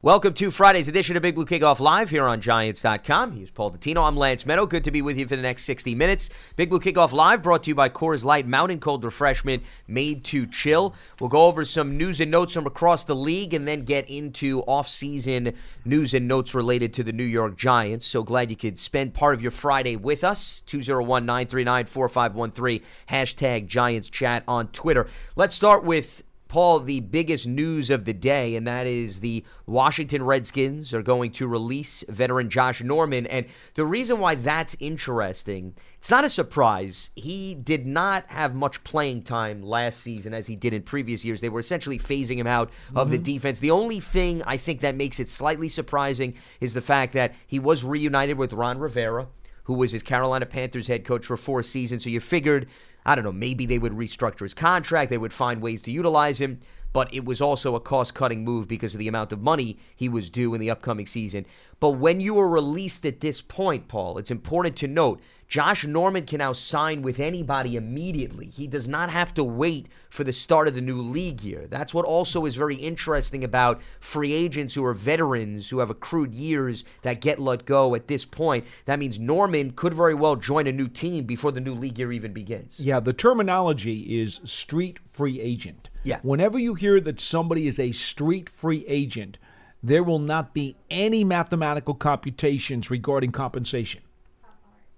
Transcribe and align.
Welcome 0.00 0.34
to 0.34 0.52
Friday's 0.52 0.86
edition 0.86 1.16
of 1.16 1.22
Big 1.22 1.34
Blue 1.34 1.44
Kickoff 1.44 1.80
Live 1.80 2.10
here 2.10 2.24
on 2.24 2.40
Giants.com. 2.40 3.32
He's 3.32 3.50
Paul 3.50 3.72
Dottino. 3.72 4.06
I'm 4.06 4.16
Lance 4.16 4.44
Medow. 4.44 4.68
Good 4.68 4.84
to 4.84 4.92
be 4.92 5.02
with 5.02 5.18
you 5.18 5.26
for 5.26 5.34
the 5.34 5.42
next 5.42 5.64
60 5.64 5.96
minutes. 5.96 6.30
Big 6.54 6.70
Blue 6.70 6.78
Kickoff 6.78 7.10
Live 7.10 7.42
brought 7.42 7.64
to 7.64 7.70
you 7.70 7.74
by 7.74 7.88
Coors 7.88 8.22
Light 8.22 8.46
Mountain 8.46 8.78
Cold 8.78 9.02
Refreshment 9.02 9.64
made 9.88 10.22
to 10.26 10.46
chill. 10.46 10.94
We'll 11.18 11.30
go 11.30 11.46
over 11.46 11.64
some 11.64 11.96
news 11.96 12.20
and 12.20 12.30
notes 12.30 12.54
from 12.54 12.64
across 12.64 13.02
the 13.02 13.16
league 13.16 13.52
and 13.52 13.66
then 13.66 13.82
get 13.82 14.08
into 14.08 14.60
off-season 14.68 15.54
news 15.84 16.14
and 16.14 16.28
notes 16.28 16.54
related 16.54 16.94
to 16.94 17.02
the 17.02 17.12
New 17.12 17.24
York 17.24 17.56
Giants. 17.56 18.06
So 18.06 18.22
glad 18.22 18.52
you 18.52 18.56
could 18.56 18.78
spend 18.78 19.14
part 19.14 19.34
of 19.34 19.42
your 19.42 19.50
Friday 19.50 19.96
with 19.96 20.22
us. 20.22 20.62
201-939-4513, 20.68 22.82
hashtag 23.10 23.66
Giants 23.66 24.08
Chat 24.08 24.44
on 24.46 24.68
Twitter. 24.68 25.08
Let's 25.34 25.56
start 25.56 25.82
with 25.82 26.22
Paul, 26.48 26.80
the 26.80 27.00
biggest 27.00 27.46
news 27.46 27.90
of 27.90 28.06
the 28.06 28.14
day, 28.14 28.56
and 28.56 28.66
that 28.66 28.86
is 28.86 29.20
the 29.20 29.44
Washington 29.66 30.22
Redskins 30.22 30.94
are 30.94 31.02
going 31.02 31.30
to 31.32 31.46
release 31.46 32.04
veteran 32.08 32.48
Josh 32.48 32.82
Norman. 32.82 33.26
And 33.26 33.46
the 33.74 33.84
reason 33.84 34.18
why 34.18 34.34
that's 34.34 34.74
interesting, 34.80 35.74
it's 35.98 36.10
not 36.10 36.24
a 36.24 36.30
surprise. 36.30 37.10
He 37.14 37.54
did 37.54 37.86
not 37.86 38.24
have 38.28 38.54
much 38.54 38.82
playing 38.82 39.22
time 39.22 39.62
last 39.62 40.00
season 40.00 40.32
as 40.32 40.46
he 40.46 40.56
did 40.56 40.72
in 40.72 40.82
previous 40.82 41.24
years. 41.24 41.42
They 41.42 41.50
were 41.50 41.60
essentially 41.60 41.98
phasing 41.98 42.38
him 42.38 42.46
out 42.46 42.70
of 42.94 43.10
the 43.10 43.16
mm-hmm. 43.16 43.24
defense. 43.24 43.58
The 43.58 43.70
only 43.70 44.00
thing 44.00 44.42
I 44.44 44.56
think 44.56 44.80
that 44.80 44.94
makes 44.94 45.20
it 45.20 45.28
slightly 45.28 45.68
surprising 45.68 46.34
is 46.60 46.72
the 46.72 46.80
fact 46.80 47.12
that 47.12 47.34
he 47.46 47.58
was 47.58 47.84
reunited 47.84 48.38
with 48.38 48.54
Ron 48.54 48.78
Rivera 48.78 49.28
who 49.68 49.74
was 49.74 49.92
his 49.92 50.02
Carolina 50.02 50.46
Panthers 50.46 50.86
head 50.86 51.04
coach 51.04 51.26
for 51.26 51.36
four 51.36 51.62
seasons. 51.62 52.02
So 52.02 52.08
you 52.08 52.20
figured 52.20 52.68
I 53.08 53.14
don't 53.14 53.24
know, 53.24 53.32
maybe 53.32 53.64
they 53.64 53.78
would 53.78 53.94
restructure 53.94 54.40
his 54.40 54.52
contract, 54.52 55.08
they 55.08 55.16
would 55.16 55.32
find 55.32 55.62
ways 55.62 55.80
to 55.82 55.90
utilize 55.90 56.42
him, 56.42 56.60
but 56.92 57.12
it 57.14 57.24
was 57.24 57.40
also 57.40 57.74
a 57.74 57.80
cost 57.80 58.12
cutting 58.12 58.44
move 58.44 58.68
because 58.68 58.92
of 58.92 58.98
the 58.98 59.08
amount 59.08 59.32
of 59.32 59.40
money 59.40 59.78
he 59.96 60.10
was 60.10 60.28
due 60.28 60.52
in 60.52 60.60
the 60.60 60.70
upcoming 60.70 61.06
season. 61.06 61.46
But 61.80 61.92
when 61.92 62.20
you 62.20 62.38
are 62.38 62.48
released 62.50 63.06
at 63.06 63.20
this 63.20 63.40
point, 63.40 63.88
Paul, 63.88 64.18
it's 64.18 64.30
important 64.30 64.76
to 64.76 64.88
note 64.88 65.22
Josh 65.48 65.86
Norman 65.86 66.26
can 66.26 66.38
now 66.38 66.52
sign 66.52 67.00
with 67.00 67.18
anybody 67.18 67.74
immediately. 67.74 68.50
He 68.54 68.66
does 68.66 68.86
not 68.86 69.08
have 69.08 69.32
to 69.34 69.42
wait 69.42 69.88
for 70.10 70.22
the 70.22 70.32
start 70.32 70.68
of 70.68 70.74
the 70.74 70.82
new 70.82 71.00
league 71.00 71.40
year. 71.40 71.66
That's 71.66 71.94
what 71.94 72.04
also 72.04 72.44
is 72.44 72.54
very 72.54 72.76
interesting 72.76 73.42
about 73.42 73.80
free 73.98 74.34
agents 74.34 74.74
who 74.74 74.84
are 74.84 74.92
veterans 74.92 75.70
who 75.70 75.78
have 75.78 75.88
accrued 75.88 76.34
years 76.34 76.84
that 77.00 77.22
get 77.22 77.38
let 77.38 77.64
go 77.64 77.94
at 77.94 78.08
this 78.08 78.26
point. 78.26 78.66
That 78.84 78.98
means 78.98 79.18
Norman 79.18 79.70
could 79.70 79.94
very 79.94 80.14
well 80.14 80.36
join 80.36 80.66
a 80.66 80.72
new 80.72 80.86
team 80.86 81.24
before 81.24 81.50
the 81.50 81.60
new 81.60 81.74
league 81.74 81.98
year 81.98 82.12
even 82.12 82.34
begins. 82.34 82.78
Yeah, 82.78 83.00
the 83.00 83.14
terminology 83.14 84.20
is 84.20 84.42
street 84.44 84.98
free 85.14 85.40
agent. 85.40 85.88
Yeah. 86.04 86.18
Whenever 86.22 86.58
you 86.58 86.74
hear 86.74 87.00
that 87.00 87.20
somebody 87.20 87.66
is 87.66 87.78
a 87.78 87.92
street 87.92 88.50
free 88.50 88.84
agent, 88.86 89.38
there 89.82 90.02
will 90.02 90.18
not 90.18 90.52
be 90.52 90.76
any 90.90 91.24
mathematical 91.24 91.94
computations 91.94 92.90
regarding 92.90 93.32
compensation. 93.32 94.02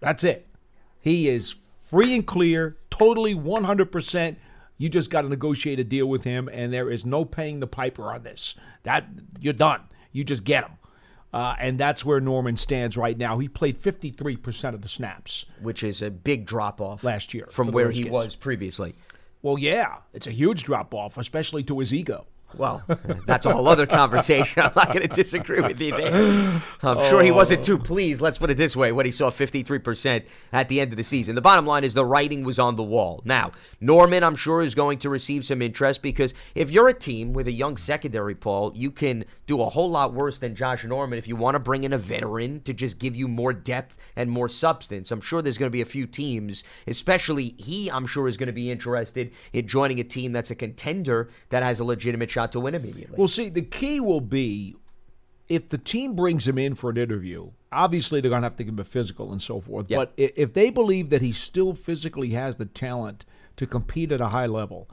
That's 0.01 0.25
it. 0.25 0.47
He 1.01 1.29
is 1.29 1.55
free 1.81 2.15
and 2.15 2.27
clear, 2.27 2.77
totally 2.91 3.35
100%. 3.35 4.37
You 4.79 4.89
just 4.89 5.11
got 5.11 5.23
to 5.23 5.29
negotiate 5.29 5.79
a 5.79 5.85
deal 5.85 6.07
with 6.07 6.25
him, 6.25 6.49
and 6.53 6.73
there 6.73 6.91
is 6.91 7.05
no 7.05 7.25
paying 7.25 7.61
the 7.61 7.67
piper 7.67 8.13
on 8.13 8.23
this. 8.23 8.55
That 8.83 9.07
you're 9.39 9.53
done. 9.53 9.85
You 10.13 10.25
just 10.25 10.45
get 10.45 10.65
him. 10.65 10.73
Uh, 11.33 11.55
and 11.61 11.79
that's 11.79 12.05
where 12.05 12.21
Norman 12.21 12.57
stands 12.57 12.97
right 12.97 13.17
now. 13.17 13.39
He 13.39 13.49
played 13.49 13.81
53% 13.81 14.75
of 14.75 14.83
the 14.83 14.89
snaps 14.89 15.47
which 15.61 15.85
is 15.85 16.03
a 16.03 16.11
big 16.11 16.45
drop 16.45 16.81
off 16.81 17.05
last 17.05 17.33
year 17.35 17.47
from 17.51 17.71
where 17.71 17.91
he 17.91 18.05
was 18.05 18.35
previously. 18.35 18.95
Well, 19.43 19.57
yeah, 19.57 19.99
it's 20.13 20.27
a 20.27 20.33
huge 20.33 20.65
drop 20.65 20.93
off, 20.93 21.17
especially 21.17 21.63
to 21.65 21.79
his 21.79 21.95
ego. 21.95 22.27
Well, 22.57 22.83
that's 23.27 23.47
a 23.47 23.53
whole 23.53 23.69
other 23.69 23.87
conversation. 23.87 24.63
I'm 24.63 24.73
not 24.75 24.89
going 24.89 25.03
to 25.03 25.09
disagree 25.09 25.61
with 25.61 25.81
you 25.81 25.97
there. 25.97 26.63
I'm 26.83 26.99
sure 27.09 27.23
he 27.23 27.31
wasn't 27.31 27.65
too 27.65 27.77
oh. 27.77 27.83
pleased, 27.83 28.21
let's 28.21 28.39
put 28.39 28.51
it 28.51 28.57
this 28.57 28.77
way, 28.77 28.93
when 28.93 29.07
he 29.07 29.13
saw 29.13 29.31
53% 29.31 30.25
at 30.53 30.69
the 30.69 30.81
end 30.81 30.93
of 30.93 30.97
the 30.97 31.05
season. 31.05 31.35
The 31.35 31.41
bottom 31.41 31.67
line 31.67 31.85
is 31.85 31.95
the 31.95 32.05
writing 32.05 32.45
was 32.45 32.59
on 32.59 32.77
the 32.77 32.83
wall. 32.83 33.23
Now, 33.25 33.53
Norman, 33.81 34.25
I'm 34.25 34.37
sure, 34.37 34.63
is 34.63 34.75
going 34.75 34.99
to 35.01 35.11
receive 35.11 35.45
some 35.45 35.63
interest 35.63 36.03
because 36.03 36.35
if 36.55 36.71
you're 36.71 36.89
a 36.89 36.95
team 36.95 37.33
with 37.33 37.47
a 37.47 37.53
young 37.53 37.77
secondary, 37.77 38.35
Paul, 38.35 38.73
you 38.75 38.91
can 38.91 39.25
do 39.47 39.61
a 39.63 39.69
whole 39.69 39.91
lot 39.91 40.13
worse 40.13 40.39
than 40.39 40.55
Josh 40.55 40.85
Norman 40.85 41.19
if 41.19 41.29
you 41.29 41.37
want 41.37 41.55
to 41.55 41.59
bring 41.59 41.85
in 41.85 41.93
a 41.93 41.99
veteran 41.99 42.61
to 42.63 42.73
just 42.73 42.99
give 42.99 43.15
you 43.15 43.29
more 43.29 43.53
depth 43.53 43.97
and 44.17 44.31
more 44.31 44.49
substance. 44.49 45.11
I'm 45.11 45.21
sure 45.21 45.43
there's 45.43 45.59
going 45.59 45.71
to 45.71 45.73
be 45.73 45.81
a 45.81 45.87
few 45.87 46.07
teams, 46.07 46.65
especially 46.87 47.55
he, 47.59 47.91
I'm 47.91 48.07
sure, 48.07 48.29
is 48.29 48.37
going 48.37 48.49
to 48.49 48.53
be 48.53 48.71
interested 48.71 49.33
in 49.53 49.67
joining 49.67 50.01
a 50.01 50.05
team 50.05 50.33
that's 50.33 50.51
a 50.51 50.55
contender 50.55 51.31
that 51.51 51.63
has 51.63 51.81
a 51.81 51.85
legitimate 51.85 52.31
shot 52.31 52.40
to 52.49 52.61
win 52.61 52.75
immediately. 52.75 53.17
Well, 53.17 53.29
see, 53.29 53.49
the 53.49 53.63
key 53.63 54.01
will 54.01 54.21
be 54.21 54.77
if 55.49 55.69
the 55.69 55.79
team 55.79 56.15
brings 56.15 56.47
him 56.47 56.59
in 56.59 56.75
for 56.77 56.91
an 56.91 56.97
interview, 56.97 57.51
obviously 57.73 58.21
they're 58.21 58.31
going 58.31 58.43
to 58.43 58.47
have 58.47 58.57
to 58.57 58.65
give 58.65 58.75
him 58.75 58.79
a 58.79 58.85
physical 58.85 59.33
and 59.33 59.43
so 59.43 59.61
forth. 59.61 59.91
Yep. 59.91 59.99
But 59.99 60.13
if 60.17 60.55
they 60.55 60.71
believe 60.71 61.11
that 61.11 61.23
he 61.23 61.33
still 61.33 61.75
physically 61.75 62.31
has 62.31 62.57
the 62.57 62.67
talent 62.67 63.25
to 63.57 63.67
compete 63.67 64.13
at 64.13 64.21
a 64.21 64.29
high 64.29 64.47
level, 64.47 64.89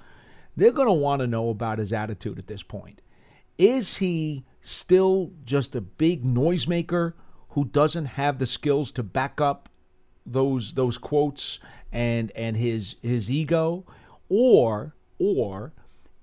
they're 0.55 0.71
going 0.71 0.87
to 0.87 0.93
want 0.93 1.21
to 1.21 1.27
know 1.27 1.49
about 1.49 1.77
his 1.77 1.93
attitude 1.93 2.39
at 2.39 2.47
this 2.47 2.63
point. 2.63 3.01
Is 3.59 3.97
he 3.97 4.45
still 4.61 5.31
just 5.45 5.75
a 5.75 5.81
big 5.81 6.25
noisemaker 6.25 7.13
who 7.49 7.65
doesn't 7.65 8.05
have 8.05 8.39
the 8.39 8.45
skills 8.45 8.91
to 8.93 9.03
back 9.03 9.39
up 9.39 9.69
those 10.25 10.73
those 10.73 10.97
quotes 10.97 11.59
and 11.91 12.31
and 12.35 12.57
his 12.57 12.97
his 13.01 13.31
ego 13.31 13.85
or 14.27 14.93
or 15.17 15.71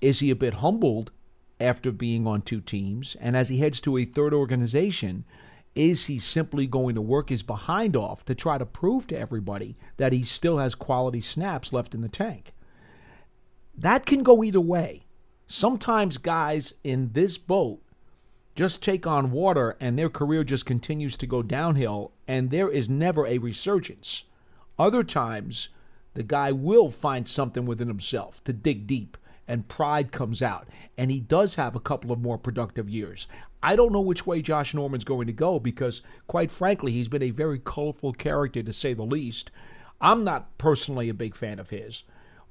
is 0.01 0.21
he 0.21 0.31
a 0.31 0.37
bit 0.37 0.55
humbled 0.55 1.11
after 1.61 1.93
being 1.93 2.27
on 2.27 2.43
two 2.43 2.61
teams. 2.61 3.17
And 3.21 3.37
as 3.37 3.49
he 3.49 3.59
heads 3.59 3.81
to 3.83 3.97
a 3.97 4.05
third 4.05 4.35
organization 4.35 5.25
is 5.75 6.07
he 6.07 6.19
simply 6.19 6.67
going 6.67 6.95
to 6.95 7.01
work 7.01 7.31
his 7.31 7.43
behind 7.43 7.97
off 7.97 8.25
to 8.27 8.35
try 8.35 8.59
to 8.59 8.67
prove 8.67 9.07
to 9.09 9.19
everybody 9.19 9.75
that 9.97 10.13
he 10.13 10.23
still 10.23 10.59
has 10.59 10.75
quality 10.75 11.21
snaps 11.21 11.73
left 11.73 11.95
in 11.95 12.01
the 12.01 12.09
tank? 12.09 12.53
That 13.77 14.07
can 14.07 14.23
go 14.23 14.45
either 14.45 14.61
way. 14.61 15.07
Sometimes 15.49 16.17
guys 16.17 16.75
in 16.85 17.11
this 17.13 17.39
boat 17.39 17.81
just 18.55 18.83
take 18.83 19.05
on 19.05 19.33
water 19.33 19.77
and 19.81 19.99
their 19.99 20.09
career 20.09 20.45
just 20.45 20.65
continues 20.65 21.17
to 21.17 21.27
go 21.27 21.43
downhill 21.43 22.13
and 22.29 22.51
there 22.51 22.71
is 22.71 22.89
never 22.89 23.27
a 23.27 23.39
resurgence. 23.39 24.25
Other 24.79 25.03
times, 25.03 25.71
the 26.15 26.23
guy 26.23 26.53
will 26.53 26.91
find 26.91 27.27
something 27.27 27.67
within 27.67 27.89
himself 27.89 28.43
to 28.45 28.53
dig 28.53 28.87
deep 28.87 29.17
and 29.47 29.69
pride 29.69 30.13
comes 30.13 30.43
out 30.43 30.69
and 30.97 31.11
he 31.11 31.21
does 31.21 31.55
have 31.57 31.75
a 31.75 31.81
couple 31.81 32.13
of 32.13 32.21
more 32.21 32.39
productive 32.39 32.89
years. 32.89 33.27
I 33.63 33.77
don't 33.77 33.93
know 33.93 34.01
which 34.01 34.27
way 34.27 34.43
Josh 34.43 34.75
Norman's 34.75 35.05
going 35.05 35.27
to 35.27 35.33
go 35.33 35.59
because 35.59 36.03
quite 36.27 36.51
frankly, 36.51 36.93
he's 36.93 37.09
been 37.09 37.23
a 37.23 37.31
very 37.31 37.59
colorful 37.59 38.13
character 38.13 38.63
to 38.63 38.73
say 38.73 38.95
the 38.95 39.03
least. 39.03 39.51
I'm 40.01 40.25
not 40.25 40.57
personally 40.59 41.09
a 41.09 41.15
big 41.15 41.35
fan 41.35 41.59
of 41.59 41.71
his, 41.71 42.03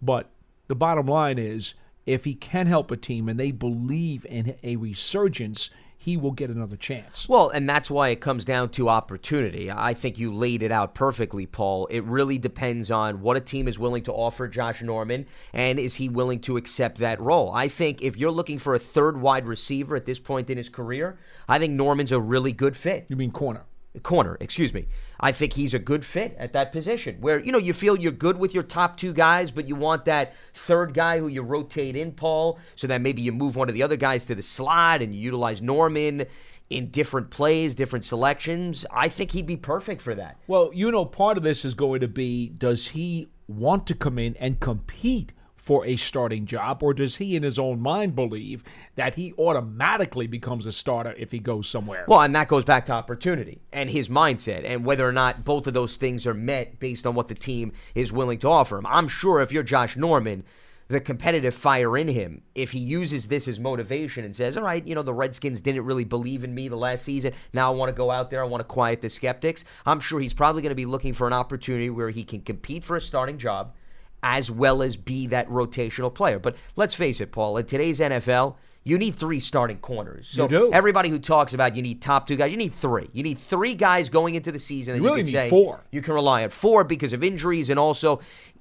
but 0.01 0.29
the 0.67 0.75
bottom 0.75 1.05
line 1.05 1.37
is 1.37 1.75
if 2.05 2.25
he 2.25 2.33
can 2.33 2.67
help 2.67 2.91
a 2.91 2.97
team 2.97 3.29
and 3.29 3.39
they 3.39 3.51
believe 3.51 4.25
in 4.25 4.55
a 4.63 4.75
resurgence, 4.75 5.69
he 6.03 6.17
will 6.17 6.31
get 6.31 6.49
another 6.49 6.75
chance. 6.75 7.29
Well, 7.29 7.47
and 7.47 7.69
that's 7.69 7.89
why 7.89 8.09
it 8.09 8.19
comes 8.19 8.43
down 8.43 8.71
to 8.71 8.89
opportunity. 8.89 9.71
I 9.71 9.93
think 9.93 10.19
you 10.19 10.33
laid 10.33 10.61
it 10.61 10.69
out 10.69 10.93
perfectly, 10.93 11.45
Paul. 11.45 11.85
It 11.85 12.03
really 12.03 12.37
depends 12.37 12.91
on 12.91 13.21
what 13.21 13.37
a 13.37 13.39
team 13.39 13.69
is 13.69 13.79
willing 13.79 14.03
to 14.03 14.11
offer 14.11 14.49
Josh 14.49 14.81
Norman 14.81 15.25
and 15.53 15.79
is 15.79 15.95
he 15.95 16.09
willing 16.09 16.41
to 16.41 16.57
accept 16.57 16.97
that 16.97 17.21
role. 17.21 17.53
I 17.53 17.69
think 17.69 18.01
if 18.01 18.17
you're 18.17 18.31
looking 18.31 18.59
for 18.59 18.75
a 18.75 18.79
third 18.79 19.21
wide 19.21 19.45
receiver 19.45 19.95
at 19.95 20.05
this 20.05 20.19
point 20.19 20.49
in 20.49 20.57
his 20.57 20.67
career, 20.67 21.17
I 21.47 21.57
think 21.57 21.71
Norman's 21.71 22.11
a 22.11 22.19
really 22.19 22.51
good 22.51 22.75
fit. 22.75 23.05
You 23.07 23.15
mean 23.15 23.31
corner? 23.31 23.63
corner, 24.01 24.37
excuse 24.39 24.73
me. 24.73 24.87
I 25.23 25.31
think 25.31 25.53
he's 25.53 25.73
a 25.73 25.79
good 25.79 26.03
fit 26.03 26.35
at 26.37 26.51
that 26.51 26.73
position 26.73 27.21
where, 27.21 27.39
you 27.39 27.53
know, 27.53 27.57
you 27.57 27.71
feel 27.71 27.97
you're 27.97 28.11
good 28.11 28.37
with 28.37 28.53
your 28.53 28.61
top 28.61 28.97
two 28.97 29.13
guys, 29.13 29.51
but 29.51 29.69
you 29.69 29.75
want 29.75 30.03
that 30.03 30.33
third 30.53 30.93
guy 30.93 31.17
who 31.17 31.29
you 31.29 31.41
rotate 31.41 31.95
in, 31.95 32.11
Paul, 32.11 32.59
so 32.75 32.87
that 32.87 32.99
maybe 32.99 33.21
you 33.21 33.31
move 33.31 33.55
one 33.55 33.69
of 33.69 33.73
the 33.73 33.83
other 33.83 33.95
guys 33.95 34.25
to 34.25 34.35
the 34.35 34.43
slot 34.43 35.01
and 35.01 35.15
you 35.15 35.21
utilize 35.21 35.61
Norman 35.61 36.25
in 36.69 36.89
different 36.89 37.29
plays, 37.29 37.73
different 37.73 38.03
selections. 38.03 38.85
I 38.91 39.07
think 39.07 39.31
he'd 39.31 39.45
be 39.45 39.55
perfect 39.55 40.01
for 40.01 40.13
that. 40.13 40.39
Well, 40.47 40.71
you 40.73 40.91
know, 40.91 41.05
part 41.05 41.37
of 41.37 41.43
this 41.43 41.63
is 41.63 41.73
going 41.73 42.01
to 42.01 42.09
be 42.09 42.49
does 42.49 42.89
he 42.89 43.29
want 43.47 43.87
to 43.87 43.95
come 43.95 44.19
in 44.19 44.35
and 44.41 44.59
compete 44.59 45.31
for 45.63 45.85
a 45.85 45.95
starting 45.95 46.45
job, 46.45 46.83
or 46.83 46.93
does 46.93 47.15
he 47.15 47.37
in 47.37 47.43
his 47.43 47.57
own 47.57 47.79
mind 47.79 48.13
believe 48.13 48.65
that 48.95 49.15
he 49.15 49.33
automatically 49.39 50.27
becomes 50.27 50.65
a 50.65 50.73
starter 50.73 51.15
if 51.17 51.31
he 51.31 51.39
goes 51.39 51.69
somewhere? 51.69 52.03
Well, 52.05 52.19
and 52.19 52.35
that 52.35 52.49
goes 52.49 52.65
back 52.65 52.87
to 52.87 52.91
opportunity 52.91 53.61
and 53.71 53.89
his 53.89 54.09
mindset 54.09 54.65
and 54.65 54.83
whether 54.83 55.07
or 55.07 55.13
not 55.13 55.45
both 55.45 55.65
of 55.65 55.73
those 55.73 55.95
things 55.95 56.27
are 56.27 56.33
met 56.33 56.81
based 56.81 57.07
on 57.07 57.15
what 57.15 57.29
the 57.29 57.33
team 57.33 57.71
is 57.95 58.11
willing 58.11 58.39
to 58.39 58.49
offer 58.49 58.77
him. 58.77 58.85
I'm 58.87 59.07
sure 59.07 59.39
if 59.39 59.53
you're 59.53 59.63
Josh 59.63 59.95
Norman, 59.95 60.43
the 60.89 60.99
competitive 60.99 61.55
fire 61.55 61.95
in 61.95 62.09
him, 62.09 62.41
if 62.55 62.73
he 62.73 62.79
uses 62.79 63.29
this 63.29 63.47
as 63.47 63.57
motivation 63.57 64.25
and 64.25 64.35
says, 64.35 64.57
all 64.57 64.63
right, 64.63 64.85
you 64.85 64.95
know, 64.95 65.01
the 65.01 65.13
Redskins 65.13 65.61
didn't 65.61 65.85
really 65.85 66.03
believe 66.03 66.43
in 66.43 66.53
me 66.53 66.67
the 66.67 66.75
last 66.75 67.05
season. 67.05 67.31
Now 67.53 67.71
I 67.71 67.75
want 67.75 67.87
to 67.87 67.95
go 67.95 68.11
out 68.11 68.29
there. 68.29 68.43
I 68.43 68.47
want 68.47 68.59
to 68.59 68.65
quiet 68.65 68.99
the 68.99 69.09
skeptics. 69.09 69.63
I'm 69.85 70.01
sure 70.01 70.19
he's 70.19 70.33
probably 70.33 70.61
going 70.61 70.71
to 70.71 70.75
be 70.75 70.85
looking 70.85 71.13
for 71.13 71.25
an 71.25 71.31
opportunity 71.31 71.89
where 71.89 72.09
he 72.09 72.25
can 72.25 72.41
compete 72.41 72.83
for 72.83 72.97
a 72.97 73.01
starting 73.01 73.37
job 73.37 73.73
as 74.23 74.49
well 74.49 74.81
as 74.81 74.95
be 74.97 75.27
that 75.27 75.47
rotational 75.49 76.13
player. 76.13 76.39
But 76.39 76.55
let's 76.75 76.95
face 76.95 77.19
it, 77.21 77.31
Paul, 77.31 77.57
in 77.57 77.65
today's 77.65 77.99
NFL, 77.99 78.55
you 78.85 78.97
need 78.97 79.15
three 79.15 79.39
starting 79.39 79.77
corners. 79.77 80.27
So 80.29 80.43
You 80.43 80.49
do. 80.49 80.73
everybody 80.73 81.09
who 81.09 81.19
talks 81.19 81.53
about 81.53 81.75
you 81.75 81.81
need 81.81 82.01
top 82.01 82.25
two 82.27 82.35
guys, 82.35 82.51
you 82.51 82.57
need 82.57 82.73
three. 82.73 83.09
You 83.13 83.23
need 83.23 83.37
three 83.37 83.73
guys 83.75 84.09
going 84.09 84.35
into 84.35 84.51
the 84.51 84.59
season 84.59 84.93
that 84.93 84.97
You 84.97 85.03
you, 85.03 85.09
really 85.09 85.21
can 85.21 85.27
need 85.27 85.31
say 85.33 85.49
four. 85.49 85.81
you 85.91 86.01
can 86.01 86.13
rely 86.13 86.43
on. 86.43 86.49
Four 86.49 86.83
because 86.83 87.13
of 87.13 87.23
injuries, 87.23 87.69
and 87.69 87.77
also 87.79 88.19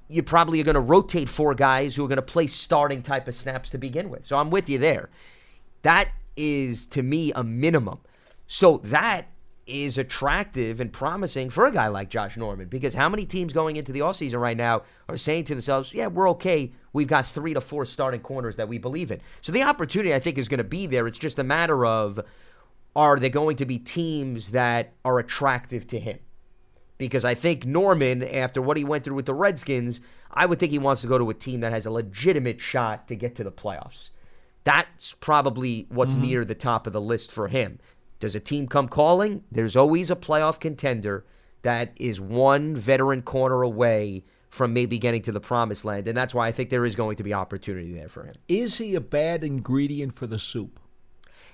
you 0.08 0.22
probably 0.22 0.60
are 0.60 0.64
going 0.64 0.74
to 0.74 0.80
rotate 0.80 1.28
four 1.28 1.54
guys 1.54 1.96
who 1.96 2.04
are 2.04 2.08
going 2.08 2.16
to 2.16 2.22
play 2.22 2.46
starting 2.46 3.02
type 3.02 3.26
of 3.28 3.34
snaps 3.34 3.70
to 3.70 3.78
begin 3.78 4.10
with. 4.10 4.26
So 4.26 4.36
I'm 4.36 4.50
with 4.50 4.68
you 4.68 4.78
there. 4.78 5.08
That 5.82 6.08
is 6.36 6.86
to 6.88 7.02
me 7.02 7.32
a 7.34 7.42
minimum. 7.42 7.98
So 8.46 8.78
that 8.84 9.28
is 9.66 9.96
attractive 9.96 10.80
and 10.80 10.92
promising 10.92 11.48
for 11.48 11.66
a 11.66 11.72
guy 11.72 11.86
like 11.86 12.10
Josh 12.10 12.36
Norman 12.36 12.68
because 12.68 12.94
how 12.94 13.08
many 13.08 13.24
teams 13.24 13.52
going 13.52 13.76
into 13.76 13.92
the 13.92 14.00
offseason 14.00 14.40
right 14.40 14.56
now 14.56 14.82
are 15.08 15.16
saying 15.16 15.44
to 15.44 15.54
themselves, 15.54 15.94
yeah, 15.94 16.08
we're 16.08 16.28
okay. 16.30 16.72
We've 16.92 17.06
got 17.06 17.26
three 17.26 17.54
to 17.54 17.60
four 17.60 17.84
starting 17.84 18.20
corners 18.20 18.56
that 18.56 18.68
we 18.68 18.78
believe 18.78 19.12
in. 19.12 19.20
So 19.40 19.52
the 19.52 19.62
opportunity, 19.62 20.12
I 20.12 20.18
think, 20.18 20.36
is 20.36 20.48
going 20.48 20.58
to 20.58 20.64
be 20.64 20.86
there. 20.86 21.06
It's 21.06 21.18
just 21.18 21.38
a 21.38 21.44
matter 21.44 21.86
of 21.86 22.20
are 22.94 23.18
there 23.18 23.30
going 23.30 23.56
to 23.56 23.66
be 23.66 23.78
teams 23.78 24.50
that 24.50 24.92
are 25.04 25.18
attractive 25.18 25.86
to 25.88 26.00
him? 26.00 26.18
Because 26.98 27.24
I 27.24 27.34
think 27.34 27.64
Norman, 27.64 28.22
after 28.22 28.60
what 28.60 28.76
he 28.76 28.84
went 28.84 29.04
through 29.04 29.16
with 29.16 29.26
the 29.26 29.34
Redskins, 29.34 30.00
I 30.30 30.46
would 30.46 30.58
think 30.58 30.72
he 30.72 30.78
wants 30.78 31.00
to 31.02 31.08
go 31.08 31.18
to 31.18 31.30
a 31.30 31.34
team 31.34 31.60
that 31.60 31.72
has 31.72 31.86
a 31.86 31.90
legitimate 31.90 32.60
shot 32.60 33.08
to 33.08 33.16
get 33.16 33.34
to 33.36 33.44
the 33.44 33.52
playoffs. 33.52 34.10
That's 34.64 35.14
probably 35.14 35.86
what's 35.88 36.12
mm-hmm. 36.12 36.22
near 36.22 36.44
the 36.44 36.54
top 36.54 36.86
of 36.86 36.92
the 36.92 37.00
list 37.00 37.32
for 37.32 37.48
him. 37.48 37.80
Does 38.22 38.36
a 38.36 38.40
team 38.40 38.68
come 38.68 38.86
calling? 38.86 39.42
There's 39.50 39.74
always 39.74 40.08
a 40.08 40.14
playoff 40.14 40.60
contender 40.60 41.26
that 41.62 41.92
is 41.96 42.20
one 42.20 42.76
veteran 42.76 43.22
corner 43.22 43.62
away 43.62 44.22
from 44.48 44.72
maybe 44.72 44.96
getting 44.96 45.22
to 45.22 45.32
the 45.32 45.40
promised 45.40 45.84
land. 45.84 46.06
And 46.06 46.16
that's 46.16 46.32
why 46.32 46.46
I 46.46 46.52
think 46.52 46.70
there 46.70 46.84
is 46.84 46.94
going 46.94 47.16
to 47.16 47.24
be 47.24 47.34
opportunity 47.34 47.92
there 47.92 48.08
for 48.08 48.22
him. 48.22 48.34
Is 48.46 48.78
he 48.78 48.94
a 48.94 49.00
bad 49.00 49.42
ingredient 49.42 50.14
for 50.14 50.28
the 50.28 50.38
soup? 50.38 50.78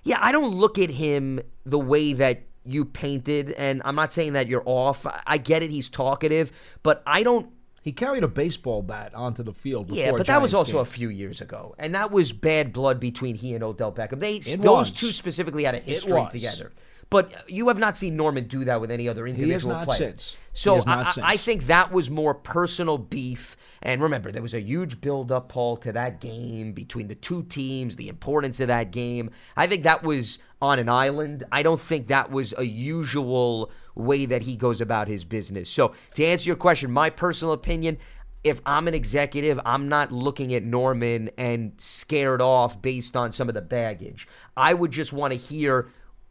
Yeah, 0.05 0.19
I 0.21 0.31
don't 0.31 0.55
look 0.55 0.79
at 0.79 0.91
him 0.91 1.41
the 1.65 1.79
way 1.79 2.13
that 2.13 2.43
you 2.67 2.85
painted, 2.85 3.53
and 3.53 3.81
I'm 3.87 3.95
not 3.95 4.13
saying 4.13 4.35
that 4.35 4.47
you're 4.47 4.63
off. 4.67 5.07
I- 5.27 5.39
get 5.39 5.63
it, 5.63 5.71
he's 5.71 5.89
talkative, 5.89 6.53
but 6.83 7.03
I 7.07 7.23
don't. 7.23 7.51
He 7.89 7.93
carried 7.93 8.23
a 8.23 8.29
baseball 8.29 8.83
bat 8.83 9.15
onto 9.15 9.43
the 9.43 9.55
field. 9.55 9.87
Before 9.87 10.03
Yeah, 10.03 10.13
but 10.13 10.27
that 10.27 10.43
was 10.43 10.53
also 10.53 10.81
a 10.81 10.85
few 10.85 11.09
years 11.09 11.41
ago, 11.41 11.75
and 11.79 11.95
that 11.95 12.11
was 12.11 12.33
bad 12.33 12.71
blood 12.71 13.01
between 13.01 13.35
he 13.35 13.55
and 13.55 13.65
Odell 13.65 13.93
Beckham. 13.93 14.21
They 14.21 14.35
It 14.35 14.61
those 14.61 14.91
was. 14.91 14.93
two 14.93 15.11
specifically 15.11 15.65
had 15.65 15.75
a 15.75 15.79
history 15.79 16.29
together. 16.31 16.73
But 17.11 17.49
you 17.49 17.69
have 17.69 17.79
not 17.79 17.97
seen 17.97 18.17
Norman 18.17 18.45
do 18.49 18.65
that 18.65 18.81
with 18.81 18.91
any 18.91 19.09
other 19.09 19.27
individual 19.27 19.75
not 19.77 19.87
player. 19.87 19.99
since. 19.99 20.37
So 20.53 20.75
I, 20.75 20.85
not 20.85 21.07
I- 21.07 21.11
since. 21.13 21.27
I 21.27 21.37
think 21.37 21.65
that 21.65 21.91
was 21.91 22.11
more 22.11 22.35
personal 22.35 22.99
beef. 22.99 23.57
And 23.81 24.03
remember, 24.03 24.31
there 24.31 24.43
was 24.43 24.55
a 24.55 24.61
huge 24.61 25.01
build-up, 25.01 25.49
Paul, 25.49 25.77
to 25.79 25.93
that 25.93 26.21
game 26.21 26.73
between 26.73 27.09
the 27.09 27.15
two 27.15 27.45
teams, 27.45 27.97
the 27.97 28.09
importance 28.09 28.61
of 28.61 28.69
that 28.69 28.91
game. 28.91 29.31
I 29.57 29.67
think 29.67 29.85
that 29.85 30.03
was 30.03 30.39
on 30.61 30.79
an 30.79 30.89
island. 30.89 31.45
I 31.53 31.63
don't 31.63 31.81
think 31.81 32.09
that 32.09 32.31
was 32.31 32.53
a 32.59 32.65
usual 32.65 33.71
way 33.95 34.27
that 34.27 34.43
he 34.43 34.57
goes 34.57 34.81
about 34.81 35.09
his 35.09 35.25
business. 35.25 35.71
So 35.71 35.95
to 36.15 36.25
answer 36.25 36.49
your 36.49 36.57
question, 36.57 36.91
my 36.91 37.09
personal 37.09 37.53
opinion, 37.55 37.99
if 38.45 38.61
I'm 38.67 38.89
an 38.89 38.95
executive, 38.95 39.59
I'm 39.65 39.89
not 39.89 40.13
looking 40.13 40.55
at 40.55 40.63
Norman 40.63 41.31
and 41.39 41.73
scared 41.79 42.41
off 42.41 42.81
based 42.83 43.17
on 43.17 43.33
some 43.33 43.49
of 43.49 43.55
the 43.55 43.61
baggage. 43.61 44.29
I 44.57 44.75
would 44.75 44.91
just 44.91 45.13
want 45.13 45.33
to 45.33 45.39
hear 45.39 45.89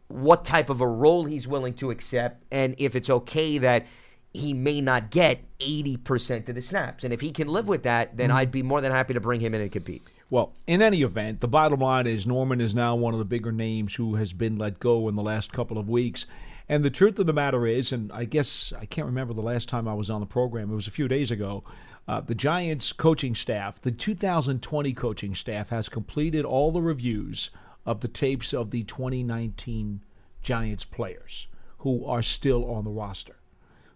what 0.07 0.45
type 0.45 0.69
of 0.69 0.81
a 0.81 0.87
role 0.87 1.25
he's 1.25 1.47
willing 1.47 1.73
to 1.73 1.91
accept 1.91 2.43
and 2.51 2.75
if 2.77 2.95
it's 2.95 3.09
okay 3.09 3.57
that 3.57 3.85
he 4.33 4.53
may 4.53 4.81
not 4.81 5.09
get 5.09 5.43
80% 5.59 6.47
of 6.47 6.55
the 6.55 6.61
snaps. 6.61 7.03
And 7.03 7.13
if 7.13 7.21
he 7.21 7.31
can 7.31 7.47
live 7.47 7.67
with 7.67 7.83
that, 7.83 8.17
then 8.17 8.29
I'd 8.29 8.51
be 8.51 8.61
more 8.61 8.81
than 8.81 8.91
happy 8.91 9.13
to 9.13 9.19
bring 9.19 9.41
him 9.41 9.53
in 9.53 9.61
and 9.61 9.71
compete. 9.71 10.03
Well, 10.29 10.53
in 10.67 10.81
any 10.81 11.01
event, 11.01 11.41
the 11.41 11.47
bottom 11.47 11.79
line 11.79 12.05
is 12.05 12.27
Norman 12.27 12.61
is 12.61 12.75
now 12.75 12.95
one 12.95 13.13
of 13.13 13.19
the 13.19 13.25
bigger 13.25 13.51
names 13.51 13.95
who 13.95 14.15
has 14.15 14.33
been 14.33 14.57
let 14.57 14.79
go 14.79 15.07
in 15.07 15.15
the 15.15 15.23
last 15.23 15.53
couple 15.53 15.77
of 15.77 15.89
weeks. 15.89 16.25
And 16.69 16.83
the 16.83 16.89
truth 16.89 17.17
of 17.17 17.25
the 17.25 17.33
matter 17.33 17.65
is, 17.65 17.93
and 17.93 18.11
I 18.11 18.25
guess 18.25 18.73
I 18.77 18.85
can't 18.85 19.07
remember 19.07 19.33
the 19.33 19.41
last 19.41 19.69
time 19.69 19.87
I 19.87 19.93
was 19.93 20.09
on 20.09 20.19
the 20.19 20.27
program, 20.27 20.71
it 20.71 20.75
was 20.75 20.87
a 20.87 20.91
few 20.91 21.07
days 21.07 21.31
ago. 21.31 21.63
Uh, 22.07 22.21
the 22.21 22.35
Giants 22.35 22.91
coaching 22.91 23.35
staff, 23.35 23.81
the 23.81 23.91
2020 23.91 24.93
coaching 24.93 25.33
staff, 25.33 25.69
has 25.69 25.87
completed 25.87 26.43
all 26.43 26.71
the 26.71 26.81
reviews 26.81 27.49
of 27.87 28.01
the 28.01 28.07
tapes 28.09 28.53
of 28.53 28.69
the 28.69 28.83
2019 28.83 30.01
Giants 30.43 30.83
players 30.83 31.47
who 31.79 32.05
are 32.05 32.21
still 32.21 32.69
on 32.69 32.83
the 32.83 32.91
roster. 32.91 33.37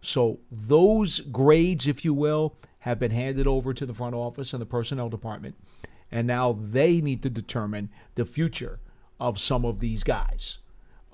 So 0.01 0.39
those 0.49 1.19
grades, 1.19 1.85
if 1.85 2.03
you 2.05 2.13
will, 2.13 2.55
have 2.79 2.97
been 2.97 3.11
handed 3.11 3.45
over 3.45 3.73
to 3.73 3.85
the 3.85 3.93
front 3.93 4.15
office 4.15 4.53
and 4.53 4.61
the 4.61 4.65
personnel 4.65 5.09
department, 5.09 5.55
and 6.09 6.25
now 6.25 6.53
they 6.53 7.01
need 7.01 7.21
to 7.23 7.29
determine 7.29 7.89
the 8.15 8.25
future 8.25 8.79
of 9.19 9.39
some 9.39 9.65
of 9.65 9.79
these 9.79 10.03
guys. 10.03 10.57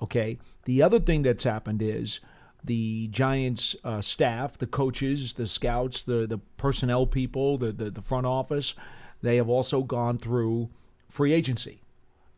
Okay. 0.00 0.38
The 0.64 0.82
other 0.82 1.00
thing 1.00 1.22
that's 1.22 1.44
happened 1.44 1.82
is 1.82 2.20
the 2.62 3.08
Giants 3.08 3.74
uh, 3.84 4.00
staff, 4.00 4.56
the 4.56 4.66
coaches, 4.66 5.34
the 5.34 5.46
scouts, 5.46 6.02
the 6.02 6.26
the 6.26 6.38
personnel 6.56 7.06
people, 7.06 7.58
the, 7.58 7.72
the 7.72 7.90
the 7.90 8.02
front 8.02 8.26
office, 8.26 8.74
they 9.20 9.36
have 9.36 9.48
also 9.48 9.82
gone 9.82 10.18
through 10.18 10.70
free 11.08 11.32
agency 11.32 11.80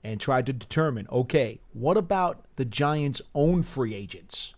and 0.03 0.21
tried 0.21 0.47
to 0.47 0.53
determine 0.53 1.07
okay, 1.11 1.61
what 1.73 1.97
about 1.97 2.45
the 2.57 2.65
Giants' 2.65 3.23
own 3.35 3.63
free 3.63 3.95
agents? 3.95 4.55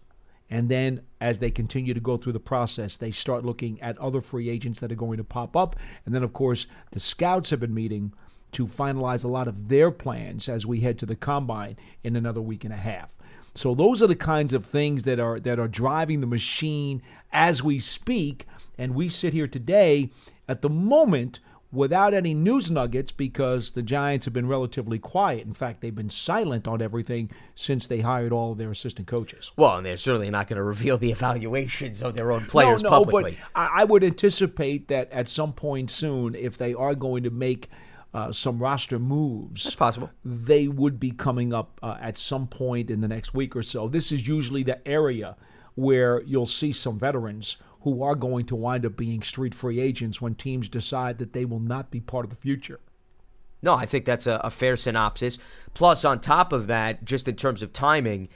And 0.51 0.69
then 0.69 1.01
as 1.19 1.39
they 1.39 1.51
continue 1.51 1.95
to 1.95 2.01
go 2.01 2.19
through 2.19 2.35
the 2.35 2.41
process, 2.41 2.97
they 2.97 3.11
start 3.11 3.43
looking 3.43 3.81
at 3.81 3.97
other 3.97 4.21
free 4.21 4.51
agents 4.51 4.81
that 4.81 4.93
are 4.93 4.97
going 4.97 5.17
to 5.17 5.25
pop 5.25 5.57
up. 5.57 5.77
And 6.05 6.15
then, 6.15 6.23
of 6.23 6.35
course, 6.35 6.67
the 6.91 7.01
scouts 7.01 7.49
have 7.49 7.61
been 7.61 7.73
meeting 7.73 8.13
to 8.53 8.67
finalize 8.67 9.25
a 9.25 9.29
lot 9.29 9.49
of 9.49 9.69
their 9.69 9.91
plans 9.91 10.51
as 10.51 10.67
we 10.67 10.81
head 10.81 10.99
to 10.99 11.07
the 11.07 11.17
combine 11.17 11.79
in 12.05 12.17
another 12.17 12.43
week 12.43 12.65
and 12.65 12.73
a 12.75 12.77
half. 12.77 13.15
So 13.55 13.75
those 13.75 14.03
are 14.03 14.07
the 14.07 14.15
kinds 14.15 14.53
of 14.53 14.67
things 14.67 15.05
that 15.05 15.19
are 15.19 15.41
that 15.41 15.59
are 15.59 15.69
driving 15.69 16.21
the 16.21 16.27
machine 16.27 17.03
as 17.33 17.63
we 17.63 17.79
speak. 17.79 18.47
And 18.77 18.95
we 18.95 19.09
sit 19.09 19.33
here 19.33 19.47
today 19.47 20.11
at 20.49 20.63
the 20.63 20.69
moment 20.69 21.41
without 21.73 22.13
any 22.13 22.35
news 22.35 22.71
nuggets 22.71 23.11
because 23.11 23.73
the 23.73 23.83
Giants 23.83 24.27
have 24.27 24.35
been 24.35 24.47
relatively 24.47 24.99
quiet. 24.99 25.47
In 25.47 25.55
fact, 25.55 25.81
they've 25.81 25.95
been 25.95 26.11
silent 26.11 26.69
on 26.69 26.83
everything 26.83 27.31
since 27.55 27.87
they 27.87 28.01
hired 28.01 28.33
all 28.33 28.53
of 28.53 28.59
their 28.59 28.71
assistant 28.71 29.07
coaches. 29.07 29.51
Well, 29.57 29.79
and 29.79 29.87
they're 29.87 29.97
certainly 29.97 30.31
not 30.31 30.49
going 30.49 30.59
to 30.59 30.63
reveal 30.63 30.99
the 30.99 31.11
evaluations 31.11 32.03
of 32.03 32.15
their 32.15 32.31
own 32.31 32.45
players 32.45 32.83
no, 32.83 32.91
no, 32.91 33.05
publicly. 33.05 33.39
but 33.55 33.61
I, 33.61 33.85
would 33.85 34.05
anticipate 34.05 34.89
that 34.89 35.11
at 35.11 35.29
some 35.29 35.53
point 35.55 35.91
soon, 35.91 36.35
if 36.35 36.59
they 36.59 36.75
are 36.75 36.95
going 36.95 37.23
to 37.23 37.31
make 37.31 37.69
uh, 38.15 38.31
some 38.31 38.59
roster 38.59 38.99
moves, 38.99 39.67
It's 39.67 39.75
possible. 39.75 40.11
they 40.25 40.69
would 40.69 41.01
be 41.01 41.11
coming 41.11 41.55
up 41.55 41.81
uh, 41.83 41.97
at 42.01 42.19
some 42.19 42.47
point 42.47 42.91
in 42.91 43.01
the 43.01 43.09
next 43.09 43.33
week 43.33 43.57
or 43.57 43.63
so. 43.63 43.89
This 43.89 44.13
is 44.13 44.29
usually 44.29 44.63
the 44.63 44.87
area 44.87 45.37
where 45.75 46.21
you'll 46.25 46.45
see 46.45 46.73
some 46.73 46.99
veterans 46.99 47.57
who 47.83 48.03
are 48.03 48.15
going 48.15 48.47
to 48.47 48.57
wind 48.57 48.87
up 48.87 48.97
being 48.97 49.23
street 49.23 49.55
free 49.55 49.81
agents 49.81 50.21
when 50.21 50.35
teams 50.35 50.69
decide 50.69 51.19
that 51.19 51.33
they 51.33 51.45
will 51.45 51.61
not 51.61 51.91
be 51.91 52.01
part 52.01 52.25
of 52.25 52.31
the 52.31 52.37
future. 52.37 52.81
No, 53.63 53.75
I 53.75 53.87
think 53.87 54.05
that's 54.05 54.27
a, 54.27 54.41
a 54.43 54.51
fair 54.51 54.77
synopsis. 54.77 55.39
Plus, 55.75 56.05
on 56.05 56.21
top 56.21 56.53
of 56.53 56.67
that, 56.67 57.05
just 57.05 57.29
in 57.29 57.37
terms 57.37 57.63
of 57.63 57.73
timing, 57.73 58.29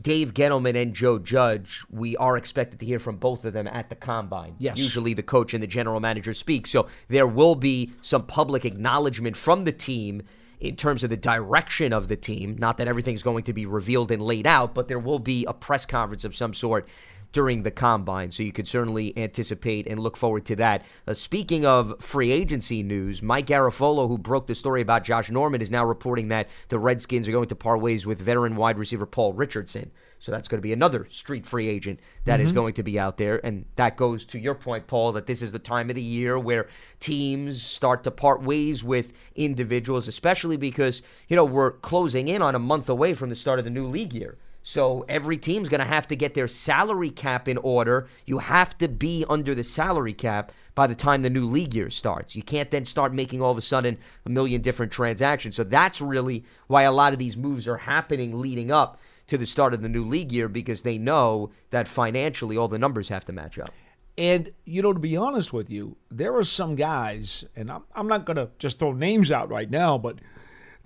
Dave 0.00 0.34
Gettleman 0.34 0.80
and 0.80 0.94
Joe 0.94 1.18
Judge, 1.18 1.84
we 1.90 2.16
are 2.16 2.36
expected 2.36 2.80
to 2.80 2.86
hear 2.86 2.98
from 2.98 3.16
both 3.16 3.44
of 3.44 3.52
them 3.52 3.66
at 3.66 3.88
the 3.88 3.94
combine. 3.94 4.56
Yes. 4.58 4.76
Usually 4.76 5.14
the 5.14 5.22
coach 5.22 5.54
and 5.54 5.62
the 5.62 5.68
general 5.68 6.00
manager 6.00 6.34
speak. 6.34 6.66
So 6.66 6.88
there 7.08 7.26
will 7.26 7.54
be 7.54 7.92
some 8.02 8.26
public 8.26 8.64
acknowledgement 8.64 9.36
from 9.36 9.64
the 9.64 9.72
team 9.72 10.22
in 10.60 10.76
terms 10.76 11.04
of 11.04 11.10
the 11.10 11.16
direction 11.16 11.92
of 11.92 12.08
the 12.08 12.16
team. 12.16 12.56
Not 12.58 12.78
that 12.78 12.88
everything's 12.88 13.22
going 13.22 13.44
to 13.44 13.52
be 13.52 13.66
revealed 13.66 14.10
and 14.10 14.22
laid 14.22 14.46
out, 14.46 14.74
but 14.74 14.88
there 14.88 14.98
will 14.98 15.18
be 15.18 15.44
a 15.44 15.52
press 15.52 15.86
conference 15.86 16.24
of 16.24 16.34
some 16.34 16.54
sort 16.54 16.88
during 17.34 17.64
the 17.64 17.70
combine. 17.70 18.30
So 18.30 18.42
you 18.44 18.52
could 18.52 18.68
certainly 18.68 19.12
anticipate 19.18 19.88
and 19.88 19.98
look 19.98 20.16
forward 20.16 20.46
to 20.46 20.56
that. 20.56 20.84
Uh, 21.06 21.12
speaking 21.12 21.66
of 21.66 22.00
free 22.00 22.30
agency 22.30 22.82
news, 22.82 23.22
Mike 23.22 23.48
Garafolo, 23.48 24.06
who 24.08 24.16
broke 24.16 24.46
the 24.46 24.54
story 24.54 24.80
about 24.80 25.02
Josh 25.02 25.30
Norman, 25.30 25.60
is 25.60 25.70
now 25.70 25.84
reporting 25.84 26.28
that 26.28 26.48
the 26.68 26.78
Redskins 26.78 27.28
are 27.28 27.32
going 27.32 27.48
to 27.48 27.56
part 27.56 27.80
ways 27.80 28.06
with 28.06 28.20
veteran 28.20 28.54
wide 28.54 28.78
receiver 28.78 29.04
Paul 29.04 29.32
Richardson. 29.32 29.90
So 30.20 30.32
that's 30.32 30.48
going 30.48 30.58
to 30.58 30.62
be 30.62 30.72
another 30.72 31.06
street 31.10 31.44
free 31.44 31.68
agent 31.68 32.00
that 32.24 32.40
is 32.40 32.52
going 32.52 32.72
to 32.74 32.82
be 32.82 32.98
out 32.98 33.18
there. 33.18 33.44
And 33.44 33.66
that 33.76 33.98
goes 33.98 34.24
to 34.26 34.38
your 34.38 34.54
point, 34.54 34.86
Paul, 34.86 35.12
that 35.12 35.26
this 35.26 35.42
is 35.42 35.52
the 35.52 35.58
time 35.58 35.90
of 35.90 35.96
the 35.96 36.02
year 36.02 36.38
where 36.38 36.68
teams 36.98 37.60
start 37.60 38.04
to 38.04 38.10
part 38.10 38.42
ways 38.42 38.82
with 38.82 39.12
individuals, 39.34 40.08
especially 40.08 40.56
because, 40.56 41.02
you 41.28 41.36
know, 41.36 41.44
we're 41.44 41.72
closing 41.72 42.28
in 42.28 42.40
on 42.40 42.54
a 42.54 42.58
month 42.58 42.88
away 42.88 43.12
from 43.12 43.28
the 43.28 43.36
start 43.36 43.58
of 43.58 43.66
the 43.66 43.70
new 43.70 43.86
league 43.86 44.14
year. 44.14 44.38
So 44.66 45.04
every 45.10 45.36
team's 45.36 45.68
going 45.68 45.80
to 45.80 45.84
have 45.84 46.06
to 46.06 46.16
get 46.16 46.32
their 46.32 46.48
salary 46.48 47.10
cap 47.10 47.48
in 47.48 47.58
order. 47.58 48.08
You 48.24 48.38
have 48.38 48.76
to 48.78 48.88
be 48.88 49.26
under 49.28 49.54
the 49.54 49.62
salary 49.62 50.14
cap 50.14 50.52
by 50.74 50.86
the 50.86 50.94
time 50.94 51.20
the 51.20 51.28
new 51.28 51.46
league 51.46 51.74
year 51.74 51.90
starts. 51.90 52.34
You 52.34 52.42
can't 52.42 52.70
then 52.70 52.86
start 52.86 53.12
making 53.12 53.42
all 53.42 53.50
of 53.50 53.58
a 53.58 53.60
sudden 53.62 53.98
a 54.24 54.30
million 54.30 54.62
different 54.62 54.90
transactions. 54.90 55.54
So 55.54 55.64
that's 55.64 56.00
really 56.00 56.46
why 56.66 56.84
a 56.84 56.92
lot 56.92 57.12
of 57.12 57.18
these 57.18 57.36
moves 57.36 57.68
are 57.68 57.76
happening 57.76 58.40
leading 58.40 58.70
up 58.70 58.98
to 59.26 59.36
the 59.36 59.44
start 59.44 59.74
of 59.74 59.82
the 59.82 59.88
new 59.88 60.02
league 60.02 60.32
year 60.32 60.48
because 60.48 60.80
they 60.80 60.96
know 60.96 61.50
that 61.68 61.86
financially 61.86 62.56
all 62.56 62.68
the 62.68 62.78
numbers 62.78 63.10
have 63.10 63.26
to 63.26 63.32
match 63.32 63.58
up. 63.58 63.70
And, 64.16 64.50
you 64.64 64.80
know, 64.80 64.94
to 64.94 64.98
be 64.98 65.14
honest 65.14 65.52
with 65.52 65.68
you, 65.68 65.98
there 66.10 66.34
are 66.36 66.44
some 66.44 66.74
guys, 66.74 67.44
and 67.54 67.70
I'm, 67.70 67.82
I'm 67.94 68.08
not 68.08 68.24
going 68.24 68.36
to 68.36 68.48
just 68.58 68.78
throw 68.78 68.92
names 68.92 69.30
out 69.30 69.50
right 69.50 69.70
now, 69.70 69.98
but 69.98 70.20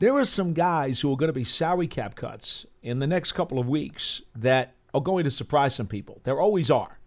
there 0.00 0.16
are 0.16 0.25
some 0.25 0.52
guys 0.52 1.00
who 1.00 1.12
are 1.12 1.16
going 1.16 1.28
to 1.28 1.32
be 1.32 1.44
salary 1.44 1.87
cap 1.87 2.16
cuts 2.16 2.66
in 2.82 2.99
the 2.99 3.06
next 3.06 3.32
couple 3.32 3.58
of 3.58 3.68
weeks 3.68 4.23
that 4.35 4.75
are 4.94 5.00
going 5.00 5.25
to 5.25 5.30
surprise 5.30 5.75
some 5.75 5.87
people. 5.87 6.20
There 6.25 6.40
always 6.40 6.70
are. 6.70 6.99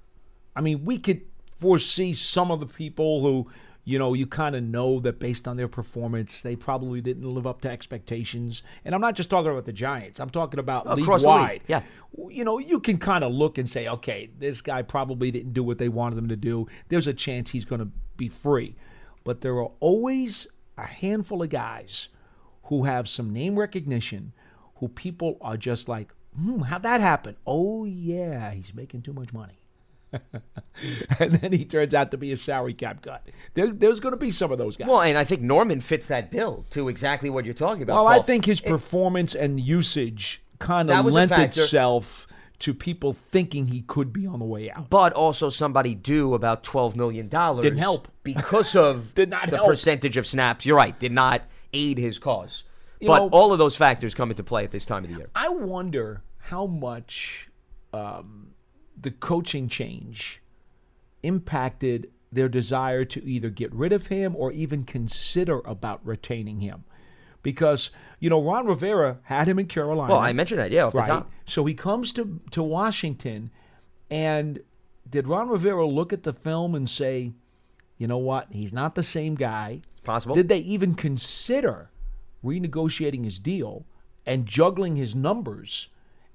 I 0.55 0.61
mean, 0.61 0.85
we 0.85 0.97
could 0.97 1.21
foresee 1.59 2.13
some 2.13 2.51
of 2.51 2.59
the 2.59 2.65
people 2.65 3.21
who, 3.21 3.49
you 3.83 3.97
know, 3.97 4.13
you 4.13 4.27
kind 4.27 4.55
of 4.55 4.63
know 4.63 4.99
that 4.99 5.19
based 5.19 5.47
on 5.47 5.57
their 5.57 5.67
performance, 5.67 6.41
they 6.41 6.55
probably 6.55 7.01
didn't 7.01 7.23
live 7.23 7.47
up 7.47 7.61
to 7.61 7.69
expectations. 7.69 8.63
And 8.85 8.93
I'm 8.93 9.01
not 9.01 9.15
just 9.15 9.29
talking 9.29 9.51
about 9.51 9.65
the 9.65 9.73
Giants. 9.73 10.19
I'm 10.19 10.29
talking 10.29 10.59
about 10.59 10.87
league 10.95 11.05
the 11.05 11.11
league, 11.11 11.25
wide. 11.25 11.61
yeah. 11.67 11.81
You 12.29 12.43
know, 12.43 12.59
you 12.59 12.79
can 12.79 12.97
kind 12.97 13.23
of 13.23 13.31
look 13.31 13.57
and 13.57 13.69
say, 13.69 13.87
okay, 13.87 14.29
this 14.37 14.61
guy 14.61 14.81
probably 14.81 15.31
didn't 15.31 15.53
do 15.53 15.63
what 15.63 15.77
they 15.77 15.89
wanted 15.89 16.17
him 16.17 16.27
to 16.29 16.35
do. 16.35 16.67
There's 16.89 17.07
a 17.07 17.13
chance 17.13 17.51
he's 17.51 17.65
going 17.65 17.79
to 17.79 17.89
be 18.17 18.27
free. 18.27 18.75
But 19.23 19.41
there 19.41 19.53
are 19.55 19.71
always 19.79 20.47
a 20.77 20.85
handful 20.85 21.41
of 21.41 21.49
guys 21.49 22.09
who 22.63 22.83
have 22.83 23.07
some 23.07 23.31
name 23.31 23.57
recognition 23.57 24.33
who 24.81 24.89
people 24.89 25.37
are 25.39 25.55
just 25.55 25.87
like, 25.87 26.11
hmm, 26.35 26.59
how'd 26.63 26.83
that 26.83 26.99
happen? 26.99 27.37
Oh, 27.47 27.85
yeah, 27.85 28.51
he's 28.51 28.73
making 28.73 29.03
too 29.03 29.13
much 29.13 29.31
money. 29.31 29.53
and 31.19 31.33
then 31.35 31.53
he 31.53 31.63
turns 31.63 31.93
out 31.93 32.11
to 32.11 32.17
be 32.17 32.33
a 32.33 32.37
salary 32.37 32.73
cap 32.73 33.01
cut. 33.01 33.25
There, 33.53 33.71
there's 33.71 34.01
going 34.01 34.11
to 34.11 34.17
be 34.17 34.31
some 34.31 34.51
of 34.51 34.57
those 34.57 34.75
guys. 34.75 34.89
Well, 34.89 35.01
and 35.01 35.17
I 35.17 35.23
think 35.23 35.41
Norman 35.41 35.79
fits 35.79 36.07
that 36.07 36.31
bill 36.31 36.65
to 36.71 36.89
exactly 36.89 37.29
what 37.29 37.45
you're 37.45 37.53
talking 37.53 37.83
about. 37.83 38.03
Well, 38.03 38.07
I 38.13 38.21
think 38.21 38.43
his 38.43 38.59
performance 38.59 39.33
and 39.35 39.57
usage 39.59 40.41
kind 40.59 40.91
of 40.91 41.05
lent 41.05 41.31
itself 41.31 42.27
to 42.59 42.73
people 42.73 43.13
thinking 43.13 43.67
he 43.67 43.81
could 43.83 44.11
be 44.11 44.27
on 44.27 44.39
the 44.39 44.45
way 44.45 44.69
out. 44.69 44.89
but 44.89 45.13
also 45.13 45.49
somebody 45.49 45.95
due 45.95 46.33
about 46.33 46.63
twelve 46.63 46.95
million 46.95 47.27
dollars 47.27 47.63
Didn't 47.63 47.79
help. 47.79 48.07
because 48.23 48.75
of 48.75 49.13
Did 49.15 49.29
not 49.29 49.49
the 49.49 49.55
help. 49.57 49.69
percentage 49.69 50.17
of 50.17 50.27
snaps. 50.27 50.65
You're 50.65 50.77
right, 50.77 50.99
did 50.99 51.11
not 51.11 51.43
aid 51.73 51.97
his 51.97 52.19
cause. 52.19 52.65
But 53.01 53.19
know- 53.19 53.29
all 53.29 53.51
of 53.51 53.59
those 53.59 53.75
factors 53.75 54.13
come 54.13 54.29
into 54.29 54.43
play 54.43 54.63
at 54.63 54.71
this 54.71 54.85
time 54.85 55.03
of 55.03 55.09
the 55.09 55.17
year. 55.17 55.29
I 55.35 55.49
wonder 55.49 56.21
how 56.37 56.65
much 56.65 57.49
um, 57.93 58.51
the 58.99 59.11
coaching 59.11 59.67
change 59.67 60.41
impacted 61.23 62.09
their 62.31 62.47
desire 62.47 63.03
to 63.05 63.23
either 63.25 63.49
get 63.49 63.73
rid 63.73 63.91
of 63.91 64.07
him 64.07 64.35
or 64.35 64.51
even 64.51 64.83
consider 64.83 65.59
about 65.65 66.05
retaining 66.05 66.61
him. 66.61 66.83
Because, 67.43 67.89
you 68.19 68.29
know, 68.29 68.41
Ron 68.41 68.67
Rivera 68.67 69.17
had 69.23 69.47
him 69.47 69.57
in 69.57 69.65
Carolina. 69.65 70.13
Well, 70.13 70.21
I 70.21 70.31
mentioned 70.31 70.59
that, 70.59 70.71
yeah, 70.71 70.85
off 70.85 70.93
the 70.93 70.99
right? 70.99 71.07
top. 71.07 71.31
So 71.45 71.65
he 71.65 71.73
comes 71.73 72.13
to, 72.13 72.39
to 72.51 72.61
Washington, 72.61 73.49
and 74.09 74.61
did 75.09 75.27
Ron 75.27 75.49
Rivera 75.49 75.85
look 75.85 76.13
at 76.13 76.23
the 76.23 76.33
film 76.33 76.75
and 76.75 76.89
say, 76.89 77.31
you 77.97 78.07
know 78.07 78.19
what, 78.19 78.47
he's 78.51 78.71
not 78.71 78.95
the 78.95 79.03
same 79.03 79.35
guy? 79.35 79.81
Possible. 80.03 80.35
Did 80.35 80.49
they 80.49 80.59
even 80.59 80.93
consider 80.93 81.89
renegotiating 82.43 83.23
his 83.23 83.39
deal 83.39 83.85
and 84.25 84.45
juggling 84.45 84.95
his 84.95 85.15
numbers? 85.15 85.87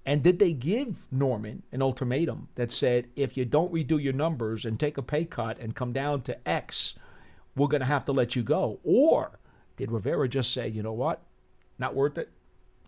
And 0.04 0.22
did 0.22 0.38
they 0.38 0.52
give 0.52 1.06
Norman 1.10 1.64
an 1.72 1.82
ultimatum 1.82 2.48
that 2.54 2.70
said, 2.70 3.08
if 3.16 3.36
you 3.36 3.44
don't 3.44 3.72
redo 3.72 4.00
your 4.00 4.12
numbers 4.12 4.64
and 4.64 4.78
take 4.78 4.96
a 4.96 5.02
pay 5.02 5.24
cut 5.24 5.58
and 5.58 5.74
come 5.74 5.92
down 5.92 6.22
to 6.22 6.48
X, 6.48 6.94
we're 7.56 7.66
going 7.66 7.80
to 7.80 7.86
have 7.86 8.04
to 8.04 8.12
let 8.12 8.36
you 8.36 8.42
go? 8.44 8.78
Or 8.84 9.40
did 9.76 9.90
Rivera 9.90 10.28
just 10.28 10.52
say, 10.52 10.68
you 10.68 10.82
know 10.82 10.92
what, 10.92 11.22
not 11.78 11.94
worth 11.94 12.18
it? 12.18 12.30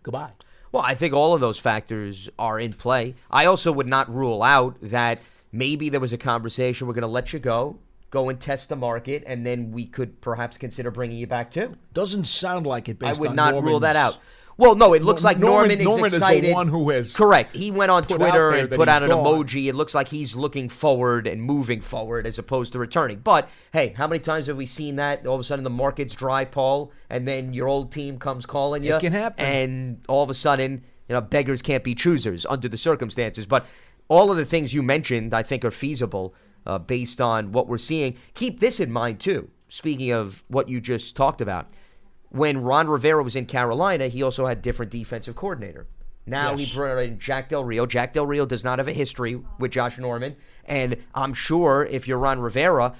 Goodbye. 0.01 0.31
Well, 0.71 0.83
I 0.83 0.95
think 0.95 1.13
all 1.13 1.33
of 1.33 1.41
those 1.41 1.59
factors 1.59 2.29
are 2.39 2.59
in 2.59 2.73
play. 2.73 3.15
I 3.29 3.45
also 3.45 3.71
would 3.71 3.87
not 3.87 4.13
rule 4.13 4.41
out 4.41 4.77
that 4.81 5.21
maybe 5.51 5.89
there 5.89 5.99
was 5.99 6.13
a 6.13 6.17
conversation 6.17 6.87
we're 6.87 6.93
going 6.93 7.01
to 7.01 7.07
let 7.07 7.33
you 7.33 7.39
go, 7.39 7.79
go 8.09 8.29
and 8.29 8.39
test 8.39 8.69
the 8.69 8.75
market, 8.75 9.23
and 9.25 9.45
then 9.45 9.71
we 9.71 9.85
could 9.85 10.21
perhaps 10.21 10.57
consider 10.57 10.91
bringing 10.91 11.17
you 11.17 11.27
back 11.27 11.51
too. 11.51 11.71
Doesn't 11.93 12.25
sound 12.25 12.65
like 12.65 12.89
it 12.89 12.99
but 12.99 13.09
I 13.09 13.19
would 13.19 13.35
not 13.35 13.61
rule 13.63 13.81
that 13.81 13.95
out. 13.95 14.17
Well, 14.59 14.75
no, 14.75 14.93
it 14.93 15.01
looks 15.03 15.23
like 15.23 15.39
Norman- 15.39 15.77
Norman, 15.77 15.85
Norman 15.85 16.05
is 16.07 16.13
is 16.15 16.19
the 16.19 16.25
excited. 16.25 16.53
one 16.53 16.67
who 16.67 16.89
has 16.89 17.15
correct. 17.15 17.55
He 17.55 17.71
went 17.71 17.91
on 17.91 18.03
Twitter 18.03 18.51
and 18.51 18.69
put 18.69 18.89
out 18.89 19.03
an 19.03 19.09
gone. 19.09 19.25
emoji. 19.25 19.69
It 19.69 19.75
looks 19.75 19.95
like 19.95 20.09
he's 20.09 20.35
looking 20.35 20.67
forward 20.67 21.27
and 21.27 21.41
moving 21.41 21.79
forward 21.79 22.27
as 22.27 22.37
opposed 22.37 22.73
to 22.73 22.79
returning. 22.79 23.19
But 23.19 23.47
hey, 23.71 23.93
how 23.95 24.05
many 24.05 24.19
times 24.19 24.47
have 24.47 24.57
we 24.57 24.65
seen 24.65 24.97
that? 24.97 25.25
All 25.25 25.35
of 25.35 25.39
a 25.39 25.45
sudden, 25.45 25.63
the 25.63 25.69
market's 25.69 26.13
dry, 26.13 26.43
Paul, 26.43 26.91
and 27.09 27.25
then 27.25 27.53
your 27.53 27.69
old 27.69 27.93
team 27.93 28.19
comes 28.19 28.45
calling 28.45 28.83
you. 28.83 28.95
It 28.95 28.99
can 28.99 29.13
happen. 29.13 29.45
And 29.45 30.01
all 30.09 30.23
of 30.23 30.29
a 30.29 30.33
sudden, 30.33 30.83
you 31.07 31.13
know, 31.13 31.21
beggars 31.21 31.61
can't 31.61 31.83
be 31.85 31.95
choosers 31.95 32.45
under 32.45 32.67
the 32.67 32.77
circumstances. 32.77 33.45
But 33.45 33.65
all 34.09 34.29
of 34.29 34.35
the 34.35 34.45
things 34.45 34.73
you 34.73 34.83
mentioned, 34.83 35.33
I 35.33 35.41
think, 35.41 35.63
are 35.63 35.71
feasible 35.71 36.35
uh, 36.65 36.77
based 36.77 37.19
on 37.21 37.51
what 37.51 37.67
we're 37.67 37.77
seeing. 37.77 38.15
Keep 38.33 38.59
this 38.59 38.79
in 38.79 38.91
mind 38.91 39.19
too. 39.19 39.49
Speaking 39.67 40.11
of 40.11 40.43
what 40.47 40.67
you 40.69 40.81
just 40.81 41.15
talked 41.15 41.41
about, 41.41 41.67
when 42.29 42.61
Ron 42.61 42.87
Rivera 42.87 43.23
was 43.23 43.35
in 43.35 43.45
Carolina, 43.45 44.07
he 44.07 44.21
also 44.23 44.45
had 44.47 44.61
different 44.61 44.91
defensive 44.91 45.35
coordinator. 45.35 45.87
Now 46.25 46.51
Yes. 46.55 46.69
he 46.69 46.75
brought 46.75 46.97
in 46.99 47.17
Jack 47.19 47.49
Del 47.49 47.63
Rio. 47.63 47.85
Jack 47.85 48.13
Del 48.13 48.25
Rio 48.25 48.45
does 48.45 48.63
not 48.63 48.77
have 48.79 48.87
a 48.87 48.93
history 48.93 49.39
with 49.57 49.71
Josh 49.71 49.97
Norman, 49.97 50.35
and 50.65 50.97
I'm 51.15 51.33
sure 51.33 51.87
if 51.89 52.07
you're 52.07 52.19
Ron 52.19 52.39
Rivera, 52.39 52.93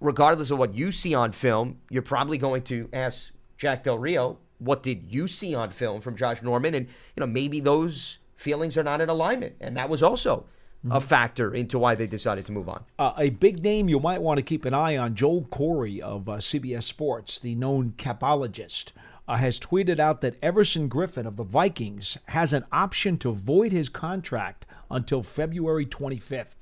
regardless 0.00 0.50
of 0.50 0.58
what 0.58 0.74
you 0.74 0.92
see 0.92 1.14
on 1.14 1.32
film, 1.32 1.78
you're 1.90 2.02
probably 2.02 2.38
going 2.38 2.62
to 2.64 2.88
ask 2.92 3.32
Jack 3.56 3.84
Del 3.84 3.98
Rio, 3.98 4.38
"What 4.58 4.82
did 4.82 5.04
you 5.12 5.26
see 5.26 5.54
on 5.54 5.70
film 5.70 6.00
from 6.00 6.16
Josh 6.16 6.42
Norman?" 6.42 6.74
And 6.74 6.86
you 6.86 7.20
know 7.20 7.26
maybe 7.26 7.60
those 7.60 8.18
feelings 8.36 8.76
are 8.76 8.82
not 8.82 9.00
in 9.00 9.08
alignment, 9.08 9.54
and 9.60 9.76
that 9.76 9.88
was 9.88 10.02
also 10.02 10.44
a 10.88 11.00
factor 11.00 11.54
into 11.54 11.78
why 11.78 11.94
they 11.94 12.06
decided 12.06 12.46
to 12.46 12.52
move 12.52 12.68
on. 12.68 12.84
Uh, 12.98 13.12
a 13.18 13.30
big 13.30 13.62
name 13.62 13.88
you 13.88 14.00
might 14.00 14.22
want 14.22 14.38
to 14.38 14.42
keep 14.42 14.64
an 14.64 14.72
eye 14.72 14.96
on, 14.96 15.14
Joel 15.14 15.42
Corry 15.50 16.00
of 16.00 16.28
uh, 16.28 16.36
CBS 16.36 16.84
Sports, 16.84 17.38
the 17.38 17.54
known 17.54 17.94
capologist, 17.98 18.92
uh, 19.28 19.36
has 19.36 19.60
tweeted 19.60 19.98
out 19.98 20.22
that 20.22 20.36
Everson 20.42 20.88
Griffen 20.88 21.26
of 21.26 21.36
the 21.36 21.44
Vikings 21.44 22.16
has 22.28 22.52
an 22.52 22.64
option 22.72 23.18
to 23.18 23.32
void 23.32 23.72
his 23.72 23.88
contract 23.88 24.64
until 24.90 25.22
February 25.22 25.86
25th. 25.86 26.56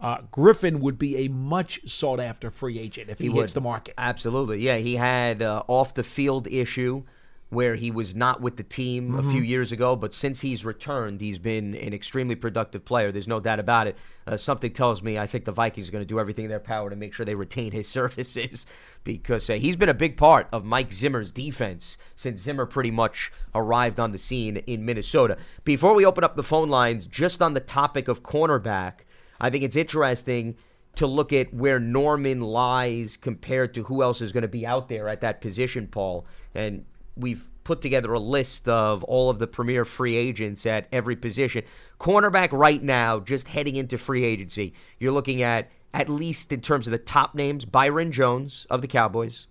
Uh, 0.00 0.18
Griffen 0.32 0.80
would 0.80 0.98
be 0.98 1.16
a 1.16 1.28
much 1.28 1.80
sought 1.88 2.20
after 2.20 2.50
free 2.50 2.78
agent 2.78 3.08
if 3.08 3.18
he, 3.18 3.26
hits 3.26 3.36
would. 3.36 3.50
the 3.50 3.60
market. 3.62 3.94
Absolutely. 3.96 4.60
Yeah, 4.60 4.76
he 4.76 4.96
had 4.96 5.40
uh, 5.40 5.62
off 5.66 5.94
the 5.94 6.02
field 6.02 6.46
issue 6.48 7.04
where 7.50 7.76
he 7.76 7.90
was 7.90 8.14
not 8.16 8.40
with 8.40 8.56
the 8.56 8.62
team 8.64 9.14
a 9.14 9.22
few 9.22 9.32
Mm-hmm. 9.32 9.44
years 9.44 9.70
ago, 9.70 9.94
but 9.94 10.12
since 10.12 10.40
he's 10.40 10.64
returned, 10.64 11.20
he's 11.20 11.38
been 11.38 11.74
an 11.76 11.92
extremely 11.94 12.34
productive 12.34 12.84
player. 12.84 13.12
There's 13.12 13.28
no 13.28 13.38
doubt 13.38 13.60
about 13.60 13.86
it. 13.86 13.96
Uh, 14.26 14.36
something 14.36 14.72
tells 14.72 15.02
me 15.02 15.18
I 15.18 15.26
think 15.26 15.44
the 15.44 15.52
Vikings 15.52 15.88
are 15.88 15.92
going 15.92 16.02
to 16.02 16.06
do 16.08 16.18
everything 16.18 16.46
in 16.46 16.50
their 16.50 16.58
power 16.58 16.90
to 16.90 16.96
make 16.96 17.12
sure 17.14 17.24
they 17.24 17.34
retain 17.36 17.70
his 17.70 17.86
services 17.98 18.66
because 19.04 19.48
uh, 19.48 19.54
he's 19.54 19.76
been 19.76 19.88
a 19.88 19.94
big 19.94 20.16
part 20.16 20.48
of 20.52 20.64
Mike 20.64 20.92
Zimmer's 20.92 21.30
defense 21.30 21.96
since 22.16 22.40
Zimmer 22.40 22.66
pretty 22.66 22.90
much 22.90 23.30
arrived 23.54 24.00
on 24.00 24.10
the 24.12 24.18
scene 24.18 24.56
in 24.56 24.84
Minnesota. 24.84 25.36
Before 25.64 25.94
we 25.94 26.04
open 26.04 26.24
up 26.24 26.34
the 26.36 26.42
phone 26.42 26.70
lines, 26.70 27.06
just 27.06 27.40
on 27.40 27.54
the 27.54 27.60
topic 27.60 28.08
of 28.08 28.22
cornerback, 28.22 29.00
I 29.40 29.50
think 29.50 29.62
it's 29.62 29.76
interesting 29.76 30.56
to 30.96 31.06
look 31.06 31.32
at 31.32 31.52
where 31.52 31.78
Norman 31.78 32.40
lies 32.40 33.16
compared 33.16 33.74
to 33.74 33.82
who 33.84 34.02
else 34.02 34.20
is 34.20 34.32
going 34.32 34.42
to 34.42 34.48
be 34.48 34.66
out 34.66 34.88
there 34.88 35.08
at 35.08 35.20
that 35.20 35.40
position, 35.40 35.86
Paul. 35.88 36.24
And 36.54 36.84
we've 37.16 37.48
put 37.64 37.80
together 37.80 38.12
a 38.12 38.18
list 38.18 38.68
of 38.68 39.02
all 39.04 39.30
of 39.30 39.38
the 39.38 39.46
premier 39.46 39.84
free 39.84 40.16
agents 40.16 40.66
at 40.66 40.86
every 40.92 41.16
position. 41.16 41.64
Cornerback 41.98 42.50
right 42.52 42.82
now, 42.82 43.20
just 43.20 43.48
heading 43.48 43.76
into 43.76 43.96
free 43.96 44.24
agency, 44.24 44.74
you're 44.98 45.12
looking 45.12 45.42
at, 45.42 45.70
at 45.92 46.08
least 46.08 46.52
in 46.52 46.60
terms 46.60 46.86
of 46.86 46.90
the 46.90 46.98
top 46.98 47.34
names, 47.34 47.64
Byron 47.64 48.12
Jones 48.12 48.66
of 48.68 48.82
the 48.82 48.88
Cowboys, 48.88 49.46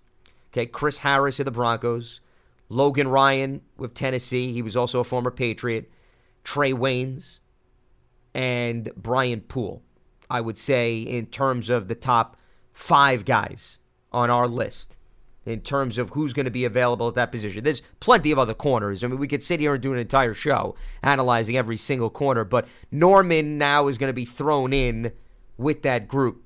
okay, 0.52 0.66
Chris 0.66 0.98
Harris 0.98 1.40
of 1.40 1.44
the 1.44 1.50
Broncos, 1.50 2.20
Logan 2.68 3.08
Ryan 3.08 3.62
with 3.76 3.94
Tennessee. 3.94 4.52
He 4.52 4.62
was 4.62 4.76
also 4.76 5.00
a 5.00 5.04
former 5.04 5.30
Patriot. 5.30 5.90
Trae 6.44 6.74
Waynes, 6.74 7.40
and 8.34 8.90
Brian 8.96 9.40
Poole. 9.40 9.82
I 10.30 10.40
would 10.40 10.58
say 10.58 10.98
in 10.98 11.26
terms 11.26 11.70
of 11.70 11.88
the 11.88 11.94
top 11.94 12.36
five 12.72 13.24
guys 13.24 13.78
on 14.12 14.30
our 14.30 14.48
list, 14.48 14.96
in 15.46 15.60
terms 15.60 15.98
of 15.98 16.10
who's 16.10 16.32
going 16.32 16.44
to 16.44 16.50
be 16.50 16.64
available 16.64 17.08
at 17.08 17.14
that 17.14 17.32
position. 17.32 17.64
There's 17.64 17.82
plenty 18.00 18.30
of 18.30 18.38
other 18.38 18.54
corners. 18.54 19.04
I 19.04 19.08
mean, 19.08 19.18
we 19.18 19.28
could 19.28 19.42
sit 19.42 19.60
here 19.60 19.74
and 19.74 19.82
do 19.82 19.92
an 19.92 19.98
entire 19.98 20.34
show 20.34 20.74
analyzing 21.02 21.56
every 21.56 21.76
single 21.76 22.10
corner, 22.10 22.44
but 22.44 22.66
Norman 22.90 23.58
now 23.58 23.88
is 23.88 23.98
going 23.98 24.08
to 24.08 24.14
be 24.14 24.24
thrown 24.24 24.72
in 24.72 25.12
with 25.56 25.82
that 25.82 26.08
group. 26.08 26.42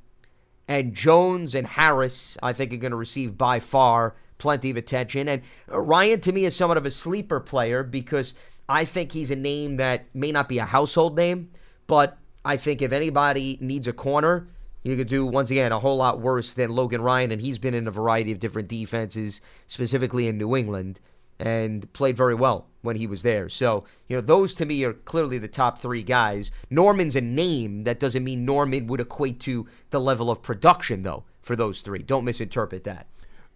And 0.66 0.94
Jones 0.94 1.54
and 1.54 1.66
Harris, 1.66 2.36
I 2.42 2.52
think, 2.52 2.72
are 2.72 2.76
going 2.76 2.90
to 2.90 2.96
receive 2.96 3.38
by 3.38 3.60
far 3.60 4.14
plenty 4.36 4.70
of 4.70 4.76
attention. 4.76 5.28
And 5.28 5.42
Ryan, 5.66 6.20
to 6.20 6.32
me, 6.32 6.44
is 6.44 6.54
somewhat 6.54 6.76
of 6.76 6.86
a 6.86 6.90
sleeper 6.90 7.40
player 7.40 7.82
because 7.82 8.34
I 8.68 8.84
think 8.84 9.12
he's 9.12 9.30
a 9.30 9.36
name 9.36 9.76
that 9.76 10.06
may 10.14 10.30
not 10.30 10.48
be 10.48 10.58
a 10.58 10.66
household 10.66 11.16
name, 11.16 11.50
but 11.86 12.18
I 12.44 12.56
think 12.56 12.82
if 12.82 12.92
anybody 12.92 13.58
needs 13.60 13.88
a 13.88 13.92
corner, 13.92 14.48
you 14.82 14.96
could 14.96 15.08
do, 15.08 15.26
once 15.26 15.50
again, 15.50 15.72
a 15.72 15.78
whole 15.78 15.96
lot 15.96 16.20
worse 16.20 16.54
than 16.54 16.70
Logan 16.70 17.02
Ryan. 17.02 17.32
And 17.32 17.42
he's 17.42 17.58
been 17.58 17.74
in 17.74 17.86
a 17.86 17.92
variety 17.92 18.32
of 18.32 18.38
different 18.38 18.68
defenses, 18.68 19.40
specifically 19.66 20.28
in 20.28 20.38
New 20.38 20.56
England, 20.56 21.00
and 21.38 21.92
played 21.92 22.16
very 22.16 22.34
well 22.34 22.66
when 22.82 22.96
he 22.96 23.06
was 23.06 23.22
there. 23.22 23.48
So, 23.48 23.84
you 24.08 24.16
know, 24.16 24.20
those 24.20 24.54
to 24.56 24.66
me 24.66 24.82
are 24.84 24.92
clearly 24.92 25.38
the 25.38 25.48
top 25.48 25.80
three 25.80 26.02
guys. 26.02 26.50
Norman's 26.70 27.16
a 27.16 27.20
name. 27.20 27.84
That 27.84 28.00
doesn't 28.00 28.24
mean 28.24 28.44
Norman 28.44 28.86
would 28.86 29.00
equate 29.00 29.40
to 29.40 29.66
the 29.90 30.00
level 30.00 30.30
of 30.30 30.42
production, 30.42 31.02
though, 31.02 31.24
for 31.42 31.54
those 31.56 31.82
three. 31.82 32.00
Don't 32.00 32.24
misinterpret 32.24 32.84
that. 32.84 33.06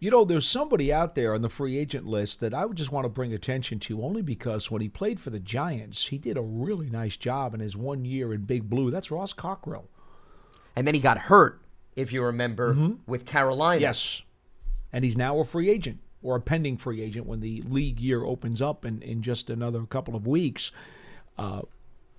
You 0.01 0.11
know, 0.11 0.25
there's 0.25 0.49
somebody 0.49 0.93
out 0.93 1.15
there 1.15 1.33
on 1.33 1.43
the 1.43 1.49
free 1.49 1.79
agent 1.79 2.07
list 2.07 2.41
that 2.41 2.53
I 2.53 2.65
would 2.65 2.77
just 2.77 2.91
want 2.91 3.05
to 3.05 3.09
bring 3.09 3.33
attention 3.33 3.79
to 3.81 4.03
only 4.03 4.21
because 4.21 4.69
when 4.69 4.83
he 4.83 4.89
played 4.89 5.21
for 5.21 5.31
the 5.31 5.39
Giants, 5.39 6.09
he 6.09 6.19
did 6.19 6.37
a 6.37 6.43
really 6.43 6.91
nice 6.91 7.17
job 7.17 7.55
in 7.55 7.61
his 7.61 7.77
one 7.77 8.05
year 8.05 8.35
in 8.35 8.43
Big 8.43 8.69
Blue. 8.69 8.91
That's 8.91 9.13
Ross 9.13 9.33
Cockrell. 9.33 9.89
And 10.77 10.87
then 10.87 10.95
he 10.95 11.01
got 11.01 11.19
hurt, 11.19 11.61
if 11.97 12.13
you 12.13 12.23
remember, 12.23 12.75
mm-hmm. 12.75 12.93
with 13.07 13.27
Carolina. 13.27 13.81
Yes. 13.81 14.23
And 14.93 15.05
he's 15.05 15.17
now 15.17 15.39
a 15.39 15.45
free 15.45 15.71
agent 15.71 15.99
or 16.23 16.37
a 16.37 16.41
pending 16.41 16.77
free 16.77 17.03
agent 17.03 17.27
when 17.27 17.41
the 17.41 17.63
league 17.63 18.01
year 18.01 18.25
opens 18.25 18.63
up 18.63 18.85
in, 18.85 19.03
in 19.03 19.23
just 19.23 19.51
another 19.51 19.83
couple 19.83 20.15
of 20.15 20.27
weeks. 20.27 20.71
Uh, 21.37 21.63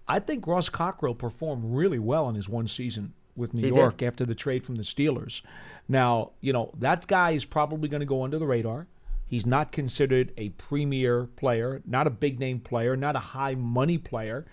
I 0.07 0.19
think 0.19 0.45
Ross 0.45 0.69
Cockrell 0.69 1.15
performed 1.15 1.63
really 1.65 2.00
well 2.00 2.27
in 2.27 2.36
his 2.36 2.50
one 2.50 2.67
season 2.67 3.13
with 3.36 3.53
New 3.53 3.62
he 3.62 3.74
York 3.74 3.98
did. 3.98 4.07
after 4.07 4.25
the 4.25 4.36
trade 4.36 4.65
from 4.65 4.75
the 4.75 4.83
Steelers. 4.83 5.41
Now, 5.88 6.31
you 6.41 6.53
know, 6.53 6.72
that 6.77 7.07
guy 7.07 7.31
is 7.31 7.45
probably 7.45 7.89
going 7.89 8.01
to 8.01 8.05
go 8.05 8.24
under 8.24 8.38
the 8.38 8.45
radar. 8.45 8.88
He's 9.25 9.45
not 9.45 9.72
considered 9.72 10.31
a 10.38 10.50
premier 10.50 11.25
player, 11.36 11.81
not 11.86 12.05
a 12.05 12.12
big 12.12 12.39
name 12.39 12.60
player, 12.60 12.95
not 12.95 13.15
a 13.15 13.19
high 13.19 13.55
money 13.55 13.98
player. 13.98 14.45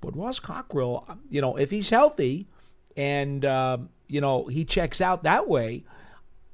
But 0.00 0.16
Ross 0.16 0.38
Cockrell, 0.38 1.18
you 1.28 1.40
know, 1.40 1.56
if 1.56 1.70
he's 1.70 1.90
healthy 1.90 2.46
and, 2.96 3.44
uh, 3.44 3.78
you 4.08 4.20
know, 4.20 4.46
he 4.46 4.64
checks 4.64 5.00
out 5.00 5.22
that 5.24 5.48
way, 5.48 5.84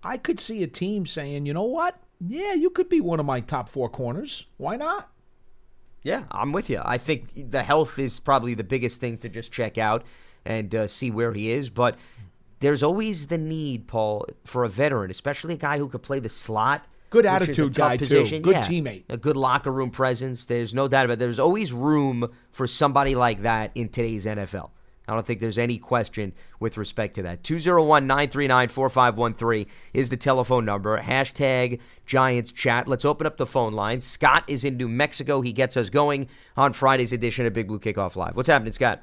I 0.03 0.17
could 0.17 0.41
see 0.41 0.63
a 0.63 0.67
team 0.67 1.07
saying, 1.07 1.47
you 1.47 1.53
know 1.53 1.65
what? 1.65 1.99
Yeah, 2.27 2.55
you 2.55 2.71
could 2.71 2.89
be 2.89 3.01
one 3.01 3.21
of 3.21 3.27
my 3.27 3.41
top 3.41 3.69
four 3.69 3.89
corners. 3.89 4.47
Why 4.57 4.77
not? 4.77 5.11
Yeah, 6.03 6.25
I'm 6.31 6.53
with 6.53 6.71
you. 6.71 6.81
I 6.85 6.99
think 6.99 7.51
the 7.51 7.63
health 7.63 7.99
is 7.99 8.21
probably 8.21 8.55
the 8.55 8.65
biggest 8.65 9.01
thing 9.01 9.19
to 9.19 9.29
just 9.29 9.53
check 9.53 9.77
out 9.79 10.05
and 10.45 10.75
uh, 10.75 10.87
see 10.87 11.11
where 11.11 11.33
he 11.33 11.51
is. 11.51 11.69
But 11.69 11.99
there's 12.61 12.83
always 12.83 13.27
the 13.27 13.39
need, 13.39 13.87
Paul, 13.87 14.27
for 14.45 14.65
a 14.65 14.69
veteran, 14.69 15.11
especially 15.11 15.55
a 15.55 15.59
guy 15.59 15.79
who 15.79 15.89
could 15.89 16.03
play 16.03 16.19
the 16.19 16.29
slot. 16.29 16.87
Good 17.11 17.27
attitude 17.27 17.75
guy 17.75 17.97
position. 17.97 18.43
too. 18.43 18.53
Good 18.53 18.55
yeah, 18.55 18.67
teammate. 18.67 19.03
A 19.09 19.17
good 19.17 19.37
locker 19.37 19.73
room 19.73 19.91
presence. 19.91 20.47
There's 20.47 20.73
no 20.73 20.87
doubt 20.89 21.07
about 21.07 21.15
it. 21.15 21.19
There's 21.19 21.41
always 21.41 21.73
room 21.73 22.31
for 22.53 22.67
somebody 22.67 23.15
like 23.15 23.43
that 23.43 23.73
in 23.75 23.89
today's 23.89 24.27
NFL. 24.27 24.71
I 25.11 25.15
don't 25.15 25.27
think 25.27 25.41
there's 25.41 25.59
any 25.59 25.77
question 25.77 26.33
with 26.61 26.77
respect 26.77 27.17
to 27.17 27.23
that. 27.23 27.43
201 27.43 28.07
939 28.07 28.69
4513 28.69 29.67
is 29.93 30.09
the 30.09 30.17
telephone 30.17 30.65
number. 30.65 31.01
Hashtag 31.03 31.81
Giants 32.07 32.53
chat. 32.53 32.87
Let's 32.87 33.05
open 33.05 33.27
up 33.27 33.37
the 33.37 33.47
phone 33.47 33.73
line. 33.73 34.01
Scott 34.03 34.45
is 34.47 34.65
in 34.65 34.77
New 34.77 34.89
Mexico. 34.89 35.41
He 35.41 35.53
gets 35.53 35.77
us 35.77 35.91
going 35.91 36.29
on 36.57 36.73
Friday's 36.73 37.13
edition 37.13 37.45
of 37.45 37.53
Big 37.53 37.67
Blue 37.67 37.81
Kickoff 37.81 38.15
Live. 38.15 38.37
What's 38.37 38.49
happening, 38.49 38.73
Scott? 38.73 39.03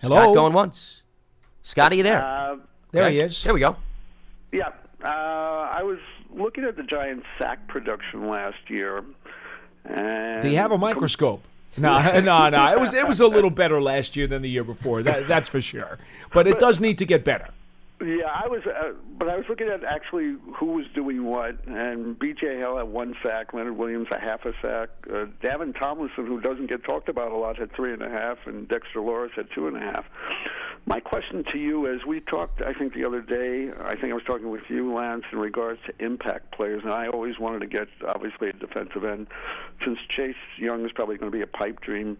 Hello. 0.00 0.16
Scott 0.16 0.34
going 0.34 0.52
once. 0.54 1.02
Scott, 1.62 1.92
are 1.92 1.94
you 1.94 2.02
there? 2.02 2.20
Uh, 2.20 2.56
there 2.90 3.04
okay. 3.04 3.14
he 3.14 3.20
is. 3.20 3.44
There 3.44 3.54
we 3.54 3.60
go. 3.60 3.76
Yeah. 4.50 4.70
Uh, 5.04 5.06
I 5.06 5.84
was 5.84 6.00
looking 6.34 6.64
at 6.64 6.76
the 6.76 6.82
Giants' 6.82 7.26
sack 7.38 7.68
production 7.68 8.28
last 8.28 8.68
year. 8.68 9.04
And 9.84 10.42
Do 10.42 10.48
you 10.48 10.56
have 10.56 10.72
a 10.72 10.78
microscope? 10.78 11.44
No, 11.76 12.20
no, 12.20 12.48
no. 12.48 12.72
It 12.72 12.80
was 12.80 12.94
it 12.94 13.06
was 13.06 13.20
a 13.20 13.26
little 13.26 13.50
better 13.50 13.80
last 13.80 14.16
year 14.16 14.26
than 14.26 14.42
the 14.42 14.50
year 14.50 14.64
before. 14.64 15.02
That 15.02 15.28
that's 15.28 15.48
for 15.48 15.60
sure. 15.60 15.98
But 16.32 16.46
it 16.46 16.58
does 16.58 16.80
need 16.80 16.98
to 16.98 17.06
get 17.06 17.24
better. 17.24 17.48
Yeah, 18.02 18.32
I 18.32 18.48
was, 18.48 18.62
uh, 18.64 18.92
but 19.18 19.28
I 19.28 19.36
was 19.36 19.44
looking 19.50 19.68
at 19.68 19.84
actually 19.84 20.36
who 20.54 20.66
was 20.72 20.86
doing 20.94 21.22
what, 21.24 21.66
and 21.66 22.18
B.J. 22.18 22.56
Hill 22.56 22.78
had 22.78 22.88
one 22.88 23.14
sack, 23.22 23.52
Leonard 23.52 23.76
Williams 23.76 24.08
a 24.10 24.18
half 24.18 24.46
a 24.46 24.54
sack, 24.62 24.88
uh, 25.10 25.26
Dalvin 25.42 25.78
Tomlinson, 25.78 26.26
who 26.26 26.40
doesn't 26.40 26.68
get 26.68 26.82
talked 26.82 27.10
about 27.10 27.30
a 27.30 27.36
lot, 27.36 27.58
had 27.58 27.70
three 27.72 27.92
and 27.92 28.00
a 28.00 28.08
half, 28.08 28.38
and 28.46 28.66
Dexter 28.68 29.02
Lawrence 29.02 29.34
had 29.36 29.48
two 29.54 29.68
and 29.68 29.76
a 29.76 29.80
half. 29.80 30.06
My 30.86 31.00
question 31.00 31.44
to 31.52 31.58
you 31.58 31.86
is: 31.86 32.04
We 32.06 32.20
talked, 32.20 32.62
I 32.62 32.72
think, 32.72 32.94
the 32.94 33.04
other 33.04 33.20
day. 33.20 33.70
I 33.82 33.94
think 33.94 34.10
I 34.10 34.14
was 34.14 34.24
talking 34.24 34.50
with 34.50 34.68
you, 34.68 34.92
Lance, 34.92 35.24
in 35.30 35.38
regards 35.38 35.80
to 35.86 36.04
impact 36.04 36.52
players, 36.52 36.82
and 36.82 36.92
I 36.92 37.08
always 37.08 37.38
wanted 37.38 37.60
to 37.60 37.66
get 37.66 37.88
obviously 38.06 38.48
a 38.48 38.52
defensive 38.52 39.04
end, 39.04 39.28
since 39.84 39.98
Chase 40.08 40.36
Young 40.56 40.84
is 40.84 40.92
probably 40.92 41.16
going 41.16 41.30
to 41.30 41.36
be 41.36 41.42
a 41.42 41.46
pipe 41.46 41.80
dream. 41.80 42.16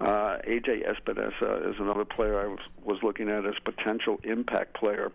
Uh, 0.00 0.38
AJ 0.46 0.88
Epenesa 0.88 1.68
is 1.68 1.80
another 1.80 2.04
player 2.04 2.40
I 2.40 2.46
was, 2.46 2.60
was 2.84 3.02
looking 3.02 3.28
at 3.28 3.44
as 3.44 3.54
potential 3.64 4.20
impact 4.22 4.74
player. 4.74 5.10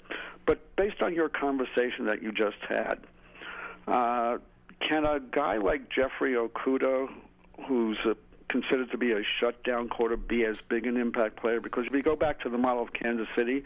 But 0.45 0.75
based 0.75 1.01
on 1.01 1.13
your 1.13 1.29
conversation 1.29 2.05
that 2.07 2.21
you 2.21 2.33
just 2.33 2.57
had, 2.67 2.99
uh, 3.87 4.39
can 4.81 5.05
a 5.05 5.19
guy 5.19 5.57
like 5.57 5.89
Jeffrey 5.89 6.33
Okudah, 6.33 7.09
who's 7.65 7.97
a, 8.05 8.15
considered 8.49 8.91
to 8.91 8.97
be 8.97 9.11
a 9.11 9.23
shutdown 9.39 9.89
quarter, 9.89 10.17
be 10.17 10.45
as 10.45 10.57
big 10.69 10.85
an 10.85 10.97
impact 10.97 11.37
player? 11.37 11.59
Because 11.59 11.85
if 11.85 11.93
you 11.93 12.03
go 12.03 12.15
back 12.15 12.41
to 12.41 12.49
the 12.49 12.57
model 12.57 12.83
of 12.83 12.93
Kansas 12.93 13.27
City, 13.35 13.63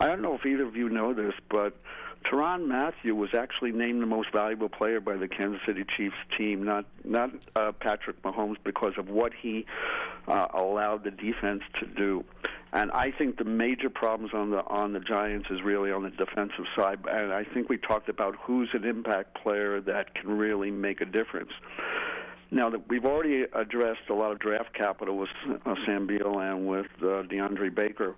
I 0.00 0.06
don't 0.06 0.22
know 0.22 0.34
if 0.34 0.46
either 0.46 0.64
of 0.64 0.76
you 0.76 0.88
know 0.88 1.14
this, 1.14 1.34
but 1.48 1.76
Tyrann 2.24 2.66
Mathieu 2.66 3.14
was 3.14 3.30
actually 3.34 3.72
named 3.72 4.02
the 4.02 4.06
most 4.06 4.32
valuable 4.32 4.68
player 4.68 5.00
by 5.00 5.16
the 5.16 5.28
Kansas 5.28 5.60
City 5.64 5.84
Chiefs 5.96 6.16
team, 6.36 6.64
not 6.64 6.84
not 7.04 7.30
uh, 7.56 7.72
Patrick 7.72 8.22
Mahomes, 8.22 8.56
because 8.64 8.94
of 8.98 9.08
what 9.08 9.32
he 9.32 9.66
uh, 10.26 10.46
allowed 10.52 11.04
the 11.04 11.10
defense 11.10 11.62
to 11.80 11.86
do. 11.86 12.24
And 12.72 12.90
I 12.92 13.12
think 13.12 13.38
the 13.38 13.44
major 13.44 13.88
problems 13.88 14.34
on 14.34 14.50
the 14.50 14.64
on 14.66 14.92
the 14.92 15.00
Giants 15.00 15.48
is 15.50 15.62
really 15.62 15.90
on 15.90 16.02
the 16.02 16.10
defensive 16.10 16.66
side. 16.76 16.98
And 17.08 17.32
I 17.32 17.44
think 17.44 17.68
we 17.68 17.78
talked 17.78 18.08
about 18.08 18.36
who's 18.36 18.68
an 18.74 18.84
impact 18.84 19.34
player 19.42 19.80
that 19.82 20.14
can 20.14 20.36
really 20.36 20.70
make 20.70 21.00
a 21.00 21.06
difference. 21.06 21.52
Now 22.50 22.70
that 22.70 22.88
we've 22.88 23.04
already 23.04 23.44
addressed 23.52 24.08
a 24.08 24.14
lot 24.14 24.32
of 24.32 24.38
draft 24.38 24.72
capital 24.72 25.18
with 25.18 25.28
uh, 25.66 25.74
Sam 25.84 26.06
Beal 26.06 26.38
and 26.38 26.66
with 26.66 26.86
uh, 27.00 27.22
DeAndre 27.24 27.74
Baker, 27.74 28.14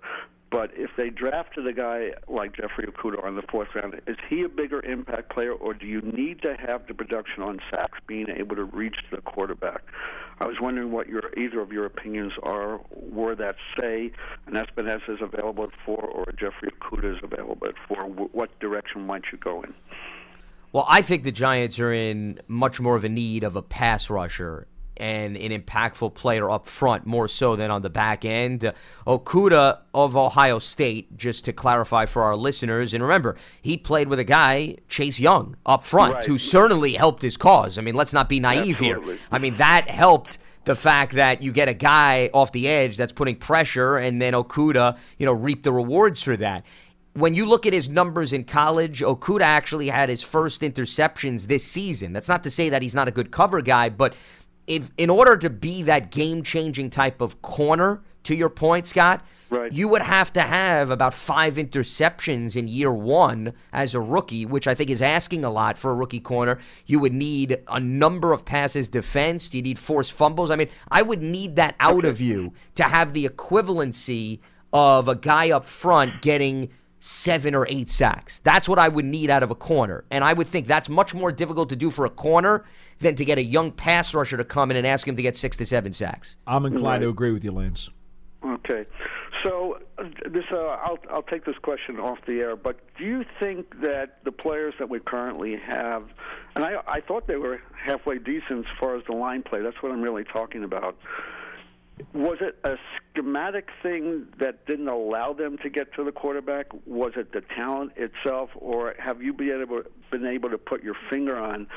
but 0.51 0.71
if 0.73 0.89
they 0.97 1.09
drafted 1.09 1.65
a 1.65 1.71
guy 1.71 2.11
like 2.27 2.55
Jeffrey 2.55 2.85
Okudah 2.85 3.23
on 3.23 3.35
the 3.35 3.41
fourth 3.43 3.69
round, 3.73 3.99
is 4.05 4.17
he 4.29 4.43
a 4.43 4.49
bigger 4.49 4.83
impact 4.85 5.29
player, 5.29 5.53
or 5.53 5.73
do 5.73 5.85
you 5.85 6.01
need 6.01 6.41
to 6.41 6.57
have 6.57 6.87
the 6.87 6.93
production 6.93 7.41
on 7.41 7.59
sacks 7.71 7.99
being 8.05 8.27
able 8.29 8.57
to 8.57 8.65
reach 8.65 8.97
the 9.11 9.21
quarterback? 9.21 9.81
I 10.39 10.47
was 10.47 10.57
wondering 10.59 10.91
what 10.91 11.07
your 11.07 11.31
either 11.37 11.61
of 11.61 11.71
your 11.71 11.85
opinions 11.85 12.33
are. 12.43 12.81
Were 12.91 13.33
that 13.35 13.55
say 13.79 14.11
an 14.47 14.53
Epenesa 14.53 15.09
is 15.09 15.21
available 15.21 15.63
at 15.63 15.69
four, 15.85 16.03
or 16.03 16.25
Jeffrey 16.33 16.69
Okudah 16.69 17.15
is 17.15 17.23
available 17.23 17.67
at 17.67 17.75
four? 17.87 18.03
What 18.05 18.59
direction 18.59 19.07
might 19.07 19.23
you 19.31 19.37
go 19.37 19.63
in? 19.63 19.73
Well, 20.73 20.85
I 20.87 21.01
think 21.01 21.23
the 21.23 21.31
Giants 21.31 21.79
are 21.79 21.91
in 21.91 22.39
much 22.47 22.79
more 22.79 22.95
of 22.95 23.03
a 23.03 23.09
need 23.09 23.43
of 23.43 23.55
a 23.55 23.61
pass 23.61 24.09
rusher 24.09 24.67
and 25.01 25.35
an 25.35 25.51
impactful 25.51 26.13
player 26.13 26.49
up 26.49 26.67
front 26.67 27.05
more 27.05 27.27
so 27.27 27.55
than 27.55 27.71
on 27.71 27.81
the 27.81 27.89
back 27.89 28.23
end. 28.23 28.63
Uh, 28.63 28.73
Okudah 29.07 29.79
of 29.93 30.15
Ohio 30.15 30.59
State, 30.59 31.17
just 31.17 31.43
to 31.45 31.53
clarify 31.53 32.05
for 32.05 32.23
our 32.23 32.35
listeners, 32.35 32.93
and 32.93 33.01
remember, 33.03 33.35
he 33.61 33.77
played 33.77 34.07
with 34.07 34.19
a 34.19 34.23
guy, 34.23 34.77
Chase 34.87 35.19
Young, 35.19 35.57
up 35.65 35.83
front, 35.83 36.13
right. 36.13 36.25
who 36.25 36.37
certainly 36.37 36.93
helped 36.93 37.21
his 37.21 37.35
cause. 37.35 37.77
I 37.77 37.81
mean, 37.81 37.95
let's 37.95 38.13
not 38.13 38.29
be 38.29 38.39
naive 38.39 38.75
Absolutely. 38.75 39.13
here. 39.15 39.21
I 39.31 39.39
mean, 39.39 39.55
that 39.55 39.89
helped 39.89 40.37
the 40.65 40.75
fact 40.75 41.15
that 41.15 41.41
you 41.41 41.51
get 41.51 41.67
a 41.67 41.73
guy 41.73 42.29
off 42.33 42.51
the 42.51 42.67
edge 42.67 42.95
that's 42.95 43.11
putting 43.11 43.35
pressure, 43.35 43.97
and 43.97 44.21
then 44.21 44.33
Okudah, 44.33 44.97
you 45.17 45.25
know, 45.25 45.33
reap 45.33 45.63
the 45.63 45.71
rewards 45.71 46.21
for 46.21 46.37
that 46.37 46.63
when 47.13 47.33
you 47.33 47.45
look 47.45 47.65
at 47.65 47.73
his 47.73 47.89
numbers 47.89 48.33
in 48.33 48.43
college, 48.45 49.01
Okudah 49.01 49.41
actually 49.41 49.89
had 49.89 50.09
his 50.09 50.21
first 50.21 50.61
interceptions 50.61 51.47
this 51.47 51.63
season. 51.63 52.13
That's 52.13 52.29
not 52.29 52.43
to 52.43 52.49
say 52.49 52.69
that 52.69 52.81
he's 52.81 52.95
not 52.95 53.07
a 53.07 53.11
good 53.11 53.31
cover 53.31 53.61
guy, 53.61 53.89
but 53.89 54.13
if 54.67 54.91
in 54.97 55.09
order 55.09 55.35
to 55.37 55.49
be 55.49 55.83
that 55.83 56.11
game 56.11 56.43
changing 56.43 56.89
type 56.89 57.19
of 57.19 57.41
corner, 57.41 58.01
to 58.23 58.35
your 58.35 58.49
point, 58.49 58.85
Scott, 58.85 59.25
right. 59.49 59.71
you 59.71 59.87
would 59.87 60.01
have 60.01 60.31
to 60.33 60.41
have 60.41 60.89
about 60.89 61.13
five 61.13 61.55
interceptions 61.55 62.55
in 62.55 62.67
year 62.67 62.91
one 62.93 63.53
as 63.73 63.95
a 63.95 63.99
rookie, 63.99 64.45
which 64.45 64.67
I 64.67 64.75
think 64.75 64.89
is 64.89 65.01
asking 65.01 65.43
a 65.43 65.49
lot 65.49 65.77
for 65.77 65.91
a 65.91 65.95
rookie 65.95 66.19
corner. 66.19 66.59
You 66.85 66.99
would 66.99 67.13
need 67.13 67.59
a 67.67 67.79
number 67.79 68.31
of 68.31 68.45
passes 68.45 68.89
defense. 68.89 69.53
You 69.53 69.61
need 69.61 69.79
forced 69.79 70.13
fumbles. 70.13 70.51
I 70.51 70.55
mean, 70.55 70.69
I 70.89 71.01
would 71.01 71.21
need 71.21 71.55
that 71.55 71.75
out 71.79 72.05
of 72.05 72.21
you 72.21 72.53
to 72.75 72.83
have 72.83 73.13
the 73.13 73.27
equivalency 73.27 74.39
of 74.73 75.07
a 75.07 75.15
guy 75.15 75.49
up 75.49 75.65
front 75.65 76.21
getting 76.21 76.69
seven 77.01 77.55
or 77.55 77.65
eight 77.67 77.89
sacks. 77.89 78.39
That's 78.39 78.69
what 78.69 78.79
I 78.79 78.87
would 78.87 79.05
need 79.05 79.29
out 79.29 79.43
of 79.43 79.51
a 79.51 79.55
corner. 79.55 80.05
And 80.11 80.23
I 80.23 80.33
would 80.33 80.47
think 80.47 80.67
that's 80.67 80.87
much 80.87 81.13
more 81.13 81.31
difficult 81.31 81.69
to 81.69 81.75
do 81.75 81.89
for 81.89 82.05
a 82.05 82.09
corner 82.09 82.63
than 82.99 83.15
to 83.15 83.25
get 83.25 83.37
a 83.37 83.43
young 83.43 83.71
pass 83.71 84.13
rusher 84.13 84.37
to 84.37 84.45
come 84.45 84.71
in 84.71 84.77
and 84.77 84.85
ask 84.85 85.07
him 85.07 85.15
to 85.15 85.21
get 85.21 85.35
six 85.35 85.57
to 85.57 85.65
seven 85.65 85.91
sacks. 85.91 86.37
I'm 86.45 86.65
inclined 86.65 86.85
right. 86.85 86.99
to 86.99 87.09
agree 87.09 87.31
with 87.31 87.43
you, 87.43 87.51
Lance. 87.51 87.89
Okay, 88.43 88.85
so 89.43 89.79
uh, 89.97 90.03
this 90.29 90.45
uh, 90.51 90.57
I'll 90.57 90.97
I'll 91.11 91.21
take 91.21 91.45
this 91.45 91.57
question 91.61 91.99
off 91.99 92.19
the 92.25 92.39
air. 92.39 92.55
But 92.55 92.79
do 92.97 93.05
you 93.05 93.23
think 93.39 93.81
that 93.81 94.23
the 94.23 94.31
players 94.31 94.73
that 94.79 94.89
we 94.89 94.99
currently 94.99 95.57
have, 95.57 96.03
and 96.55 96.65
I 96.65 96.81
I 96.87 97.01
thought 97.01 97.27
they 97.27 97.35
were 97.35 97.61
halfway 97.83 98.17
decent 98.17 98.65
as 98.65 98.77
far 98.79 98.95
as 98.95 99.03
the 99.05 99.13
line 99.13 99.43
play. 99.43 99.61
That's 99.61 99.81
what 99.81 99.91
I'm 99.91 100.01
really 100.01 100.23
talking 100.23 100.63
about. 100.63 100.97
Was 102.13 102.37
it 102.41 102.57
a 102.63 102.75
schematic 103.09 103.69
thing 103.83 104.27
that 104.39 104.65
didn't 104.65 104.87
allow 104.87 105.33
them 105.33 105.57
to 105.59 105.69
get 105.69 105.93
to 105.95 106.03
the 106.03 106.11
quarterback? 106.11 106.67
Was 106.85 107.13
it 107.15 107.31
the 107.31 107.41
talent 107.41 107.93
itself, 107.95 108.49
or 108.55 108.95
have 108.97 109.21
you 109.21 109.33
been 109.33 109.61
able 109.61 109.81
been 110.11 110.25
able 110.25 110.49
to 110.49 110.57
put 110.57 110.83
your 110.83 110.95
finger 111.09 111.37
on 111.37 111.67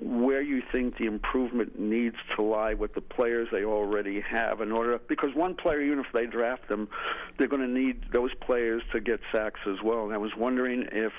where 0.00 0.40
you 0.40 0.62
think 0.70 0.96
the 0.98 1.06
improvement 1.06 1.78
needs 1.78 2.16
to 2.36 2.42
lie 2.42 2.74
with 2.74 2.94
the 2.94 3.00
players 3.00 3.48
they 3.50 3.64
already 3.64 4.20
have 4.20 4.60
in 4.60 4.70
order 4.70 4.98
because 5.08 5.34
one 5.34 5.54
player 5.56 5.80
even 5.80 5.98
if 5.98 6.06
they 6.14 6.24
draft 6.24 6.68
them 6.68 6.88
they're 7.36 7.48
going 7.48 7.62
to 7.62 7.66
need 7.66 8.04
those 8.12 8.32
players 8.34 8.80
to 8.92 9.00
get 9.00 9.18
sacks 9.32 9.58
as 9.66 9.82
well 9.82 10.04
and 10.04 10.14
i 10.14 10.16
was 10.16 10.30
wondering 10.36 10.86
if 10.92 11.12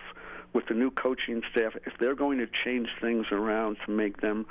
with 0.54 0.66
the 0.68 0.74
new 0.74 0.92
coaching 0.92 1.42
staff, 1.52 1.74
if 1.86 1.94
they're 2.00 2.16
going 2.16 2.40
to 2.40 2.48
change 2.64 2.90
things 3.00 3.28
around 3.32 3.78
to 3.86 3.92
make 3.92 4.22
them 4.22 4.46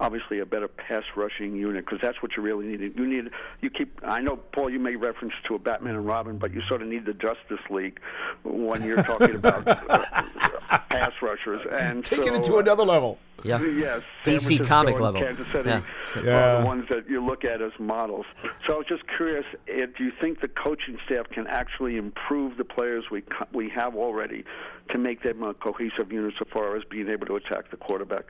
obviously 0.00 0.38
a 0.38 0.46
better 0.46 0.68
pass 0.68 1.04
rushing 1.16 1.56
unit 1.56 1.84
because 1.84 2.00
that's 2.00 2.22
what 2.22 2.36
you 2.36 2.42
really 2.42 2.66
need. 2.66 2.96
You 2.96 3.06
need 3.06 3.30
you 3.60 3.70
keep. 3.70 4.00
I 4.04 4.20
know 4.20 4.36
Paul, 4.36 4.70
you 4.70 4.78
made 4.78 4.96
reference 4.96 5.34
to 5.46 5.54
a 5.54 5.58
Batman 5.58 5.96
and 5.96 6.06
Robin, 6.06 6.38
but 6.38 6.52
you 6.52 6.62
sort 6.68 6.82
of 6.82 6.88
need 6.88 7.04
the 7.04 7.14
Justice 7.14 7.64
League 7.70 8.00
when 8.44 8.82
you're 8.84 9.02
talking 9.02 9.34
about 9.34 9.66
uh, 9.66 10.78
pass 10.90 11.12
rushers 11.22 11.62
and 11.70 12.04
take 12.04 12.22
so, 12.22 12.28
it 12.28 12.34
into 12.34 12.58
another 12.58 12.84
level. 12.84 13.18
Yeah. 13.44 13.62
Yes. 13.78 14.02
DC 14.24 14.66
comic 14.66 14.98
level. 14.98 15.20
Kansas 15.22 15.46
City 15.52 15.68
Yeah. 15.68 15.82
Yeah. 16.22 16.30
are 16.56 16.60
the 16.60 16.66
ones 16.66 16.86
that 16.90 17.08
you 17.08 17.24
look 17.24 17.44
at 17.44 17.62
as 17.62 17.72
models. 17.78 18.26
So 18.66 18.74
I 18.74 18.78
was 18.78 18.86
just 18.86 19.02
curious, 19.16 19.44
eh, 19.68 19.86
do 19.96 20.04
you 20.04 20.12
think 20.20 20.40
the 20.40 20.48
coaching 20.48 20.98
staff 21.06 21.28
can 21.30 21.46
actually 21.46 21.96
improve 21.96 22.56
the 22.56 22.64
players 22.64 23.04
we 23.10 23.22
we 23.52 23.68
have 23.70 23.94
already 23.94 24.44
to 24.90 24.98
make 24.98 25.22
them 25.22 25.42
a 25.42 25.54
cohesive 25.54 26.10
unit 26.12 26.34
so 26.38 26.44
far 26.52 26.76
as 26.76 26.82
being 26.84 27.08
able 27.08 27.26
to 27.26 27.36
attack 27.36 27.70
the 27.70 27.76
quarterback? 27.76 28.24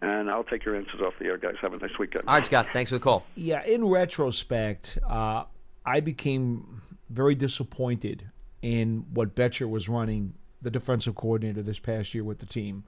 And 0.00 0.30
I'll 0.30 0.44
take 0.44 0.64
your 0.64 0.76
answers 0.76 1.00
off 1.00 1.14
the 1.18 1.26
air, 1.26 1.38
guys. 1.38 1.54
Have 1.60 1.74
a 1.74 1.78
nice 1.78 1.98
weekend. 1.98 2.24
All 2.28 2.34
right, 2.34 2.44
Scott. 2.44 2.68
Thanks 2.72 2.90
for 2.90 2.96
the 2.96 3.00
call. 3.04 3.24
Yeah, 3.34 3.64
in 3.64 3.84
retrospect, 3.84 4.98
uh, 5.08 5.44
I 5.84 6.00
became 6.00 6.82
very 7.10 7.34
disappointed 7.34 8.30
in 8.62 9.04
what 9.12 9.34
Bettcher 9.34 9.68
was 9.68 9.88
running, 9.88 10.34
the 10.62 10.70
defensive 10.70 11.14
coordinator 11.14 11.62
this 11.62 11.78
past 11.78 12.14
year 12.14 12.24
with 12.24 12.38
the 12.38 12.46
team. 12.46 12.84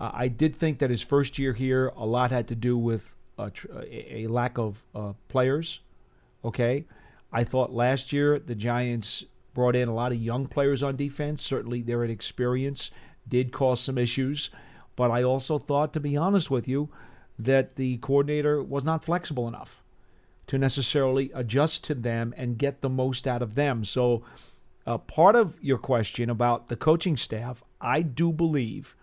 Uh, 0.00 0.10
I 0.14 0.28
did 0.28 0.56
think 0.56 0.78
that 0.78 0.90
his 0.90 1.02
first 1.02 1.38
year 1.38 1.52
here, 1.52 1.92
a 1.94 2.06
lot 2.06 2.30
had 2.30 2.48
to 2.48 2.54
do 2.54 2.78
with 2.78 3.14
a, 3.38 3.50
tr- 3.50 3.68
a 3.72 4.24
a 4.24 4.26
lack 4.28 4.58
of 4.58 4.82
uh, 4.94 5.12
players. 5.28 5.80
Okay, 6.44 6.86
I 7.32 7.44
thought 7.44 7.72
last 7.72 8.12
year 8.12 8.38
the 8.38 8.54
Giants 8.54 9.24
brought 9.52 9.76
in 9.76 9.88
a 9.88 9.94
lot 9.94 10.12
of 10.12 10.18
young 10.18 10.46
players 10.46 10.82
on 10.82 10.96
defense. 10.96 11.42
Certainly, 11.42 11.82
their 11.82 12.02
inexperience 12.02 12.90
did 13.28 13.52
cause 13.52 13.80
some 13.80 13.98
issues, 13.98 14.48
but 14.96 15.10
I 15.10 15.22
also 15.22 15.58
thought, 15.58 15.92
to 15.92 16.00
be 16.00 16.16
honest 16.16 16.50
with 16.50 16.66
you, 16.66 16.88
that 17.38 17.76
the 17.76 17.98
coordinator 17.98 18.62
was 18.62 18.84
not 18.84 19.04
flexible 19.04 19.46
enough 19.46 19.82
to 20.46 20.58
necessarily 20.58 21.30
adjust 21.34 21.84
to 21.84 21.94
them 21.94 22.34
and 22.36 22.58
get 22.58 22.80
the 22.80 22.88
most 22.88 23.28
out 23.28 23.42
of 23.42 23.54
them. 23.54 23.84
So, 23.84 24.22
uh, 24.86 24.98
part 24.98 25.36
of 25.36 25.62
your 25.62 25.78
question 25.78 26.30
about 26.30 26.68
the 26.68 26.76
coaching 26.76 27.16
staff, 27.16 27.62
I 27.80 28.02
do 28.02 28.32
believe 28.32 28.96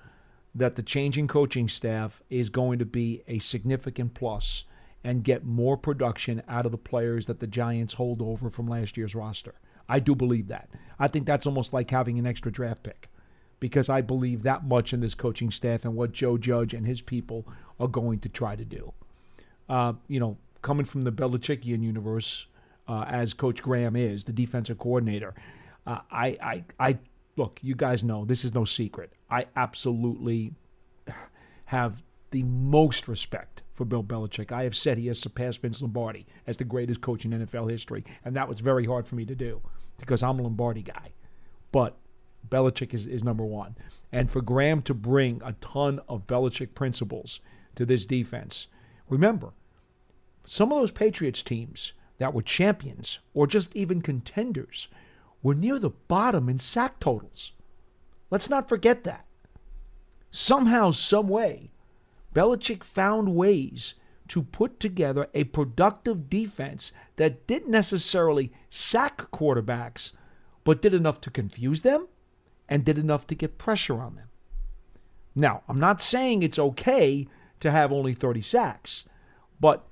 that 0.57 0.75
the 0.75 0.83
changing 0.83 1.27
coaching 1.27 1.69
staff 1.69 2.21
is 2.29 2.49
going 2.49 2.79
to 2.79 2.85
be 2.85 3.21
a 3.27 3.39
significant 3.39 4.13
plus 4.13 4.63
and 5.03 5.23
get 5.23 5.45
more 5.45 5.77
production 5.77 6.41
out 6.47 6.65
of 6.65 6.71
the 6.71 6.77
players 6.77 7.27
that 7.27 7.39
the 7.39 7.47
Giants 7.47 7.93
hold 7.93 8.21
over 8.21 8.49
from 8.49 8.67
last 8.67 8.97
year's 8.97 9.15
roster. 9.15 9.53
I 9.87 9.99
do 9.99 10.15
believe 10.15 10.47
that. 10.47 10.69
I 10.99 11.07
think 11.07 11.25
that's 11.25 11.45
almost 11.45 11.73
like 11.73 11.91
having 11.91 12.17
an 12.17 12.27
extra 12.27 12.51
draft 12.51 12.83
pick 12.83 13.07
because 13.59 13.87
I 13.87 14.01
believe 14.01 14.43
that 14.43 14.65
much 14.65 14.93
in 14.93 14.99
this 14.99 15.15
coaching 15.15 15.51
staff 15.51 15.85
and 15.85 15.95
what 15.95 16.11
Joe 16.11 16.37
Judge 16.37 16.73
and 16.73 16.85
his 16.85 17.01
people 17.01 17.45
are 17.79 17.87
going 17.87 18.19
to 18.19 18.29
try 18.29 18.55
to 18.55 18.65
do. 18.65 18.93
Uh, 19.69 19.93
you 20.07 20.19
know, 20.19 20.37
coming 20.61 20.85
from 20.85 21.03
the 21.03 21.11
Belichickian 21.11 21.83
universe, 21.83 22.47
uh, 22.87 23.05
as 23.07 23.33
Coach 23.33 23.61
Graham 23.61 23.95
is, 23.95 24.23
the 24.23 24.33
defensive 24.33 24.79
coordinator, 24.79 25.33
uh, 25.85 25.99
I, 26.11 26.37
I, 26.41 26.63
I 26.79 26.97
look. 27.37 27.59
You 27.61 27.75
guys 27.75 28.03
know 28.03 28.25
this 28.25 28.43
is 28.43 28.53
no 28.53 28.65
secret. 28.65 29.13
I 29.29 29.45
absolutely 29.55 30.53
have 31.65 32.03
the 32.31 32.43
most 32.43 33.07
respect 33.07 33.61
for 33.73 33.85
Bill 33.85 34.03
Belichick. 34.03 34.51
I 34.51 34.63
have 34.63 34.75
said 34.75 34.97
he 34.97 35.07
has 35.07 35.19
surpassed 35.19 35.61
Vince 35.61 35.81
Lombardi 35.81 36.25
as 36.45 36.57
the 36.57 36.63
greatest 36.63 37.01
coach 37.01 37.23
in 37.23 37.31
NFL 37.31 37.69
history, 37.69 38.03
and 38.25 38.35
that 38.35 38.49
was 38.49 38.59
very 38.59 38.85
hard 38.85 39.07
for 39.07 39.15
me 39.15 39.25
to 39.25 39.35
do 39.35 39.61
because 39.99 40.23
I'm 40.23 40.39
a 40.39 40.43
Lombardi 40.43 40.81
guy. 40.81 41.11
But 41.71 41.97
Belichick 42.47 42.93
is, 42.93 43.05
is 43.05 43.23
number 43.23 43.45
one. 43.45 43.75
And 44.11 44.31
for 44.31 44.41
Graham 44.41 44.81
to 44.83 44.93
bring 44.93 45.41
a 45.43 45.53
ton 45.53 45.99
of 46.07 46.27
Belichick 46.27 46.73
principles 46.73 47.39
to 47.75 47.85
this 47.85 48.05
defense, 48.05 48.67
remember, 49.09 49.51
some 50.45 50.71
of 50.71 50.79
those 50.79 50.91
Patriots 50.91 51.43
teams 51.43 51.93
that 52.17 52.33
were 52.33 52.41
champions 52.41 53.19
or 53.33 53.47
just 53.47 53.75
even 53.75 54.01
contenders 54.01 54.87
were 55.41 55.55
near 55.55 55.79
the 55.79 55.89
bottom 55.89 56.49
in 56.49 56.59
sack 56.59 56.99
totals. 56.99 57.53
Let's 58.29 58.49
not 58.49 58.67
forget 58.67 59.03
that. 59.03 59.25
Somehow, 60.31 60.91
some 60.91 61.27
way, 61.27 61.71
Belichick 62.33 62.83
found 62.83 63.35
ways 63.35 63.93
to 64.27 64.43
put 64.43 64.79
together 64.79 65.27
a 65.33 65.45
productive 65.45 66.29
defense 66.29 66.91
that 67.15 67.47
didn't 67.47 67.71
necessarily 67.71 68.51
sack 68.69 69.31
quarterbacks, 69.31 70.11
but 70.63 70.81
did 70.81 70.93
enough 70.93 71.21
to 71.21 71.31
confuse 71.31 71.81
them 71.81 72.07
and 72.67 72.83
did 72.83 72.97
enough 72.97 73.25
to 73.27 73.35
get 73.35 73.57
pressure 73.57 74.01
on 74.01 74.15
them. 74.15 74.27
Now, 75.33 75.63
I'm 75.69 75.79
not 75.79 76.01
saying 76.01 76.43
it's 76.43 76.59
okay 76.59 77.27
to 77.59 77.71
have 77.71 77.91
only 77.91 78.13
30 78.13 78.41
sacks, 78.41 79.05
but 79.59 79.87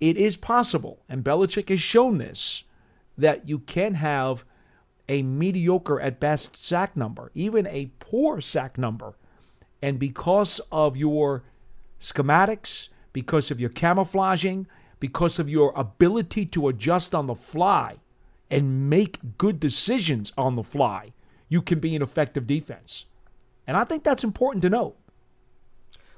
it 0.00 0.16
is 0.16 0.36
possible, 0.36 1.02
and 1.08 1.24
Belichick 1.24 1.68
has 1.68 1.80
shown 1.80 2.18
this, 2.18 2.64
that 3.18 3.48
you 3.48 3.58
can 3.60 3.94
have 3.94 4.44
a 5.08 5.22
mediocre 5.22 6.00
at 6.00 6.20
best 6.20 6.64
sack 6.64 6.96
number, 6.96 7.30
even 7.34 7.66
a 7.66 7.90
poor 8.00 8.40
sack 8.40 8.76
number. 8.76 9.14
And 9.82 9.98
because 9.98 10.60
of 10.72 10.96
your 10.96 11.44
schematics, 12.00 12.88
because 13.12 13.50
of 13.50 13.60
your 13.60 13.70
camouflaging, 13.70 14.66
because 15.00 15.38
of 15.38 15.48
your 15.48 15.72
ability 15.76 16.46
to 16.46 16.68
adjust 16.68 17.14
on 17.14 17.26
the 17.26 17.34
fly 17.34 17.96
and 18.50 18.88
make 18.88 19.38
good 19.38 19.60
decisions 19.60 20.32
on 20.36 20.56
the 20.56 20.62
fly, 20.62 21.12
you 21.48 21.62
can 21.62 21.78
be 21.78 21.94
an 21.94 22.02
effective 22.02 22.46
defense. 22.46 23.04
And 23.66 23.76
I 23.76 23.84
think 23.84 24.04
that's 24.04 24.24
important 24.24 24.62
to 24.62 24.70
note. 24.70 24.96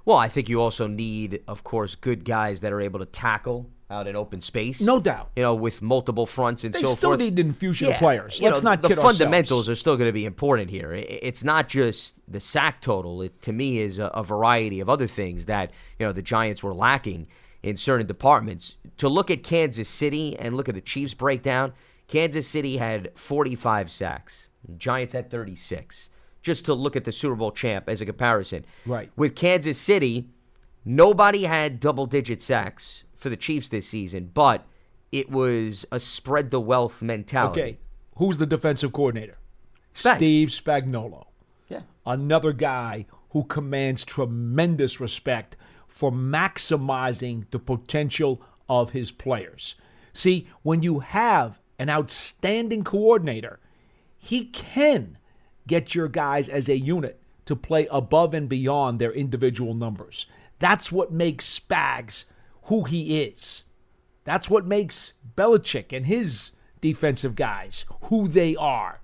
Well, 0.04 0.16
I 0.16 0.28
think 0.28 0.48
you 0.48 0.60
also 0.60 0.86
need, 0.86 1.42
of 1.46 1.64
course, 1.64 1.94
good 1.94 2.24
guys 2.24 2.60
that 2.60 2.72
are 2.72 2.80
able 2.80 2.98
to 3.00 3.06
tackle 3.06 3.68
out 3.90 4.06
in 4.06 4.16
open 4.16 4.40
space. 4.40 4.80
No 4.80 5.00
doubt. 5.00 5.30
You 5.36 5.42
know, 5.42 5.54
with 5.54 5.80
multiple 5.80 6.26
fronts 6.26 6.62
and 6.64 6.74
They 6.74 6.80
so 6.80 6.94
still 6.94 7.10
forth. 7.10 7.20
need 7.20 7.38
an 7.38 7.46
infusion 7.48 7.88
Yeah, 7.88 7.94
of 7.94 7.98
players. 8.00 8.40
Let's 8.42 8.62
know, 8.62 8.70
not 8.70 8.82
the 8.82 8.94
fundamentals 8.96 9.50
ourselves. 9.50 9.68
are 9.70 9.74
still 9.76 9.96
going 9.96 10.08
to 10.08 10.12
be 10.12 10.26
important 10.26 10.70
here. 10.70 10.92
It's 10.92 11.42
not 11.42 11.68
just 11.68 12.14
the 12.28 12.40
sack 12.40 12.80
total. 12.82 13.22
It 13.22 13.40
to 13.42 13.52
me 13.52 13.78
is 13.78 13.98
a, 13.98 14.06
a 14.06 14.22
variety 14.22 14.80
of 14.80 14.88
other 14.88 15.06
things 15.06 15.46
that 15.46 15.70
you 15.98 16.06
know 16.06 16.12
the 16.12 16.22
Giants 16.22 16.62
were 16.62 16.74
lacking 16.74 17.28
in 17.62 17.76
certain 17.76 18.06
departments. 18.06 18.76
To 18.98 19.08
look 19.08 19.30
at 19.30 19.42
Kansas 19.42 19.88
City 19.88 20.38
and 20.38 20.56
look 20.56 20.68
at 20.68 20.74
the 20.74 20.80
Chiefs 20.80 21.14
breakdown, 21.14 21.72
Kansas 22.08 22.46
City 22.46 22.76
had 22.76 23.10
45 23.16 23.90
sacks. 23.90 24.48
Giants 24.76 25.12
had 25.14 25.30
36. 25.30 26.10
Just 26.42 26.64
to 26.66 26.74
look 26.74 26.94
at 26.94 27.04
the 27.04 27.12
Super 27.12 27.34
Bowl 27.34 27.50
champ 27.52 27.88
as 27.88 28.00
a 28.00 28.06
comparison. 28.06 28.64
Right. 28.86 29.10
With 29.16 29.34
Kansas 29.34 29.76
City, 29.78 30.28
nobody 30.84 31.44
had 31.44 31.80
double 31.80 32.06
digit 32.06 32.40
sacks 32.40 33.04
for 33.18 33.28
the 33.28 33.36
Chiefs 33.36 33.68
this 33.68 33.88
season, 33.88 34.30
but 34.32 34.66
it 35.12 35.30
was 35.30 35.84
a 35.92 36.00
spread 36.00 36.50
the 36.50 36.60
wealth 36.60 37.02
mentality. 37.02 37.60
Okay. 37.60 37.78
Who's 38.16 38.36
the 38.38 38.46
defensive 38.46 38.92
coordinator? 38.92 39.38
Spags. 39.94 40.16
Steve 40.16 40.48
Spagnuolo. 40.48 41.26
Yeah. 41.68 41.82
Another 42.06 42.52
guy 42.52 43.06
who 43.30 43.44
commands 43.44 44.04
tremendous 44.04 45.00
respect 45.00 45.56
for 45.86 46.10
maximizing 46.10 47.44
the 47.50 47.58
potential 47.58 48.40
of 48.68 48.90
his 48.90 49.10
players. 49.10 49.74
See, 50.12 50.48
when 50.62 50.82
you 50.82 51.00
have 51.00 51.58
an 51.78 51.90
outstanding 51.90 52.84
coordinator, 52.84 53.60
he 54.16 54.46
can 54.46 55.18
get 55.66 55.94
your 55.94 56.08
guys 56.08 56.48
as 56.48 56.68
a 56.68 56.78
unit 56.78 57.20
to 57.46 57.56
play 57.56 57.86
above 57.90 58.34
and 58.34 58.48
beyond 58.48 58.98
their 58.98 59.12
individual 59.12 59.74
numbers. 59.74 60.26
That's 60.58 60.90
what 60.90 61.12
makes 61.12 61.58
Spags 61.58 62.24
who 62.68 62.84
he 62.84 63.22
is. 63.22 63.64
That's 64.24 64.48
what 64.48 64.66
makes 64.66 65.14
Belichick 65.36 65.92
and 65.94 66.06
his 66.06 66.52
defensive 66.80 67.34
guys 67.34 67.84
who 68.04 68.28
they 68.28 68.54
are. 68.56 69.00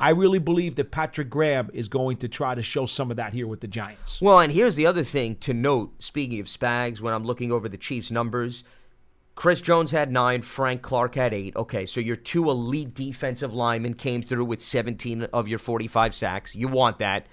I 0.00 0.10
really 0.10 0.38
believe 0.38 0.76
that 0.76 0.92
Patrick 0.92 1.28
Graham 1.28 1.70
is 1.72 1.88
going 1.88 2.18
to 2.18 2.28
try 2.28 2.54
to 2.54 2.62
show 2.62 2.86
some 2.86 3.10
of 3.10 3.16
that 3.16 3.32
here 3.32 3.48
with 3.48 3.60
the 3.60 3.66
Giants. 3.66 4.20
Well, 4.20 4.38
and 4.38 4.52
here's 4.52 4.76
the 4.76 4.86
other 4.86 5.02
thing 5.02 5.36
to 5.36 5.52
note. 5.52 5.94
Speaking 6.02 6.38
of 6.38 6.46
Spags, 6.46 7.00
when 7.00 7.12
I'm 7.12 7.24
looking 7.24 7.50
over 7.50 7.68
the 7.68 7.76
Chiefs' 7.76 8.12
numbers, 8.12 8.62
Chris 9.34 9.60
Jones 9.60 9.90
had 9.90 10.12
nine, 10.12 10.42
Frank 10.42 10.82
Clark 10.82 11.16
had 11.16 11.34
eight. 11.34 11.56
Okay, 11.56 11.84
so 11.84 12.00
your 12.00 12.16
two 12.16 12.48
elite 12.48 12.94
defensive 12.94 13.54
linemen 13.54 13.94
came 13.94 14.22
through 14.22 14.44
with 14.44 14.60
17 14.60 15.24
of 15.24 15.48
your 15.48 15.58
45 15.58 16.14
sacks. 16.14 16.54
You 16.54 16.68
want 16.68 16.98
that. 16.98 17.26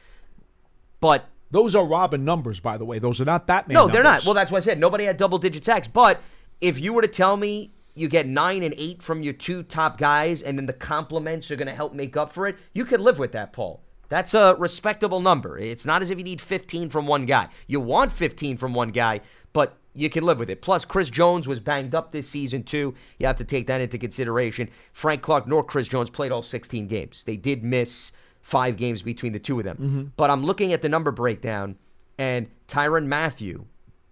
But 1.00 1.30
Those 1.56 1.74
are 1.74 1.86
Robin 1.86 2.26
numbers, 2.26 2.60
by 2.60 2.78
the 2.78 2.84
way. 2.84 3.00
Those 3.00 3.22
are 3.22 3.26
not 3.26 3.48
that 3.48 3.70
many. 3.70 3.76
no, 3.76 3.88
they're 3.88 4.04
not. 4.04 4.26
Well, 4.26 4.34
that's 4.34 4.52
why 4.52 4.58
I 4.58 4.60
said 4.60 4.78
nobody 4.78 5.06
had 5.06 5.16
double 5.16 5.38
digit 5.38 5.64
sacks. 5.64 5.88
But 5.88 6.22
if 6.60 6.78
you 6.82 6.92
were 6.92 7.02
to 7.02 7.08
tell 7.08 7.38
me 7.38 7.72
you 7.94 8.10
get 8.10 8.28
nine 8.28 8.62
and 8.62 8.74
eight 8.78 9.02
from 9.02 9.24
your 9.24 9.32
two 9.32 9.64
top 9.64 9.98
guys, 9.98 10.42
and 10.42 10.58
then 10.58 10.66
the 10.66 10.74
compliments 10.74 11.50
are 11.52 11.56
going 11.56 11.70
to 11.70 11.74
help 11.74 11.94
make 11.94 12.18
up 12.18 12.30
for 12.30 12.46
it, 12.46 12.58
you 12.74 12.84
could 12.84 13.00
live 13.00 13.20
with 13.20 13.32
that, 13.32 13.54
Paul. 13.54 13.82
That's 14.10 14.34
a 14.34 14.58
respectable 14.60 15.22
number. 15.22 15.58
It's 15.58 15.86
not 15.86 16.02
as 16.02 16.12
if 16.12 16.18
you 16.18 16.26
need 16.26 16.42
15 16.42 16.90
from 16.90 17.08
one 17.08 17.26
guy. 17.26 17.48
You 17.68 17.80
want 17.80 18.12
15 18.12 18.58
from 18.58 18.74
one 18.74 18.90
guy, 18.90 19.22
but 19.54 19.78
you 19.94 20.10
can 20.10 20.26
live 20.26 20.40
with 20.40 20.50
it. 20.50 20.62
Plus, 20.62 20.84
Chris 20.84 21.10
Jones 21.10 21.48
was 21.48 21.62
banged 21.62 21.96
up 21.96 22.12
this 22.12 22.28
season, 22.28 22.64
too. 22.64 22.96
You 23.18 23.28
have 23.28 23.38
to 23.38 23.46
take 23.46 23.68
that 23.68 23.80
into 23.80 23.98
consideration. 23.98 24.70
Frank 24.92 25.22
Clark 25.22 25.48
nor 25.48 25.64
Chris 25.64 25.88
Jones 25.88 26.10
played 26.10 26.34
all 26.34 26.44
16 26.44 26.88
games. 26.88 27.24
They 27.24 27.38
did 27.38 27.64
miss 27.64 28.12
five 28.46 28.78
games 28.78 29.02
between 29.02 29.34
the 29.34 29.40
two 29.40 29.58
of 29.58 29.66
them. 29.66 29.76
Mm-hmm. 29.78 30.04
But 30.16 30.30
I'm 30.30 30.44
looking 30.44 30.72
at 30.72 30.84
the 30.84 30.88
number 30.88 31.10
breakdown, 31.10 31.78
and 32.16 32.48
Tyrann 32.68 33.08
Mathieu 33.08 33.66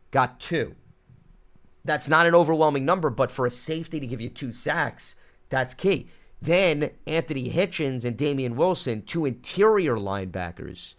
got 0.09 0.39
two. 0.39 0.73
That's 1.85 2.09
not 2.09 2.25
an 2.25 2.33
overwhelming 2.33 2.83
number, 2.83 3.11
but 3.11 3.29
for 3.29 3.45
a 3.45 3.51
safety 3.51 3.99
to 3.99 4.07
give 4.07 4.19
you 4.19 4.29
two 4.29 4.51
sacks, 4.51 5.13
that's 5.49 5.75
key. 5.75 6.07
Then 6.41 6.89
Anthony 7.05 7.51
Hitchens 7.51 8.05
and 8.05 8.17
Damien 8.17 8.55
Wilson, 8.55 9.03
two 9.03 9.27
interior 9.27 9.97
linebackers, 9.97 10.95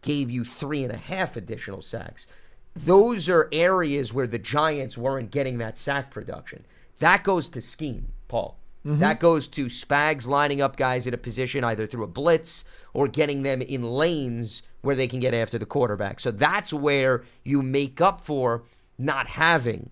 gave 0.00 0.28
you 0.28 0.44
three 0.44 0.82
and 0.82 0.92
a 0.92 0.96
half 0.96 1.36
additional 1.36 1.82
sacks. 1.82 2.26
Those 2.74 3.28
are 3.28 3.48
areas 3.52 4.12
where 4.12 4.26
the 4.26 4.40
Giants 4.40 4.98
weren't 4.98 5.30
getting 5.30 5.58
that 5.58 5.78
sack 5.78 6.10
production. 6.10 6.64
That 6.98 7.22
goes 7.22 7.48
to 7.50 7.62
scheme, 7.62 8.08
Paul. 8.26 8.58
That 8.84 8.98
mm-hmm. 8.98 9.20
goes 9.20 9.46
to 9.48 9.66
Spags 9.66 10.26
lining 10.26 10.60
up 10.60 10.76
guys 10.76 11.06
at 11.06 11.14
a 11.14 11.18
position 11.18 11.62
either 11.62 11.86
through 11.86 12.02
a 12.02 12.08
blitz 12.08 12.64
or 12.92 13.06
getting 13.06 13.42
them 13.42 13.62
in 13.62 13.82
lanes 13.84 14.62
where 14.80 14.96
they 14.96 15.06
can 15.06 15.20
get 15.20 15.34
after 15.34 15.56
the 15.56 15.66
quarterback. 15.66 16.18
So 16.18 16.32
that's 16.32 16.72
where 16.72 17.22
you 17.44 17.62
make 17.62 18.00
up 18.00 18.20
for 18.20 18.64
not 18.98 19.28
having 19.28 19.90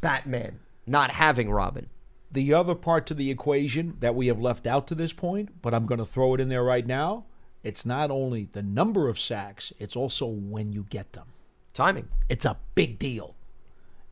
Batman, 0.00 0.58
not 0.86 1.12
having 1.12 1.50
Robin. 1.50 1.88
The 2.32 2.52
other 2.52 2.74
part 2.74 3.06
to 3.06 3.14
the 3.14 3.30
equation 3.30 3.96
that 4.00 4.14
we 4.14 4.26
have 4.26 4.40
left 4.40 4.66
out 4.66 4.86
to 4.88 4.94
this 4.94 5.12
point, 5.12 5.62
but 5.62 5.72
I'm 5.72 5.86
going 5.86 5.98
to 5.98 6.06
throw 6.06 6.34
it 6.34 6.40
in 6.40 6.48
there 6.48 6.64
right 6.64 6.86
now. 6.86 7.24
It's 7.62 7.86
not 7.86 8.10
only 8.10 8.48
the 8.52 8.62
number 8.62 9.08
of 9.08 9.20
sacks, 9.20 9.72
it's 9.78 9.94
also 9.94 10.26
when 10.26 10.72
you 10.72 10.86
get 10.90 11.12
them. 11.12 11.26
Timing. 11.74 12.08
It's 12.28 12.44
a 12.44 12.58
big 12.74 12.98
deal. 12.98 13.36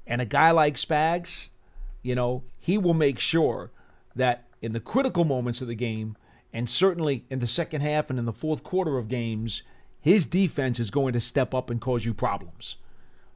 And 0.07 0.21
a 0.21 0.27
guy 0.27 0.53
like 0.53 0.77
Spags, 0.77 1.51
you 2.03 2.15
know, 2.15 2.45
he 2.59 2.79
will 2.79 2.95
make 2.95 3.19
sure 3.19 3.71
that 4.15 4.45
in 4.63 4.73
the 4.73 4.81
critical 4.81 5.25
moments 5.25 5.61
of 5.61 5.69
the 5.69 5.75
game, 5.75 6.17
and 6.53 6.69
certainly 6.69 7.25
in 7.31 7.39
the 7.39 7.47
second 7.47 7.81
half 7.81 8.11
and 8.11 8.19
in 8.19 8.25
the 8.25 8.33
fourth 8.33 8.63
quarter 8.63 8.99
of 8.99 9.09
games, 9.09 9.63
his 10.01 10.27
defense 10.27 10.81
is 10.81 10.91
going 10.91 11.13
to 11.13 11.21
step 11.21 11.55
up 11.55 11.71
and 11.71 11.81
cause 11.81 12.05
you 12.05 12.15
problems. 12.15 12.77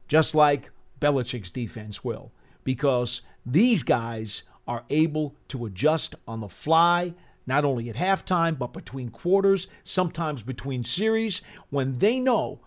Just 0.07 0.35
like 0.35 0.71
Belichick's 0.99 1.49
defense 1.49 2.03
will. 2.03 2.31
Because 2.63 3.21
these 3.45 3.83
guys 3.83 4.43
are 4.67 4.83
able 4.89 5.35
to 5.49 5.65
adjust 5.65 6.15
on 6.27 6.41
the 6.41 6.49
fly, 6.49 7.13
not 7.45 7.63
only 7.63 7.89
at 7.89 7.95
halftime, 7.95 8.57
but 8.57 8.73
between 8.73 9.09
quarters, 9.09 9.67
sometimes 9.83 10.41
between 10.41 10.83
series, 10.83 11.41
when 11.69 11.99
they 11.99 12.19
know 12.19 12.59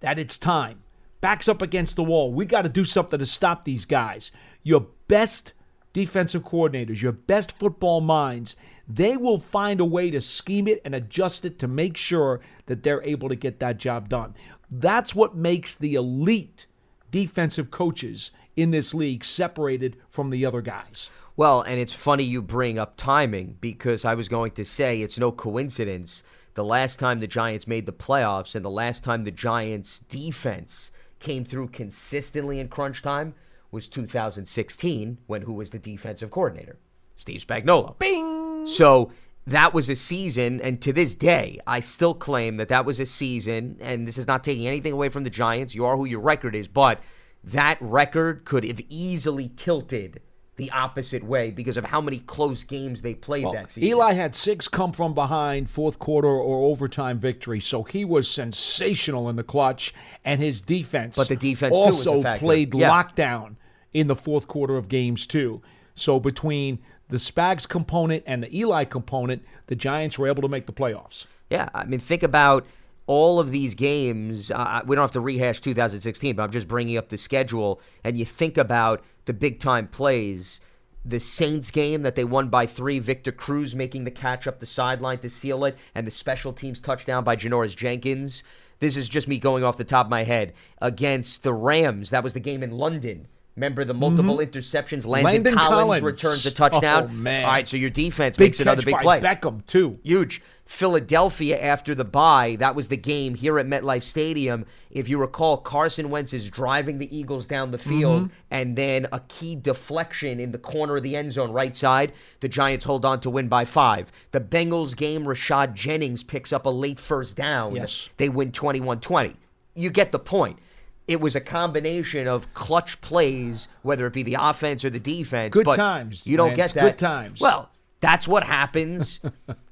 that 0.00 0.18
it's 0.18 0.38
time. 0.38 0.82
Backs 1.20 1.48
up 1.48 1.60
against 1.60 1.96
the 1.96 2.04
wall. 2.04 2.32
We 2.32 2.44
got 2.44 2.62
to 2.62 2.68
do 2.68 2.84
something 2.84 3.18
to 3.18 3.26
stop 3.26 3.64
these 3.64 3.84
guys. 3.84 4.30
Your 4.62 4.86
best 5.08 5.52
defensive 5.96 6.44
coordinators, 6.44 7.00
your 7.00 7.10
best 7.10 7.52
football 7.52 8.02
minds, 8.02 8.54
they 8.86 9.16
will 9.16 9.40
find 9.40 9.80
a 9.80 9.84
way 9.86 10.10
to 10.10 10.20
scheme 10.20 10.68
it 10.68 10.78
and 10.84 10.94
adjust 10.94 11.46
it 11.46 11.58
to 11.58 11.66
make 11.66 11.96
sure 11.96 12.38
that 12.66 12.82
they're 12.82 13.02
able 13.02 13.30
to 13.30 13.34
get 13.34 13.60
that 13.60 13.78
job 13.78 14.10
done. 14.10 14.34
That's 14.70 15.14
what 15.14 15.34
makes 15.34 15.74
the 15.74 15.94
elite 15.94 16.66
defensive 17.10 17.70
coaches 17.70 18.30
in 18.56 18.72
this 18.72 18.92
league 18.92 19.24
separated 19.24 19.96
from 20.10 20.28
the 20.28 20.44
other 20.44 20.60
guys. 20.60 21.08
Well, 21.34 21.62
and 21.62 21.80
it's 21.80 21.94
funny 21.94 22.24
you 22.24 22.42
bring 22.42 22.78
up 22.78 22.98
timing 22.98 23.56
because 23.62 24.04
I 24.04 24.12
was 24.12 24.28
going 24.28 24.50
to 24.50 24.66
say 24.66 25.00
it's 25.00 25.18
no 25.18 25.32
coincidence. 25.32 26.22
The 26.56 26.64
last 26.64 26.98
time 26.98 27.20
the 27.20 27.26
Giants 27.26 27.66
made 27.66 27.86
the 27.86 27.92
playoffs 27.92 28.54
and 28.54 28.62
the 28.62 28.68
last 28.68 29.02
time 29.02 29.24
the 29.24 29.30
Giants 29.30 30.00
defense 30.00 30.90
came 31.20 31.46
through 31.46 31.68
consistently 31.68 32.60
in 32.60 32.68
crunch 32.68 33.00
time 33.00 33.32
was 33.70 33.88
2016 33.88 35.18
when 35.26 35.42
who 35.42 35.52
was 35.52 35.70
the 35.70 35.78
defensive 35.78 36.30
coordinator? 36.30 36.78
Steve 37.16 37.44
Spagnuolo. 37.46 37.98
Bing! 37.98 38.66
So 38.66 39.10
that 39.46 39.72
was 39.72 39.88
a 39.88 39.96
season, 39.96 40.60
and 40.60 40.80
to 40.82 40.92
this 40.92 41.14
day, 41.14 41.60
I 41.66 41.80
still 41.80 42.14
claim 42.14 42.56
that 42.56 42.68
that 42.68 42.84
was 42.84 42.98
a 42.98 43.06
season, 43.06 43.76
and 43.80 44.06
this 44.06 44.18
is 44.18 44.26
not 44.26 44.42
taking 44.42 44.66
anything 44.66 44.92
away 44.92 45.08
from 45.08 45.24
the 45.24 45.30
Giants. 45.30 45.74
You 45.74 45.84
are 45.84 45.96
who 45.96 46.04
your 46.04 46.20
record 46.20 46.54
is, 46.54 46.66
but 46.66 47.00
that 47.44 47.78
record 47.80 48.44
could 48.44 48.64
have 48.64 48.80
easily 48.88 49.48
tilted 49.54 50.20
the 50.56 50.70
opposite 50.70 51.22
way 51.22 51.50
because 51.50 51.76
of 51.76 51.84
how 51.84 52.00
many 52.00 52.18
close 52.20 52.64
games 52.64 53.02
they 53.02 53.14
played 53.14 53.44
that 53.52 53.70
season. 53.70 53.88
Eli 53.88 54.12
had 54.14 54.34
six 54.34 54.68
come 54.68 54.92
from 54.92 55.12
behind, 55.12 55.68
fourth 55.68 55.98
quarter 55.98 56.28
or 56.28 56.70
overtime 56.70 57.18
victory, 57.18 57.60
so 57.60 57.82
he 57.82 58.04
was 58.04 58.28
sensational 58.30 59.28
in 59.28 59.36
the 59.36 59.42
clutch, 59.42 59.92
and 60.24 60.40
his 60.40 60.60
defense. 60.60 61.14
But 61.16 61.28
the 61.28 61.36
defense, 61.36 61.74
too, 61.76 61.80
was 61.80 62.06
a 62.06 62.10
also 62.10 62.38
played 62.38 62.74
Yeah. 62.74 62.90
lockdown 62.90 63.56
in 63.92 64.06
the 64.06 64.16
fourth 64.16 64.48
quarter 64.48 64.76
of 64.76 64.88
games 64.88 65.26
too. 65.26 65.60
So 65.94 66.18
between 66.18 66.78
the 67.08 67.18
Spags 67.18 67.68
component 67.68 68.24
and 68.26 68.42
the 68.42 68.58
Eli 68.58 68.84
component, 68.84 69.42
the 69.66 69.76
Giants 69.76 70.18
were 70.18 70.26
able 70.26 70.42
to 70.42 70.48
make 70.48 70.66
the 70.66 70.72
playoffs. 70.72 71.26
Yeah, 71.50 71.68
I 71.74 71.84
mean, 71.84 72.00
think 72.00 72.22
about 72.22 72.66
all 73.06 73.38
of 73.38 73.50
these 73.50 73.74
games. 73.74 74.50
Uh, 74.50 74.82
we 74.86 74.96
don't 74.96 75.02
have 75.02 75.12
to 75.12 75.20
rehash 75.20 75.60
2016, 75.60 76.36
but 76.36 76.42
I'm 76.42 76.50
just 76.50 76.68
bringing 76.68 76.96
up 76.96 77.08
the 77.08 77.18
schedule. 77.18 77.80
And 78.04 78.18
you 78.18 78.24
think 78.24 78.58
about 78.58 79.04
the 79.24 79.32
big 79.32 79.60
time 79.60 79.88
plays. 79.88 80.60
The 81.04 81.20
Saints 81.20 81.70
game 81.70 82.02
that 82.02 82.16
they 82.16 82.24
won 82.24 82.48
by 82.48 82.66
three, 82.66 82.98
Victor 82.98 83.30
Cruz 83.30 83.76
making 83.76 84.04
the 84.04 84.10
catch 84.10 84.48
up 84.48 84.58
the 84.58 84.66
sideline 84.66 85.18
to 85.20 85.30
seal 85.30 85.64
it, 85.64 85.76
and 85.94 86.04
the 86.04 86.10
special 86.10 86.52
teams 86.52 86.80
touchdown 86.80 87.22
by 87.22 87.36
Janoris 87.36 87.76
Jenkins. 87.76 88.42
This 88.80 88.96
is 88.96 89.08
just 89.08 89.28
me 89.28 89.38
going 89.38 89.62
off 89.62 89.78
the 89.78 89.84
top 89.84 90.06
of 90.06 90.10
my 90.10 90.24
head. 90.24 90.52
Against 90.82 91.44
the 91.44 91.54
Rams, 91.54 92.10
that 92.10 92.24
was 92.24 92.34
the 92.34 92.40
game 92.40 92.62
in 92.62 92.72
London. 92.72 93.28
Remember 93.54 93.86
the 93.86 93.94
multiple 93.94 94.36
interceptions? 94.38 95.06
Landon, 95.06 95.32
Landon 95.32 95.54
Collins, 95.54 95.78
Collins. 95.78 96.02
returns 96.02 96.46
a 96.46 96.50
touchdown. 96.50 97.08
Oh, 97.10 97.12
man. 97.14 97.44
All 97.44 97.52
right, 97.52 97.66
so 97.66 97.78
your 97.78 97.88
defense 97.88 98.36
Big 98.36 98.48
makes 98.48 98.60
another 98.60 98.82
big 98.82 98.98
play. 98.98 99.18
Beckham 99.18 99.64
too. 99.64 99.98
Huge. 100.02 100.42
Philadelphia 100.66 101.58
after 101.60 101.94
the 101.94 102.04
bye, 102.04 102.56
that 102.58 102.74
was 102.74 102.88
the 102.88 102.96
game 102.96 103.36
here 103.36 103.58
at 103.58 103.66
MetLife 103.66 104.02
Stadium. 104.02 104.66
If 104.90 105.08
you 105.08 105.16
recall, 105.16 105.58
Carson 105.58 106.10
Wentz 106.10 106.32
is 106.32 106.50
driving 106.50 106.98
the 106.98 107.16
Eagles 107.16 107.46
down 107.46 107.70
the 107.70 107.78
field, 107.78 108.24
mm-hmm. 108.24 108.34
and 108.50 108.76
then 108.76 109.06
a 109.12 109.20
key 109.28 109.54
deflection 109.54 110.40
in 110.40 110.50
the 110.50 110.58
corner 110.58 110.96
of 110.96 111.04
the 111.04 111.14
end 111.14 111.32
zone, 111.32 111.52
right 111.52 111.74
side. 111.74 112.12
The 112.40 112.48
Giants 112.48 112.84
hold 112.84 113.04
on 113.04 113.20
to 113.20 113.30
win 113.30 113.46
by 113.46 113.64
five. 113.64 114.10
The 114.32 114.40
Bengals 114.40 114.96
game, 114.96 115.24
Rashad 115.24 115.74
Jennings 115.74 116.24
picks 116.24 116.52
up 116.52 116.66
a 116.66 116.70
late 116.70 116.98
first 116.98 117.36
down. 117.36 117.76
Yes. 117.76 118.08
They 118.16 118.28
win 118.28 118.50
21 118.50 119.00
20. 119.00 119.36
You 119.76 119.90
get 119.90 120.10
the 120.10 120.18
point. 120.18 120.58
It 121.06 121.20
was 121.20 121.36
a 121.36 121.40
combination 121.40 122.26
of 122.26 122.52
clutch 122.54 123.00
plays, 123.00 123.68
whether 123.82 124.04
it 124.08 124.12
be 124.12 124.24
the 124.24 124.36
offense 124.40 124.84
or 124.84 124.90
the 124.90 124.98
defense. 124.98 125.52
Good 125.52 125.64
but 125.64 125.76
times, 125.76 126.26
You 126.26 126.36
don't 126.36 126.56
Lance. 126.56 126.72
get 126.72 126.74
that. 126.74 126.82
Good 126.82 126.98
times. 126.98 127.40
Well, 127.40 127.70
that's 128.00 128.26
what 128.26 128.42
happens 128.42 129.20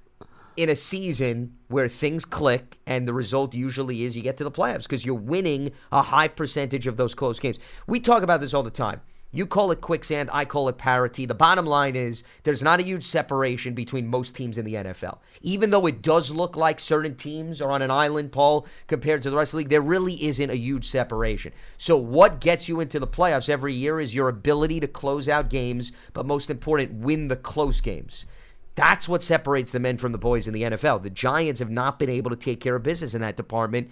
in 0.56 0.68
a 0.68 0.76
season 0.76 1.56
where 1.68 1.88
things 1.88 2.24
click 2.24 2.78
and 2.86 3.08
the 3.08 3.12
result 3.12 3.54
usually 3.54 4.04
is 4.04 4.16
you 4.16 4.22
get 4.22 4.36
to 4.36 4.44
the 4.44 4.50
playoffs 4.50 4.82
because 4.82 5.04
you're 5.04 5.14
winning 5.14 5.72
a 5.90 6.02
high 6.02 6.28
percentage 6.28 6.86
of 6.86 6.96
those 6.96 7.14
close 7.14 7.40
games. 7.40 7.58
We 7.86 8.00
talk 8.00 8.22
about 8.22 8.40
this 8.40 8.54
all 8.54 8.62
the 8.62 8.70
time. 8.70 9.00
You 9.34 9.48
call 9.48 9.72
it 9.72 9.80
quicksand, 9.80 10.30
I 10.32 10.44
call 10.44 10.68
it 10.68 10.78
parity. 10.78 11.26
The 11.26 11.34
bottom 11.34 11.66
line 11.66 11.96
is 11.96 12.22
there's 12.44 12.62
not 12.62 12.78
a 12.78 12.84
huge 12.84 13.02
separation 13.02 13.74
between 13.74 14.06
most 14.06 14.36
teams 14.36 14.58
in 14.58 14.64
the 14.64 14.74
NFL. 14.74 15.18
Even 15.42 15.70
though 15.70 15.86
it 15.86 16.02
does 16.02 16.30
look 16.30 16.56
like 16.56 16.78
certain 16.78 17.16
teams 17.16 17.60
are 17.60 17.72
on 17.72 17.82
an 17.82 17.90
island, 17.90 18.30
Paul, 18.30 18.64
compared 18.86 19.22
to 19.22 19.30
the 19.30 19.36
rest 19.36 19.52
of 19.52 19.56
the 19.56 19.64
league, 19.64 19.70
there 19.70 19.80
really 19.80 20.22
isn't 20.22 20.50
a 20.50 20.56
huge 20.56 20.88
separation. 20.88 21.52
So, 21.78 21.96
what 21.96 22.40
gets 22.40 22.68
you 22.68 22.78
into 22.78 23.00
the 23.00 23.08
playoffs 23.08 23.48
every 23.48 23.74
year 23.74 23.98
is 23.98 24.14
your 24.14 24.28
ability 24.28 24.78
to 24.78 24.86
close 24.86 25.28
out 25.28 25.50
games, 25.50 25.90
but 26.12 26.26
most 26.26 26.48
important, 26.48 27.00
win 27.00 27.26
the 27.26 27.34
close 27.34 27.80
games. 27.80 28.26
That's 28.74 29.08
what 29.08 29.22
separates 29.22 29.72
the 29.72 29.78
men 29.78 29.98
from 29.98 30.12
the 30.12 30.18
boys 30.18 30.48
in 30.48 30.54
the 30.54 30.62
NFL. 30.62 31.02
The 31.02 31.10
Giants 31.10 31.60
have 31.60 31.70
not 31.70 31.98
been 31.98 32.10
able 32.10 32.30
to 32.30 32.36
take 32.36 32.60
care 32.60 32.74
of 32.74 32.82
business 32.82 33.14
in 33.14 33.20
that 33.20 33.36
department 33.36 33.90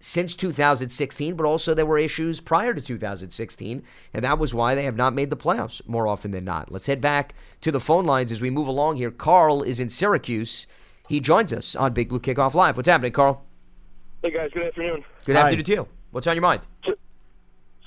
since 0.00 0.34
2016, 0.34 1.34
but 1.34 1.44
also 1.44 1.74
there 1.74 1.84
were 1.84 1.98
issues 1.98 2.40
prior 2.40 2.72
to 2.72 2.80
2016, 2.80 3.82
and 4.14 4.24
that 4.24 4.38
was 4.38 4.54
why 4.54 4.74
they 4.74 4.84
have 4.84 4.96
not 4.96 5.12
made 5.12 5.28
the 5.28 5.36
playoffs 5.36 5.86
more 5.86 6.06
often 6.06 6.30
than 6.30 6.44
not. 6.44 6.70
Let's 6.70 6.86
head 6.86 7.00
back 7.00 7.34
to 7.62 7.72
the 7.72 7.80
phone 7.80 8.06
lines 8.06 8.32
as 8.32 8.40
we 8.40 8.50
move 8.50 8.68
along 8.68 8.96
here. 8.96 9.10
Carl 9.10 9.62
is 9.62 9.80
in 9.80 9.88
Syracuse. 9.88 10.66
He 11.08 11.20
joins 11.20 11.52
us 11.52 11.74
on 11.74 11.92
Big 11.92 12.08
Blue 12.08 12.20
Kickoff 12.20 12.54
Live. 12.54 12.76
What's 12.76 12.88
happening, 12.88 13.12
Carl? 13.12 13.44
Hey 14.22 14.30
guys, 14.30 14.50
good 14.52 14.64
afternoon. 14.64 15.04
Good 15.24 15.36
Hi. 15.36 15.42
afternoon 15.42 15.64
to 15.64 15.72
you. 15.72 15.88
What's 16.10 16.26
on 16.26 16.34
your 16.34 16.42
mind? 16.42 16.62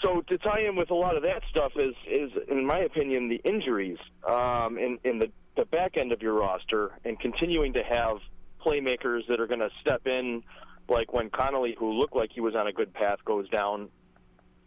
So 0.01 0.21
to 0.21 0.37
tie 0.39 0.61
in 0.61 0.75
with 0.75 0.89
a 0.89 0.95
lot 0.95 1.15
of 1.15 1.23
that 1.23 1.43
stuff 1.49 1.73
is, 1.75 1.93
is 2.09 2.31
in 2.49 2.65
my 2.65 2.79
opinion, 2.79 3.29
the 3.29 3.41
injuries 3.43 3.97
um, 4.27 4.77
in, 4.77 4.97
in 5.03 5.19
the, 5.19 5.29
the 5.55 5.65
back 5.65 5.97
end 5.97 6.11
of 6.11 6.21
your 6.21 6.33
roster 6.33 6.91
and 7.03 7.19
continuing 7.19 7.73
to 7.73 7.83
have 7.83 8.17
playmakers 8.63 9.27
that 9.27 9.39
are 9.39 9.47
going 9.47 9.59
to 9.59 9.69
step 9.81 10.07
in, 10.07 10.43
like 10.87 11.13
when 11.13 11.29
Connelly, 11.29 11.75
who 11.77 11.91
looked 11.93 12.15
like 12.15 12.31
he 12.31 12.41
was 12.41 12.55
on 12.55 12.67
a 12.67 12.73
good 12.73 12.93
path, 12.93 13.19
goes 13.25 13.49
down. 13.49 13.89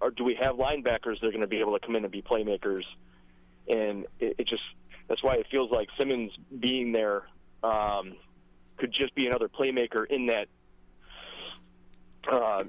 Or 0.00 0.10
do 0.10 0.24
we 0.24 0.34
have 0.40 0.56
linebackers 0.56 1.20
that 1.20 1.26
are 1.26 1.30
going 1.30 1.40
to 1.40 1.46
be 1.46 1.60
able 1.60 1.78
to 1.78 1.84
come 1.84 1.96
in 1.96 2.04
and 2.04 2.12
be 2.12 2.22
playmakers? 2.22 2.82
And 3.68 4.06
it, 4.20 4.36
it 4.38 4.46
just 4.46 4.62
that's 5.08 5.22
why 5.22 5.34
it 5.34 5.46
feels 5.50 5.70
like 5.70 5.88
Simmons 5.98 6.32
being 6.58 6.92
there 6.92 7.24
um, 7.62 8.14
could 8.76 8.92
just 8.92 9.14
be 9.14 9.26
another 9.26 9.48
playmaker 9.48 10.06
in 10.06 10.26
that 10.26 10.48
uh, 12.30 12.64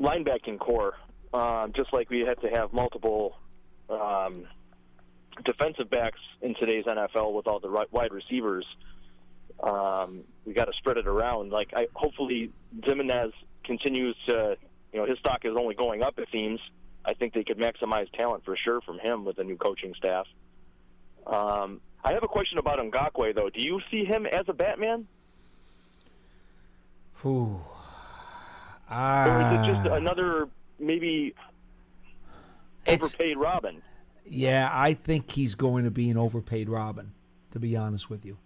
linebacking 0.00 0.58
core, 0.58 0.94
um, 1.32 1.72
just 1.74 1.92
like 1.92 2.10
we 2.10 2.20
had 2.20 2.40
to 2.42 2.48
have 2.48 2.72
multiple 2.72 3.36
um, 3.88 4.46
defensive 5.44 5.90
backs 5.90 6.18
in 6.42 6.54
today's 6.54 6.84
NFL 6.84 7.32
with 7.34 7.46
all 7.46 7.60
the 7.60 7.68
ri- 7.68 7.86
wide 7.90 8.12
receivers. 8.12 8.66
Um, 9.62 10.22
we 10.44 10.52
got 10.52 10.66
to 10.66 10.72
spread 10.78 10.96
it 10.96 11.06
around. 11.06 11.50
Like, 11.50 11.72
I 11.74 11.86
hopefully 11.94 12.50
Ximines 12.80 13.32
continues 13.64 14.16
to, 14.28 14.56
you 14.92 15.00
know, 15.00 15.06
his 15.06 15.18
stock 15.18 15.44
is 15.44 15.54
only 15.58 15.74
going 15.74 16.02
up. 16.02 16.18
It 16.18 16.28
seems. 16.32 16.60
I 17.04 17.14
think 17.14 17.34
they 17.34 17.44
could 17.44 17.58
maximize 17.58 18.10
talent 18.12 18.44
for 18.44 18.56
sure 18.56 18.80
from 18.80 18.98
him 18.98 19.24
with 19.24 19.36
the 19.36 19.44
new 19.44 19.56
coaching 19.56 19.94
staff. 19.96 20.26
Um, 21.26 21.80
I 22.04 22.12
have 22.12 22.22
a 22.22 22.28
question 22.28 22.58
about 22.58 22.78
Ngakoue 22.78 23.34
though. 23.34 23.48
Do 23.50 23.60
you 23.60 23.80
see 23.90 24.04
him 24.04 24.26
as 24.26 24.44
a 24.48 24.52
Batman? 24.52 25.06
Whew. 27.22 27.60
Or 28.90 29.40
is 29.40 29.52
it 29.52 29.72
just 29.72 29.88
Ah. 29.88 29.94
another 29.94 30.48
maybe 30.78 31.34
It's 32.86 33.04
overpaid 33.14 33.36
Robin? 33.38 33.82
Yeah, 34.28 34.68
I 34.72 34.94
think 34.94 35.30
he's 35.30 35.54
going 35.54 35.84
to 35.84 35.90
be 35.90 36.10
an 36.10 36.16
overpaid 36.16 36.68
Robin, 36.68 37.12
to 37.52 37.58
be 37.58 37.76
honest 37.76 38.10
with 38.10 38.24
you. 38.24 38.38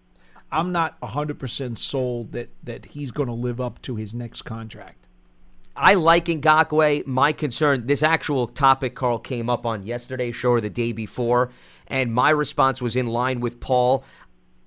I'm 0.53 0.73
not 0.73 1.01
100% 1.01 1.79
sold 1.79 2.33
that, 2.33 2.51
that 2.65 2.87
he's 2.87 3.11
going 3.11 3.29
to 3.29 3.35
live 3.35 3.61
up 3.61 3.81
to 3.83 3.97
his 3.97 4.15
next 4.15 4.43
contract. 4.43 5.07
I 5.77 5.95
like 5.95 6.27
Ngakoue. 6.27 7.07
My 7.07 7.33
concern, 7.33 7.87
this 7.87 8.03
actual 8.03 8.49
topic 8.49 8.95
Carl 8.95 9.19
came 9.19 9.49
up 9.49 9.65
on 9.65 9.85
yesterday's 9.85 10.37
show 10.37 10.51
or 10.51 10.61
the 10.61 10.69
day 10.69 10.93
before, 10.93 11.51
and 11.87 12.13
my 12.13 12.31
response 12.31 12.83
was 12.83 12.97
in 12.97 13.07
line 13.07 13.41
with 13.41 13.61
Paul. 13.61 14.05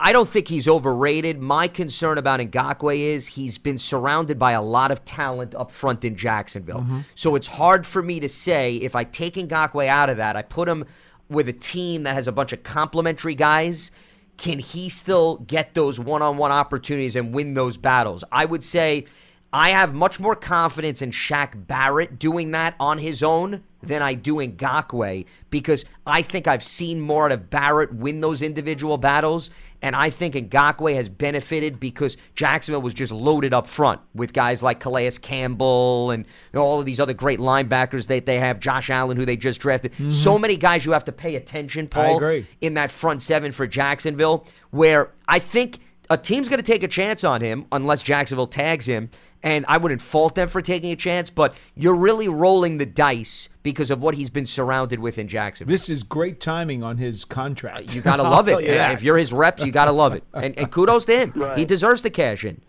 I 0.05 0.11
don't 0.11 0.27
think 0.27 0.49
he's 0.49 0.67
overrated. 0.67 1.39
My 1.39 1.69
concern 1.69 2.17
about 2.17 2.41
Ngakoue 2.41 2.99
is 2.99 3.27
he's 3.27 3.57
been 3.57 3.77
surrounded 3.77 4.37
by 4.37 4.51
a 4.51 4.61
lot 4.61 4.91
of 4.91 5.05
talent 5.05 5.55
up 5.55 5.71
front 5.71 6.03
in 6.03 6.17
Jacksonville. 6.17 6.81
Mm-hmm. 6.81 6.99
So 7.15 7.35
it's 7.35 7.47
hard 7.47 7.85
for 7.85 8.03
me 8.03 8.19
to 8.19 8.27
say 8.27 8.75
if 8.75 8.97
I 8.97 9.05
take 9.05 9.35
Ngakoue 9.35 9.87
out 9.87 10.09
of 10.09 10.17
that, 10.17 10.35
I 10.35 10.41
put 10.41 10.67
him 10.67 10.83
with 11.29 11.47
a 11.47 11.53
team 11.53 12.03
that 12.03 12.15
has 12.15 12.27
a 12.27 12.33
bunch 12.33 12.51
of 12.51 12.63
complementary 12.63 13.33
guys 13.33 13.91
can 14.37 14.59
he 14.59 14.89
still 14.89 15.37
get 15.37 15.73
those 15.75 15.99
one-on-one 15.99 16.51
opportunities 16.51 17.15
and 17.15 17.33
win 17.33 17.53
those 17.53 17.77
battles? 17.77 18.23
I 18.31 18.45
would 18.45 18.63
say 18.63 19.05
I 19.51 19.69
have 19.69 19.93
much 19.93 20.19
more 20.19 20.35
confidence 20.35 21.01
in 21.01 21.11
Shaq 21.11 21.67
Barrett 21.67 22.17
doing 22.17 22.51
that 22.51 22.75
on 22.79 22.97
his 22.97 23.21
own 23.21 23.63
than 23.83 24.01
I 24.01 24.15
do 24.15 24.39
in 24.39 24.53
Ngakoue 24.57 25.25
because 25.51 25.85
I 26.07 26.23
think 26.23 26.47
I've 26.47 26.63
seen 26.63 26.99
more 26.99 27.25
out 27.25 27.31
of 27.31 27.51
Barrett 27.51 27.93
win 27.93 28.21
those 28.21 28.41
individual 28.41 28.97
battles, 28.97 29.51
and 29.83 29.97
I 29.97 30.09
think 30.09 30.33
Ngakoue 30.35 30.95
has 30.95 31.09
benefited 31.09 31.77
because 31.77 32.15
Jacksonville 32.35 32.81
was 32.81 32.93
just 32.93 33.11
loaded 33.11 33.53
up 33.53 33.67
front 33.67 33.99
with 34.15 34.31
guys 34.31 34.63
like 34.63 34.79
Calais 34.79 35.11
Campbell 35.21 36.09
and 36.09 36.25
all 36.55 36.79
of 36.79 36.85
these 36.85 37.01
other 37.01 37.13
great 37.13 37.39
linebackers 37.39 38.07
that 38.07 38.25
they 38.25 38.39
have, 38.39 38.61
Josh 38.61 38.89
Allen, 38.89 39.17
who 39.17 39.25
they 39.25 39.35
just 39.35 39.59
drafted. 39.59 39.91
So 39.97 40.33
mm-hmm. 40.33 40.41
many 40.41 40.57
guys 40.57 40.85
you 40.85 40.93
have 40.93 41.03
to 41.05 41.11
pay 41.11 41.35
attention, 41.35 41.89
Paul, 41.89 42.17
in 42.61 42.75
that 42.75 42.91
front 42.91 43.21
seven 43.21 43.51
for 43.51 43.67
Jacksonville, 43.67 44.47
where 44.71 45.11
I 45.27 45.39
think 45.39 45.79
a 46.09 46.17
team's 46.17 46.49
going 46.49 46.59
to 46.59 46.71
take 46.71 46.83
a 46.83 46.87
chance 46.87 47.23
on 47.23 47.41
him 47.41 47.65
unless 47.71 48.03
Jacksonville 48.03 48.47
tags 48.47 48.85
him. 48.85 49.09
And 49.45 49.65
I 49.67 49.77
wouldn't 49.77 50.01
fault 50.01 50.35
them 50.35 50.47
for 50.47 50.61
taking 50.61 50.91
a 50.91 50.95
chance, 50.95 51.29
but 51.29 51.57
you're 51.75 51.95
really 51.95 52.29
rolling 52.29 52.77
the 52.77 52.85
dice 52.85 53.49
because 53.61 53.91
of 53.91 54.01
what 54.01 54.15
he's 54.15 54.29
been 54.29 54.45
surrounded 54.45 54.99
with 54.99 55.17
in 55.17 55.27
Jacksonville. 55.27 55.73
This 55.73 55.89
is 55.89 56.03
great 56.03 56.39
timing 56.39 56.81
on 56.81 56.97
his 56.97 57.25
contract. 57.25 57.93
You 57.93 58.01
got 58.01 58.17
to 58.17 58.23
love 58.29 58.47
it. 58.47 58.61
you. 58.61 58.71
If 58.71 59.03
you're 59.03 59.17
his 59.17 59.33
reps, 59.33 59.63
you 59.65 59.73
got 59.73 59.85
to 59.85 59.91
love 59.91 60.13
it. 60.13 60.23
And, 60.33 60.57
and 60.57 60.71
kudos 60.71 61.03
to 61.05 61.19
him. 61.19 61.33
Right. 61.35 61.57
He 61.57 61.65
deserves 61.65 62.03
the 62.03 62.09
cash 62.09 62.45
in. 62.45 62.61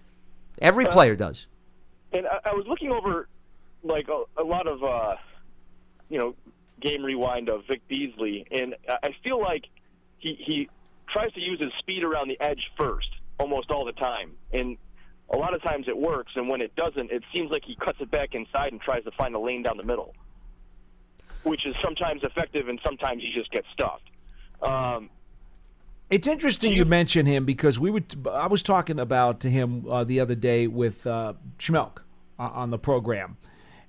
Every 0.60 0.84
player 0.86 1.14
does. 1.14 1.46
And 2.12 2.26
I, 2.26 2.50
I 2.50 2.54
was 2.54 2.66
looking 2.66 2.92
over 2.92 3.28
like 3.84 4.08
a, 4.08 4.24
a 4.40 4.42
lot 4.42 4.66
of 4.66 4.82
uh, 4.82 5.14
you 6.08 6.18
know 6.18 6.34
game 6.80 7.04
rewind 7.04 7.48
of 7.48 7.66
Vic 7.68 7.86
Beasley, 7.88 8.46
and 8.50 8.74
I 8.88 9.08
I 9.08 9.16
feel 9.22 9.40
like 9.40 9.64
he 10.18 10.34
he 10.34 10.68
tries 11.08 11.32
to 11.34 11.40
use 11.40 11.60
his 11.60 11.72
speed 11.78 12.02
around 12.02 12.28
the 12.28 12.40
edge 12.40 12.70
first, 12.76 13.08
almost 13.38 13.70
all 13.70 13.84
the 13.84 13.92
time, 13.92 14.32
and 14.52 14.76
a 15.30 15.36
lot 15.36 15.54
of 15.54 15.62
times 15.62 15.88
it 15.88 15.96
works, 15.96 16.32
and 16.36 16.48
when 16.48 16.60
it 16.60 16.74
doesn't, 16.76 17.10
it 17.10 17.22
seems 17.34 17.50
like 17.50 17.64
he 17.64 17.74
cuts 17.76 17.98
it 18.00 18.10
back 18.10 18.34
inside 18.34 18.72
and 18.72 18.80
tries 18.80 19.04
to 19.04 19.10
find 19.12 19.34
a 19.34 19.38
lane 19.38 19.62
down 19.62 19.76
the 19.76 19.82
middle, 19.84 20.14
which 21.42 21.66
is 21.66 21.74
sometimes 21.82 22.22
effective 22.22 22.68
and 22.68 22.78
sometimes 22.84 23.22
he 23.22 23.32
just 23.32 23.50
gets 23.50 23.66
stuffed. 23.72 24.10
Um, 24.62 25.10
It's 26.10 26.28
interesting 26.28 26.72
you 26.72 26.84
mention 26.84 27.26
him 27.26 27.44
because 27.44 27.78
we 27.78 27.90
would. 27.90 28.26
I 28.30 28.46
was 28.46 28.62
talking 28.62 29.00
about 29.00 29.40
to 29.40 29.50
him 29.50 29.86
uh, 29.88 30.04
the 30.04 30.20
other 30.20 30.34
day 30.34 30.66
with 30.66 31.06
uh, 31.06 31.32
Schmelk 31.58 31.98
uh, 32.38 32.50
on 32.52 32.70
the 32.70 32.78
program, 32.78 33.36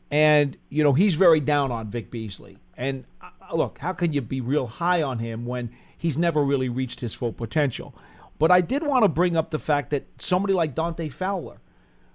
and 0.09 0.57
you 0.69 0.83
know 0.83 0.93
he's 0.93 1.15
very 1.15 1.39
down 1.39 1.71
on 1.71 1.91
Vic 1.91 2.09
Beasley. 2.09 2.57
And 2.77 3.05
uh, 3.21 3.55
look, 3.55 3.77
how 3.79 3.93
can 3.93 4.13
you 4.13 4.21
be 4.21 4.41
real 4.41 4.67
high 4.67 5.03
on 5.03 5.19
him 5.19 5.45
when 5.45 5.69
he's 5.97 6.17
never 6.17 6.43
really 6.43 6.69
reached 6.69 7.01
his 7.01 7.13
full 7.13 7.33
potential? 7.33 7.93
But 8.37 8.51
I 8.51 8.61
did 8.61 8.83
want 8.83 9.03
to 9.03 9.09
bring 9.09 9.37
up 9.37 9.51
the 9.51 9.59
fact 9.59 9.89
that 9.91 10.07
somebody 10.19 10.53
like 10.53 10.75
Dante 10.75 11.09
Fowler, 11.09 11.61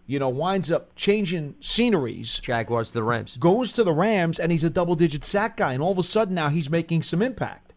you 0.07 0.19
know, 0.19 0.29
winds 0.29 0.71
up 0.71 0.95
changing 0.97 1.55
sceneries 1.61 2.41
Jaguars 2.41 2.89
to 2.89 2.95
the 2.95 3.03
Rams. 3.03 3.37
goes 3.37 3.73
to 3.73 3.85
the 3.85 3.93
Rams 3.93 4.39
and 4.39 4.53
he's 4.53 4.65
a 4.65 4.71
double 4.71 4.95
digit 4.95 5.25
sack 5.25 5.57
guy, 5.57 5.73
and 5.73 5.83
all 5.83 5.93
of 5.93 5.99
a 5.99 6.03
sudden 6.03 6.35
now 6.35 6.49
he's 6.49 6.69
making 6.69 7.03
some 7.03 7.23
impact. 7.23 7.73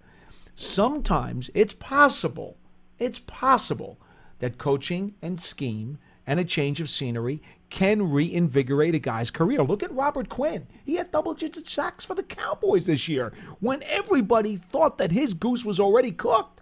Sometimes 0.56 1.50
it's 1.54 1.74
possible, 1.74 2.58
it's 3.00 3.20
possible 3.20 4.00
that 4.40 4.58
coaching 4.58 5.16
and 5.22 5.40
scheme 5.40 5.98
and 6.26 6.40
a 6.40 6.44
change 6.44 6.80
of 6.80 6.90
scenery 6.90 7.42
can 7.70 8.12
reinvigorate 8.12 8.96
a 8.96 9.00
guy's 9.00 9.32
career. 9.32 9.64
Look 9.64 9.84
at 9.84 9.92
Robert 9.92 10.30
Quinn. 10.30 10.68
He 10.86 10.96
had 10.96 11.12
double 11.12 11.34
digit 11.34 11.68
sacks 11.68 12.06
for 12.06 12.16
the 12.16 12.24
Cowboys 12.24 12.86
this 12.86 13.08
year 13.08 13.34
when 13.60 13.84
everybody 13.84 14.56
thought 14.56 14.98
that 15.00 15.12
his 15.12 15.34
goose 15.34 15.66
was 15.66 15.80
already 15.80 16.12
cooked. 16.12 16.53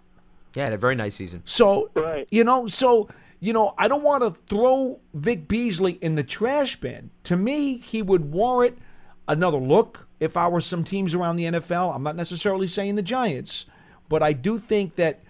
Yeah, 0.54 0.64
had 0.64 0.72
a 0.72 0.78
very 0.78 0.94
nice 0.94 1.14
season. 1.14 1.42
So, 1.44 1.90
Right. 1.94 2.26
you 2.30 2.44
know, 2.44 2.66
so, 2.66 3.08
you 3.40 3.52
know, 3.52 3.74
I 3.78 3.88
don't 3.88 4.02
want 4.02 4.22
to 4.22 4.30
throw 4.48 5.00
Vic 5.14 5.48
Beasley 5.48 5.92
in 6.02 6.14
the 6.14 6.22
trash 6.24 6.76
bin. 6.78 7.10
To 7.24 7.36
me, 7.36 7.78
he 7.78 8.02
would 8.02 8.32
warrant 8.32 8.78
another 9.28 9.58
look 9.58 10.06
if 10.20 10.36
I 10.36 10.48
were 10.48 10.60
some 10.60 10.84
teams 10.84 11.14
around 11.14 11.36
the 11.36 11.44
NFL. 11.46 11.94
I'm 11.94 12.02
not 12.02 12.16
necessarily 12.16 12.66
saying 12.66 12.94
the 12.96 13.02
Giants, 13.02 13.66
but 14.08 14.22
I 14.22 14.32
do 14.32 14.58
think 14.58 14.96
that, 14.96 15.20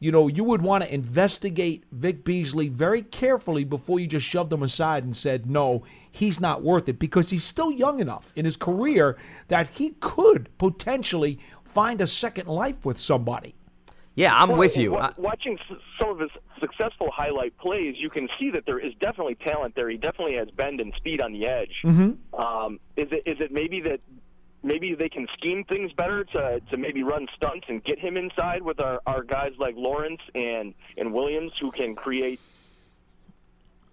you 0.00 0.10
know, 0.10 0.26
you 0.26 0.42
would 0.42 0.62
want 0.62 0.82
to 0.84 0.92
investigate 0.92 1.84
Vic 1.92 2.24
Beasley 2.24 2.68
very 2.68 3.02
carefully 3.02 3.62
before 3.64 4.00
you 4.00 4.06
just 4.08 4.26
shoved 4.26 4.52
him 4.52 4.62
aside 4.62 5.04
and 5.04 5.16
said, 5.16 5.48
no, 5.48 5.84
he's 6.10 6.40
not 6.40 6.62
worth 6.62 6.88
it 6.88 6.98
because 6.98 7.30
he's 7.30 7.44
still 7.44 7.70
young 7.70 8.00
enough 8.00 8.32
in 8.34 8.44
his 8.44 8.56
career 8.56 9.16
that 9.48 9.68
he 9.68 9.90
could 10.00 10.48
potentially 10.58 11.38
find 11.64 12.00
a 12.00 12.06
second 12.06 12.48
life 12.48 12.84
with 12.84 12.98
somebody. 12.98 13.54
Yeah, 14.14 14.34
I'm 14.34 14.50
Well, 14.50 14.58
with 14.58 14.76
you. 14.76 14.96
I- 14.96 15.12
watching 15.16 15.58
some 16.00 16.10
of 16.10 16.18
his 16.20 16.30
successful 16.60 17.10
highlight 17.10 17.56
plays, 17.58 17.94
you 17.98 18.10
can 18.10 18.28
see 18.38 18.50
that 18.50 18.66
there 18.66 18.78
is 18.78 18.92
definitely 19.00 19.36
talent 19.36 19.74
there. 19.74 19.88
He 19.88 19.96
definitely 19.96 20.34
has 20.36 20.48
bend 20.50 20.80
and 20.80 20.92
speed 20.96 21.20
on 21.22 21.32
the 21.32 21.46
edge. 21.46 21.74
Mm-hmm. 21.84 22.40
Um, 22.40 22.78
is 22.96 23.08
it 23.10 23.22
is 23.26 23.40
it 23.40 23.52
maybe 23.52 23.80
that 23.80 24.00
maybe 24.62 24.94
they 24.94 25.08
can 25.08 25.26
scheme 25.38 25.64
things 25.64 25.92
better 25.94 26.24
to 26.24 26.60
to 26.70 26.76
maybe 26.76 27.02
run 27.02 27.26
stunts 27.36 27.66
and 27.68 27.82
get 27.84 27.98
him 27.98 28.16
inside 28.18 28.62
with 28.62 28.80
our, 28.80 29.00
our 29.06 29.22
guys 29.22 29.52
like 29.58 29.74
Lawrence 29.76 30.20
and 30.34 30.74
and 30.98 31.12
Williams 31.14 31.52
who 31.60 31.70
can 31.72 31.94
create 31.94 32.38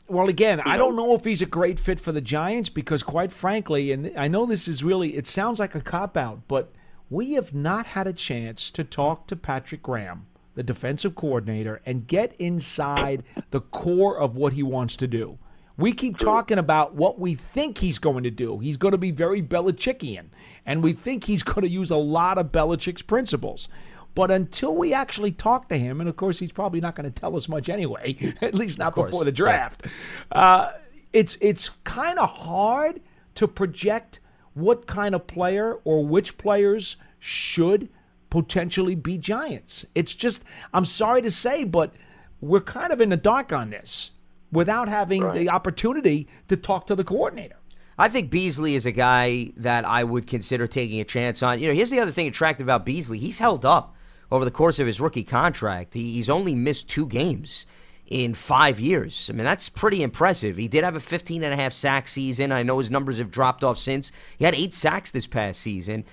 Well, 0.10 0.28
again, 0.28 0.60
I 0.66 0.74
know- 0.74 0.88
don't 0.88 0.96
know 0.98 1.14
if 1.16 1.24
he's 1.24 1.42
a 1.42 1.46
great 1.46 1.80
fit 1.80 2.00
for 2.00 2.12
the 2.12 2.22
Giants 2.22 2.68
because, 2.70 3.04
quite 3.04 3.32
frankly, 3.32 3.92
and 3.92 4.12
I 4.18 4.28
know 4.28 4.46
this 4.46 4.68
is 4.68 4.84
really, 4.84 5.16
it 5.16 5.28
sounds 5.28 5.60
like 5.60 5.76
a 5.76 5.82
cop 5.82 6.18
out, 6.18 6.40
but 6.48 6.72
we 7.10 7.34
have 7.34 7.54
not 7.54 7.88
had 7.88 8.08
a 8.08 8.13
chance 8.13 8.69
to 8.72 8.84
talk 8.84 9.28
to 9.28 9.36
Patrick 9.36 9.82
Graham, 9.82 10.28
the 10.56 10.63
defensive 10.63 11.15
coordinator, 11.15 11.82
and 11.86 12.08
get 12.08 12.36
inside 12.38 13.24
the 13.52 13.62
core 13.62 14.17
of 14.17 14.36
what 14.36 14.54
he 14.54 14.63
wants 14.63 14.95
to 14.98 15.08
do. 15.08 15.39
We 15.78 15.93
keep 15.93 16.17
talking 16.17 16.58
about 16.58 16.95
what 16.95 17.19
we 17.19 17.36
think 17.36 17.78
he's 17.78 18.00
going 18.00 18.26
to 18.26 18.32
do. 18.32 18.60
He's 18.60 18.76
going 18.76 18.91
to 18.91 18.98
be 18.98 19.12
very 19.12 19.41
Belichickian, 19.41 20.26
and 20.65 20.84
we 20.84 20.91
think 20.91 21.24
he's 21.24 21.41
going 21.41 21.62
to 21.62 21.69
use 21.69 21.89
a 21.89 21.95
lot 21.95 22.38
of 22.38 22.52
Belichick's 22.52 23.02
principles. 23.02 23.69
But 24.13 24.30
until 24.30 24.76
we 24.76 24.93
actually 24.93 25.32
talk 25.32 25.69
to 25.69 25.78
him, 25.78 26.02
and 26.02 26.10
of 26.10 26.17
course 26.17 26.39
he's 26.39 26.52
probably 26.52 26.82
not 26.82 26.95
going 26.95 27.10
to 27.10 27.19
tell 27.19 27.36
us 27.38 27.48
much 27.48 27.69
anyway, 27.69 28.17
at 28.41 28.56
least 28.56 28.78
not 28.78 28.93
before 28.93 29.24
the 29.24 29.32
draft. 29.32 29.86
Uh, 30.32 30.72
it's 31.13 31.38
it's 31.39 31.69
kind 31.86 32.19
of 32.19 32.29
hard 32.29 33.02
to 33.36 33.48
project 33.48 34.19
what 34.54 34.87
kind 34.87 35.15
of 35.15 35.27
player 35.27 35.79
or 35.83 36.06
which 36.06 36.37
players 36.37 36.95
should 37.19 37.89
potentially 38.29 38.95
be 38.95 39.17
Giants. 39.17 39.85
It's 39.95 40.13
just 40.13 40.43
I'm 40.73 40.85
sorry 40.85 41.21
to 41.21 41.31
say, 41.31 41.63
but 41.63 41.93
we're 42.41 42.62
kind 42.62 42.91
of 42.91 43.02
in 43.02 43.10
the 43.10 43.17
dark 43.17 43.52
on 43.52 43.69
this 43.69 44.12
without 44.52 44.89
having 44.89 45.31
the 45.33 45.50
opportunity 45.50 46.27
to 46.47 46.58
talk 46.58 46.87
to 46.87 46.95
the 46.95 47.04
coordinator. 47.04 47.56
I 47.97 48.08
think 48.08 48.31
Beasley 48.31 48.75
is 48.75 48.85
a 48.85 48.91
guy 48.91 49.52
that 49.58 49.85
I 49.85 50.06
would 50.06 50.25
consider 50.25 50.67
taking 50.67 51.02
a 51.02 51.04
chance 51.04 51.43
on. 51.43 51.60
You 51.60 51.67
know, 51.67 51.73
here's 51.73 51.89
the 51.89 52.00
other 52.00 52.12
thing 52.12 52.27
attractive 52.27 52.65
about 52.65 52.85
Beasley. 52.85 53.19
He's 53.19 53.39
held 53.39 53.65
up 53.65 53.95
over 54.31 54.45
the 54.45 54.52
course 54.52 54.79
of 54.79 54.87
his 54.87 55.02
rookie 55.02 55.23
contract. 55.23 55.93
He, 55.93 56.13
he's 56.13 56.29
only 56.29 56.56
missed 56.56 56.87
two 56.87 57.06
games 57.06 57.65
in 58.10 58.34
five 58.34 58.80
years. 58.80 59.30
I 59.30 59.34
mean, 59.34 59.46
that's 59.46 59.70
pretty 59.70 60.02
impressive. 60.02 60.58
He 60.58 60.68
did 60.68 60.84
have 60.84 60.96
a 60.96 61.00
15 61.00 61.44
and 61.44 61.54
a 61.54 61.56
half 61.56 61.72
sack 61.74 62.08
season. 62.08 62.52
I 62.52 62.64
know 62.64 62.80
his 62.80 62.90
numbers 62.90 63.20
have 63.20 63.30
dropped 63.30 63.64
off 63.64 63.78
since. 63.78 64.12
He 64.38 64.46
had 64.46 64.56
eight 64.56 64.74
sacks 64.74 65.12
this 65.12 65.28
past 65.28 65.62
season. 65.62 66.04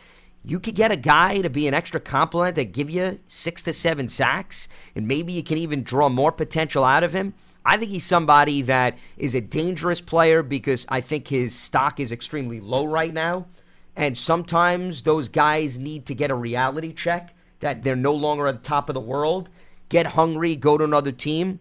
you 0.44 0.60
could 0.60 0.76
get 0.76 0.92
a 0.92 0.96
guy 0.96 1.40
to 1.40 1.50
be 1.50 1.66
an 1.66 1.74
extra 1.74 1.98
complement 1.98 2.54
that 2.54 2.72
give 2.72 2.88
you 2.88 3.18
six 3.26 3.62
to 3.62 3.72
seven 3.72 4.06
sacks, 4.06 4.68
and 4.94 5.08
maybe 5.08 5.32
you 5.32 5.42
can 5.42 5.58
even 5.58 5.82
draw 5.82 6.08
more 6.08 6.30
potential 6.30 6.84
out 6.84 7.02
of 7.02 7.12
him. 7.12 7.34
I 7.64 7.78
think 7.78 7.90
he's 7.90 8.04
somebody 8.04 8.62
that 8.62 8.96
is 9.16 9.34
a 9.34 9.40
dangerous 9.40 10.00
player 10.00 10.44
because 10.44 10.86
I 10.88 11.00
think 11.00 11.26
his 11.26 11.52
stock 11.52 11.98
is 11.98 12.12
extremely 12.12 12.60
low 12.60 12.84
right 12.86 13.12
now. 13.12 13.46
And 13.96 14.16
sometimes 14.16 15.02
those 15.02 15.28
guys 15.28 15.78
need 15.78 16.06
to 16.06 16.14
get 16.14 16.30
a 16.30 16.34
reality 16.34 16.92
check 16.92 17.34
that 17.60 17.82
they're 17.82 17.96
no 17.96 18.12
longer 18.12 18.46
at 18.46 18.62
the 18.62 18.68
top 18.68 18.88
of 18.88 18.94
the 18.94 19.00
world, 19.00 19.50
get 19.88 20.08
hungry, 20.08 20.54
go 20.54 20.78
to 20.78 20.84
another 20.84 21.10
team. 21.10 21.58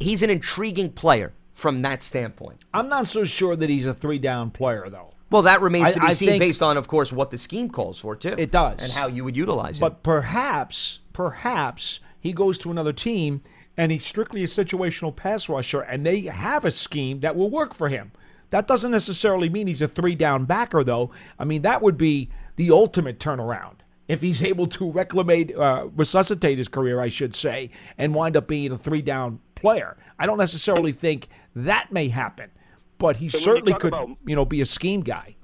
He's 0.00 0.22
an 0.22 0.30
intriguing 0.30 0.92
player 0.92 1.32
from 1.52 1.82
that 1.82 2.02
standpoint. 2.02 2.60
I'm 2.72 2.88
not 2.88 3.08
so 3.08 3.24
sure 3.24 3.56
that 3.56 3.70
he's 3.70 3.86
a 3.86 3.94
three 3.94 4.18
down 4.18 4.50
player, 4.50 4.88
though. 4.90 5.10
Well, 5.30 5.42
that 5.42 5.60
remains 5.62 5.94
to 5.94 6.00
be 6.00 6.06
I- 6.06 6.10
I 6.10 6.12
seen 6.14 6.38
based 6.38 6.62
on, 6.62 6.76
of 6.76 6.86
course, 6.88 7.12
what 7.12 7.30
the 7.30 7.38
scheme 7.38 7.68
calls 7.70 7.98
for, 7.98 8.14
too. 8.14 8.34
It 8.36 8.50
does. 8.50 8.78
And 8.80 8.92
how 8.92 9.06
you 9.06 9.24
would 9.24 9.36
utilize 9.36 9.78
it. 9.78 9.80
But 9.80 10.02
perhaps, 10.02 11.00
perhaps 11.12 12.00
he 12.20 12.32
goes 12.32 12.58
to 12.58 12.70
another 12.70 12.92
team 12.92 13.42
and 13.76 13.90
he's 13.90 14.04
strictly 14.04 14.44
a 14.44 14.46
situational 14.46 15.14
pass 15.14 15.48
rusher 15.48 15.80
and 15.80 16.04
they 16.06 16.20
have 16.22 16.64
a 16.64 16.70
scheme 16.70 17.20
that 17.20 17.36
will 17.36 17.50
work 17.50 17.74
for 17.74 17.88
him. 17.88 18.12
That 18.50 18.68
doesn't 18.68 18.90
necessarily 18.92 19.48
mean 19.48 19.66
he's 19.66 19.82
a 19.82 19.88
three 19.88 20.14
down 20.14 20.44
backer, 20.44 20.84
though. 20.84 21.10
I 21.38 21.44
mean, 21.44 21.62
that 21.62 21.82
would 21.82 21.98
be 21.98 22.30
the 22.56 22.70
ultimate 22.70 23.18
turnaround. 23.18 23.76
If 24.06 24.20
he's 24.20 24.42
able 24.42 24.66
to 24.68 24.92
reclimate, 24.92 25.56
uh, 25.58 25.86
resuscitate 25.96 26.58
his 26.58 26.68
career, 26.68 27.00
I 27.00 27.08
should 27.08 27.34
say, 27.34 27.70
and 27.98 28.14
wind 28.14 28.36
up 28.36 28.46
being 28.46 28.70
a 28.70 28.78
three 28.78 29.02
down 29.02 29.40
player. 29.64 29.96
I 30.18 30.26
don't 30.26 30.36
necessarily 30.38 30.92
think 30.92 31.28
that 31.56 31.90
may 31.90 32.08
happen, 32.08 32.50
but 32.98 33.16
he 33.16 33.30
So 33.30 33.38
certainly 33.38 33.72
could, 33.74 33.94
about- 33.94 34.10
you 34.26 34.36
know, 34.36 34.44
be 34.44 34.60
a 34.60 34.66
scheme 34.66 35.00
guy. 35.00 35.36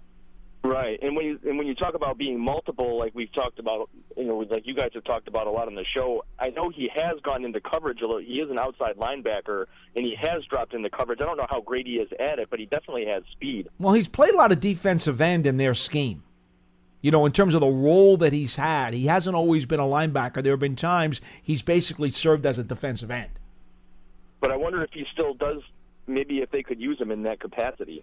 Right, 0.62 0.98
and 1.00 1.16
when 1.16 1.24
you 1.24 1.40
and 1.48 1.56
when 1.56 1.66
you 1.66 1.74
talk 1.74 1.94
about 1.94 2.18
being 2.18 2.38
multiple, 2.38 2.98
like 2.98 3.14
we've 3.14 3.32
talked 3.32 3.58
about, 3.58 3.88
you 4.14 4.24
know, 4.26 4.36
like 4.50 4.66
you 4.66 4.74
guys 4.74 4.90
have 4.92 5.04
talked 5.04 5.26
about 5.26 5.46
a 5.46 5.50
lot 5.50 5.68
on 5.68 5.74
the 5.74 5.86
show. 5.94 6.22
I 6.38 6.50
know 6.50 6.68
he 6.68 6.86
has 6.94 7.18
gone 7.22 7.46
into 7.46 7.62
coverage 7.62 8.02
a 8.02 8.06
little. 8.06 8.18
He 8.20 8.40
is 8.40 8.50
an 8.50 8.58
outside 8.58 8.96
linebacker, 8.96 9.64
and 9.96 10.04
he 10.04 10.14
has 10.20 10.44
dropped 10.50 10.74
into 10.74 10.90
coverage. 10.90 11.20
I 11.22 11.24
don't 11.24 11.38
know 11.38 11.46
how 11.48 11.62
great 11.62 11.86
he 11.86 11.94
is 11.94 12.10
at 12.20 12.38
it, 12.38 12.48
but 12.50 12.58
he 12.58 12.66
definitely 12.66 13.06
has 13.06 13.22
speed. 13.32 13.68
Well, 13.78 13.94
he's 13.94 14.06
played 14.06 14.34
a 14.34 14.36
lot 14.36 14.52
of 14.52 14.60
defensive 14.60 15.18
end 15.22 15.46
in 15.46 15.56
their 15.56 15.72
scheme. 15.72 16.24
You 17.00 17.10
know, 17.10 17.24
in 17.24 17.32
terms 17.32 17.54
of 17.54 17.62
the 17.62 17.66
role 17.66 18.18
that 18.18 18.34
he's 18.34 18.56
had, 18.56 18.92
he 18.92 19.06
hasn't 19.06 19.34
always 19.34 19.64
been 19.64 19.80
a 19.80 19.84
linebacker. 19.84 20.42
There 20.42 20.52
have 20.52 20.60
been 20.60 20.76
times 20.76 21.22
he's 21.42 21.62
basically 21.62 22.10
served 22.10 22.44
as 22.44 22.58
a 22.58 22.64
defensive 22.64 23.10
end. 23.10 23.30
But 24.40 24.50
I 24.50 24.56
wonder 24.56 24.82
if 24.82 24.90
he 24.92 25.04
still 25.12 25.34
does. 25.34 25.62
Maybe 26.06 26.38
if 26.38 26.50
they 26.50 26.62
could 26.62 26.80
use 26.80 27.00
him 27.00 27.10
in 27.10 27.22
that 27.24 27.40
capacity. 27.40 28.02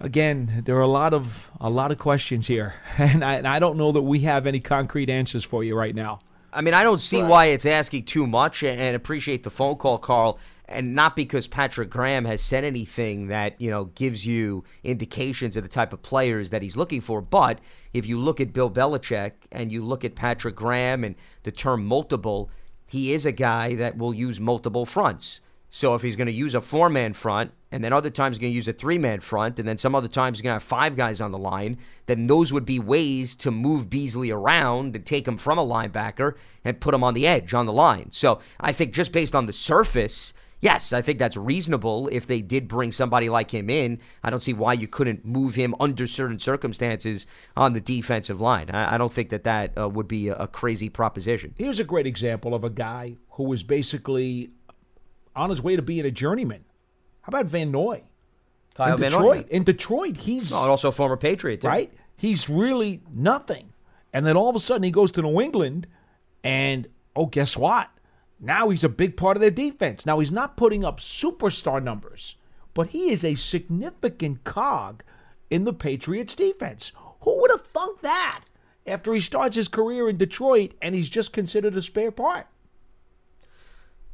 Again, 0.00 0.62
there 0.64 0.76
are 0.76 0.80
a 0.82 0.86
lot 0.86 1.12
of 1.12 1.50
a 1.60 1.68
lot 1.68 1.90
of 1.90 1.98
questions 1.98 2.46
here, 2.46 2.74
and 2.98 3.24
I, 3.24 3.34
and 3.34 3.48
I 3.48 3.58
don't 3.58 3.76
know 3.76 3.92
that 3.92 4.02
we 4.02 4.20
have 4.20 4.46
any 4.46 4.60
concrete 4.60 5.10
answers 5.10 5.44
for 5.44 5.64
you 5.64 5.76
right 5.76 5.94
now. 5.94 6.20
I 6.52 6.60
mean, 6.62 6.72
I 6.72 6.82
don't 6.84 7.00
see 7.00 7.20
Right. 7.20 7.28
why 7.28 7.44
it's 7.46 7.66
asking 7.66 8.04
too 8.04 8.26
much 8.26 8.62
and- 8.62 8.80
and 8.80 8.96
appreciate 8.96 9.42
the 9.42 9.50
phone 9.50 9.76
call, 9.76 9.98
Carl. 9.98 10.38
And 10.70 10.94
not 10.94 11.16
because 11.16 11.46
Patrick 11.46 11.88
Graham 11.90 12.26
has 12.26 12.40
said 12.42 12.62
anything 12.62 13.28
that, 13.28 13.58
you 13.60 13.70
know, 13.70 13.86
gives 13.86 14.24
you 14.26 14.64
indications 14.84 15.56
of 15.56 15.62
the 15.62 15.68
type 15.68 15.92
of 15.94 16.02
players 16.02 16.50
that 16.50 16.62
he's 16.62 16.76
looking 16.76 17.00
for. 17.00 17.20
But 17.22 17.58
if 17.94 18.06
you 18.06 18.18
look 18.18 18.38
at 18.40 18.52
Bill 18.52 18.70
Belichick 18.70 19.32
and 19.50 19.72
you 19.72 19.82
look 19.82 20.04
at 20.04 20.14
Patrick 20.14 20.54
Graham 20.54 21.04
and 21.04 21.14
the 21.42 21.50
term 21.50 21.84
multiple, 21.86 22.50
he 22.88 23.12
is 23.12 23.24
a 23.24 23.32
guy 23.32 23.74
that 23.76 23.96
will 23.96 24.14
use 24.14 24.40
multiple 24.40 24.86
fronts. 24.86 25.40
So 25.70 25.94
if 25.94 26.02
he's 26.02 26.16
going 26.16 26.26
to 26.26 26.32
use 26.32 26.54
a 26.54 26.60
four 26.60 26.88
man 26.88 27.12
front, 27.12 27.52
and 27.70 27.84
then 27.84 27.92
other 27.92 28.08
times 28.08 28.36
he's 28.36 28.40
going 28.40 28.52
to 28.52 28.56
use 28.56 28.68
a 28.68 28.72
three 28.72 28.96
man 28.96 29.20
front, 29.20 29.58
and 29.58 29.68
then 29.68 29.76
some 29.76 29.94
other 29.94 30.08
times 30.08 30.38
he's 30.38 30.42
going 30.42 30.52
to 30.52 30.54
have 30.54 30.62
five 30.62 30.96
guys 30.96 31.20
on 31.20 31.30
the 31.30 31.38
line, 31.38 31.76
then 32.06 32.26
those 32.26 32.52
would 32.52 32.64
be 32.64 32.78
ways 32.78 33.36
to 33.36 33.50
move 33.50 33.90
Beasley 33.90 34.30
around 34.30 34.96
and 34.96 35.04
take 35.04 35.28
him 35.28 35.36
from 35.36 35.58
a 35.58 35.66
linebacker 35.66 36.34
and 36.64 36.80
put 36.80 36.94
him 36.94 37.04
on 37.04 37.12
the 37.12 37.26
edge 37.26 37.52
on 37.52 37.66
the 37.66 37.72
line. 37.72 38.10
So 38.10 38.40
I 38.58 38.72
think 38.72 38.94
just 38.94 39.12
based 39.12 39.34
on 39.34 39.44
the 39.44 39.52
surface, 39.52 40.32
yes, 40.60 40.92
I 40.92 41.02
think 41.02 41.18
that's 41.18 41.36
reasonable 41.36 42.08
if 42.12 42.26
they 42.26 42.40
did 42.40 42.68
bring 42.68 42.92
somebody 42.92 43.28
like 43.28 43.50
him 43.50 43.68
in. 43.70 44.00
I 44.22 44.30
don't 44.30 44.42
see 44.42 44.52
why 44.52 44.72
you 44.74 44.88
couldn't 44.88 45.24
move 45.24 45.54
him 45.54 45.74
under 45.80 46.06
certain 46.06 46.38
circumstances 46.38 47.26
on 47.56 47.72
the 47.72 47.80
defensive 47.80 48.40
line. 48.40 48.70
I, 48.70 48.94
I 48.94 48.98
don't 48.98 49.12
think 49.12 49.30
that 49.30 49.44
that 49.44 49.76
uh, 49.78 49.88
would 49.88 50.08
be 50.08 50.28
a, 50.28 50.34
a 50.36 50.48
crazy 50.48 50.88
proposition. 50.88 51.54
Here's 51.56 51.80
a 51.80 51.84
great 51.84 52.06
example 52.06 52.54
of 52.54 52.64
a 52.64 52.70
guy 52.70 53.16
who 53.30 53.44
was 53.44 53.62
basically 53.62 54.50
on 55.36 55.50
his 55.50 55.62
way 55.62 55.76
to 55.76 55.82
being 55.82 56.04
a 56.04 56.10
journeyman. 56.10 56.64
How 57.22 57.30
about 57.30 57.46
Van 57.46 57.70
Noy? 57.70 58.02
Kyle 58.74 58.92
in 58.94 58.98
Van 59.00 59.10
Detroit. 59.10 59.46
Noy. 59.46 59.56
In 59.56 59.64
Detroit, 59.64 60.16
he's 60.16 60.52
Oh, 60.52 60.68
also 60.70 60.88
a 60.88 60.92
former 60.92 61.16
Patriot, 61.16 61.60
too. 61.62 61.68
right? 61.68 61.92
He's 62.16 62.48
really 62.48 63.02
nothing. 63.12 63.72
And 64.12 64.26
then 64.26 64.36
all 64.36 64.48
of 64.48 64.56
a 64.56 64.60
sudden 64.60 64.82
he 64.82 64.90
goes 64.90 65.12
to 65.12 65.22
New 65.22 65.40
England 65.40 65.86
and 66.42 66.88
oh, 67.14 67.26
guess 67.26 67.56
what? 67.56 67.88
Now 68.40 68.68
he's 68.68 68.84
a 68.84 68.88
big 68.88 69.16
part 69.16 69.36
of 69.36 69.40
their 69.40 69.50
defense. 69.50 70.06
Now 70.06 70.20
he's 70.20 70.32
not 70.32 70.56
putting 70.56 70.84
up 70.84 71.00
superstar 71.00 71.82
numbers, 71.82 72.36
but 72.72 72.88
he 72.88 73.10
is 73.10 73.24
a 73.24 73.34
significant 73.34 74.44
cog 74.44 75.02
in 75.50 75.64
the 75.64 75.72
Patriots 75.72 76.36
defense. 76.36 76.92
Who 77.22 77.40
would 77.40 77.50
have 77.50 77.62
thunk 77.66 78.00
that 78.02 78.44
after 78.86 79.12
he 79.12 79.20
starts 79.20 79.56
his 79.56 79.68
career 79.68 80.08
in 80.08 80.16
Detroit 80.16 80.74
and 80.80 80.94
he's 80.94 81.08
just 81.08 81.32
considered 81.32 81.76
a 81.76 81.82
spare 81.82 82.12
part? 82.12 82.46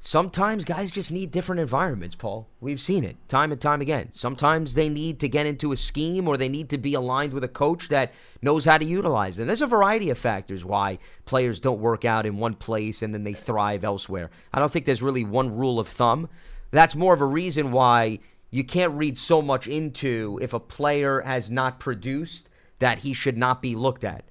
Sometimes 0.06 0.64
guys 0.64 0.90
just 0.90 1.10
need 1.10 1.30
different 1.30 1.60
environments, 1.60 2.14
Paul. 2.14 2.46
We've 2.60 2.80
seen 2.80 3.04
it 3.04 3.16
time 3.26 3.52
and 3.52 3.60
time 3.60 3.80
again. 3.80 4.08
Sometimes 4.12 4.74
they 4.74 4.90
need 4.90 5.18
to 5.20 5.30
get 5.30 5.46
into 5.46 5.72
a 5.72 5.78
scheme 5.78 6.28
or 6.28 6.36
they 6.36 6.50
need 6.50 6.68
to 6.68 6.78
be 6.78 6.92
aligned 6.92 7.32
with 7.32 7.42
a 7.42 7.48
coach 7.48 7.88
that 7.88 8.12
knows 8.42 8.66
how 8.66 8.76
to 8.76 8.84
utilize 8.84 9.38
them. 9.38 9.46
There's 9.46 9.62
a 9.62 9.66
variety 9.66 10.10
of 10.10 10.18
factors 10.18 10.62
why 10.62 10.98
players 11.24 11.58
don't 11.58 11.80
work 11.80 12.04
out 12.04 12.26
in 12.26 12.36
one 12.36 12.52
place 12.52 13.00
and 13.00 13.14
then 13.14 13.24
they 13.24 13.32
thrive 13.32 13.82
elsewhere. 13.82 14.30
I 14.52 14.58
don't 14.58 14.70
think 14.70 14.84
there's 14.84 15.02
really 15.02 15.24
one 15.24 15.56
rule 15.56 15.80
of 15.80 15.88
thumb. 15.88 16.28
That's 16.70 16.94
more 16.94 17.14
of 17.14 17.22
a 17.22 17.26
reason 17.26 17.72
why 17.72 18.18
you 18.50 18.62
can't 18.62 18.92
read 18.92 19.16
so 19.16 19.40
much 19.40 19.66
into 19.66 20.38
if 20.42 20.52
a 20.52 20.60
player 20.60 21.22
has 21.22 21.50
not 21.50 21.80
produced 21.80 22.50
that 22.78 22.98
he 22.98 23.14
should 23.14 23.38
not 23.38 23.62
be 23.62 23.74
looked 23.74 24.04
at. 24.04 24.24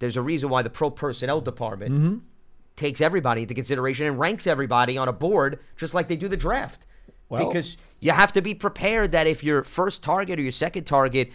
There's 0.00 0.16
a 0.16 0.22
reason 0.22 0.48
why 0.48 0.62
the 0.62 0.68
pro 0.68 0.90
personnel 0.90 1.40
department 1.40 1.94
mm-hmm. 1.94 2.16
Takes 2.76 3.00
everybody 3.00 3.42
into 3.42 3.54
consideration 3.54 4.06
and 4.06 4.18
ranks 4.18 4.46
everybody 4.46 4.96
on 4.98 5.08
a 5.08 5.12
board 5.12 5.58
just 5.76 5.94
like 5.94 6.08
they 6.08 6.16
do 6.16 6.28
the 6.28 6.36
draft. 6.36 6.86
Well- 7.28 7.46
because 7.46 7.76
you 8.00 8.12
have 8.12 8.32
to 8.34 8.42
be 8.42 8.54
prepared 8.54 9.12
that 9.12 9.26
if 9.26 9.42
your 9.42 9.64
first 9.64 10.02
target 10.02 10.38
or 10.38 10.42
your 10.42 10.52
second 10.52 10.84
target 10.84 11.30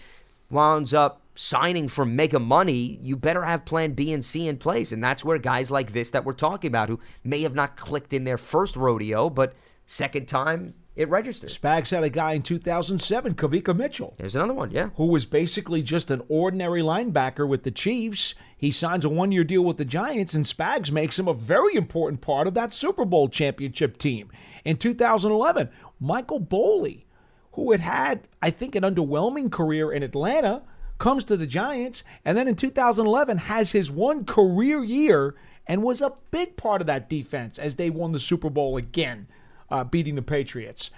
winds 0.50 0.94
up 0.94 1.22
signing 1.36 1.88
for 1.88 2.06
mega 2.06 2.40
money, 2.40 3.00
you 3.02 3.16
better 3.16 3.44
have 3.44 3.66
plan 3.66 3.94
B 3.94 4.14
and 4.14 4.24
C 4.24 4.48
in 4.48 4.58
place. 4.58 4.92
And 4.92 5.04
that's 5.04 5.26
where 5.26 5.38
guys 5.38 5.72
like 5.72 5.94
this 5.94 6.12
that 6.12 6.26
we're 6.26 6.34
talking 6.34 6.68
about, 6.68 6.90
who 6.90 7.00
may 7.24 7.42
have 7.42 7.56
not 7.56 7.78
clicked 7.78 8.14
in 8.14 8.26
their 8.26 8.38
first 8.38 8.76
rodeo, 8.76 9.30
but 9.30 9.54
second 9.86 10.28
time 10.28 10.74
it 10.96 11.10
registers. 11.10 11.58
Spags 11.58 11.92
had 11.92 12.04
a 12.04 12.10
guy 12.10 12.34
in 12.34 12.42
2007, 12.42 13.36
Kawika 13.36 13.76
Mitchell. 13.76 14.14
There's 14.18 14.36
another 14.36 14.54
one, 14.54 14.72
yeah. 14.72 14.90
who 14.98 15.08
was 15.08 15.26
basically 15.26 15.82
just 15.82 16.12
an 16.12 16.22
ordinary 16.28 16.82
linebacker 16.82 17.48
with 17.48 17.64
the 17.64 17.72
Chiefs. 17.72 18.36
He 18.58 18.72
signs 18.72 19.06
a 19.06 19.10
one 19.10 19.32
year 19.32 19.44
deal 19.44 19.64
with 19.64 19.78
the 19.78 19.86
Giants, 19.86 20.34
and 20.34 20.46
Spags 20.46 20.92
makes 20.92 21.18
him 21.18 21.28
a 21.28 21.34
very 21.34 21.76
important 21.76 22.22
part 22.22 22.46
of 22.46 22.54
that 22.56 22.74
Super 22.74 23.06
Bowl 23.06 23.30
championship 23.30 23.98
team. 23.98 24.30
In 24.66 24.78
2011, 24.78 25.70
Michael 26.00 26.42
Boley, 26.42 27.06
who 27.54 27.72
had 27.72 27.82
had, 27.82 28.28
I 28.42 28.50
think, 28.50 28.76
an 28.76 28.84
underwhelming 28.84 29.52
career 29.52 29.92
in 29.92 30.04
Atlanta, 30.04 30.62
comes 31.00 31.24
to 31.24 31.38
the 31.38 31.48
Giants, 31.48 32.04
and 32.24 32.38
then 32.38 32.48
in 32.48 32.56
2011 32.56 33.38
has 33.38 33.72
his 33.72 33.90
one 33.90 34.26
career 34.26 34.84
year 34.84 35.36
and 35.66 35.84
was 35.84 36.02
a 36.02 36.14
big 36.32 36.58
part 36.58 36.82
of 36.82 36.88
that 36.88 37.10
defense 37.10 37.58
as 37.58 37.76
they 37.76 37.90
won 37.90 38.12
the 38.12 38.20
Super 38.20 38.50
Bowl 38.50 38.78
again, 38.78 39.28
uh, 39.72 39.84
beating 39.84 40.16
the 40.16 40.22
Patriots. 40.22 40.92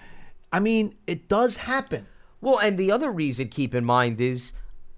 I 0.51 0.59
mean, 0.59 0.95
it 1.07 1.29
does 1.29 1.57
happen. 1.57 2.07
Well, 2.41 2.57
and 2.57 2.77
the 2.77 2.91
other 2.91 3.11
reason, 3.11 3.47
keep 3.47 3.73
in 3.73 3.85
mind, 3.85 4.19
is 4.19 4.53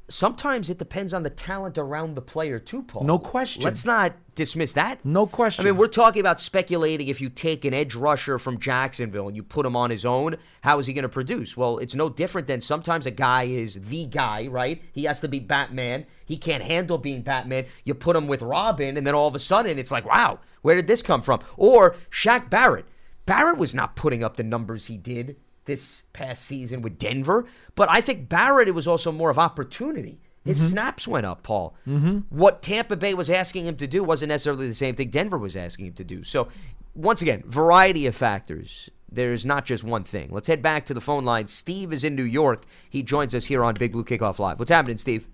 sometimes 0.07 0.69
it 0.69 0.77
depends 0.77 1.13
on 1.13 1.23
the 1.23 1.29
talent 1.29 1.77
around 1.77 2.15
the 2.15 2.21
player, 2.21 2.59
too, 2.59 2.83
Paul. 2.83 3.03
No 3.03 3.19
question. 3.19 3.63
Let's 3.63 3.85
not 3.85 4.13
dismiss 4.35 4.73
that. 4.73 5.03
No 5.05 5.25
question. 5.25 5.65
I 5.65 5.69
mean, 5.69 5.77
we're 5.77 5.87
talking 5.87 6.19
about 6.19 6.39
speculating 6.39 7.07
if 7.07 7.21
you 7.21 7.29
take 7.29 7.63
an 7.63 7.73
edge 7.73 7.95
rusher 7.95 8.37
from 8.37 8.59
Jacksonville 8.59 9.27
and 9.27 9.35
you 9.35 9.43
put 9.43 9.65
him 9.65 9.75
on 9.75 9.89
his 9.89 10.05
own, 10.05 10.35
how 10.61 10.77
is 10.79 10.87
he 10.87 10.93
going 10.93 11.03
to 11.03 11.09
produce? 11.09 11.55
Well, 11.55 11.77
it's 11.77 11.95
no 11.95 12.09
different 12.09 12.47
than 12.47 12.61
sometimes 12.61 13.05
a 13.05 13.11
guy 13.11 13.43
is 13.43 13.75
the 13.75 14.05
guy, 14.05 14.47
right? 14.47 14.83
He 14.91 15.05
has 15.05 15.21
to 15.21 15.27
be 15.27 15.39
Batman. 15.39 16.05
He 16.25 16.37
can't 16.37 16.63
handle 16.63 16.97
being 16.97 17.21
Batman. 17.21 17.65
You 17.83 17.93
put 17.93 18.15
him 18.15 18.27
with 18.27 18.41
Robin, 18.41 18.97
and 18.97 19.07
then 19.07 19.15
all 19.15 19.27
of 19.27 19.35
a 19.35 19.39
sudden 19.39 19.79
it's 19.79 19.91
like, 19.91 20.05
wow, 20.05 20.39
where 20.61 20.75
did 20.75 20.87
this 20.87 21.01
come 21.01 21.21
from? 21.21 21.39
Or 21.57 21.95
Shaq 22.11 22.49
Barrett. 22.49 22.85
Barrett 23.25 23.57
was 23.57 23.73
not 23.73 23.95
putting 23.95 24.23
up 24.23 24.37
the 24.37 24.43
numbers 24.43 24.85
he 24.85 24.97
did 24.97 25.37
this 25.65 26.03
past 26.13 26.45
season 26.45 26.81
with 26.81 26.99
Denver, 26.99 27.45
but 27.73 27.89
I 27.89 27.99
think 28.01 28.29
Barrett, 28.29 28.67
it 28.67 28.71
was 28.71 28.87
also 28.87 29.11
more 29.11 29.29
of 29.31 29.39
opportunity. 29.39 30.19
His 30.45 30.69
snaps 30.69 31.07
went 31.07 31.25
up, 31.25 31.41
Paul. 31.41 31.75
Mm-hmm. 31.87 32.19
What 32.29 32.61
Tampa 32.61 32.95
Bay 32.95 33.15
was 33.15 33.31
asking 33.31 33.65
him 33.65 33.77
to 33.77 33.87
do 33.87 34.03
wasn't 34.03 34.29
necessarily 34.29 34.67
the 34.67 34.75
same 34.75 34.93
thing 34.95 35.09
Denver 35.09 35.39
was 35.39 35.55
asking 35.55 35.87
him 35.87 35.93
to 35.93 36.03
do. 36.03 36.23
So, 36.23 36.49
once 36.93 37.23
again, 37.23 37.41
variety 37.47 38.05
of 38.05 38.15
factors. 38.15 38.91
There's 39.11 39.43
not 39.43 39.65
just 39.65 39.83
one 39.83 40.03
thing. 40.03 40.29
Let's 40.29 40.47
head 40.47 40.61
back 40.61 40.85
to 40.85 40.93
the 40.93 41.01
phone 41.01 41.25
line. 41.25 41.47
Steve 41.47 41.91
is 41.91 42.03
in 42.03 42.15
New 42.15 42.23
York. 42.23 42.65
He 42.91 43.01
joins 43.01 43.33
us 43.33 43.45
here 43.45 43.63
on 43.63 43.73
Big 43.73 43.91
Blue 43.91 44.03
Kickoff 44.03 44.37
Live. 44.37 44.59
What's 44.59 44.69
happening, 44.69 44.97
Steve? 44.97 45.27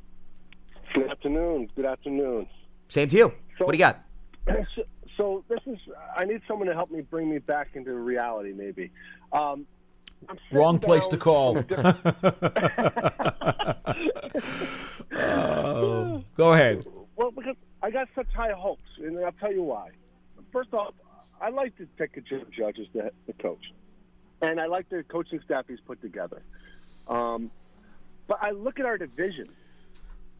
Good 0.93 1.09
afternoon. 1.11 1.69
Good 1.75 1.85
afternoon. 1.85 2.47
Same 2.87 3.09
to 3.09 3.17
you. 3.17 3.33
So- 3.57 3.65
what 3.65 3.73
do 3.73 3.77
you 3.77 3.83
got? 3.83 4.05
So, 5.21 5.43
this 5.47 5.59
is. 5.67 5.77
I 6.17 6.25
need 6.25 6.41
someone 6.47 6.67
to 6.67 6.73
help 6.73 6.89
me 6.89 7.01
bring 7.01 7.29
me 7.29 7.37
back 7.37 7.75
into 7.75 7.93
reality. 7.93 8.53
Maybe. 8.53 8.89
Um, 9.31 9.67
I'm 10.27 10.39
Wrong 10.51 10.79
place 10.79 11.05
to 11.09 11.17
call. 11.17 11.57
Oh, 15.13 16.23
go 16.35 16.53
ahead. 16.53 16.87
Well, 17.15 17.29
because 17.29 17.55
I 17.83 17.91
got 17.91 18.07
such 18.15 18.33
high 18.33 18.53
hopes, 18.53 18.89
and 18.97 19.23
I'll 19.23 19.31
tell 19.33 19.53
you 19.53 19.61
why. 19.61 19.89
First 20.51 20.73
off, 20.73 20.95
I 21.39 21.49
like 21.49 21.77
to 21.77 21.87
take 21.99 22.17
a 22.17 22.21
Jim 22.21 22.47
Judge 22.51 22.79
as 22.79 22.87
the, 22.91 23.11
the 23.27 23.33
coach, 23.33 23.71
and 24.41 24.59
I 24.59 24.65
like 24.65 24.89
the 24.89 25.03
coaching 25.03 25.39
staff 25.45 25.65
he's 25.67 25.81
put 25.81 26.01
together. 26.01 26.41
Um, 27.07 27.51
but 28.27 28.39
I 28.41 28.51
look 28.51 28.79
at 28.79 28.87
our 28.87 28.97
division, 28.97 29.49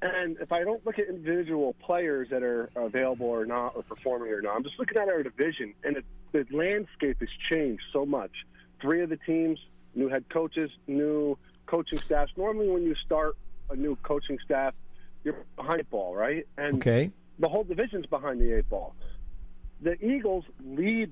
and 0.01 0.37
if 0.39 0.51
I 0.51 0.63
don't 0.63 0.83
look 0.85 0.97
at 0.99 1.07
individual 1.07 1.73
players 1.73 2.29
that 2.29 2.41
are 2.43 2.69
available 2.75 3.27
or 3.27 3.45
not, 3.45 3.75
or 3.75 3.83
performing 3.83 4.31
or 4.31 4.41
not, 4.41 4.55
I'm 4.55 4.63
just 4.63 4.79
looking 4.79 4.97
at 4.97 5.07
our 5.07 5.21
division, 5.23 5.73
and 5.83 5.97
it, 5.97 6.05
the 6.31 6.45
landscape 6.51 7.19
has 7.19 7.29
changed 7.49 7.83
so 7.93 8.05
much. 8.05 8.31
Three 8.81 9.01
of 9.01 9.09
the 9.09 9.17
teams, 9.17 9.59
new 9.93 10.09
head 10.09 10.25
coaches, 10.29 10.71
new 10.87 11.37
coaching 11.67 11.99
staffs. 11.99 12.31
Normally, 12.35 12.69
when 12.69 12.83
you 12.83 12.95
start 12.95 13.35
a 13.69 13.75
new 13.75 13.95
coaching 13.97 14.39
staff, 14.43 14.73
you're 15.23 15.45
behind 15.55 15.81
the 15.81 15.83
ball, 15.85 16.15
right? 16.15 16.47
And 16.57 16.77
Okay. 16.77 17.11
the 17.37 17.47
whole 17.47 17.63
division's 17.63 18.07
behind 18.07 18.41
the 18.41 18.57
eight 18.57 18.69
ball. 18.69 18.95
The 19.81 20.03
Eagles 20.03 20.45
lead 20.65 21.11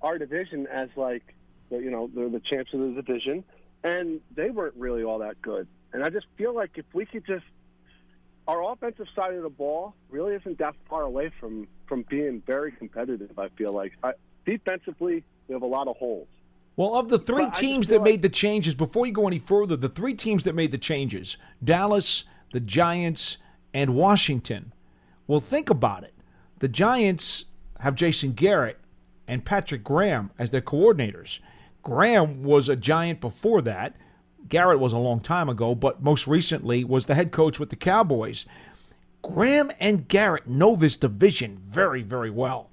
our 0.00 0.16
division 0.18 0.66
as 0.68 0.88
like, 0.96 1.34
the- 1.70 1.78
you 1.78 1.90
know, 1.90 2.10
they're 2.14 2.30
the 2.30 2.40
champs 2.40 2.72
of 2.72 2.80
the 2.80 3.02
division, 3.02 3.44
and 3.84 4.20
they 4.34 4.50
weren't 4.50 4.74
really 4.76 5.02
all 5.02 5.18
that 5.18 5.40
good. 5.42 5.68
And 5.92 6.02
I 6.02 6.08
just 6.10 6.26
feel 6.36 6.54
like 6.54 6.78
if 6.78 6.86
we 6.94 7.04
could 7.04 7.26
just, 7.26 7.44
our 8.48 8.72
offensive 8.72 9.06
side 9.14 9.34
of 9.34 9.42
the 9.42 9.48
ball 9.50 9.94
really 10.10 10.34
isn't 10.34 10.58
that 10.58 10.74
far 10.88 11.02
away 11.02 11.30
from 11.40 11.66
from 11.86 12.04
being 12.08 12.42
very 12.46 12.72
competitive. 12.72 13.38
I 13.38 13.48
feel 13.50 13.72
like 13.72 13.92
I, 14.02 14.12
defensively, 14.44 15.24
we 15.48 15.52
have 15.52 15.62
a 15.62 15.66
lot 15.66 15.88
of 15.88 15.96
holes. 15.96 16.28
Well, 16.76 16.94
of 16.94 17.08
the 17.08 17.18
three 17.18 17.44
But 17.46 17.54
teams 17.54 17.88
that 17.88 17.98
like- 18.00 18.04
made 18.04 18.22
the 18.22 18.28
changes, 18.28 18.74
before 18.74 19.06
you 19.06 19.12
go 19.12 19.26
any 19.26 19.38
further, 19.38 19.76
the 19.76 19.88
three 19.88 20.14
teams 20.14 20.44
that 20.44 20.54
made 20.54 20.72
the 20.72 20.78
changes 20.78 21.36
Dallas, 21.62 22.24
the 22.52 22.60
Giants, 22.60 23.38
and 23.72 23.94
Washington. 23.94 24.72
Well, 25.26 25.40
think 25.40 25.70
about 25.70 26.04
it. 26.04 26.14
The 26.58 26.68
Giants 26.68 27.46
have 27.80 27.94
Jason 27.94 28.32
Garrett 28.32 28.78
and 29.28 29.44
Patrick 29.44 29.82
Graham 29.84 30.30
as 30.38 30.50
their 30.50 30.60
coordinators. 30.60 31.40
Graham 31.82 32.42
was 32.42 32.68
a 32.68 32.76
Giant 32.76 33.20
before 33.20 33.60
that. 33.62 33.96
Garrett 34.48 34.80
was 34.80 34.92
a 34.92 34.98
long 34.98 35.20
time 35.20 35.48
ago, 35.48 35.74
but 35.74 36.02
most 36.02 36.26
recently 36.26 36.84
was 36.84 37.06
the 37.06 37.14
head 37.14 37.32
coach 37.32 37.58
with 37.58 37.70
the 37.70 37.76
Cowboys. 37.76 38.46
Graham 39.22 39.72
and 39.80 40.06
Garrett 40.08 40.46
know 40.46 40.76
this 40.76 40.96
division 40.96 41.60
very, 41.66 42.02
very 42.02 42.30
well. 42.30 42.70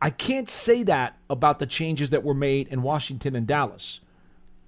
I 0.00 0.10
can't 0.10 0.48
say 0.48 0.82
that 0.84 1.18
about 1.28 1.58
the 1.58 1.66
changes 1.66 2.10
that 2.10 2.24
were 2.24 2.34
made 2.34 2.68
in 2.68 2.82
Washington 2.82 3.36
and 3.36 3.46
Dallas. 3.46 4.00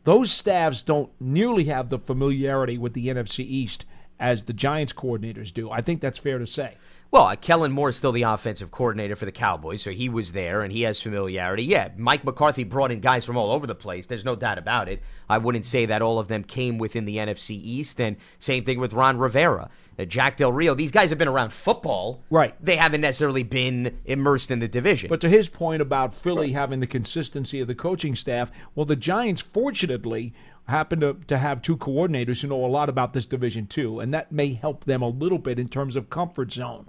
Those 0.05 0.31
staffs 0.31 0.83
don't 0.83 1.11
nearly 1.21 1.65
have 1.65 1.89
the 1.89 1.99
familiarity 1.99 2.77
with 2.77 2.93
the 2.93 3.09
NFC 3.09 3.41
East 3.41 3.87
as 4.21 4.45
the 4.45 4.53
Giants 4.53 4.93
coordinators 4.93 5.53
do. 5.53 5.71
I 5.71 5.81
think 5.81 6.01
that's 6.01 6.19
fair 6.19 6.39
to 6.39 6.47
say. 6.47 6.75
Well, 7.13 7.27
uh, 7.27 7.37
Kellen 7.37 7.73
Moore 7.73 7.91
is 7.91 7.97
still 7.99 8.13
the 8.13 8.23
offensive 8.23 8.71
coordinator 8.71 9.17
for 9.17 9.27
the 9.27 9.33
Cowboys, 9.33 9.83
so 9.83 9.91
he 9.91 10.09
was 10.09 10.33
there 10.33 10.63
and 10.63 10.73
he 10.73 10.81
has 10.83 10.99
familiarity. 10.99 11.63
Yeah, 11.63 11.91
Mike 11.99 12.25
McCarthy 12.25 12.65
brought 12.65 12.91
in 12.91 13.01
guys 13.01 13.27
from 13.27 13.37
all 13.37 13.51
over 13.51 13.67
the 13.67 13.75
place. 13.75 14.07
There's 14.07 14.25
no 14.25 14.35
doubt 14.35 14.57
about 14.57 14.89
it. 14.89 15.03
I 15.29 15.37
wouldn't 15.37 15.67
say 15.67 15.85
that 15.85 16.01
all 16.01 16.19
of 16.19 16.29
them 16.29 16.43
came 16.43 16.79
within 16.79 17.05
the 17.05 17.19
NFC 17.19 17.51
East, 17.51 18.01
and 18.01 18.17
same 18.39 18.65
thing 18.65 18.81
with 18.81 18.95
Ron 18.95 19.19
Rivera, 19.19 19.69
uh, 19.99 20.07
Jack 20.07 20.39
Del 20.39 20.55
Rio. 20.55 20.75
These 20.75 20.91
guys 20.91 21.11
have 21.11 21.19
been 21.19 21.29
around 21.29 21.53
football. 21.53 22.23
Right. 22.31 22.55
They 22.65 22.77
haven't 22.77 23.03
necessarily 23.03 23.43
been 23.43 23.99
immersed 24.07 24.51
in 24.51 24.61
the 24.61 24.69
division. 24.69 25.11
But 25.11 25.21
to 25.21 25.29
his 25.29 25.51
point 25.51 25.83
about 25.83 26.15
Philly 26.15 26.53
having 26.53 26.81
the 26.81 26.87
consistency 26.87 27.61
of 27.61 27.69
the 27.69 27.75
coaching 27.75 28.17
staff, 28.17 28.51
well, 28.75 28.87
the 28.87 28.97
Giants 28.97 29.43
fortunately 29.43 30.33
happen 30.65 31.01
to, 31.01 31.19
to 31.27 31.37
have 31.37 31.61
two 31.61 31.77
coordinators 31.77 32.41
who 32.41 32.49
know 32.49 32.65
a 32.65 32.67
lot 32.69 32.89
about 32.89 33.13
this 33.13 33.27
division 33.27 33.67
too, 33.67 34.01
and 34.01 34.15
that 34.15 34.33
may 34.33 34.55
help 34.55 34.87
them 34.87 35.03
a 35.03 35.09
little 35.09 35.39
bit 35.39 35.59
in 35.59 35.69
terms 35.69 35.95
of 35.95 36.09
comfort 36.09 36.51
zone. 36.51 36.87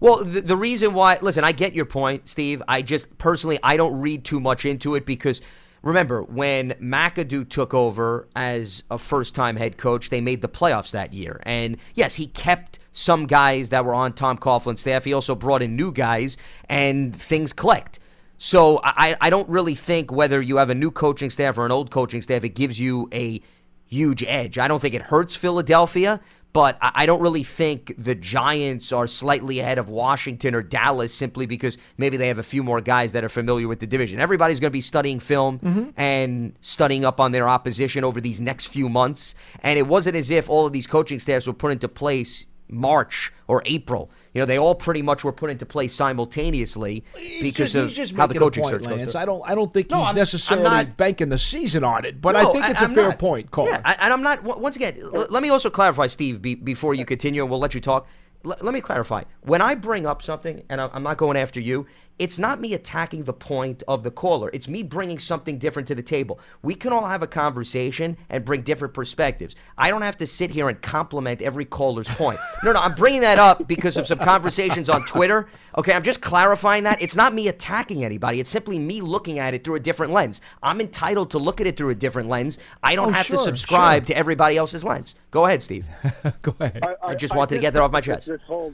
Well, 0.00 0.24
the, 0.24 0.40
the 0.40 0.56
reason 0.56 0.92
why, 0.94 1.18
listen, 1.20 1.44
I 1.44 1.52
get 1.52 1.74
your 1.74 1.84
point, 1.84 2.28
Steve. 2.28 2.62
I 2.68 2.82
just 2.82 3.16
personally, 3.18 3.58
I 3.62 3.76
don't 3.76 4.00
read 4.00 4.24
too 4.24 4.40
much 4.40 4.64
into 4.64 4.94
it 4.94 5.06
because 5.06 5.40
remember, 5.82 6.22
when 6.22 6.72
McAdoo 6.72 7.48
took 7.48 7.74
over 7.74 8.28
as 8.34 8.82
a 8.90 8.98
first 8.98 9.34
time 9.34 9.56
head 9.56 9.76
coach, 9.76 10.10
they 10.10 10.20
made 10.20 10.42
the 10.42 10.48
playoffs 10.48 10.90
that 10.92 11.12
year. 11.12 11.40
And 11.44 11.76
yes, 11.94 12.14
he 12.14 12.26
kept 12.26 12.78
some 12.92 13.26
guys 13.26 13.70
that 13.70 13.84
were 13.84 13.94
on 13.94 14.12
Tom 14.12 14.38
Coughlin's 14.38 14.80
staff. 14.80 15.04
He 15.04 15.12
also 15.12 15.34
brought 15.34 15.62
in 15.62 15.76
new 15.76 15.92
guys, 15.92 16.36
and 16.68 17.14
things 17.14 17.52
clicked. 17.52 17.98
So 18.38 18.80
I, 18.82 19.16
I 19.20 19.30
don't 19.30 19.48
really 19.48 19.74
think 19.74 20.10
whether 20.10 20.40
you 20.42 20.56
have 20.56 20.70
a 20.70 20.74
new 20.74 20.90
coaching 20.90 21.30
staff 21.30 21.56
or 21.56 21.66
an 21.66 21.72
old 21.72 21.90
coaching 21.90 22.22
staff, 22.22 22.44
it 22.44 22.50
gives 22.50 22.78
you 22.78 23.08
a 23.12 23.40
huge 23.86 24.22
edge. 24.24 24.58
I 24.58 24.68
don't 24.68 24.80
think 24.80 24.94
it 24.94 25.02
hurts 25.02 25.36
Philadelphia, 25.36 26.20
but 26.54 26.78
I 26.80 27.04
don't 27.04 27.20
really 27.20 27.42
think 27.42 27.92
the 27.98 28.14
Giants 28.14 28.92
are 28.92 29.08
slightly 29.08 29.58
ahead 29.58 29.76
of 29.76 29.88
Washington 29.88 30.54
or 30.54 30.62
Dallas 30.62 31.12
simply 31.12 31.46
because 31.46 31.76
maybe 31.98 32.16
they 32.16 32.28
have 32.28 32.38
a 32.38 32.44
few 32.44 32.62
more 32.62 32.80
guys 32.80 33.10
that 33.10 33.24
are 33.24 33.28
familiar 33.28 33.66
with 33.66 33.80
the 33.80 33.88
division. 33.88 34.20
Everybody's 34.20 34.60
going 34.60 34.70
to 34.70 34.72
be 34.72 34.80
studying 34.80 35.18
film 35.18 35.58
mm-hmm. 35.58 35.90
and 35.96 36.56
studying 36.60 37.04
up 37.04 37.18
on 37.18 37.32
their 37.32 37.48
opposition 37.48 38.04
over 38.04 38.20
these 38.20 38.40
next 38.40 38.68
few 38.68 38.88
months. 38.88 39.34
And 39.64 39.80
it 39.80 39.88
wasn't 39.88 40.14
as 40.14 40.30
if 40.30 40.48
all 40.48 40.64
of 40.64 40.72
these 40.72 40.86
coaching 40.86 41.18
staffs 41.18 41.48
were 41.48 41.54
put 41.54 41.72
into 41.72 41.88
place 41.88 42.46
March 42.68 43.32
or 43.46 43.62
April. 43.66 44.10
You 44.32 44.40
know, 44.40 44.46
they 44.46 44.58
all 44.58 44.74
pretty 44.74 45.02
much 45.02 45.22
were 45.22 45.32
put 45.32 45.50
into 45.50 45.66
place 45.66 45.94
simultaneously 45.94 47.04
because 47.40 47.72
He's 47.72 47.82
of 47.82 47.90
just- 47.92 48.14
how 48.14 48.26
the 48.26 48.34
coaching 48.34 48.62
point, 48.62 48.74
search 48.74 48.82
goes. 48.84 48.98
Lance. 48.98 49.12
through. 49.12 49.20
I 49.20 49.24
don't. 49.24 49.42
I 49.46 49.54
don't 49.54 49.72
think 49.72 49.90
No, 49.90 49.98
he's 49.98 50.06
I'm- 50.06 50.10
I'm 50.10 50.16
necessarily 50.16 50.64
not- 50.64 50.96
banking 50.96 51.28
the 51.28 51.38
season 51.38 51.84
on 51.84 52.04
it, 52.04 52.20
but 52.20 52.34
I 52.36 52.44
think 52.52 52.68
it's 52.68 52.80
a 52.80 52.84
I'm 52.84 52.94
fair 52.94 53.08
not. 53.10 53.18
point, 53.18 53.50
Cole. 53.50 53.66
Yeah, 53.68 53.80
I- 53.84 53.96
and 54.00 54.12
I'm 54.12 54.22
not. 54.22 54.42
Once 54.42 54.76
again, 54.76 54.96
l- 55.02 55.26
let 55.30 55.42
me 55.42 55.48
also 55.50 55.70
clarify, 55.70 56.06
Steve, 56.08 56.42
be, 56.42 56.54
before 56.54 56.94
you 56.94 57.04
continue, 57.04 57.42
and 57.42 57.50
we'll 57.50 57.60
let 57.60 57.74
you 57.74 57.80
talk. 57.80 58.06
L- 58.44 58.56
let 58.60 58.74
me 58.74 58.80
clarify. 58.80 59.22
When 59.42 59.62
I 59.62 59.74
bring 59.74 60.06
up 60.06 60.20
something, 60.22 60.62
and 60.68 60.80
I- 60.80 60.90
I'm 60.92 61.02
not 61.02 61.16
going 61.16 61.36
after 61.36 61.60
you, 61.60 61.86
it's 62.18 62.38
not 62.38 62.60
me 62.60 62.74
attacking 62.74 63.24
the 63.24 63.32
point 63.32 63.82
of 63.88 64.04
the 64.04 64.10
caller. 64.10 64.48
It's 64.52 64.68
me 64.68 64.82
bringing 64.84 65.18
something 65.18 65.58
different 65.58 65.88
to 65.88 65.94
the 65.96 66.02
table. 66.02 66.38
We 66.62 66.74
can 66.74 66.92
all 66.92 67.06
have 67.06 67.22
a 67.22 67.26
conversation 67.26 68.16
and 68.30 68.44
bring 68.44 68.62
different 68.62 68.94
perspectives. 68.94 69.56
I 69.76 69.90
don't 69.90 70.02
have 70.02 70.16
to 70.18 70.26
sit 70.26 70.50
here 70.50 70.68
and 70.68 70.80
compliment 70.80 71.42
every 71.42 71.64
caller's 71.64 72.08
point. 72.08 72.38
No, 72.62 72.72
no, 72.72 72.80
I'm 72.80 72.94
bringing 72.94 73.22
that 73.22 73.38
up 73.40 73.66
because 73.66 73.96
of 73.96 74.06
some 74.06 74.18
conversations 74.20 74.88
on 74.88 75.04
Twitter. 75.06 75.48
Okay, 75.76 75.92
I'm 75.92 76.04
just 76.04 76.20
clarifying 76.20 76.84
that. 76.84 77.02
It's 77.02 77.16
not 77.16 77.34
me 77.34 77.48
attacking 77.48 78.04
anybody. 78.04 78.38
It's 78.38 78.50
simply 78.50 78.78
me 78.78 79.00
looking 79.00 79.40
at 79.40 79.52
it 79.54 79.64
through 79.64 79.74
a 79.74 79.80
different 79.80 80.12
lens. 80.12 80.40
I'm 80.62 80.80
entitled 80.80 81.32
to 81.32 81.38
look 81.38 81.60
at 81.60 81.66
it 81.66 81.76
through 81.76 81.90
a 81.90 81.94
different 81.96 82.28
lens. 82.28 82.58
I 82.82 82.94
don't 82.94 83.08
Oh, 83.08 83.12
have 83.12 83.26
sure, 83.26 83.36
to 83.38 83.42
subscribe 83.42 84.02
sure. 84.06 84.14
to 84.14 84.16
everybody 84.18 84.56
else's 84.56 84.84
lens. 84.84 85.14
Go 85.32 85.46
ahead, 85.46 85.60
Steve. 85.62 85.86
Go 86.42 86.54
ahead. 86.60 86.82
I 87.02 87.14
just 87.16 87.34
wanted 87.34 87.56
to 87.56 87.60
get 87.60 87.72
that 87.74 87.82
off 87.82 87.90
my 87.90 88.00
chest. 88.00 88.28
This 88.28 88.40
whole, 88.46 88.72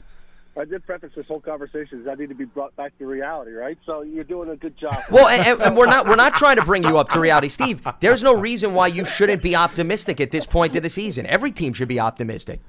I 0.61 0.65
did 0.65 0.85
preface 0.85 1.11
this 1.15 1.25
whole 1.27 1.39
conversation 1.41 2.01
as 2.01 2.07
I 2.07 2.13
need 2.15 2.29
to 2.29 2.35
be 2.35 2.45
brought 2.45 2.75
back 2.75 2.97
to 2.99 3.05
reality, 3.07 3.51
right? 3.51 3.77
So 3.85 4.01
you're 4.03 4.23
doing 4.23 4.49
a 4.49 4.55
good 4.55 4.77
job. 4.77 4.95
Well, 5.09 5.27
and, 5.27 5.59
and- 5.61 5.75
we're 5.75 5.87
not 5.87 6.07
we're 6.07 6.15
not 6.15 6.35
trying 6.35 6.57
to 6.57 6.63
bring 6.63 6.83
you 6.83 6.97
up 6.97 7.09
to 7.09 7.19
reality, 7.19 7.49
Steve. 7.49 7.81
There's 7.99 8.21
no 8.21 8.33
reason 8.33 8.73
why 8.73 8.87
you 8.87 9.03
shouldn't 9.03 9.41
be 9.41 9.55
optimistic 9.55 10.21
at 10.21 10.29
this 10.31 10.45
point 10.45 10.75
of 10.75 10.83
the 10.83 10.89
season. 10.89 11.25
Every 11.25 11.51
team 11.51 11.73
should 11.73 11.87
be 11.87 11.99
optimistic. 11.99 12.59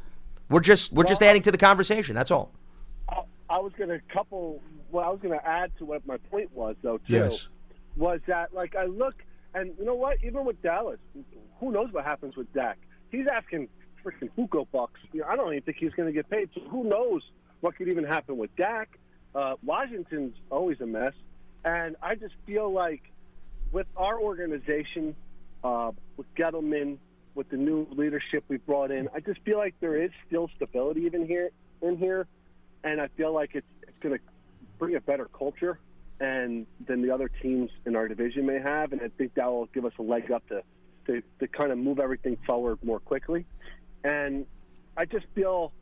We're 0.49 0.61
just 0.61 0.93
we're 0.93 1.05
just 1.05 1.23
adding 1.23 1.43
to 1.43 1.53
the 1.53 1.59
conversation. 1.59 2.15
That's 2.15 2.31
all. 2.31 2.51
I, 3.09 3.23
I 3.51 3.59
was 3.59 3.73
going 3.77 3.91
to 3.91 4.01
couple. 4.13 4.61
Well, 4.91 5.05
I 5.05 5.09
was 5.11 5.21
going 5.21 5.39
to 5.39 5.47
add 5.47 5.71
to 5.79 5.85
what 5.85 6.07
my 6.07 6.17
point 6.19 6.55
was, 6.55 6.77
though. 6.83 6.99
Too, 6.99 7.13
Yes. 7.15 7.49
was 7.97 8.21
that 8.27 8.53
like 8.55 8.75
I 8.77 8.85
look 8.87 9.15
and 9.55 9.73
you 9.79 9.85
know 9.85 9.95
what? 9.95 10.19
Even 10.25 10.45
with 10.45 10.61
Dallas, 10.63 10.99
who 11.61 11.73
knows 11.73 11.93
what 11.93 12.05
happens 12.05 12.37
with 12.37 12.53
Dak? 12.55 12.79
He's 13.11 13.27
asking 13.27 13.69
freaking 14.05 14.31
Hugo 14.37 14.67
bucks. 14.73 15.01
You 15.13 15.21
know, 15.21 15.27
I 15.29 15.37
don't 15.37 15.53
even 15.53 15.63
think 15.63 15.77
he's 15.79 15.93
going 15.93 16.09
to 16.09 16.13
get 16.13 16.29
paid. 16.31 16.49
So 16.55 16.61
who 16.69 16.85
knows 16.85 17.23
what 17.63 17.77
could 17.77 17.89
even 17.89 18.05
happen 18.05 18.37
with 18.37 18.55
Dak? 18.57 18.99
Uh, 19.35 19.55
Washington's 19.65 20.37
always 20.51 20.81
a 20.81 20.87
mess, 20.87 21.15
and 21.65 21.97
I 22.03 22.17
just 22.17 22.35
feel 22.45 22.71
like 22.71 23.03
with 23.71 23.87
our 23.97 24.21
organization, 24.21 25.15
uh, 25.65 25.93
with 26.19 26.27
Gettleman, 26.35 26.99
with 27.35 27.49
the 27.49 27.57
new 27.57 27.87
leadership 27.91 28.45
we 28.49 28.59
brought 28.59 28.91
in, 28.91 29.09
I 29.15 29.21
just 29.21 29.41
feel 29.41 29.57
like 29.57 29.75
there 29.81 29.97
is 29.97 30.11
still 30.27 30.51
stability 30.57 31.03
even 31.03 31.27
here 31.27 31.51
in 31.81 31.97
here, 31.97 32.27
and 32.85 33.01
I 33.01 33.09
feel 33.17 33.33
like 33.33 33.55
it's 33.55 33.67
it's 33.83 33.99
going 34.01 34.19
to 34.19 34.25
bring 34.79 34.97
a 34.97 35.01
better 35.01 35.27
culture 35.27 35.79
and 36.21 36.67
than 36.87 37.01
the 37.01 37.11
other 37.11 37.29
teams 37.29 37.71
in 37.87 37.97
our 37.97 38.09
division 38.09 38.45
may 38.45 38.61
have, 38.61 38.93
and 38.93 39.01
I 39.01 39.09
think 39.17 39.35
that 39.35 39.47
will 39.47 39.67
give 39.67 39.87
us 39.87 39.93
a 39.99 40.03
leg 40.03 40.31
up 40.31 40.47
to 40.49 40.63
to, 41.07 41.23
to 41.39 41.47
kind 41.49 41.73
of 41.73 41.79
move 41.79 42.01
everything 42.01 42.37
forward 42.45 42.79
more 42.85 43.01
quickly. 43.01 43.47
And 44.05 44.47
I 44.97 45.05
just 45.05 45.27
feel 45.35 45.73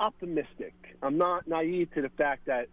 optimistic. 0.00 0.74
I'm 1.02 1.18
not 1.18 1.46
naive 1.46 1.92
to 1.94 2.02
the 2.02 2.10
fact 2.10 2.46
that 2.46 2.68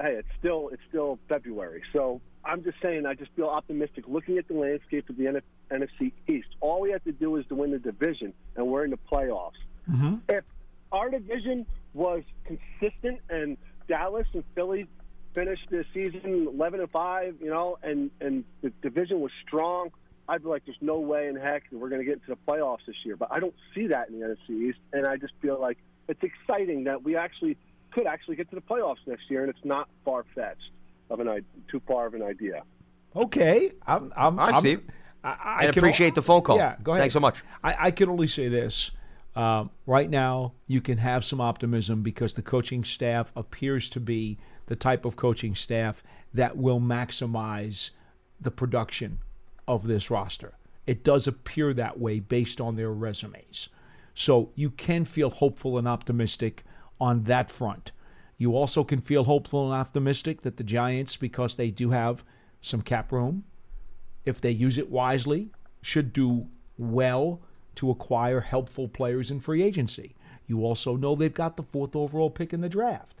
hey, 0.00 0.14
it's 0.14 0.28
still 0.38 0.70
it's 0.72 0.82
still 0.88 1.18
February. 1.28 1.82
So 1.92 2.20
I'm 2.44 2.62
just 2.62 2.78
saying 2.82 3.06
I 3.06 3.14
just 3.14 3.30
feel 3.36 3.46
optimistic 3.46 4.04
looking 4.08 4.38
at 4.38 4.48
the 4.48 4.54
landscape 4.54 5.08
of 5.08 5.16
the 5.16 5.24
NF- 5.24 5.42
NFC 5.70 6.12
East. 6.28 6.48
All 6.60 6.80
we 6.80 6.90
have 6.92 7.04
to 7.04 7.12
do 7.12 7.36
is 7.36 7.46
to 7.48 7.54
win 7.54 7.72
the 7.72 7.78
division, 7.78 8.32
and 8.56 8.66
we're 8.66 8.84
in 8.84 8.90
the 8.90 8.98
playoffs. 9.10 9.52
Mm-hmm. 9.90 10.16
If 10.28 10.44
our 10.92 11.10
division 11.10 11.66
was 11.94 12.22
consistent 12.44 13.20
and 13.28 13.56
Dallas 13.88 14.26
and 14.32 14.44
Philly 14.54 14.86
finished 15.34 15.68
the 15.70 15.84
season 15.92 16.48
11 16.48 16.80
and 16.80 16.90
5, 16.90 17.36
you 17.40 17.50
know, 17.50 17.78
and, 17.82 18.10
and 18.20 18.44
the 18.62 18.70
division 18.82 19.20
was 19.20 19.30
strong, 19.46 19.90
I'd 20.28 20.42
be 20.42 20.48
like, 20.48 20.64
there's 20.64 20.78
no 20.80 20.98
way 20.98 21.28
in 21.28 21.36
heck 21.36 21.70
that 21.70 21.78
we're 21.78 21.88
going 21.88 22.00
to 22.00 22.04
get 22.04 22.14
into 22.14 22.28
the 22.28 22.38
playoffs 22.48 22.86
this 22.86 22.96
year. 23.04 23.16
But 23.16 23.30
I 23.30 23.38
don't 23.38 23.54
see 23.74 23.88
that 23.88 24.08
in 24.08 24.18
the 24.18 24.26
NFC 24.26 24.70
East, 24.70 24.78
and 24.92 25.06
I 25.06 25.16
just 25.16 25.34
feel 25.40 25.60
like 25.60 25.78
it's 26.08 26.22
exciting 26.22 26.84
that 26.84 27.02
we 27.02 27.16
actually 27.16 27.56
could 27.92 28.06
actually 28.06 28.36
get 28.36 28.48
to 28.50 28.56
the 28.56 28.62
playoffs 28.62 28.96
next 29.06 29.30
year, 29.30 29.42
and 29.42 29.50
it's 29.50 29.64
not 29.64 29.88
far 30.04 30.24
fetched 30.34 30.70
of 31.10 31.20
an 31.20 31.44
too 31.70 31.80
far 31.86 32.06
of 32.06 32.14
an 32.14 32.22
idea. 32.22 32.62
Okay, 33.14 33.72
I'm. 33.86 34.12
I'm 34.16 34.38
All 34.38 34.46
right, 34.46 34.54
I'm, 34.54 34.60
Steve. 34.60 34.82
I, 35.24 35.28
I 35.28 35.56
I 35.56 35.60
can- 35.70 35.78
appreciate 35.78 36.14
the 36.14 36.22
phone 36.22 36.42
call. 36.42 36.56
Yeah, 36.58 36.76
go 36.82 36.92
ahead. 36.92 37.02
Thanks 37.02 37.14
so 37.14 37.20
much. 37.20 37.42
I, 37.64 37.86
I 37.86 37.90
can 37.90 38.08
only 38.08 38.28
say 38.28 38.48
this. 38.48 38.90
Um, 39.34 39.70
right 39.84 40.08
now, 40.08 40.54
you 40.66 40.80
can 40.80 40.96
have 40.98 41.22
some 41.24 41.42
optimism 41.42 42.02
because 42.02 42.34
the 42.34 42.42
coaching 42.42 42.84
staff 42.84 43.32
appears 43.36 43.90
to 43.90 44.00
be 44.00 44.38
the 44.66 44.76
type 44.76 45.04
of 45.04 45.16
coaching 45.16 45.54
staff 45.54 46.02
that 46.32 46.56
will 46.56 46.80
maximize 46.80 47.90
the 48.40 48.50
production 48.50 49.18
of 49.68 49.86
this 49.86 50.10
roster. 50.10 50.54
It 50.86 51.04
does 51.04 51.26
appear 51.26 51.74
that 51.74 51.98
way 52.00 52.18
based 52.18 52.60
on 52.62 52.76
their 52.76 52.90
resumes. 52.92 53.68
So 54.18 54.50
you 54.54 54.70
can 54.70 55.04
feel 55.04 55.28
hopeful 55.28 55.76
and 55.76 55.86
optimistic 55.86 56.64
on 56.98 57.24
that 57.24 57.50
front. 57.50 57.92
You 58.38 58.56
also 58.56 58.82
can 58.82 59.02
feel 59.02 59.24
hopeful 59.24 59.70
and 59.70 59.78
optimistic 59.78 60.40
that 60.40 60.56
the 60.56 60.64
Giants, 60.64 61.18
because 61.18 61.56
they 61.56 61.70
do 61.70 61.90
have 61.90 62.24
some 62.62 62.80
cap 62.80 63.12
room, 63.12 63.44
if 64.24 64.40
they 64.40 64.50
use 64.50 64.78
it 64.78 64.90
wisely, 64.90 65.50
should 65.82 66.14
do 66.14 66.46
well 66.78 67.42
to 67.74 67.90
acquire 67.90 68.40
helpful 68.40 68.88
players 68.88 69.30
in 69.30 69.38
free 69.38 69.62
agency. 69.62 70.16
You 70.46 70.64
also 70.64 70.96
know 70.96 71.14
they've 71.14 71.32
got 71.32 71.58
the 71.58 71.62
fourth 71.62 71.94
overall 71.94 72.30
pick 72.30 72.54
in 72.54 72.62
the 72.62 72.70
draft. 72.70 73.20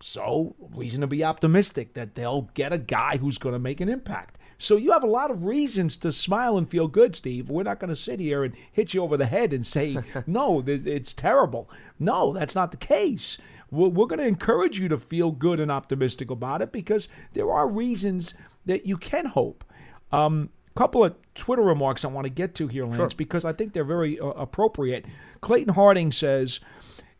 So, 0.00 0.54
reason 0.74 1.00
to 1.00 1.06
be 1.06 1.24
optimistic 1.24 1.94
that 1.94 2.14
they'll 2.14 2.50
get 2.54 2.72
a 2.72 2.78
guy 2.78 3.16
who's 3.16 3.38
going 3.38 3.54
to 3.54 3.58
make 3.58 3.80
an 3.80 3.88
impact. 3.88 4.38
So, 4.58 4.76
you 4.76 4.92
have 4.92 5.02
a 5.02 5.08
lot 5.08 5.30
of 5.30 5.44
reasons 5.44 5.96
to 5.98 6.12
smile 6.12 6.58
and 6.58 6.68
feel 6.68 6.88
good, 6.88 7.16
Steve. 7.16 7.48
We're 7.48 7.62
not 7.62 7.80
going 7.80 7.90
to 7.90 7.96
sit 7.96 8.20
here 8.20 8.44
and 8.44 8.54
hit 8.70 8.92
you 8.92 9.02
over 9.02 9.16
the 9.16 9.26
head 9.26 9.52
and 9.52 9.66
say, 9.66 9.98
no, 10.26 10.62
it's 10.66 11.14
terrible. 11.14 11.70
No, 11.98 12.32
that's 12.32 12.54
not 12.54 12.70
the 12.72 12.76
case. 12.76 13.38
We're, 13.70 13.88
we're 13.88 14.06
going 14.06 14.20
to 14.20 14.26
encourage 14.26 14.78
you 14.78 14.88
to 14.88 14.98
feel 14.98 15.30
good 15.30 15.60
and 15.60 15.70
optimistic 15.70 16.30
about 16.30 16.62
it 16.62 16.72
because 16.72 17.08
there 17.32 17.50
are 17.50 17.66
reasons 17.66 18.34
that 18.66 18.86
you 18.86 18.98
can 18.98 19.26
hope. 19.26 19.64
Um, 20.12 20.50
couple 20.76 21.02
of 21.02 21.16
Twitter 21.34 21.62
remarks 21.62 22.04
I 22.04 22.08
want 22.08 22.26
to 22.26 22.30
get 22.30 22.54
to 22.56 22.68
here, 22.68 22.86
Lance, 22.86 23.14
because 23.14 23.44
I 23.44 23.52
think 23.52 23.72
they're 23.72 23.82
very 23.82 24.20
uh, 24.20 24.26
appropriate. 24.26 25.06
Clayton 25.40 25.74
Harding 25.74 26.12
says, 26.12 26.60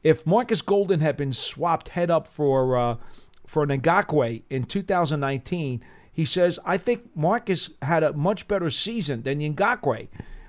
if 0.07 0.24
Marcus 0.24 0.62
Golden 0.62 1.00
had 1.00 1.16
been 1.16 1.32
swapped 1.32 1.88
head 1.88 2.12
up 2.12 2.28
for 2.28 2.76
uh, 2.76 2.96
for 3.44 3.66
Ngakoue 3.66 4.44
in 4.48 4.62
2019, 4.62 5.82
he 6.12 6.24
says, 6.24 6.61
I 6.64 6.76
think 6.78 7.11
Marcus 7.16 7.70
had 7.82 8.04
a 8.04 8.12
much 8.12 8.46
better 8.46 8.70
season 8.70 9.22
than 9.22 9.40
Ngakoue. 9.40 10.07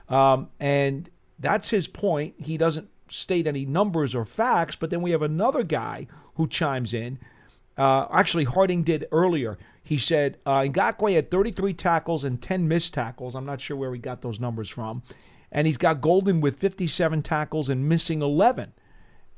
Um, 0.09 0.49
and 0.59 1.09
that's 1.39 1.69
his 1.69 1.87
point. 1.87 2.35
He 2.37 2.55
doesn't 2.55 2.89
state 3.09 3.47
any 3.47 3.65
numbers 3.65 4.13
or 4.13 4.25
facts, 4.25 4.75
but 4.75 4.91
then 4.91 5.01
we 5.01 5.09
have 5.09 5.23
another 5.23 5.63
guy 5.63 6.05
who 6.35 6.47
chimes 6.47 6.93
in. 6.93 7.17
Uh, 7.75 8.05
actually, 8.11 8.43
Harding 8.43 8.83
did 8.83 9.07
earlier. 9.11 9.57
He 9.83 9.97
said 9.97 10.37
uh, 10.45 10.61
Ngakoue 10.61 11.15
had 11.15 11.31
33 11.31 11.73
tackles 11.73 12.23
and 12.23 12.39
10 12.39 12.67
missed 12.67 12.93
tackles. 12.93 13.33
I'm 13.33 13.45
not 13.45 13.61
sure 13.61 13.75
where 13.75 13.93
he 13.93 13.99
got 13.99 14.21
those 14.21 14.39
numbers 14.39 14.69
from. 14.69 15.01
And 15.51 15.65
he's 15.65 15.77
got 15.77 16.01
Golden 16.01 16.41
with 16.41 16.59
57 16.59 17.23
tackles 17.23 17.69
and 17.69 17.89
missing 17.89 18.21
11. 18.21 18.73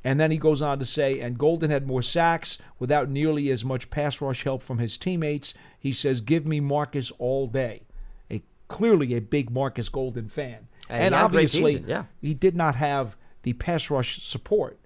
And 0.03 0.19
then 0.19 0.31
he 0.31 0.37
goes 0.37 0.61
on 0.61 0.79
to 0.79 0.85
say, 0.85 1.19
and 1.19 1.37
Golden 1.37 1.71
had 1.71 1.85
more 1.85 2.01
sacks 2.01 2.57
without 2.77 3.09
nearly 3.09 3.49
as 3.49 3.65
much 3.65 3.89
pass 3.89 4.21
rush 4.21 4.43
help 4.43 4.63
from 4.63 4.77
his 4.77 4.97
teammates. 4.97 5.53
He 5.77 5.91
says, 5.91 6.21
"Give 6.21 6.45
me 6.45 6.59
Marcus 6.59 7.11
all 7.17 7.47
day." 7.47 7.81
A 8.31 8.41
clearly 8.69 9.13
a 9.15 9.21
big 9.21 9.49
Marcus 9.49 9.89
Golden 9.89 10.29
fan, 10.29 10.67
And 10.89 11.03
and 11.03 11.15
obviously 11.15 11.73
season, 11.73 11.89
yeah. 11.89 12.03
he 12.21 12.33
did 12.33 12.55
not 12.55 12.75
have 12.75 13.17
the 13.43 13.53
pass 13.53 13.89
rush 13.89 14.23
support 14.23 14.79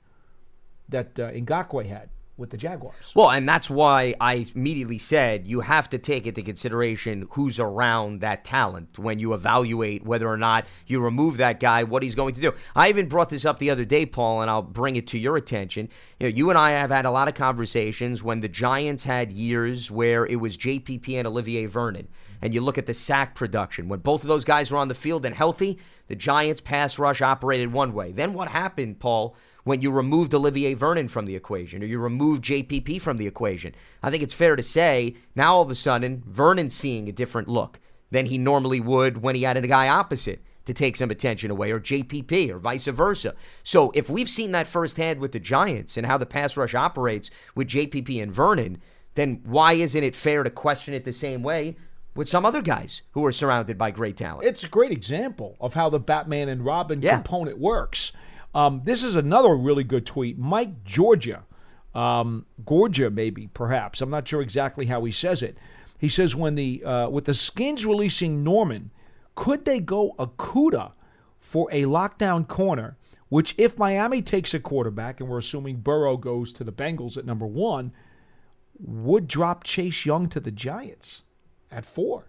that 0.90 1.20
uh, 1.20 1.32
Ngakoue 1.32 1.86
had 1.86 2.10
with 2.36 2.50
the 2.50 2.58
Jaguars. 2.58 2.96
Well, 3.14 3.30
and 3.30 3.48
that's 3.48 3.70
why 3.70 4.16
I 4.20 4.48
immediately 4.56 4.98
said 4.98 5.46
you 5.46 5.62
have 5.62 5.90
to 5.92 6.00
take 6.00 6.26
into 6.26 6.42
consideration 6.42 7.28
who's 7.32 7.60
around 7.60 8.22
that 8.22 8.44
talent 8.44 8.98
when 8.98 9.20
you 9.20 9.34
evaluate 9.34 10.04
whether 10.04 10.28
or 10.28 10.38
not 10.38 10.66
you 10.88 11.00
remove 11.00 11.38
that 11.38 11.60
guy, 11.60 11.84
what 11.84 12.02
he's 12.02 12.16
going 12.16 12.34
to 12.34 12.42
do. 12.42 12.54
I 12.76 12.90
even 12.90 13.08
brought 13.08 13.30
this 13.30 13.46
up 13.46 13.60
the 13.60 13.70
other 13.70 13.86
day, 13.86 14.06
Paul, 14.06 14.42
and 14.42 14.50
I'll 14.50 14.64
bring 14.64 14.96
it 14.96 15.08
to 15.08 15.20
your 15.20 15.38
attention. 15.38 15.90
You 16.20 16.30
know, 16.30 16.36
you 16.36 16.50
and 16.50 16.58
I 16.58 16.72
have 16.72 16.90
had 16.90 17.06
a 17.06 17.12
lot 17.12 17.28
of 17.28 17.36
conversations 17.36 18.24
when 18.24 18.40
the 18.40 18.50
Giants 18.50 19.04
had 19.04 19.32
years 19.32 19.92
where 19.92 20.26
it 20.26 20.38
was 20.38 20.58
JPP 20.58 21.16
and 21.16 21.28
Olivier 21.28 21.68
Vernon. 21.68 22.08
And 22.42 22.54
you 22.54 22.62
look 22.62 22.78
at 22.78 22.88
the 22.88 22.94
sack 22.94 23.36
production. 23.36 23.88
When 23.88 24.00
both 24.00 24.24
of 24.24 24.28
those 24.28 24.44
guys 24.44 24.70
were 24.72 24.78
on 24.78 24.90
the 24.90 24.96
field 24.96 25.24
and 25.24 25.36
healthy, 25.36 25.80
the 26.08 26.16
Giants' 26.16 26.62
pass 26.62 27.00
rush 27.00 27.22
operated 27.22 27.72
one 27.72 27.94
way. 27.94 28.12
Then 28.12 28.34
what 28.34 28.50
happened, 28.50 29.00
Paul, 29.00 29.36
when 29.64 29.82
you 29.82 29.92
removed 29.92 30.34
Olivier 30.34 30.74
Vernon 30.74 31.08
from 31.08 31.26
the 31.26 31.36
equation 31.36 31.82
or 31.82 31.86
you 31.86 32.00
removed 32.00 32.44
JPP 32.44 33.02
from 33.02 33.18
the 33.18 33.28
equation. 33.28 33.74
I 34.02 34.12
think 34.12 34.24
it's 34.24 34.34
fair 34.34 34.56
to 34.56 34.64
say 34.64 35.16
now 35.36 35.56
all 35.56 35.62
of 35.62 35.72
a 35.72 35.76
sudden 35.76 36.24
Vernon's 36.28 36.76
seeing 36.76 37.08
a 37.08 37.14
different 37.14 37.48
look 37.48 37.80
than 38.12 38.26
he 38.28 38.38
normally 38.38 38.80
would 38.80 39.22
when 39.22 39.36
he 39.36 39.44
had 39.44 39.58
a 39.58 39.68
guy 39.68 39.88
opposite 39.88 40.42
to 40.66 40.74
take 40.74 40.96
some 40.96 41.12
attention 41.12 41.52
away 41.52 41.72
or 41.72 41.80
JPP 41.80 42.50
or 42.50 42.58
vice 42.58 42.86
versa. 42.86 43.36
So 43.64 43.92
if 43.96 44.10
we've 44.10 44.30
seen 44.30 44.52
that 44.52 44.68
firsthand 44.68 45.20
with 45.20 45.32
the 45.32 45.40
Giants 45.40 45.98
and 45.98 46.06
how 46.06 46.18
the 46.18 46.26
pass 46.26 46.56
rush 46.56 46.76
operates 46.76 47.30
with 47.56 47.68
JPP 47.68 48.22
and 48.22 48.32
Vernon, 48.32 48.82
then 49.16 49.42
why 49.44 49.74
isn't 49.74 50.04
it 50.04 50.16
fair 50.16 50.44
to 50.44 50.50
question 50.50 50.94
it 50.94 51.06
the 51.06 51.14
same 51.14 51.44
way 51.44 51.76
with 52.16 52.30
some 52.30 52.46
other 52.46 52.62
guys 52.62 53.02
who 53.12 53.26
are 53.26 53.32
surrounded 53.32 53.78
by 53.78 53.92
great 53.92 54.18
talent? 54.18 54.48
It's 54.48 54.64
a 54.64 54.70
great 54.70 54.92
example 54.92 55.56
of 55.60 55.74
how 55.74 55.90
the 55.90 56.00
Batman 56.00 56.50
and 56.50 56.64
Robin 56.66 57.02
Yeah. 57.02 57.16
component 57.16 57.58
works. 57.60 58.12
Um, 58.56 58.82
this 58.84 59.04
is 59.04 59.16
another 59.16 59.56
really 59.56 59.84
good 59.84 60.06
tweet. 60.06 60.38
Mike 60.38 60.84
Georgia, 60.84 61.44
um, 61.96 62.46
Georgia 62.68 63.10
maybe 63.10 63.48
perhaps. 63.54 64.02
I'm 64.02 64.10
not 64.12 64.28
sure 64.28 64.42
exactly 64.42 64.86
how 64.88 65.04
he 65.06 65.12
says 65.12 65.42
it. 65.42 65.58
He 65.98 66.10
says 66.10 66.36
when 66.36 66.56
the 66.56 66.84
uh, 66.84 67.10
with 67.10 67.26
the 67.26 67.34
Skins 67.34 67.86
releasing 67.86 68.44
Norman, 68.44 68.92
could 69.36 69.66
they 69.66 69.80
go 69.80 70.14
Okudah 70.20 70.92
for 71.40 71.68
a 71.72 71.84
lockdown 71.84 72.48
corner? 72.48 72.98
Which, 73.30 73.56
if 73.58 73.80
Miami 73.80 74.22
takes 74.22 74.54
a 74.54 74.60
quarterback, 74.60 75.20
and 75.20 75.28
we're 75.28 75.40
assuming 75.40 75.78
Burrow 75.78 76.18
goes 76.18 76.54
to 76.54 76.64
the 76.64 76.72
Bengals 76.72 77.18
at 77.18 77.26
number 77.26 77.48
one, 77.48 77.92
would 78.80 79.28
drop 79.28 79.64
Chase 79.64 80.06
Young 80.06 80.30
to 80.30 80.40
the 80.40 80.52
Giants 80.52 81.23
at 81.74 81.86
four. 81.86 82.26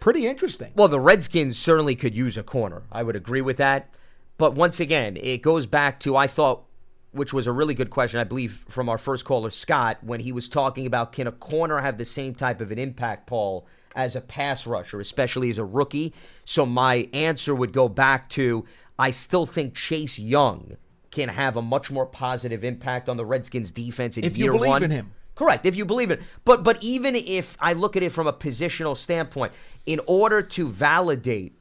Pretty 0.00 0.26
interesting. 0.26 0.72
Well, 0.76 0.88
the 0.88 1.00
Redskins 1.00 1.58
certainly 1.58 1.94
could 1.94 2.14
use 2.14 2.36
a 2.36 2.42
corner. 2.42 2.82
I 2.92 3.02
would 3.02 3.16
agree 3.16 3.40
with 3.40 3.56
that. 3.56 3.94
But 4.36 4.54
once 4.54 4.78
again, 4.78 5.16
it 5.16 5.42
goes 5.42 5.66
back 5.66 5.98
to 6.00 6.16
I 6.16 6.28
thought, 6.28 6.64
which 7.10 7.32
was 7.32 7.46
a 7.46 7.52
really 7.52 7.74
good 7.74 7.90
question, 7.90 8.20
I 8.20 8.24
believe, 8.24 8.64
from 8.68 8.88
our 8.88 8.98
first 8.98 9.24
caller, 9.24 9.50
Scott, 9.50 9.98
when 10.02 10.20
he 10.20 10.30
was 10.30 10.48
talking 10.48 10.86
about 10.86 11.12
can 11.12 11.26
a 11.26 11.32
corner 11.32 11.80
have 11.80 11.98
the 11.98 12.04
same 12.04 12.34
type 12.34 12.60
of 12.60 12.70
an 12.70 12.78
impact, 12.78 13.26
Paul, 13.26 13.66
as 13.96 14.14
a 14.14 14.20
pass 14.20 14.66
rusher, 14.66 15.00
especially 15.00 15.50
as 15.50 15.58
a 15.58 15.64
rookie? 15.64 16.14
So 16.44 16.64
my 16.64 17.08
answer 17.12 17.54
would 17.54 17.72
go 17.72 17.88
back 17.88 18.28
to 18.30 18.64
I 18.98 19.10
still 19.10 19.46
think 19.46 19.74
Chase 19.74 20.18
Young 20.18 20.76
can 21.10 21.28
have 21.28 21.56
a 21.56 21.62
much 21.62 21.90
more 21.90 22.06
positive 22.06 22.64
impact 22.64 23.08
on 23.08 23.16
the 23.16 23.24
Redskins 23.24 23.72
defense 23.72 24.16
in 24.16 24.24
If 24.24 24.36
you 24.36 24.44
year 24.44 24.52
believe 24.52 24.68
one. 24.68 24.82
in 24.84 24.90
him. 24.90 25.12
Correct, 25.38 25.64
if 25.66 25.76
you 25.76 25.84
believe 25.84 26.10
it. 26.10 26.20
But 26.44 26.64
but 26.64 26.82
even 26.82 27.14
if 27.14 27.56
I 27.60 27.72
look 27.72 27.94
at 27.96 28.02
it 28.02 28.10
from 28.10 28.26
a 28.26 28.32
positional 28.32 28.96
standpoint, 28.96 29.52
in 29.86 30.00
order 30.04 30.42
to 30.42 30.66
validate 30.66 31.56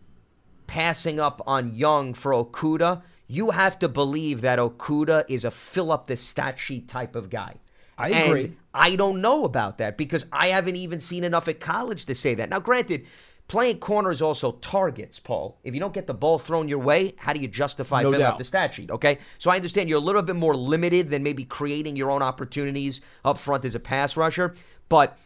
passing 0.66 1.20
up 1.20 1.44
on 1.46 1.76
Young 1.76 2.16
for 2.16 2.32
Okudah, 2.32 3.04
you 3.28 3.52
have 3.52 3.78
to 3.78 3.88
believe 3.88 4.42
that 4.42 4.58
Okudah 4.58 5.26
is 5.30 5.46
a 5.46 5.52
fill 5.52 5.92
up 5.92 6.08
the 6.08 6.18
stat 6.18 6.58
sheet 6.58 6.88
type 6.88 7.16
of 7.16 7.30
guy. 7.30 7.58
I 8.00 8.10
And 8.10 8.30
agree. 8.30 8.54
I 8.74 8.96
don't 8.96 9.22
know 9.22 9.44
about 9.44 9.78
that 9.78 9.96
because 9.96 10.26
I 10.32 10.48
haven't 10.48 10.76
even 10.76 11.00
seen 11.00 11.24
enough 11.24 11.48
at 11.48 11.60
college 11.60 12.06
to 12.06 12.16
say 12.16 12.34
that. 12.34 12.50
Now, 12.50 12.60
granted, 12.60 13.06
playing 13.48 13.80
corner 13.80 14.12
is 14.12 14.22
also 14.22 14.54
targets, 14.54 15.20
Paul. 15.20 15.58
If 15.64 15.74
you 15.74 15.80
don't 15.80 15.94
get 15.94 16.08
the 16.08 16.14
ball 16.14 16.38
thrown 16.38 16.68
your 16.68 16.80
way, 16.80 17.14
how 17.18 17.34
do 17.34 17.40
you 17.40 17.48
justify 17.48 18.04
No 18.04 18.12
filling 18.12 18.26
up 18.26 18.38
the 18.38 18.44
stat 18.44 18.74
sheet? 18.74 18.92
Okay, 18.92 19.20
so 19.38 19.50
I 19.50 19.56
understand 19.56 19.90
you're 19.90 20.00
a 20.00 20.02
little 20.02 20.22
bit 20.22 20.36
more 20.36 20.56
limited 20.56 21.10
than 21.10 21.24
maybe 21.24 21.46
creating 21.46 21.96
your 21.96 22.12
own 22.12 22.22
opportunities 22.22 23.02
up 23.24 23.38
front 23.38 23.66
as 23.66 23.76
a 23.76 23.80
pass 23.80 24.18
rusher, 24.18 24.54
but. 24.90 25.18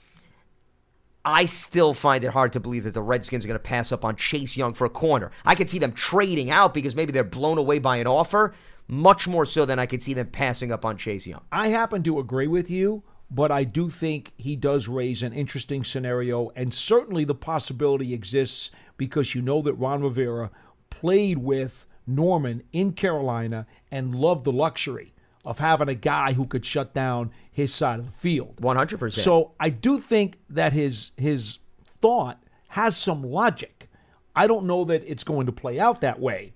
I 1.24 1.46
still 1.46 1.94
find 1.94 2.24
it 2.24 2.32
hard 2.32 2.52
to 2.54 2.60
believe 2.60 2.84
that 2.86 2.96
the 2.96 3.02
Redskins 3.04 3.46
are 3.46 3.48
going 3.48 3.54
to 3.54 3.60
pass 3.60 3.92
up 3.92 4.04
on 4.04 4.16
Chase 4.16 4.58
Young 4.58 4.74
for 4.74 4.86
a 4.86 4.90
corner. 4.90 5.30
I 5.46 5.54
could 5.54 5.70
see 5.70 5.78
them 5.78 5.92
trading 5.92 6.50
out 6.50 6.74
because 6.74 6.96
maybe 6.96 7.12
they're 7.12 7.24
blown 7.24 7.60
away 7.60 7.78
by 7.78 7.98
an 7.98 8.08
offer, 8.08 8.56
much 8.88 9.28
more 9.28 9.46
so 9.46 9.64
than 9.64 9.78
I 9.78 9.86
could 9.86 10.02
see 10.02 10.16
them 10.16 10.26
passing 10.26 10.72
up 10.72 10.84
on 10.84 10.98
Chase 10.98 11.28
Young. 11.28 11.42
I 11.52 11.68
happen 11.68 12.02
to 12.02 12.18
agree 12.18 12.48
with 12.48 12.72
you, 12.72 13.04
but 13.34 13.50
I 13.50 13.64
do 13.64 13.90
think 13.90 14.34
he 14.38 14.58
does 14.58 14.90
raise 14.90 15.24
an 15.24 15.32
interesting 15.32 15.86
scenario, 15.86 16.52
and 16.54 16.74
certainly 16.74 17.24
the 17.24 17.34
possibility 17.34 18.14
exists 18.14 18.72
because 18.98 19.34
you 19.34 19.42
know 19.42 19.62
that 19.62 19.74
Ron 19.74 20.04
Rivera 20.04 20.52
played 20.90 21.38
with 21.38 21.88
Norman 22.06 22.64
in 22.74 22.92
Carolina 22.92 23.66
and 23.90 24.14
loved 24.14 24.44
the 24.44 24.52
luxury 24.52 25.14
of 25.46 25.60
having 25.60 25.88
a 25.88 25.96
guy 25.96 26.34
who 26.34 26.46
could 26.46 26.66
shut 26.66 26.94
down 26.94 27.32
his 27.50 27.74
side 27.74 28.00
of 28.00 28.06
the 28.06 28.12
field. 28.12 28.58
100%. 28.58 29.14
So 29.14 29.54
I 29.60 29.70
do 29.70 30.00
think 30.00 30.38
that 30.50 30.74
his 30.74 31.12
his 31.16 31.60
thought 32.02 32.44
has 32.70 32.98
some 32.98 33.24
logic. 33.24 33.90
I 34.36 34.46
don't 34.46 34.66
know 34.66 34.84
that 34.86 35.04
it's 35.08 35.24
going 35.24 35.46
to 35.46 35.52
play 35.52 35.80
out 35.80 36.02
that 36.02 36.20
way, 36.20 36.54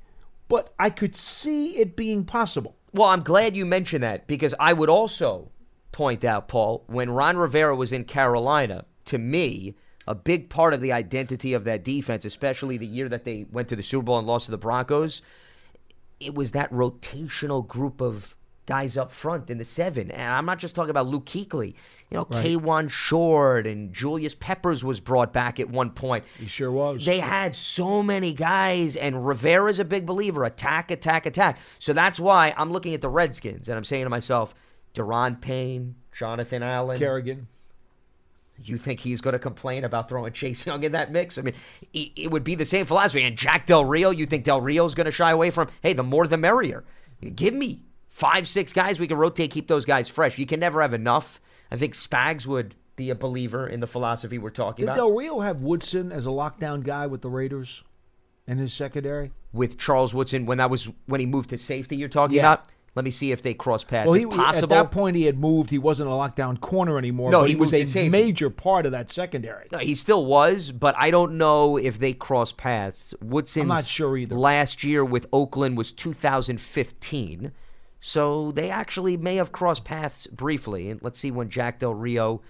but 0.49 0.73
I 0.77 0.89
could 0.89 1.15
see 1.15 1.77
it 1.77 1.95
being 1.95 2.25
possible. 2.25 2.75
Well, 2.93 3.09
I'm 3.09 3.23
glad 3.23 3.55
you 3.55 3.65
mentioned 3.65 4.03
that 4.03 4.27
because 4.27 4.53
I 4.59 4.73
would 4.73 4.89
also 4.89 5.51
point 5.95 6.25
out, 6.25 6.49
Paul, 6.49 6.83
when 6.87 7.09
Ron 7.09 7.37
Rivera 7.37 7.73
was 7.73 7.93
in 7.93 8.03
Carolina, 8.03 8.83
to 9.05 9.17
me, 9.17 9.75
a 10.05 10.13
big 10.13 10.49
part 10.49 10.73
of 10.73 10.81
the 10.81 10.91
identity 10.91 11.53
of 11.53 11.63
that 11.63 11.85
defense, 11.85 12.25
especially 12.25 12.77
the 12.77 12.85
year 12.85 13.07
that 13.07 13.23
they 13.23 13.45
went 13.49 13.69
to 13.69 13.77
the 13.77 13.81
Super 13.81 14.03
Bowl 14.03 14.19
and 14.19 14.27
lost 14.27 14.45
to 14.45 14.51
the 14.51 14.57
Broncos, 14.57 15.21
it 16.19 16.35
was 16.35 16.51
that 16.51 16.69
rotational 16.69 17.65
group 17.65 18.01
of 18.01 18.35
guys 18.65 18.97
up 18.97 19.09
front 19.09 19.49
in 19.49 19.57
the 19.57 19.63
seven. 19.63 20.11
And 20.11 20.33
I'm 20.33 20.45
not 20.45 20.59
just 20.59 20.75
talking 20.75 20.89
about 20.89 21.07
Luke 21.07 21.25
Kuechly. 21.25 21.75
You 22.09 22.17
know, 22.17 22.27
Right. 22.29 22.45
Kawann 22.45 22.89
Short 22.89 23.65
and 23.65 23.93
Julius 23.93 24.35
Peppers 24.35 24.83
was 24.83 24.99
brought 24.99 25.31
back 25.31 25.61
at 25.61 25.69
one 25.69 25.91
point. 25.91 26.25
He 26.37 26.47
sure 26.47 26.73
was. 26.73 27.05
They 27.05 27.19
had 27.19 27.55
so 27.55 28.03
many 28.03 28.33
guys, 28.33 28.97
and 28.97 29.25
Rivera's 29.25 29.79
a 29.79 29.85
big 29.85 30.05
believer 30.05 30.43
attack, 30.43 30.91
attack, 30.91 31.25
attack. 31.25 31.57
So 31.79 31.93
that's 31.93 32.19
why 32.19 32.53
I'm 32.57 32.71
looking 32.71 32.93
at 32.93 33.01
the 33.01 33.09
Redskins 33.09 33.69
and 33.69 33.77
I'm 33.77 33.85
saying 33.85 34.03
to 34.03 34.09
myself, 34.09 34.53
Daron 34.95 35.39
Payne, 35.39 35.95
Jonathan 36.11 36.63
Allen. 36.63 36.97
Kerrigan. 36.97 37.47
You 38.63 38.77
think 38.77 39.01
he's 39.01 39.19
going 39.19 39.33
to 39.33 39.39
complain 39.39 39.83
about 39.83 40.07
throwing 40.07 40.31
Chase 40.31 40.65
Young 40.65 40.83
in 40.83 40.93
that 40.93 41.11
mix? 41.11 41.37
I 41.37 41.41
mean, 41.41 41.55
it, 41.93 42.11
it 42.15 42.31
would 42.31 42.45
be 42.45 42.55
the 42.55 42.63
same 42.65 42.85
philosophy. 42.85 43.21
And 43.23 43.37
Jack 43.37 43.65
Del 43.65 43.83
Rio, 43.83 44.11
you 44.11 44.25
think 44.25 44.45
Del 44.45 44.61
Rio's 44.61 44.95
going 44.95 45.05
to 45.05 45.11
shy 45.11 45.31
away 45.31 45.49
from? 45.49 45.67
Hey, 45.81 45.91
the 45.91 46.03
more 46.03 46.25
the 46.25 46.37
merrier. 46.37 46.85
Give 47.35 47.53
me 47.53 47.81
five, 48.07 48.47
six 48.47 48.71
guys 48.71 48.97
we 48.97 49.07
can 49.09 49.17
rotate, 49.17 49.51
keep 49.51 49.67
those 49.67 49.83
guys 49.83 50.07
fresh. 50.07 50.37
You 50.37 50.45
can 50.45 50.61
never 50.61 50.81
have 50.81 50.93
enough. 50.93 51.41
I 51.69 51.75
think 51.75 51.95
Spags 51.95 52.47
would 52.47 52.75
be 52.95 53.09
a 53.09 53.15
believer 53.15 53.67
in 53.67 53.81
the 53.81 53.87
philosophy 53.87 54.37
we're 54.37 54.51
talking 54.51 54.85
Did 54.85 54.91
about 54.91 54.95
Del 55.01 55.11
Rio 55.11 55.41
have 55.41 55.61
Woodson 55.61 56.13
as 56.13 56.25
a 56.25 56.29
lockdown 56.29 56.81
guy 56.81 57.07
with 57.07 57.21
the 57.21 57.29
Raiders 57.29 57.83
in 58.47 58.57
his 58.57 58.73
secondary? 58.73 59.31
with 59.51 59.77
Charles 59.77 60.13
Woodson 60.13 60.45
when 60.45 60.57
that 60.59 60.69
was 60.69 60.89
when 61.05 61.19
he 61.21 61.25
moved 61.25 61.49
to 61.49 61.57
safety. 61.57 61.95
You're 61.95 62.09
talking 62.09 62.35
Yeah. 62.37 62.53
about. 62.53 62.65
Let 62.95 63.03
me 63.03 63.11
see 63.11 63.33
if 63.33 63.41
they 63.41 63.53
cross 63.53 63.83
paths. 63.83 64.07
Well, 64.07 64.15
it's 64.15 64.23
he, 64.23 64.29
possible. 64.29 64.73
at 64.73 64.83
that 64.83 64.91
point 64.91 65.17
he 65.17 65.23
had 65.23 65.37
moved. 65.37 65.69
He 65.69 65.77
wasn't 65.77 66.09
a 66.09 66.13
lockdown 66.13 66.59
corner 66.61 66.97
anymore. 66.97 67.29
No, 67.29 67.41
but 67.41 67.49
he 67.49 67.55
he 67.55 67.59
was 67.59 67.73
a 67.73 68.09
major 68.09 68.49
part 68.49 68.85
of 68.85 68.93
that 68.93 69.11
secondary. 69.11 69.67
No, 69.71 69.79
he 69.79 69.95
still 69.95 70.25
was, 70.25 70.71
but 70.71 70.95
I 70.97 71.11
don't 71.11 71.37
know 71.37 71.75
if 71.75 71.99
they 71.99 72.13
cross 72.13 72.53
paths. 72.53 73.13
Woodson's 73.21 73.63
I'm 73.63 73.67
not 73.67 73.85
sure 73.85 74.15
either. 74.17 74.35
last 74.35 74.83
year 74.83 75.03
with 75.03 75.27
Oakland 75.33 75.75
was 75.77 75.91
2015. 75.91 77.51
So 77.99 78.51
they 78.51 78.69
actually 78.69 79.17
may 79.17 79.37
have 79.37 79.51
crossed 79.51 79.83
paths 79.83 80.27
briefly. 80.27 80.89
And 80.89 81.01
let's 81.01 81.19
see 81.19 81.31
when 81.31 81.49
Jack 81.49 81.79
Del 81.79 81.95
Rio, 81.95 82.43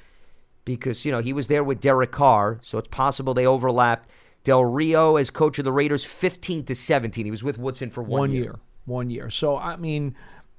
because, 0.65 1.05
you 1.05 1.11
know, 1.11 1.19
he 1.19 1.31
was 1.31 1.47
there 1.47 1.63
with 1.63 1.79
Derek 1.79 2.11
Carr. 2.11 2.59
So 2.61 2.77
it's 2.77 2.89
possible 2.89 3.33
they 3.33 3.47
overlapped. 3.47 4.09
Del 4.43 4.65
Rio, 4.65 5.15
as 5.15 5.29
coach 5.29 5.57
of 5.57 5.65
the 5.65 5.71
Raiders, 5.71 6.05
15 6.05 6.65
to 6.65 6.75
17. 6.75 7.25
He 7.25 7.31
was 7.31 7.43
with 7.43 7.57
Woodson 7.57 7.89
for 7.89 8.03
one, 8.03 8.19
one 8.19 8.31
year. 8.31 8.59
One 8.85 9.09
year. 9.09 9.29
So 9.29 9.57
I 9.57 9.77
mean, 9.77 10.15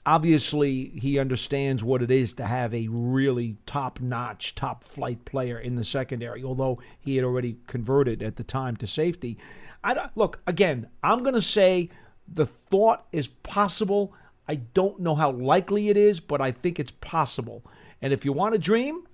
obviously 0.06 0.90
he 0.90 1.18
understands 1.18 1.82
what 1.82 2.00
it 2.00 2.10
is 2.10 2.32
to 2.34 2.46
have 2.46 2.72
a 2.72 2.86
really 2.88 3.56
top-notch, 3.66 4.54
top-flight 4.54 5.24
player 5.24 5.58
in 5.58 5.74
the 5.74 5.84
secondary. 5.84 6.44
Although 6.44 6.80
he 7.00 7.16
had 7.16 7.24
already 7.24 7.58
converted 7.66 8.22
at 8.22 8.36
the 8.36 8.44
time 8.44 8.76
to 8.76 8.86
safety. 8.86 9.36
I 9.82 9.94
don't, 9.94 10.16
look 10.16 10.40
again. 10.46 10.88
I'm 11.02 11.22
going 11.22 11.34
to 11.34 11.42
say 11.42 11.90
the 12.26 12.46
thought 12.46 13.06
is 13.12 13.26
possible. 13.26 14.14
I 14.48 14.54
don't 14.54 15.00
know 15.00 15.16
how 15.16 15.32
likely 15.32 15.90
it 15.90 15.96
is, 15.96 16.20
but 16.20 16.40
I 16.40 16.52
think 16.52 16.78
it's 16.78 16.92
possible. 16.92 17.64
And 18.00 18.12
if 18.12 18.24
you 18.24 18.32
want 18.32 18.54
to 18.54 18.58
dream, 18.58 19.06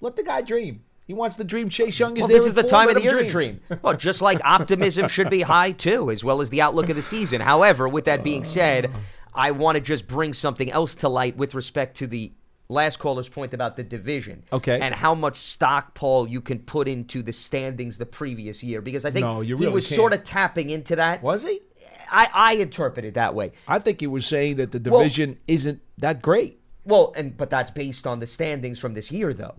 let 0.00 0.16
the 0.16 0.24
guy 0.24 0.42
dream. 0.42 0.82
He 1.06 1.14
wants 1.14 1.34
to 1.36 1.44
dream. 1.44 1.68
Chase 1.68 1.98
Young 1.98 2.16
is 2.16 2.20
Well, 2.20 2.28
this 2.28 2.46
is 2.46 2.54
the 2.54 2.62
time 2.62 2.88
of 2.88 2.94
the 2.94 3.02
year 3.02 3.18
to 3.18 3.26
dream. 3.26 3.60
Well, 3.82 3.94
just 3.94 4.22
like 4.22 4.40
optimism 4.44 5.08
should 5.08 5.28
be 5.28 5.42
high 5.42 5.72
too, 5.72 6.08
as 6.10 6.22
well 6.22 6.40
as 6.40 6.50
the 6.50 6.62
outlook 6.62 6.88
of 6.88 6.94
the 6.94 7.02
season. 7.02 7.40
However, 7.40 7.88
with 7.88 8.04
that 8.04 8.22
being 8.22 8.44
said, 8.44 8.92
I 9.34 9.50
want 9.52 9.76
to 9.76 9.80
just 9.80 10.06
bring 10.06 10.34
something 10.34 10.70
else 10.70 10.94
to 10.96 11.08
light 11.08 11.36
with 11.36 11.54
respect 11.54 11.96
to 11.98 12.06
the 12.06 12.32
last 12.68 12.98
caller's 12.98 13.28
point 13.28 13.52
about 13.52 13.76
the 13.76 13.82
division. 13.82 14.44
Okay. 14.52 14.78
And 14.80 14.94
how 14.94 15.14
much 15.14 15.38
stock, 15.38 15.94
Paul, 15.94 16.28
you 16.28 16.40
can 16.40 16.60
put 16.60 16.86
into 16.88 17.22
the 17.22 17.32
standings 17.32 17.98
the 17.98 18.06
previous 18.06 18.62
year. 18.62 18.80
Because 18.80 19.04
I 19.04 19.10
think 19.10 19.26
No, 19.26 19.40
you 19.40 19.56
he 19.56 19.66
was 19.68 19.86
can't. 19.88 19.96
sort 19.96 20.12
of 20.12 20.22
tapping 20.24 20.70
into 20.70 20.96
that. 20.96 21.22
Was 21.22 21.42
he? 21.42 21.60
I, 22.12 22.28
I 22.32 22.52
interpret 22.54 23.04
it 23.04 23.14
that 23.14 23.34
way. 23.34 23.52
I 23.66 23.78
think 23.78 24.00
he 24.00 24.06
was 24.06 24.26
saying 24.26 24.56
that 24.56 24.72
the 24.72 24.78
Well- 24.90 25.00
division 25.00 25.38
isn't 25.48 25.80
that 25.98 26.22
great. 26.22 26.58
Well, 26.84 27.12
and 27.16 27.36
but 27.36 27.50
that's 27.50 27.70
based 27.70 28.06
on 28.06 28.20
the 28.20 28.26
standings 28.26 28.78
from 28.78 28.94
this 28.94 29.12
year 29.12 29.32
though. 29.34 29.56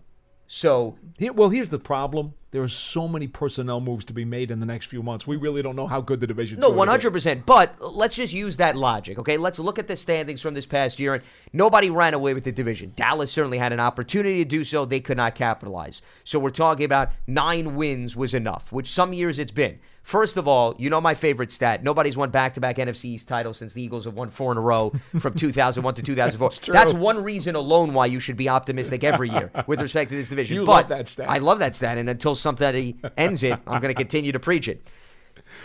So 0.48 0.98
Here, 1.18 1.32
well, 1.32 1.50
here's 1.50 1.70
the 1.70 1.80
problem. 1.80 2.34
There 2.52 2.62
are 2.62 2.68
so 2.68 3.08
many 3.08 3.28
personnel 3.28 3.80
moves 3.80 4.04
to 4.06 4.14
be 4.14 4.26
made 4.26 4.52
in 4.52 4.60
the 4.60 4.66
next 4.66 4.88
few 4.88 5.02
months. 5.02 5.26
We 5.26 5.38
really 5.38 5.62
don't 5.62 5.78
know 5.78 5.88
how 5.88 6.02
good 6.02 6.20
the 6.20 6.28
division. 6.28 6.60
No, 6.60 6.70
one 6.70 6.90
hundred 6.90 7.12
percent. 7.12 7.46
But 7.46 7.76
let's 7.80 8.16
just 8.16 8.34
use 8.34 8.58
that 8.58 8.76
logic, 8.76 9.18
okay? 9.20 9.38
Let's 9.38 9.58
look 9.58 9.80
at 9.80 9.88
the 9.88 9.96
standings 9.96 10.42
from 10.42 10.54
this 10.54 10.66
past 10.66 11.00
year, 11.00 11.14
and 11.14 11.24
nobody 11.54 11.90
ran 11.90 12.14
away 12.14 12.34
with 12.34 12.44
the 12.44 12.52
division. 12.52 12.92
Dallas 12.96 13.32
certainly 13.32 13.58
had 13.58 13.72
an 13.72 13.80
opportunity 13.80 14.44
to 14.44 14.50
do 14.50 14.66
so; 14.66 14.84
they 14.84 15.00
could 15.00 15.18
not 15.18 15.34
capitalize. 15.34 16.02
So 16.26 16.40
we're 16.40 16.50
talking 16.50 16.84
about 16.84 17.12
nine 17.26 17.76
wins 17.76 18.18
was 18.18 18.34
enough, 18.34 18.74
which 18.74 18.92
some 18.92 19.14
years 19.14 19.40
it's 19.40 19.52
been. 19.52 19.80
First 20.04 20.36
of 20.36 20.48
all, 20.48 20.76
you 20.78 20.90
know 20.90 21.00
my 21.00 21.14
favorite 21.14 21.52
stat: 21.52 21.84
nobody's 21.84 22.18
won 22.18 22.32
back-to-back 22.32 22.78
NFC 22.78 23.06
East 23.06 23.28
titles 23.28 23.58
since 23.58 23.74
the 23.74 23.82
Eagles 23.82 24.06
have 24.06 24.16
won 24.16 24.30
four 24.30 24.52
in 24.52 24.58
a 24.58 24.62
row 24.62 24.92
from 25.20 25.34
2001 25.36 25.94
to 25.96 26.02
2004. 26.02 26.50
true. 26.50 26.74
That's 26.74 26.94
one 26.94 27.24
reason 27.24 27.56
alone 27.56 27.94
why 27.94 28.08
you 28.08 28.20
should 28.20 28.38
be 28.38 28.50
optimistic 28.50 29.04
every 29.04 29.30
year 29.30 29.52
with 29.68 29.80
respect 29.80 30.10
to 30.10 30.18
this 30.18 30.30
division. 30.30 30.56
You 30.56 30.66
but 30.66 30.72
love 30.72 30.90
that 30.90 31.08
stat. 31.08 31.30
I 31.30 31.38
love 31.38 31.60
that 31.60 31.76
stat, 31.76 31.98
and 31.98 32.10
until 32.10 32.36
somebody 32.36 32.98
ends 33.18 33.44
it, 33.44 33.60
I'm 33.68 33.82
going 33.82 33.94
to 33.94 33.98
continue 34.00 34.32
to 34.32 34.40
preach 34.40 34.68
it. 34.68 34.86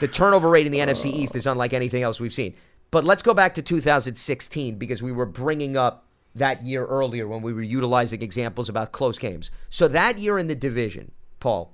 The 0.01 0.09
turnover 0.09 0.51
rate 0.51 0.67
in 0.67 0.73
the 0.73 0.79
NFC 0.81 1.13
East 1.13 1.35
is 1.35 1.47
unlike 1.47 1.73
anything 1.73 2.03
else 2.03 2.21
we've 2.21 2.35
seen. 2.35 2.55
But 2.91 3.05
let's 3.05 3.23
go 3.23 3.35
back 3.35 3.55
to 3.55 3.63
2016 3.63 4.77
because 4.77 5.03
we 5.03 5.13
were 5.13 5.27
bringing 5.27 5.77
up 5.77 6.07
that 6.35 6.63
year 6.63 6.85
earlier 6.85 7.27
when 7.27 7.43
we 7.43 7.53
were 7.53 7.63
utilizing 7.63 8.23
examples 8.23 8.69
about 8.69 8.93
close 8.93 9.19
games. 9.19 9.51
So 9.71 9.89
that 9.89 10.19
year 10.19 10.39
in 10.39 10.47
the 10.47 10.55
division, 10.55 11.13
Paul, 11.41 11.73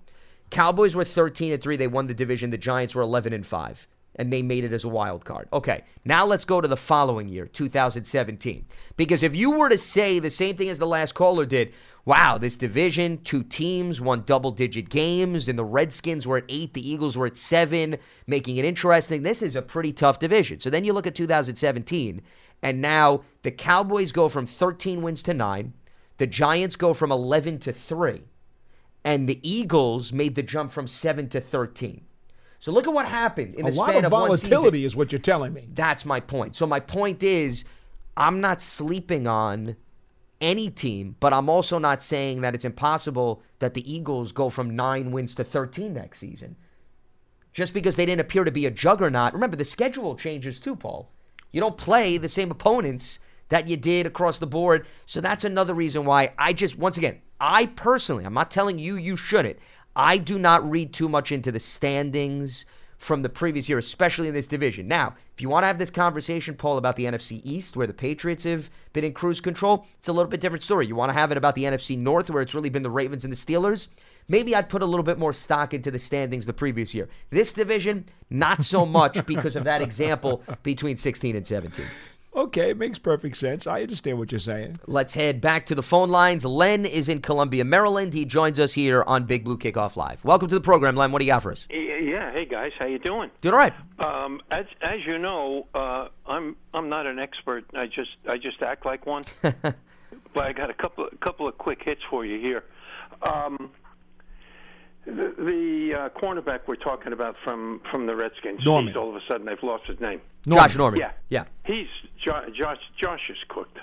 Cowboys 0.52 0.94
were 0.94 1.04
13 1.04 1.52
and 1.52 1.62
3, 1.62 1.76
they 1.76 1.88
won 1.88 2.06
the 2.06 2.14
division. 2.14 2.50
The 2.50 2.58
Giants 2.58 2.94
were 2.94 3.02
11 3.02 3.32
and 3.32 3.44
5 3.44 3.86
and 4.16 4.32
they 4.32 4.42
made 4.42 4.64
it 4.64 4.72
as 4.72 4.84
a 4.84 4.88
wild 4.88 5.24
card. 5.24 5.48
Okay. 5.52 5.84
Now 6.04 6.26
let's 6.26 6.44
go 6.44 6.60
to 6.60 6.68
the 6.68 6.76
following 6.76 7.28
year, 7.28 7.46
2017. 7.46 8.66
Because 8.96 9.22
if 9.22 9.34
you 9.34 9.52
were 9.52 9.68
to 9.68 9.78
say 9.78 10.18
the 10.18 10.30
same 10.30 10.56
thing 10.56 10.68
as 10.68 10.78
the 10.78 10.86
last 10.86 11.14
caller 11.14 11.46
did, 11.46 11.72
wow, 12.04 12.36
this 12.36 12.56
division, 12.56 13.22
two 13.24 13.42
teams 13.42 14.00
won 14.00 14.24
double 14.26 14.50
digit 14.50 14.90
games, 14.90 15.48
and 15.48 15.58
the 15.58 15.64
Redskins 15.64 16.26
were 16.26 16.38
at 16.38 16.44
eight, 16.48 16.74
the 16.74 16.86
Eagles 16.86 17.16
were 17.16 17.26
at 17.26 17.36
seven, 17.36 17.96
making 18.26 18.56
it 18.58 18.64
interesting. 18.64 19.22
This 19.22 19.40
is 19.40 19.56
a 19.56 19.62
pretty 19.62 19.92
tough 19.92 20.18
division. 20.18 20.60
So 20.60 20.68
then 20.68 20.84
you 20.84 20.92
look 20.92 21.06
at 21.06 21.14
2017, 21.14 22.20
and 22.62 22.82
now 22.82 23.22
the 23.42 23.50
Cowboys 23.50 24.12
go 24.12 24.28
from 24.28 24.46
13 24.46 25.00
wins 25.00 25.22
to 25.22 25.34
nine, 25.34 25.72
the 26.18 26.26
Giants 26.26 26.76
go 26.76 26.92
from 26.92 27.10
11 27.10 27.60
to 27.60 27.72
three, 27.72 28.24
and 29.04 29.28
the 29.28 29.40
Eagles 29.42 30.12
made 30.12 30.34
the 30.34 30.42
jump 30.42 30.70
from 30.70 30.86
seven 30.86 31.28
to 31.30 31.40
13. 31.40 32.04
So 32.58 32.70
look 32.70 32.86
at 32.86 32.92
what 32.92 33.06
happened 33.06 33.56
in 33.56 33.66
A 33.66 33.70
the 33.70 33.76
lot 33.76 33.88
span 33.88 34.04
of 34.04 34.04
of 34.04 34.10
volatility 34.10 34.84
is 34.84 34.94
what 34.94 35.10
you're 35.10 35.18
telling 35.18 35.52
me. 35.52 35.68
That's 35.74 36.04
my 36.04 36.20
point. 36.20 36.54
So 36.54 36.66
my 36.66 36.78
point 36.78 37.22
is, 37.22 37.64
I'm 38.16 38.40
not 38.40 38.62
sleeping 38.62 39.26
on 39.26 39.76
any 40.40 40.70
team, 40.70 41.16
but 41.18 41.32
I'm 41.32 41.48
also 41.48 41.78
not 41.78 42.02
saying 42.02 42.40
that 42.42 42.54
it's 42.54 42.64
impossible 42.64 43.42
that 43.58 43.74
the 43.74 43.92
Eagles 43.92 44.30
go 44.30 44.48
from 44.48 44.76
nine 44.76 45.10
wins 45.10 45.34
to 45.36 45.44
13 45.44 45.92
next 45.94 46.20
season. 46.20 46.56
Just 47.52 47.74
because 47.74 47.96
they 47.96 48.06
didn't 48.06 48.20
appear 48.20 48.44
to 48.44 48.50
be 48.50 48.66
a 48.66 48.70
juggernaut. 48.70 49.32
Remember, 49.32 49.56
the 49.56 49.64
schedule 49.64 50.14
changes 50.16 50.60
too, 50.60 50.76
Paul. 50.76 51.10
You 51.50 51.60
don't 51.60 51.76
play 51.76 52.16
the 52.16 52.28
same 52.28 52.50
opponents 52.50 53.18
that 53.52 53.68
you 53.68 53.76
did 53.76 54.06
across 54.06 54.38
the 54.38 54.46
board. 54.46 54.86
So 55.04 55.20
that's 55.20 55.44
another 55.44 55.74
reason 55.74 56.06
why 56.06 56.32
I 56.38 56.54
just, 56.54 56.78
once 56.78 56.96
again, 56.96 57.20
I 57.38 57.66
personally, 57.66 58.24
I'm 58.24 58.32
not 58.32 58.50
telling 58.50 58.78
you 58.78 58.96
you 58.96 59.14
shouldn't. 59.14 59.58
I 59.94 60.16
do 60.16 60.38
not 60.38 60.68
read 60.68 60.94
too 60.94 61.06
much 61.06 61.30
into 61.30 61.52
the 61.52 61.60
standings 61.60 62.64
from 62.96 63.20
the 63.20 63.28
previous 63.28 63.68
year, 63.68 63.76
especially 63.76 64.28
in 64.28 64.32
this 64.32 64.48
division. 64.48 64.88
Now, 64.88 65.16
if 65.34 65.42
you 65.42 65.50
want 65.50 65.64
to 65.64 65.66
have 65.66 65.76
this 65.76 65.90
conversation, 65.90 66.54
Paul, 66.54 66.78
about 66.78 66.96
the 66.96 67.04
NFC 67.04 67.42
East, 67.44 67.76
where 67.76 67.86
the 67.86 67.92
Patriots 67.92 68.44
have 68.44 68.70
been 68.94 69.04
in 69.04 69.12
cruise 69.12 69.42
control, 69.42 69.84
it's 69.98 70.08
a 70.08 70.14
little 70.14 70.30
bit 70.30 70.40
different 70.40 70.62
story. 70.62 70.86
You 70.86 70.96
want 70.96 71.10
to 71.10 71.18
have 71.18 71.30
it 71.30 71.36
about 71.36 71.54
the 71.54 71.64
NFC 71.64 71.98
North, 71.98 72.30
where 72.30 72.40
it's 72.40 72.54
really 72.54 72.70
been 72.70 72.82
the 72.82 72.90
Ravens 72.90 73.22
and 73.22 73.32
the 73.32 73.36
Steelers. 73.36 73.88
Maybe 74.28 74.56
I'd 74.56 74.70
put 74.70 74.80
a 74.80 74.86
little 74.86 75.04
bit 75.04 75.18
more 75.18 75.34
stock 75.34 75.74
into 75.74 75.90
the 75.90 75.98
standings 75.98 76.46
the 76.46 76.54
previous 76.54 76.94
year. 76.94 77.10
This 77.28 77.52
division, 77.52 78.06
not 78.30 78.62
so 78.62 78.86
much 78.86 79.26
because 79.26 79.56
of 79.56 79.64
that 79.64 79.82
example 79.82 80.42
between 80.62 80.96
16 80.96 81.36
and 81.36 81.46
17. 81.46 81.84
Okay, 82.34 82.70
it 82.70 82.78
makes 82.78 82.98
perfect 82.98 83.36
sense. 83.36 83.66
I 83.66 83.82
understand 83.82 84.18
what 84.18 84.32
you're 84.32 84.38
saying. 84.38 84.78
Let's 84.86 85.12
head 85.12 85.42
back 85.42 85.66
to 85.66 85.74
the 85.74 85.82
phone 85.82 86.08
lines. 86.08 86.46
Len 86.46 86.86
is 86.86 87.10
in 87.10 87.20
Columbia, 87.20 87.62
Maryland. 87.62 88.14
He 88.14 88.24
joins 88.24 88.58
us 88.58 88.72
here 88.72 89.02
on 89.06 89.24
Big 89.24 89.44
Blue 89.44 89.58
Kickoff 89.58 89.96
Live. 89.96 90.24
Welcome 90.24 90.48
to 90.48 90.54
the 90.54 90.60
program, 90.62 90.96
Len. 90.96 91.12
What 91.12 91.18
do 91.18 91.26
you 91.26 91.30
got 91.30 91.42
for 91.42 91.52
us? 91.52 91.66
Yeah, 91.70 92.32
hey 92.32 92.46
guys, 92.46 92.70
how 92.78 92.86
you 92.86 92.98
doing? 92.98 93.30
Doing 93.42 93.54
all 93.54 93.58
right. 93.58 93.74
Um, 93.98 94.40
as 94.50 94.64
as 94.80 95.04
you 95.06 95.18
know, 95.18 95.66
uh, 95.74 96.08
I'm 96.26 96.56
I'm 96.72 96.88
not 96.88 97.06
an 97.06 97.18
expert. 97.18 97.64
I 97.74 97.84
just 97.86 98.16
I 98.26 98.38
just 98.38 98.62
act 98.62 98.86
like 98.86 99.04
one. 99.04 99.24
but 99.42 99.76
I 100.36 100.52
got 100.54 100.70
a 100.70 100.74
couple 100.74 101.06
a 101.12 101.16
couple 101.16 101.46
of 101.46 101.58
quick 101.58 101.82
hits 101.84 102.00
for 102.08 102.24
you 102.24 102.40
here. 102.40 102.64
Um, 103.22 103.70
the 105.04 105.34
the 105.36 105.94
uh, 105.98 106.08
cornerback 106.10 106.60
we're 106.66 106.76
talking 106.76 107.12
about 107.12 107.36
from 107.44 107.80
from 107.90 108.06
the 108.06 108.14
Redskins. 108.14 108.64
Norman. 108.64 108.88
He's 108.88 108.96
all 108.96 109.08
of 109.10 109.16
a 109.16 109.20
sudden 109.30 109.46
they've 109.46 109.62
lost 109.62 109.84
his 109.86 110.00
name. 110.00 110.20
Josh 110.48 110.76
Norman. 110.76 110.98
Yeah, 111.00 111.12
Yeah. 111.28 111.44
He's 111.64 111.86
Jo- 112.24 112.46
Josh. 112.54 112.78
Josh 113.00 113.30
is 113.30 113.36
cooked. 113.48 113.78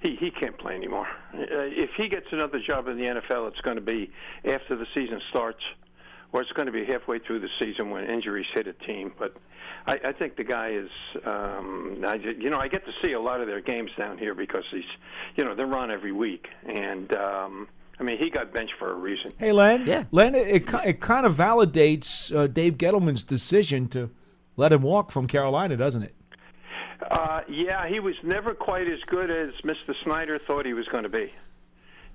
He 0.00 0.16
he 0.16 0.30
can't 0.30 0.56
play 0.58 0.74
anymore. 0.74 1.06
Uh, 1.34 1.38
if 1.40 1.90
he 1.96 2.08
gets 2.08 2.26
another 2.32 2.60
job 2.66 2.88
in 2.88 2.96
the 2.98 3.04
NFL, 3.04 3.48
it's 3.48 3.60
going 3.62 3.76
to 3.76 3.82
be 3.82 4.10
after 4.44 4.76
the 4.76 4.86
season 4.94 5.20
starts, 5.30 5.62
or 6.32 6.42
it's 6.42 6.52
going 6.52 6.66
to 6.66 6.72
be 6.72 6.84
halfway 6.84 7.18
through 7.18 7.40
the 7.40 7.48
season 7.60 7.90
when 7.90 8.04
injuries 8.04 8.46
hit 8.54 8.66
a 8.66 8.72
team. 8.74 9.12
But 9.18 9.34
I, 9.86 9.98
I 10.08 10.12
think 10.12 10.36
the 10.36 10.44
guy 10.44 10.70
is. 10.72 10.90
Um, 11.24 12.04
I, 12.06 12.18
ju- 12.18 12.36
you 12.38 12.50
know, 12.50 12.58
I 12.58 12.68
get 12.68 12.84
to 12.84 12.92
see 13.02 13.12
a 13.12 13.20
lot 13.20 13.40
of 13.40 13.46
their 13.46 13.60
games 13.62 13.90
down 13.96 14.18
here 14.18 14.34
because 14.34 14.64
he's, 14.70 14.84
you 15.36 15.44
know, 15.44 15.54
they're 15.54 15.74
on 15.74 15.90
every 15.90 16.12
week, 16.12 16.48
and 16.68 17.14
um, 17.14 17.68
I 17.98 18.02
mean, 18.02 18.18
he 18.18 18.28
got 18.28 18.52
benched 18.52 18.74
for 18.78 18.90
a 18.90 18.94
reason. 18.94 19.32
Hey, 19.38 19.52
Len. 19.52 19.86
Yeah. 19.86 20.04
Len, 20.10 20.34
it, 20.34 20.68
it, 20.68 21.00
kind 21.00 21.26
of 21.26 21.34
validates 21.34 22.34
uh, 22.34 22.46
Dave 22.46 22.76
Gettleman's 22.76 23.22
decision 23.22 23.88
to 23.88 24.10
let 24.56 24.72
him 24.72 24.82
walk 24.82 25.12
from 25.12 25.28
Carolina, 25.28 25.76
doesn't 25.76 26.02
it? 26.02 26.14
Uh, 27.10 27.40
yeah, 27.48 27.88
he 27.88 28.00
was 28.00 28.14
never 28.22 28.54
quite 28.54 28.88
as 28.88 28.98
good 29.06 29.30
as 29.30 29.50
Mr. 29.64 29.94
Snyder 30.04 30.40
thought 30.46 30.66
he 30.66 30.72
was 30.72 30.86
going 30.88 31.04
to 31.04 31.08
be. 31.08 31.32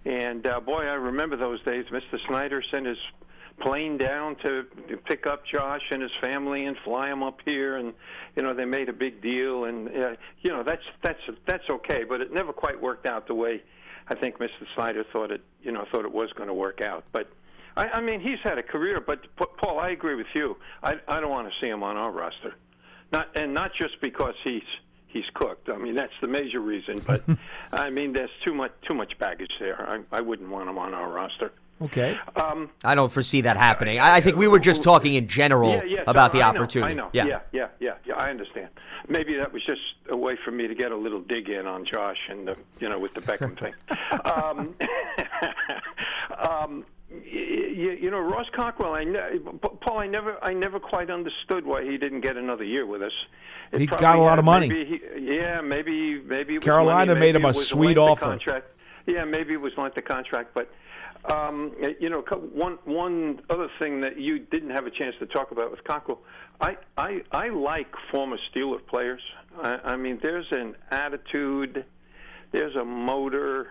And 0.06 0.46
uh, 0.48 0.60
boy, 0.60 0.84
I 0.84 0.94
remember 0.94 1.38
those 1.38 1.62
days. 1.64 1.86
Mr. 1.92 2.18
Snyder 2.28 2.64
sent 2.72 2.86
his 2.86 2.98
plane 3.60 3.98
down 3.98 4.38
to 4.38 4.64
pick 5.06 5.28
up 5.28 5.44
Josh 5.46 5.82
and 5.92 6.02
his 6.02 6.12
family 6.22 6.66
and 6.66 6.78
fly 6.84 7.10
him 7.12 7.24
up 7.24 7.40
here, 7.46 7.78
and 7.78 7.94
you 8.36 8.44
know 8.44 8.54
they 8.54 8.66
made 8.66 8.88
a 8.88 8.94
big 8.94 9.22
deal. 9.22 9.66
And 9.66 9.90
uh, 9.90 10.16
you 10.42 10.52
know 10.52 10.64
that's 10.64 10.84
that's 11.04 11.20
that's 11.46 11.70
okay, 11.70 12.04
but 12.08 12.22
it 12.22 12.34
never 12.34 12.54
quite 12.54 12.82
worked 12.82 13.06
out 13.06 13.28
the 13.28 13.36
way 13.36 13.62
I 14.10 14.16
think 14.16 14.40
Mr. 14.40 14.66
Snyder 14.76 15.04
thought 15.12 15.32
it 15.32 15.42
you 15.62 15.72
know 15.72 15.86
thought 15.92 16.06
it 16.06 16.12
was 16.12 16.32
going 16.34 16.48
to 16.48 16.54
work 16.54 16.82
out. 16.82 17.06
But 17.12 17.30
I, 17.78 17.88
I 17.90 18.02
mean, 18.02 18.20
he's 18.20 18.40
had 18.44 18.58
a 18.58 18.64
career. 18.64 19.02
But 19.06 19.26
Paul, 19.36 19.80
I 19.80 19.90
agree 19.90 20.16
with 20.16 20.28
you. 20.34 20.58
I 20.84 20.96
I 21.08 21.20
don't 21.20 21.32
want 21.32 21.48
to 21.48 21.54
see 21.62 21.70
him 21.70 21.84
on 21.84 21.98
our 21.98 22.12
roster. 22.12 22.56
Not 23.12 23.36
and 23.36 23.54
not 23.54 23.72
just 23.80 24.00
because 24.02 24.36
he's 24.44 24.64
he's 25.08 25.26
cooked. 25.34 25.70
I 25.70 25.78
mean 25.78 25.96
that's 25.96 26.14
the 26.22 26.28
major 26.28 26.60
reason. 26.60 27.00
But 27.06 27.24
I 27.72 27.90
mean 27.90 28.14
there's 28.14 28.30
too 28.46 28.54
much 28.54 28.72
too 28.88 28.94
much 28.94 29.18
baggage 29.20 29.52
there. 29.60 29.82
I 29.90 30.18
I 30.18 30.22
wouldn't 30.22 30.50
want 30.50 30.70
him 30.70 30.78
on 30.78 30.94
our 30.94 31.10
roster. 31.10 31.52
Okay. 31.82 32.18
Um, 32.36 32.70
I 32.84 32.94
don't 32.94 33.12
foresee 33.12 33.42
that 33.42 33.56
happening. 33.56 34.00
I, 34.00 34.16
I 34.16 34.22
think 34.22 34.36
we 34.36 34.50
were 34.50 34.60
just 34.60 34.84
talking 34.84 35.14
in 35.14 35.28
general 35.28 35.72
yeah, 35.72 35.84
yeah, 35.84 36.04
about 36.08 36.34
no, 36.34 36.40
the 36.40 36.46
I 36.46 36.52
know, 36.52 36.58
opportunity. 36.58 36.92
I 36.92 36.94
know. 36.94 37.10
Yeah. 37.14 37.26
yeah, 37.26 37.30
yeah, 37.30 37.40
yeah, 37.54 37.60
yeah. 37.62 37.68
I 38.20 38.30
understand. 38.30 38.68
Maybe 39.08 39.38
that 39.38 39.54
was 39.54 39.64
just 39.64 39.82
a 40.10 40.18
way 40.18 40.38
for 40.44 40.52
me 40.52 40.68
to 40.68 40.76
get 40.76 40.92
a 40.92 40.96
little 40.96 41.22
dig 41.22 41.48
in 41.48 41.66
on 41.66 41.86
Josh 41.86 42.18
and 42.30 42.50
the, 42.50 42.58
you 42.80 42.90
know 42.90 43.00
with 43.00 43.14
the 43.14 43.22
Beckham 43.22 43.58
thing. 43.60 43.74
Um, 44.26 44.76
um, 46.50 46.86
you, 47.10 47.92
you 47.92 48.12
know 48.12 48.20
Ross 48.20 48.48
Cockrell. 48.54 48.94
I 48.94 49.04
ne- 49.04 49.40
Paul. 49.82 50.00
I 50.00 50.08
never, 50.08 50.44
I 50.44 50.54
never 50.54 50.80
quite 50.80 51.10
understood 51.10 51.66
why 51.66 51.84
he 51.84 51.98
didn't 51.98 52.22
get 52.22 52.36
another 52.36 52.64
year 52.64 52.86
with 52.86 53.02
us. 53.02 53.14
It 53.72 53.82
He 53.82 53.88
got 53.88 54.18
a 54.18 54.22
lot 54.22 54.40
of 54.40 54.46
money. 54.46 54.68
Maybe 54.68 54.86
he, 54.86 55.36
yeah, 55.36 55.62
maybe, 55.62 56.22
maybe 56.22 56.56
it 56.56 56.60
was 56.60 56.66
Carolina 56.66 57.14
money, 57.14 57.20
made 57.20 57.34
maybe 57.36 57.44
him 57.44 57.50
a 57.50 57.54
sweet 57.54 57.98
offer. 57.98 58.26
Contract. 58.26 58.68
Yeah, 59.06 59.24
maybe 59.26 59.54
it 59.54 59.62
was 59.62 59.74
like 59.78 59.96
the 59.96 60.02
contract, 60.02 60.54
but 60.54 60.70
um, 61.26 61.76
you 62.00 62.10
know, 62.10 62.22
one 62.22 62.78
one 62.86 63.42
other 63.50 63.70
thing 63.80 64.02
that 64.02 64.18
you 64.18 64.40
didn't 64.40 64.72
have 64.72 64.86
a 64.86 64.92
chance 64.92 65.16
to 65.20 65.26
talk 65.26 65.52
about 65.52 65.72
with 65.72 65.84
Cockrell, 65.84 66.20
I 66.62 66.78
I, 66.98 67.22
I 67.32 67.50
like 67.50 67.88
former 68.12 68.38
Steeler 68.52 68.86
players. 68.86 69.22
I, 69.62 69.80
I 69.84 69.96
mean, 69.96 70.20
there's 70.22 70.48
an 70.52 70.76
attitude, 70.92 71.86
there's 72.52 72.76
a 72.76 72.86
motor. 72.86 73.68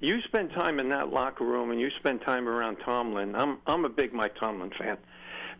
You 0.00 0.20
spend 0.22 0.50
time 0.50 0.80
in 0.80 0.88
that 0.90 1.10
locker 1.10 1.44
room, 1.44 1.70
and 1.70 1.80
you 1.80 1.88
spend 1.98 2.22
time 2.22 2.48
around 2.48 2.76
Tomlin. 2.84 3.34
I'm 3.34 3.58
I'm 3.66 3.84
a 3.84 3.88
big 3.88 4.12
Mike 4.12 4.34
Tomlin 4.36 4.70
fan. 4.78 4.98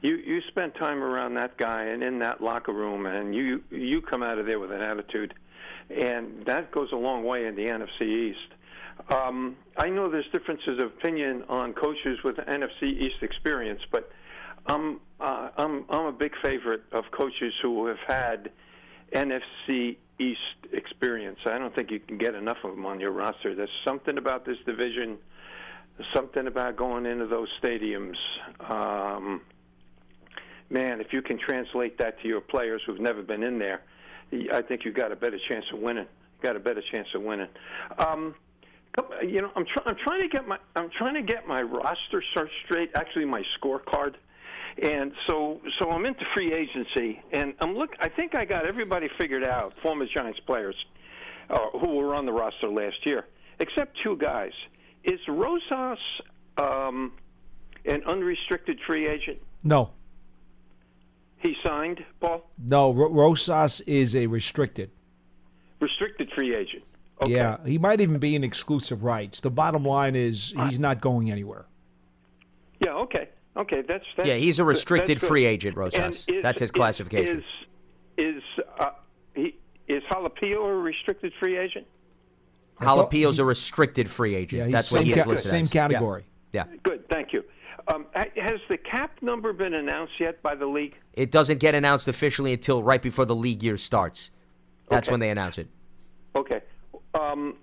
You 0.03 0.17
you 0.17 0.41
spend 0.49 0.75
time 0.75 1.03
around 1.03 1.35
that 1.35 1.57
guy 1.57 1.85
and 1.85 2.03
in 2.03 2.19
that 2.21 2.43
locker 2.43 2.73
room, 2.73 3.07
and 3.07 3.35
you 3.35 3.62
you 3.71 4.01
come 4.01 4.23
out 4.23 4.39
of 4.39 4.47
there 4.47 4.59
with 4.59 4.73
an 4.73 4.83
attitude, 4.83 5.35
and 5.91 6.45
that 6.47 6.73
goes 6.73 6.93
a 6.93 6.97
long 6.97 7.25
way 7.25 7.47
in 7.47 7.55
the 7.55 7.67
NFC 7.67 8.03
East. 8.03 8.55
Um, 9.11 9.57
I 9.77 9.91
know 9.91 10.11
there's 10.11 10.29
differences 10.33 10.79
of 10.79 10.87
opinion 10.87 11.45
on 11.49 11.73
coaches 11.73 12.19
with 12.23 12.37
NFC 12.37 12.85
East 12.85 13.23
experience, 13.23 13.81
but 13.91 14.11
I'm 14.67 15.01
uh, 15.25 15.51
I'm 15.57 15.85
I'm 15.89 16.07
a 16.07 16.12
big 16.12 16.33
favorite 16.43 16.83
of 16.93 17.05
coaches 17.11 17.55
who 17.62 17.87
have 17.87 17.99
had 18.07 18.51
NFC 19.12 19.97
East 20.18 20.39
experience. 20.72 21.39
I 21.47 21.59
don't 21.59 21.75
think 21.75 21.91
you 21.91 21.99
can 21.99 22.18
get 22.18 22.35
enough 22.35 22.59
of 22.62 22.72
them 22.72 22.85
on 22.85 23.01
your 23.01 23.11
roster. 23.11 23.55
There's 23.55 23.70
something 23.85 24.18
about 24.18 24.45
this 24.45 24.59
division, 24.66 25.16
something 26.14 26.47
about 26.47 26.77
going 26.77 27.07
into 27.07 27.27
those 27.27 27.49
stadiums. 27.62 28.16
Um, 28.61 29.41
man, 30.68 31.01
if 31.01 31.12
you 31.12 31.22
can 31.22 31.39
translate 31.39 31.97
that 31.99 32.20
to 32.20 32.29
your 32.29 32.41
players 32.43 32.83
who've 32.87 33.01
never 33.01 33.22
been 33.22 33.43
in 33.43 33.59
there, 33.59 33.83
I 34.53 34.61
think 34.62 34.85
you've 34.85 34.95
got 34.95 35.11
a 35.11 35.16
better 35.16 35.39
chance 35.49 35.64
of 35.72 35.81
winning. 35.81 36.07
Got 36.43 36.57
a 36.57 36.61
better 36.61 36.83
chance 36.93 37.09
of 37.14 37.22
winning. 37.22 37.49
Um, 37.99 38.35
you 39.22 39.41
know, 39.41 39.51
I'm, 39.57 39.64
try- 39.64 39.85
I'm 39.87 39.97
trying 40.05 40.20
to 40.20 40.29
get 40.29 40.47
my 40.47 40.59
I'm 40.77 40.91
trying 40.99 41.14
to 41.14 41.22
get 41.22 41.49
my 41.49 41.62
roster 41.62 42.22
search 42.35 42.51
straight. 42.66 42.91
Actually, 42.95 43.25
my 43.25 43.43
scorecard. 43.59 44.16
And 44.83 45.12
so, 45.29 45.61
so 45.79 45.91
I'm 45.91 46.05
into 46.05 46.25
free 46.35 46.53
agency, 46.53 47.22
and 47.33 47.55
I'm 47.61 47.75
look. 47.75 47.91
I 48.01 48.09
think 48.09 48.35
I 48.35 48.45
got 48.45 48.66
everybody 48.66 49.09
figured 49.18 49.45
out. 49.45 49.72
Former 49.83 50.07
Giants 50.07 50.41
players 50.47 50.75
uh, 51.49 51.59
who 51.79 51.95
were 51.95 52.14
on 52.14 52.27
the 52.27 52.33
roster 52.33 52.68
last 52.68 52.97
year, 53.07 53.27
except 53.61 53.97
two 54.03 54.16
guys. 54.16 54.53
Is 55.05 55.20
Rosas 55.29 55.99
um, 56.57 57.12
an 57.85 58.03
unrestricted 58.05 58.81
free 58.87 59.07
agent? 59.07 59.39
No. 59.62 59.91
He 61.39 61.55
signed, 61.64 62.03
Paul. 62.20 62.51
No, 62.59 62.93
Ro- 62.93 63.11
Rosas 63.11 63.81
is 63.83 64.16
a 64.16 64.27
restricted. 64.27 64.91
Restricted 65.79 66.31
free 66.35 66.55
agent. 66.55 66.83
Okay. 67.22 67.33
Yeah, 67.33 67.59
he 67.64 67.79
might 67.79 68.01
even 68.01 68.18
be 68.18 68.35
in 68.35 68.43
exclusive 68.43 69.05
rights. 69.05 69.41
The 69.41 69.51
bottom 69.51 69.85
line 69.85 70.16
is 70.16 70.53
he's 70.64 70.81
not 70.81 71.01
going 71.01 71.31
anywhere. 71.31 71.66
Yeah. 72.85 72.95
Okay. 72.95 73.29
Okay. 73.57 73.83
That's, 73.87 74.05
that's 74.17 74.29
Yeah, 74.29 74.35
he's 74.37 74.59
a 74.59 74.65
restricted 74.65 75.21
free 75.21 75.45
agent, 75.45 75.77
And 75.77 75.85
Rosas. 75.85 76.25
is- 76.29 76.43
That's 76.43 76.61
his 76.61 76.71
classification. 76.71 77.39
Is 77.39 77.45
is 78.17 78.43
uh, 78.79 78.91
he 79.35 79.57
is 79.89 80.03
Halapio 80.11 80.65
a 80.69 80.75
restricted 80.75 81.33
free 81.41 81.57
agent? 81.59 81.87
thought 82.81 83.11
Halapio's 83.11 83.39
a 83.39 83.45
restricted 83.45 84.09
free 84.11 84.35
agent. 84.35 84.67
Yeah, 84.67 84.71
That's 84.71 84.91
what 84.93 84.99
same 84.99 85.07
he 85.07 85.13
is 85.13 85.25
ca- 85.25 85.31
listed 85.31 85.51
same 85.51 85.65
as. 85.65 85.71
category. 85.71 86.25
Yeah. 86.53 86.65
Good. 86.85 87.09
Thank 87.09 87.33
you. 87.33 87.45
Um, 87.89 88.07
has 88.15 88.61
the 88.69 88.79
cap 88.79 89.19
number 89.21 89.53
been 89.53 89.75
announced 89.75 90.15
yet 90.19 90.41
by 90.43 90.55
the 90.55 90.67
league? 90.67 90.95
It 91.13 91.31
doesn't 91.31 91.59
get 91.59 91.75
announced 91.75 92.09
officially 92.09 92.53
until 92.53 92.83
right 92.83 93.03
before 93.03 93.25
the 93.27 93.35
league 93.35 93.63
year 93.63 93.77
starts. 93.77 94.31
That's 94.89 95.09
Okay. 95.09 95.13
when 95.13 95.21
they 95.21 95.31
announce 95.31 95.59
it. 95.59 95.69
Okay. 96.37 96.61
Um, 97.15 97.57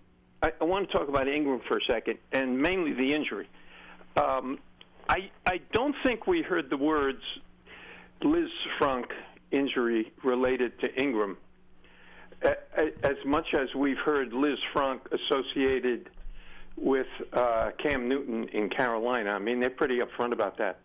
I, 0.43 0.51
I 0.61 0.63
want 0.65 0.89
to 0.91 0.97
talk 0.97 1.07
about 1.09 1.27
Ingram 1.27 1.61
for 1.67 1.77
a 1.77 1.81
second, 1.89 2.19
and 2.33 2.57
mainly 2.57 2.93
the 2.93 3.13
injury. 3.13 3.47
Um, 4.17 4.59
I 5.09 5.29
I 5.45 5.59
don't 5.73 5.95
think 6.03 6.27
we 6.27 6.41
heard 6.41 6.69
the 6.69 6.77
words 6.77 7.21
Liz 8.21 8.49
Frank 8.77 9.07
injury 9.51 10.11
related 10.23 10.79
to 10.81 11.01
Ingram 11.01 11.37
as 12.43 13.17
much 13.25 13.53
as 13.53 13.73
we've 13.75 13.97
heard 13.97 14.33
Liz 14.33 14.57
Frank 14.73 15.01
associated 15.11 16.09
with 16.75 17.07
uh, 17.33 17.71
Cam 17.77 18.07
Newton 18.07 18.47
in 18.49 18.69
Carolina. 18.69 19.31
I 19.31 19.39
mean, 19.39 19.59
they're 19.59 19.69
pretty 19.69 19.99
upfront 19.99 20.33
about 20.33 20.57
that. 20.57 20.79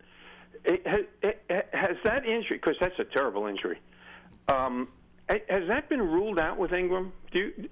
It, 0.64 0.87
has, 0.87 1.01
it, 1.23 1.69
has 1.73 1.97
that 2.05 2.27
injury, 2.27 2.59
because 2.59 2.77
that's 2.81 2.99
a 2.99 3.05
terrible 3.05 3.47
injury, 3.47 3.81
um, 4.49 4.89
has 5.29 5.67
that 5.69 5.89
been 5.89 6.01
ruled 6.01 6.39
out 6.39 6.59
with 6.59 6.73
Ingram? 6.73 7.12
Do 7.33 7.39
you, 7.39 7.69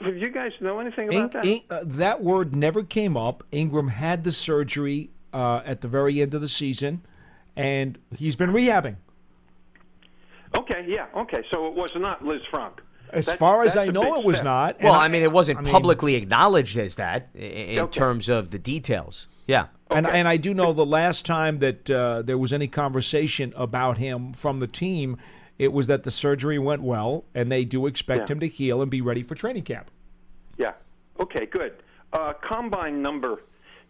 have 0.00 0.16
you 0.16 0.30
guys 0.30 0.52
know 0.60 0.80
anything 0.80 1.12
In- 1.12 1.18
about 1.18 1.32
that? 1.32 1.44
in- 1.44 1.60
uh, 1.70 1.80
that 1.84 2.22
word 2.22 2.56
never 2.56 2.82
came 2.82 3.16
up. 3.16 3.44
Ingram 3.52 3.88
had 3.88 4.24
the 4.24 4.32
surgery 4.32 5.10
uh, 5.32 5.62
at 5.64 5.80
the 5.80 5.88
very 5.88 6.20
end 6.20 6.34
of 6.34 6.40
the 6.40 6.48
season, 6.48 7.02
and 7.56 7.98
he's 8.16 8.36
been 8.36 8.50
rehabbing. 8.52 8.96
Okay, 10.56 10.84
yeah, 10.88 11.06
okay. 11.14 11.44
So 11.52 11.66
it 11.66 11.74
was 11.74 11.90
not 11.94 12.24
Liz 12.24 12.40
Frank. 12.50 12.80
As 13.10 13.26
That- 13.26 13.38
far 13.38 13.64
as 13.64 13.76
I 13.76 13.86
know, 13.86 14.16
it 14.18 14.24
was 14.24 14.36
step. 14.36 14.44
not. 14.44 14.82
Well, 14.82 14.94
And 14.94 15.02
I 15.02 15.08
mean, 15.08 15.22
it 15.22 15.32
wasn't 15.32 15.58
I 15.58 15.62
mean- 15.62 15.72
publicly 15.72 16.14
acknowledged 16.14 16.76
as 16.78 16.96
that 16.96 17.28
i- 17.34 17.38
in 17.38 17.78
Okay. 17.80 17.98
terms 17.98 18.28
of 18.28 18.50
the 18.50 18.58
details. 18.58 19.28
Yeah. 19.46 19.66
And, 19.90 20.06
and 20.06 20.28
I 20.28 20.36
do 20.36 20.52
know 20.52 20.74
the 20.74 20.84
last 20.84 21.24
time 21.24 21.60
that 21.60 21.90
uh, 21.90 22.20
there 22.22 22.36
was 22.36 22.52
any 22.52 22.68
conversation 22.68 23.54
about 23.56 23.96
him 23.98 24.32
from 24.34 24.58
the 24.58 24.66
team, 24.66 25.16
It 25.58 25.72
was 25.72 25.88
that 25.88 26.04
the 26.04 26.12
surgery 26.12 26.56
went 26.56 26.82
well, 26.82 27.24
and 27.34 27.50
they 27.50 27.64
do 27.64 27.86
expect 27.86 28.28
Yeah. 28.30 28.34
him 28.34 28.38
to 28.40 28.46
heal 28.46 28.80
and 28.80 28.88
be 28.88 29.00
ready 29.00 29.24
for 29.24 29.34
training 29.34 29.64
camp. 29.64 29.90
Yeah. 30.56 30.74
Okay, 31.18 31.46
good. 31.46 31.72
Uh, 32.12 32.32
combine 32.34 33.02
number 33.02 33.42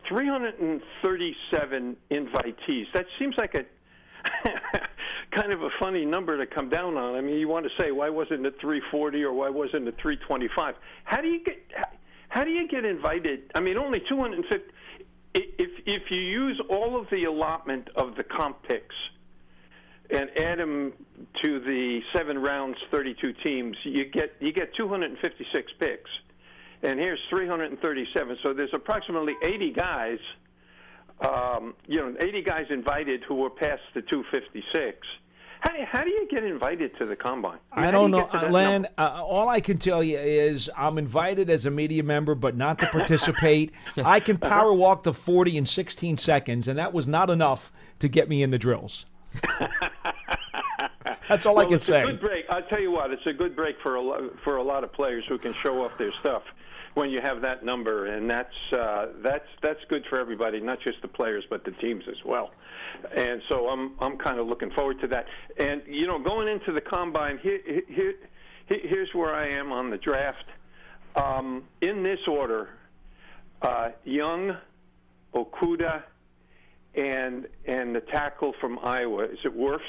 337 0.09 1.97
invitees. 2.11 2.85
That 2.95 3.07
seems 3.19 3.35
like 3.39 3.55
a 3.55 3.65
kind 5.31 5.53
of 5.53 5.63
a 5.63 5.71
funny 5.79 6.05
number 6.05 6.37
to 6.39 6.47
come 6.47 6.69
down 6.69 6.97
on. 6.97 7.15
I 7.15 7.21
mean, 7.21 7.37
you 7.37 7.49
want 7.49 7.67
to 7.67 7.71
say 7.83 7.91
why 7.93 8.09
wasn't 8.11 8.45
it 8.47 8.55
340 8.61 9.23
or 9.23 9.33
why 9.33 9.49
wasn't 9.49 9.87
it 9.89 9.97
325? 10.01 10.75
How 11.05 11.21
do 11.21 11.29
you 11.29 11.43
get 11.45 11.59
how 12.29 12.45
do 12.45 12.51
you 12.51 12.69
get 12.69 12.85
invited? 12.85 13.51
I 13.55 13.61
mean, 13.61 13.79
only 13.79 14.01
250 14.09 14.65
i- 15.35 15.49
if 15.59 15.71
if 15.87 16.11
you 16.11 16.21
use 16.21 16.61
all 16.69 17.01
of 17.01 17.09
the 17.11 17.25
allotment 17.25 17.89
of 17.97 18.17
the 18.17 18.25
comp 18.25 18.63
picks 18.65 18.95
and 20.11 20.31
add 20.39 20.59
them 20.59 20.93
to 21.43 21.61
the 21.61 22.01
seven 22.15 22.39
rounds, 22.39 22.77
32 22.91 23.33
teams, 23.45 23.77
you 23.85 24.05
get 24.07 24.35
you 24.41 24.53
get 24.53 24.75
256 24.75 25.73
picks, 25.79 26.11
and 26.83 26.99
here's 26.99 27.21
337. 27.31 28.39
So 28.43 28.53
there's 28.53 28.71
approximately 28.73 29.35
80 29.43 29.73
guys, 29.73 30.19
um, 31.27 31.75
you 31.87 32.01
know, 32.01 32.15
80 32.21 32.43
guys 32.43 32.67
invited 32.71 33.25
who 33.25 33.37
were 33.37 33.51
past 33.51 33.83
the 33.95 34.03
256. 34.03 35.07
How 35.61 35.73
do 35.73 35.79
you, 35.81 35.87
how 35.91 36.05
do 36.05 36.11
you 36.11 36.29
get 36.31 36.45
invited 36.45 36.97
to 37.01 37.07
the 37.07 37.17
combine? 37.17 37.59
I 37.73 37.81
How 37.83 37.91
do 37.91 37.97
don't 37.97 38.13
you 38.13 38.19
know, 38.19 38.29
get 38.33 38.53
Len. 38.53 38.87
Uh, 38.97 39.23
all 39.25 39.49
I 39.49 39.61
can 39.61 39.79
tell 39.79 40.05
you 40.05 40.17
is 40.17 40.71
I'm 40.77 40.99
invited 40.99 41.51
as 41.51 41.67
a 41.67 41.71
media 41.71 42.05
member, 42.05 42.37
but 42.37 42.57
not 42.57 42.79
to 42.79 42.87
participate. 42.87 43.73
I 43.97 44.21
can 44.21 44.39
power 44.39 44.73
walk 44.73 45.03
the 45.03 45.13
40 45.13 45.57
in 45.57 45.67
16 45.67 46.17
seconds, 46.17 46.69
and 46.69 46.79
that 46.79 46.93
was 46.93 47.09
not 47.09 47.29
enough 47.29 47.73
to 47.99 48.09
get 48.09 48.29
me 48.29 48.45
in 48.45 48.53
the 48.53 48.59
drills. 48.59 49.07
That's 51.29 51.45
all 51.45 51.59
I 51.59 51.65
can 51.65 51.75
it's 51.75 51.87
say. 51.87 52.05
A 52.49 52.55
good 52.55 52.61
break. 52.61 52.65
I'll 52.65 52.69
tell 52.69 52.81
you 52.81 52.91
what, 52.91 53.11
it's 53.13 53.27
a 53.27 53.33
good 53.33 53.57
break 53.57 53.77
for 53.83 53.97
a 53.97 54.01
lo- 54.01 54.31
for 54.45 54.57
a 54.57 54.63
lot 54.63 54.85
of 54.85 54.93
players 54.93 55.25
who 55.29 55.39
can 55.39 55.55
show 55.63 55.85
off 55.85 55.93
their 55.99 56.13
stuff 56.21 56.43
when 56.95 57.11
you 57.11 57.21
have 57.21 57.41
that 57.43 57.65
number, 57.65 58.07
and 58.07 58.29
that's 58.29 58.55
uh, 58.73 59.07
that's 59.23 59.49
that's 59.63 59.81
good 59.89 60.05
for 60.09 60.19
everybody, 60.19 60.61
not 60.61 60.81
just 60.81 61.01
the 61.03 61.09
players 61.09 61.45
but 61.49 61.65
the 61.65 61.71
teams 61.73 62.05
as 62.09 62.25
well. 62.25 62.51
And 63.15 63.43
so 63.49 63.69
I'm 63.69 63.93
I'm 64.01 64.19
kind 64.19 64.39
of 64.39 64.47
looking 64.47 64.71
forward 64.71 65.01
to 65.01 65.09
that. 65.09 65.27
And 65.59 65.83
you 65.87 66.07
know, 66.07 66.19
going 66.19 66.49
into 66.49 66.73
the 66.73 66.81
combine, 66.81 67.39
here, 67.39 67.61
here, 67.65 67.83
here 67.89 68.15
here's 68.69 69.15
where 69.15 69.35
I 69.35 69.49
am 69.49 69.73
on 69.73 69.91
the 69.91 69.99
draft. 69.99 70.45
Um, 71.17 71.65
in 71.81 72.03
this 72.03 72.21
order, 72.29 72.69
uh, 73.63 73.91
Young, 74.05 74.57
Okudah, 75.35 76.03
and 76.95 77.47
and 77.67 77.95
the 77.95 78.01
tackle 78.01 78.55
from 78.61 78.79
Iowa. 78.83 79.25
Is 79.25 79.39
it 79.45 79.57
Wirfs? 79.57 79.81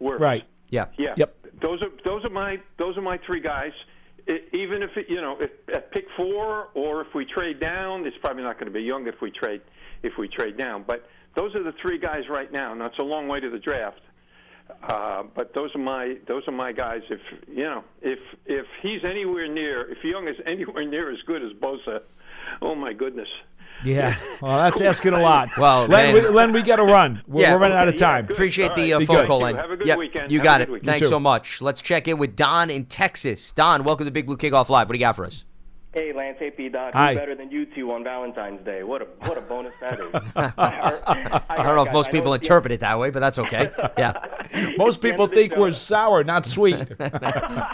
Wirfs. 0.00 0.20
Right. 0.20 0.44
Yeah. 0.70 0.86
Yeah. 0.96 1.14
Yep. 1.16 1.35
Those 1.60 1.82
are 1.82 1.90
those 2.04 2.24
are 2.24 2.30
my 2.30 2.58
those 2.78 2.96
are 2.96 3.02
my 3.02 3.18
three 3.26 3.40
guys. 3.40 3.72
I 4.28 4.40
even 4.52 4.82
if 4.82 4.96
it, 4.96 5.06
you 5.08 5.20
know 5.20 5.36
if 5.40 5.50
at 5.72 5.90
pick 5.92 6.06
four 6.16 6.68
or 6.74 7.00
if 7.02 7.14
we 7.14 7.24
trade 7.24 7.60
down, 7.60 8.06
it's 8.06 8.16
probably 8.18 8.42
not 8.42 8.54
going 8.54 8.66
to 8.66 8.72
be 8.72 8.82
young 8.82 9.06
if 9.06 9.20
we 9.20 9.30
trade 9.30 9.62
if 10.02 10.12
we 10.18 10.28
trade 10.28 10.56
down. 10.56 10.84
But 10.86 11.08
those 11.34 11.54
are 11.54 11.62
the 11.62 11.74
three 11.80 11.98
guys 11.98 12.28
right 12.28 12.50
now. 12.50 12.74
Now 12.74 12.86
it's 12.86 12.98
a 12.98 13.04
long 13.04 13.28
way 13.28 13.40
to 13.40 13.50
the 13.50 13.58
draft. 13.58 14.00
Uh, 14.82 15.22
but 15.34 15.54
those 15.54 15.72
are 15.74 15.78
my 15.78 16.16
those 16.26 16.42
are 16.48 16.52
my 16.52 16.72
guys. 16.72 17.02
If 17.08 17.20
you 17.48 17.64
know 17.64 17.84
if 18.02 18.18
if 18.46 18.66
he's 18.82 19.04
anywhere 19.04 19.46
near 19.46 19.90
if 19.90 20.02
Young 20.02 20.28
is 20.28 20.36
anywhere 20.46 20.84
near 20.84 21.10
as 21.10 21.18
good 21.26 21.42
as 21.42 21.52
Bosa, 21.52 22.00
oh 22.62 22.74
my 22.74 22.92
goodness. 22.92 23.28
Yeah. 23.84 24.16
Well, 24.40 24.58
that's 24.58 24.80
asking 24.80 25.12
a 25.12 25.20
lot. 25.20 25.50
Well, 25.58 25.86
Len, 25.86 26.14
Len- 26.14 26.24
we, 26.24 26.28
Len, 26.30 26.52
we 26.52 26.62
got 26.62 26.76
to 26.76 26.84
run. 26.84 27.22
We're, 27.26 27.42
Yeah. 27.42 27.54
we're 27.54 27.60
running 27.60 27.76
out 27.76 27.88
of 27.88 27.96
time. 27.96 28.26
good. 28.26 28.34
Appreciate 28.36 28.70
All 28.70 28.76
the 28.76 28.92
uh, 28.94 29.00
phone 29.00 29.16
good. 29.16 29.26
call, 29.26 29.40
Thank. 29.40 29.56
Len. 29.56 29.62
Have 29.64 29.70
a 29.70 29.76
good 29.76 29.86
Yep, 29.86 29.98
weekend. 29.98 30.32
You 30.32 30.38
Have 30.38 30.44
got 30.44 30.60
it. 30.62 30.70
weekend. 30.70 30.86
Thanks 30.86 31.08
so 31.08 31.20
much. 31.20 31.60
Let's 31.60 31.80
check 31.82 32.08
in 32.08 32.18
with 32.18 32.36
Don 32.36 32.70
in 32.70 32.86
Texas. 32.86 33.52
Don, 33.52 33.84
welcome 33.84 34.06
to 34.06 34.10
Big 34.10 34.26
Blue 34.26 34.36
Kickoff 34.36 34.68
Live. 34.68 34.88
What 34.88 34.92
do 34.94 34.98
you 34.98 35.04
got 35.04 35.16
for 35.16 35.24
us? 35.26 35.44
Hey, 35.96 36.12
Lance, 36.12 36.36
hey, 36.38 36.50
P. 36.50 36.68
Dot. 36.68 36.92
Hi. 36.92 37.14
Who's 37.14 37.20
better 37.20 37.34
than 37.34 37.50
you 37.50 37.64
two 37.64 37.90
on 37.90 38.04
Valentine's 38.04 38.62
Day? 38.66 38.82
What 38.82 39.00
a 39.00 39.06
what 39.26 39.38
a 39.38 39.40
bonus 39.40 39.72
that 39.80 39.98
is. 39.98 40.10
I 40.36 41.56
don't 41.56 41.74
know 41.74 41.86
if 41.86 41.92
most 41.92 42.10
people 42.10 42.34
interpret 42.34 42.70
it 42.70 42.80
that 42.80 42.98
way, 42.98 43.08
but 43.08 43.20
that's 43.20 43.38
okay. 43.38 43.70
Yeah. 43.96 44.12
Most 44.76 45.00
people 45.00 45.26
think 45.26 45.54
show. 45.54 45.60
we're 45.60 45.72
sour, 45.72 46.22
not 46.22 46.44
sweet. 46.44 46.86
the 46.98 47.66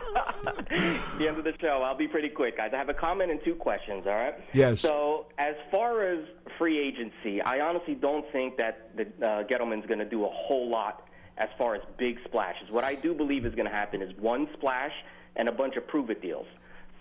end 1.18 1.36
of 1.36 1.42
the 1.42 1.52
show. 1.60 1.82
I'll 1.84 1.96
be 1.96 2.06
pretty 2.06 2.28
quick, 2.28 2.58
guys. 2.58 2.70
I 2.72 2.76
have 2.76 2.88
a 2.88 2.94
comment 2.94 3.32
and 3.32 3.40
two 3.44 3.56
questions. 3.56 4.06
All 4.06 4.12
right. 4.12 4.36
Yes. 4.52 4.80
So 4.80 5.26
as 5.38 5.56
far 5.72 6.04
as 6.06 6.20
free 6.58 6.78
agency, 6.78 7.42
I 7.42 7.58
honestly 7.58 7.96
don't 7.96 8.30
think 8.30 8.56
that 8.58 8.96
the 8.96 9.02
uh, 9.26 9.42
Gettleman's 9.44 9.86
going 9.86 9.98
to 9.98 10.08
do 10.08 10.24
a 10.24 10.30
whole 10.30 10.70
lot 10.70 11.08
as 11.38 11.48
far 11.58 11.74
as 11.74 11.82
big 11.98 12.18
splashes. 12.24 12.70
What 12.70 12.84
I 12.84 12.94
do 12.94 13.14
believe 13.14 13.44
is 13.44 13.54
going 13.56 13.66
to 13.66 13.74
happen 13.74 14.00
is 14.00 14.16
one 14.16 14.46
splash 14.52 14.92
and 15.34 15.48
a 15.48 15.52
bunch 15.52 15.74
of 15.74 15.88
prove 15.88 16.08
it 16.10 16.22
deals. 16.22 16.46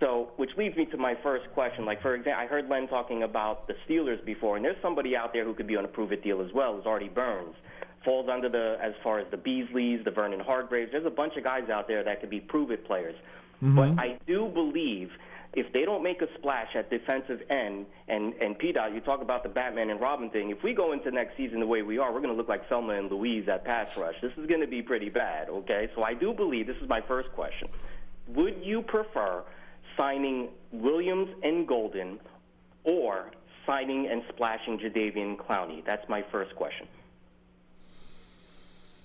So, 0.01 0.31
which 0.37 0.49
leads 0.57 0.75
me 0.75 0.85
to 0.87 0.97
my 0.97 1.15
first 1.21 1.45
question. 1.53 1.85
Like, 1.85 2.01
for 2.01 2.15
example, 2.15 2.41
I 2.41 2.47
heard 2.47 2.67
Len 2.67 2.87
talking 2.87 3.21
about 3.21 3.67
the 3.67 3.75
Steelers 3.87 4.23
before, 4.25 4.55
and 4.55 4.65
there's 4.65 4.81
somebody 4.81 5.15
out 5.15 5.31
there 5.31 5.45
who 5.45 5.53
could 5.53 5.67
be 5.67 5.77
on 5.77 5.85
a 5.85 5.87
prove 5.87 6.11
it 6.11 6.23
deal 6.23 6.41
as 6.41 6.51
well, 6.51 6.79
is 6.79 6.85
Artie 6.85 7.07
Burns. 7.07 7.55
Falls 8.03 8.27
under 8.27 8.49
the, 8.49 8.77
as 8.81 8.93
far 9.03 9.19
as 9.19 9.27
the 9.29 9.37
Beasleys, 9.37 10.03
the 10.03 10.09
Vernon 10.09 10.39
Hargreaves. 10.39 10.91
There's 10.91 11.05
a 11.05 11.11
bunch 11.11 11.37
of 11.37 11.43
guys 11.43 11.69
out 11.69 11.87
there 11.87 12.03
that 12.03 12.19
could 12.19 12.31
be 12.31 12.39
prove 12.39 12.71
it 12.71 12.83
players. 12.85 13.15
Mm-hmm. 13.63 13.75
But 13.75 14.01
I 14.01 14.17
do 14.25 14.47
believe 14.47 15.11
if 15.53 15.71
they 15.71 15.85
don't 15.85 16.01
make 16.01 16.23
a 16.23 16.27
splash 16.39 16.75
at 16.75 16.89
defensive 16.89 17.43
end, 17.51 17.85
and 18.07 18.33
and 18.41 18.57
P. 18.57 18.71
Dot, 18.71 18.95
you 18.95 19.01
talk 19.01 19.21
about 19.21 19.43
the 19.43 19.49
Batman 19.49 19.91
and 19.91 20.01
Robin 20.01 20.31
thing. 20.31 20.49
If 20.49 20.63
we 20.63 20.73
go 20.73 20.93
into 20.93 21.11
next 21.11 21.37
season 21.37 21.59
the 21.59 21.67
way 21.67 21.83
we 21.83 21.99
are, 21.99 22.11
we're 22.11 22.21
going 22.21 22.33
to 22.33 22.37
look 22.37 22.49
like 22.49 22.67
Thelma 22.67 22.93
and 22.93 23.11
Louise 23.11 23.47
at 23.47 23.65
pass 23.65 23.95
rush. 23.95 24.15
This 24.19 24.31
is 24.35 24.47
going 24.47 24.61
to 24.61 24.67
be 24.67 24.81
pretty 24.81 25.09
bad. 25.09 25.49
Okay, 25.49 25.89
so 25.93 26.01
I 26.03 26.15
do 26.15 26.33
believe 26.33 26.65
this 26.65 26.77
is 26.77 26.89
my 26.89 27.01
first 27.01 27.31
question. 27.33 27.67
Would 28.29 28.61
you 28.63 28.81
prefer 28.81 29.43
signing 30.01 30.49
Williams 30.71 31.29
and 31.43 31.67
Golden, 31.67 32.19
or 32.83 33.29
signing 33.67 34.07
and 34.07 34.23
splashing 34.29 34.79
Jadeveon 34.79 35.37
Clowney? 35.37 35.85
That's 35.85 36.07
my 36.09 36.23
first 36.31 36.55
question. 36.55 36.87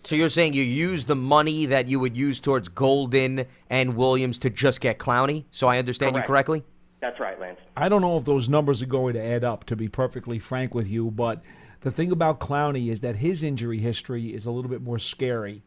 So 0.05 0.14
you're 0.14 0.30
saying 0.30 0.55
you 0.55 0.62
use 0.62 1.05
the 1.05 1.16
money 1.16 1.66
that 1.66 1.88
you 1.88 2.01
would 2.01 2.16
use 2.16 2.40
towards 2.40 2.68
Golden 2.68 3.44
and 3.68 3.97
Williams 3.97 4.38
to 4.38 4.51
just 4.51 4.80
get 4.80 4.99
Clowney? 4.99 5.44
So 5.51 5.66
I 5.66 5.78
understand 5.78 6.14
Correct. 6.14 6.26
you 6.26 6.28
correctly? 6.28 6.64
That's 7.01 7.20
right, 7.20 7.38
Lance. 7.38 7.59
I 7.76 7.90
don't 7.90 8.01
know 8.01 8.16
if 8.16 8.24
those 8.24 8.49
numbers 8.49 8.80
are 8.82 8.86
going 8.86 9.14
to 9.14 9.22
add 9.22 9.44
up, 9.44 9.64
to 9.64 9.76
be 9.76 9.88
perfectly 9.88 10.38
frank 10.38 10.74
with 10.74 10.88
you. 10.88 11.11
But 11.11 11.42
the 11.82 11.90
thing 11.90 12.11
about 12.11 12.40
Clowney 12.40 12.90
is 12.90 13.01
that 13.01 13.16
his 13.16 13.42
injury 13.42 13.80
history 13.80 14.32
is 14.32 14.47
a 14.47 14.51
little 14.51 14.70
bit 14.70 14.80
more 14.80 14.99
scary 14.99 15.62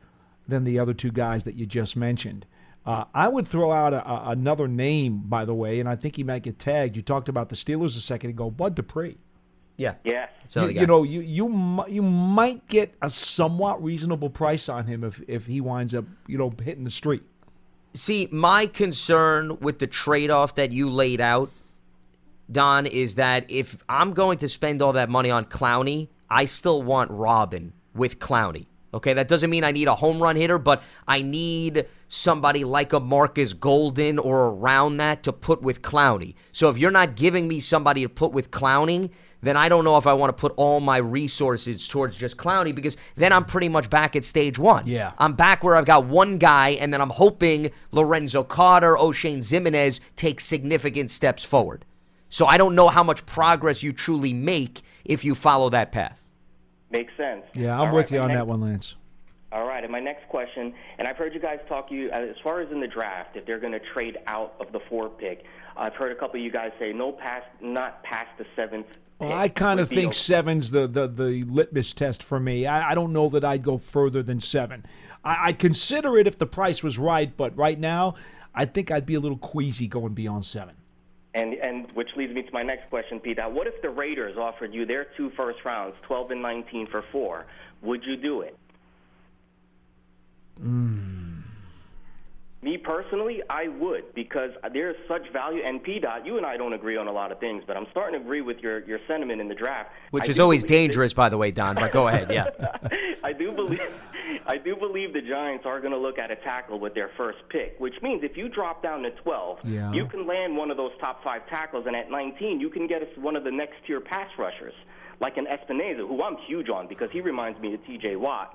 than 0.47 0.63
the 0.63 0.79
other 0.79 0.95
two 0.95 1.11
guys 1.11 1.43
that 1.43 1.55
you 1.55 1.67
just 1.67 1.95
mentioned. 1.95 2.47
Uh, 2.85 3.05
I 3.13 3.27
would 3.27 3.47
throw 3.47 3.71
out 3.71 3.93
a, 3.93 4.07
a, 4.07 4.29
another 4.31 4.67
name, 4.67 5.23
by 5.25 5.45
the 5.45 5.53
way, 5.53 5.79
and 5.79 5.87
I 5.87 5.95
think 5.95 6.15
he 6.15 6.23
might 6.23 6.43
get 6.43 6.57
tagged. 6.57 6.95
You 6.95 7.01
talked 7.01 7.29
about 7.29 7.49
the 7.49 7.55
Steelers 7.55 7.95
a 7.97 8.01
second 8.01 8.31
ago, 8.31 8.49
Bud 8.49 8.75
Dupree. 8.75 9.17
Yeah. 9.77 9.95
yeah. 10.03 10.27
So 10.47 10.67
you, 10.67 10.81
you 10.81 10.87
know, 10.87 11.03
you 11.03 11.21
you 11.21 11.85
you 11.87 12.01
might 12.01 12.67
get 12.67 12.93
a 13.01 13.09
somewhat 13.09 13.81
reasonable 13.81 14.29
price 14.29 14.67
on 14.67 14.87
him 14.87 15.05
if 15.05 15.21
if 15.27 15.45
he 15.45 15.61
winds 15.61 15.95
up, 15.95 16.03
you 16.27 16.37
know, 16.37 16.51
hitting 16.63 16.83
the 16.83 16.91
street. 16.91 17.23
See, 17.93 18.27
my 18.31 18.65
concern 18.67 19.57
with 19.59 19.79
the 19.79 19.87
trade 19.87 20.31
off 20.31 20.55
that 20.55 20.71
you 20.73 20.89
laid 20.89 21.21
out, 21.21 21.49
Don, 22.51 22.87
is 22.87 23.15
that 23.15 23.49
if 23.49 23.77
I'm 23.87 24.13
going 24.13 24.37
to 24.39 24.49
spend 24.49 24.81
all 24.81 24.93
that 24.93 25.09
money 25.09 25.31
on 25.31 25.45
Clowney, 25.45 26.09
I 26.29 26.45
still 26.45 26.83
want 26.83 27.09
Robin 27.11 27.71
with 27.95 28.19
Clowney. 28.19 28.65
Okay, 28.93 29.13
that 29.13 29.27
doesn't 29.27 29.49
mean 29.49 29.63
I 29.63 29.71
need 29.71 29.87
a 29.87 29.95
home 29.95 30.21
run 30.21 30.35
hitter, 30.35 30.57
but 30.57 30.81
I 31.07 31.21
need 31.21 31.85
somebody 32.07 32.63
like 32.63 32.91
a 32.91 32.99
Markus 32.99 33.53
Golden 33.53 34.17
or 34.17 34.47
around 34.47 34.97
that 34.97 35.23
to 35.23 35.33
put 35.33 35.61
with 35.61 35.81
Clowney. 35.81 36.33
So 36.51 36.69
if 36.69 36.77
you're 36.77 36.89
not 36.89 37.15
giving 37.15 37.47
me 37.47 37.59
somebody 37.59 38.01
to 38.01 38.09
put 38.09 38.31
with 38.31 38.49
Clowney, 38.49 39.11
then 39.41 39.55
I 39.55 39.69
don't 39.69 39.83
know 39.83 39.97
if 39.97 40.07
I 40.07 40.13
want 40.13 40.35
to 40.35 40.39
put 40.39 40.53
all 40.57 40.79
my 40.79 40.97
resources 40.97 41.87
towards 41.87 42.17
just 42.17 42.35
Clowney 42.37 42.73
because 42.75 42.97
then 43.15 43.31
I'm 43.31 43.45
pretty 43.45 43.69
much 43.69 43.89
back 43.89 44.15
at 44.15 44.25
stage 44.25 44.59
one. 44.59 44.85
Yeah. 44.85 45.13
I'm 45.17 45.33
back 45.33 45.63
where 45.63 45.75
I've 45.75 45.85
got 45.85 46.05
one 46.05 46.37
guy, 46.37 46.69
and 46.71 46.93
then 46.93 46.99
I'm 46.99 47.11
hoping 47.11 47.71
Lorenzo 47.91 48.43
Carter, 48.43 48.95
Oshane 48.95 49.37
Ximines 49.37 49.99
take 50.15 50.41
significant 50.41 51.11
steps 51.11 51.43
forward. 51.43 51.85
So 52.29 52.45
I 52.45 52.57
don't 52.57 52.75
know 52.75 52.89
how 52.89 53.03
much 53.03 53.25
progress 53.25 53.81
you 53.81 53.93
truly 53.93 54.33
make 54.33 54.81
if 55.05 55.23
you 55.23 55.35
follow 55.35 55.69
that 55.69 55.91
path. 55.91 56.18
Makes 56.91 57.13
sense. 57.17 57.43
Yeah, 57.55 57.73
I'm 57.79 57.89
All 57.89 57.95
with 57.95 58.05
right, 58.05 58.11
you 58.11 58.19
on 58.19 58.27
next- 58.29 58.37
that 58.39 58.47
one, 58.47 58.61
Lance. 58.61 58.95
All 59.51 59.67
right, 59.67 59.83
and 59.83 59.91
my 59.91 59.99
next 59.99 60.27
question, 60.29 60.73
and 60.99 61.07
I've 61.07 61.17
heard 61.17 61.33
you 61.33 61.39
guys 61.39 61.57
talk 61.67 61.89
you 61.89 62.11
as 62.11 62.35
far 62.43 62.59
as 62.61 62.71
in 62.71 62.79
the 62.81 62.87
draft, 62.87 63.35
if 63.35 63.47
they're 63.47 63.59
going 63.59 63.73
to 63.73 63.79
trade 63.79 64.17
out 64.27 64.53
of 64.59 64.71
the 64.71 64.79
four 64.87 65.09
pick. 65.09 65.43
I've 65.75 65.95
heard 65.95 66.11
a 66.11 66.15
couple 66.15 66.39
of 66.39 66.43
you 66.43 66.51
guys 66.51 66.71
say 66.77 66.93
no 66.93 67.11
past, 67.11 67.47
not 67.59 68.03
past 68.03 68.29
the 68.37 68.45
seventh. 68.55 68.85
Well, 69.17 69.33
I 69.33 69.49
kind 69.49 69.79
of 69.79 69.89
think 69.89 70.09
okay. 70.09 70.13
seven's 70.17 70.69
the, 70.69 70.85
the, 70.87 71.07
the 71.07 71.43
litmus 71.45 71.93
test 71.93 72.21
for 72.21 72.39
me. 72.39 72.67
I, 72.67 72.91
I 72.91 72.95
don't 72.95 73.11
know 73.11 73.27
that 73.29 73.43
I'd 73.43 73.63
go 73.63 73.79
further 73.79 74.21
than 74.21 74.39
seven. 74.39 74.85
I, 75.23 75.47
I'd 75.47 75.59
consider 75.59 76.17
it 76.19 76.27
if 76.27 76.37
the 76.37 76.45
price 76.45 76.83
was 76.83 76.99
right, 76.99 77.35
but 77.35 77.57
right 77.57 77.79
now, 77.79 78.15
I 78.53 78.65
think 78.65 78.91
I'd 78.91 79.05
be 79.07 79.15
a 79.15 79.19
little 79.19 79.37
queasy 79.37 79.87
going 79.87 80.13
beyond 80.13 80.45
seven. 80.45 80.75
And 81.33 81.53
and 81.53 81.91
which 81.93 82.09
leads 82.15 82.33
me 82.33 82.41
to 82.41 82.51
my 82.51 82.63
next 82.63 82.89
question, 82.89 83.19
Pete. 83.19 83.37
What 83.39 83.67
if 83.67 83.81
the 83.81 83.89
Raiders 83.89 84.35
offered 84.37 84.73
you 84.73 84.85
their 84.85 85.05
two 85.15 85.29
first 85.37 85.59
rounds, 85.63 85.95
12 86.07 86.31
and 86.31 86.41
19 86.41 86.87
for 86.87 87.03
four? 87.11 87.45
Would 87.83 88.03
you 88.03 88.15
do 88.15 88.41
it? 88.41 88.57
Hmm. 90.59 91.28
Me 92.61 92.75
personally, 92.77 93.41
I 93.49 93.69
would 93.69 94.13
because 94.13 94.51
there's 94.73 94.97
such 95.07 95.31
value. 95.31 95.61
And 95.63 95.81
P. 95.81 95.97
Dot, 95.99 96.25
you 96.25 96.35
and 96.35 96.45
I 96.45 96.57
don't 96.57 96.73
agree 96.73 96.97
on 96.97 97.07
a 97.07 97.11
lot 97.11 97.31
of 97.31 97.39
things, 97.39 97.63
but 97.65 97.77
I'm 97.77 97.87
starting 97.91 98.19
to 98.19 98.25
agree 98.25 98.41
with 98.41 98.59
your, 98.59 98.79
your 98.85 98.99
sentiment 99.07 99.39
in 99.39 99.47
the 99.47 99.55
draft. 99.55 99.91
Which 100.11 100.25
I 100.27 100.31
is 100.31 100.39
always 100.41 100.63
believe 100.65 100.67
that- 100.67 100.87
dangerous, 100.87 101.13
by 101.13 101.29
the 101.29 101.37
way, 101.37 101.51
Don. 101.51 101.75
But 101.75 101.93
go 101.93 102.09
ahead. 102.09 102.29
Yeah. 102.31 102.49
I 103.23 103.31
do 103.31 103.53
believe 103.53 103.79
I 104.45 104.57
do 104.57 104.75
believe 104.75 105.13
the 105.13 105.21
Giants 105.21 105.65
are 105.65 105.79
going 105.79 105.93
to 105.93 105.97
look 105.97 106.19
at 106.19 106.31
a 106.31 106.35
tackle 106.35 106.79
with 106.79 106.93
their 106.95 107.09
first 107.15 107.39
pick, 107.49 107.75
which 107.79 107.95
means 108.01 108.23
if 108.23 108.35
you 108.35 108.49
drop 108.49 108.83
down 108.83 109.03
to 109.03 109.11
12, 109.11 109.59
Yeah. 109.63 109.91
you 109.93 110.05
can 110.07 110.27
land 110.27 110.55
one 110.57 110.69
of 110.69 110.75
those 110.77 110.91
top 110.99 111.23
five 111.23 111.47
tackles, 111.47 111.85
and 111.87 111.95
at 111.95 112.11
19, 112.11 112.59
you 112.59 112.69
can 112.69 112.87
get 112.87 113.01
us 113.01 113.07
one 113.15 113.35
of 113.37 113.43
the 113.45 113.51
next 113.51 113.75
tier 113.87 114.01
pass 114.01 114.29
rushers, 114.37 114.73
like 115.21 115.37
an 115.37 115.45
Epenesa, 115.47 115.99
who 116.07 116.21
I'm 116.23 116.37
huge 116.45 116.67
on 116.69 116.87
because 116.87 117.09
he 117.11 117.21
reminds 117.21 117.59
me 117.61 117.73
of 117.73 117.85
T.J. 117.85 118.17
Watt. 118.17 118.53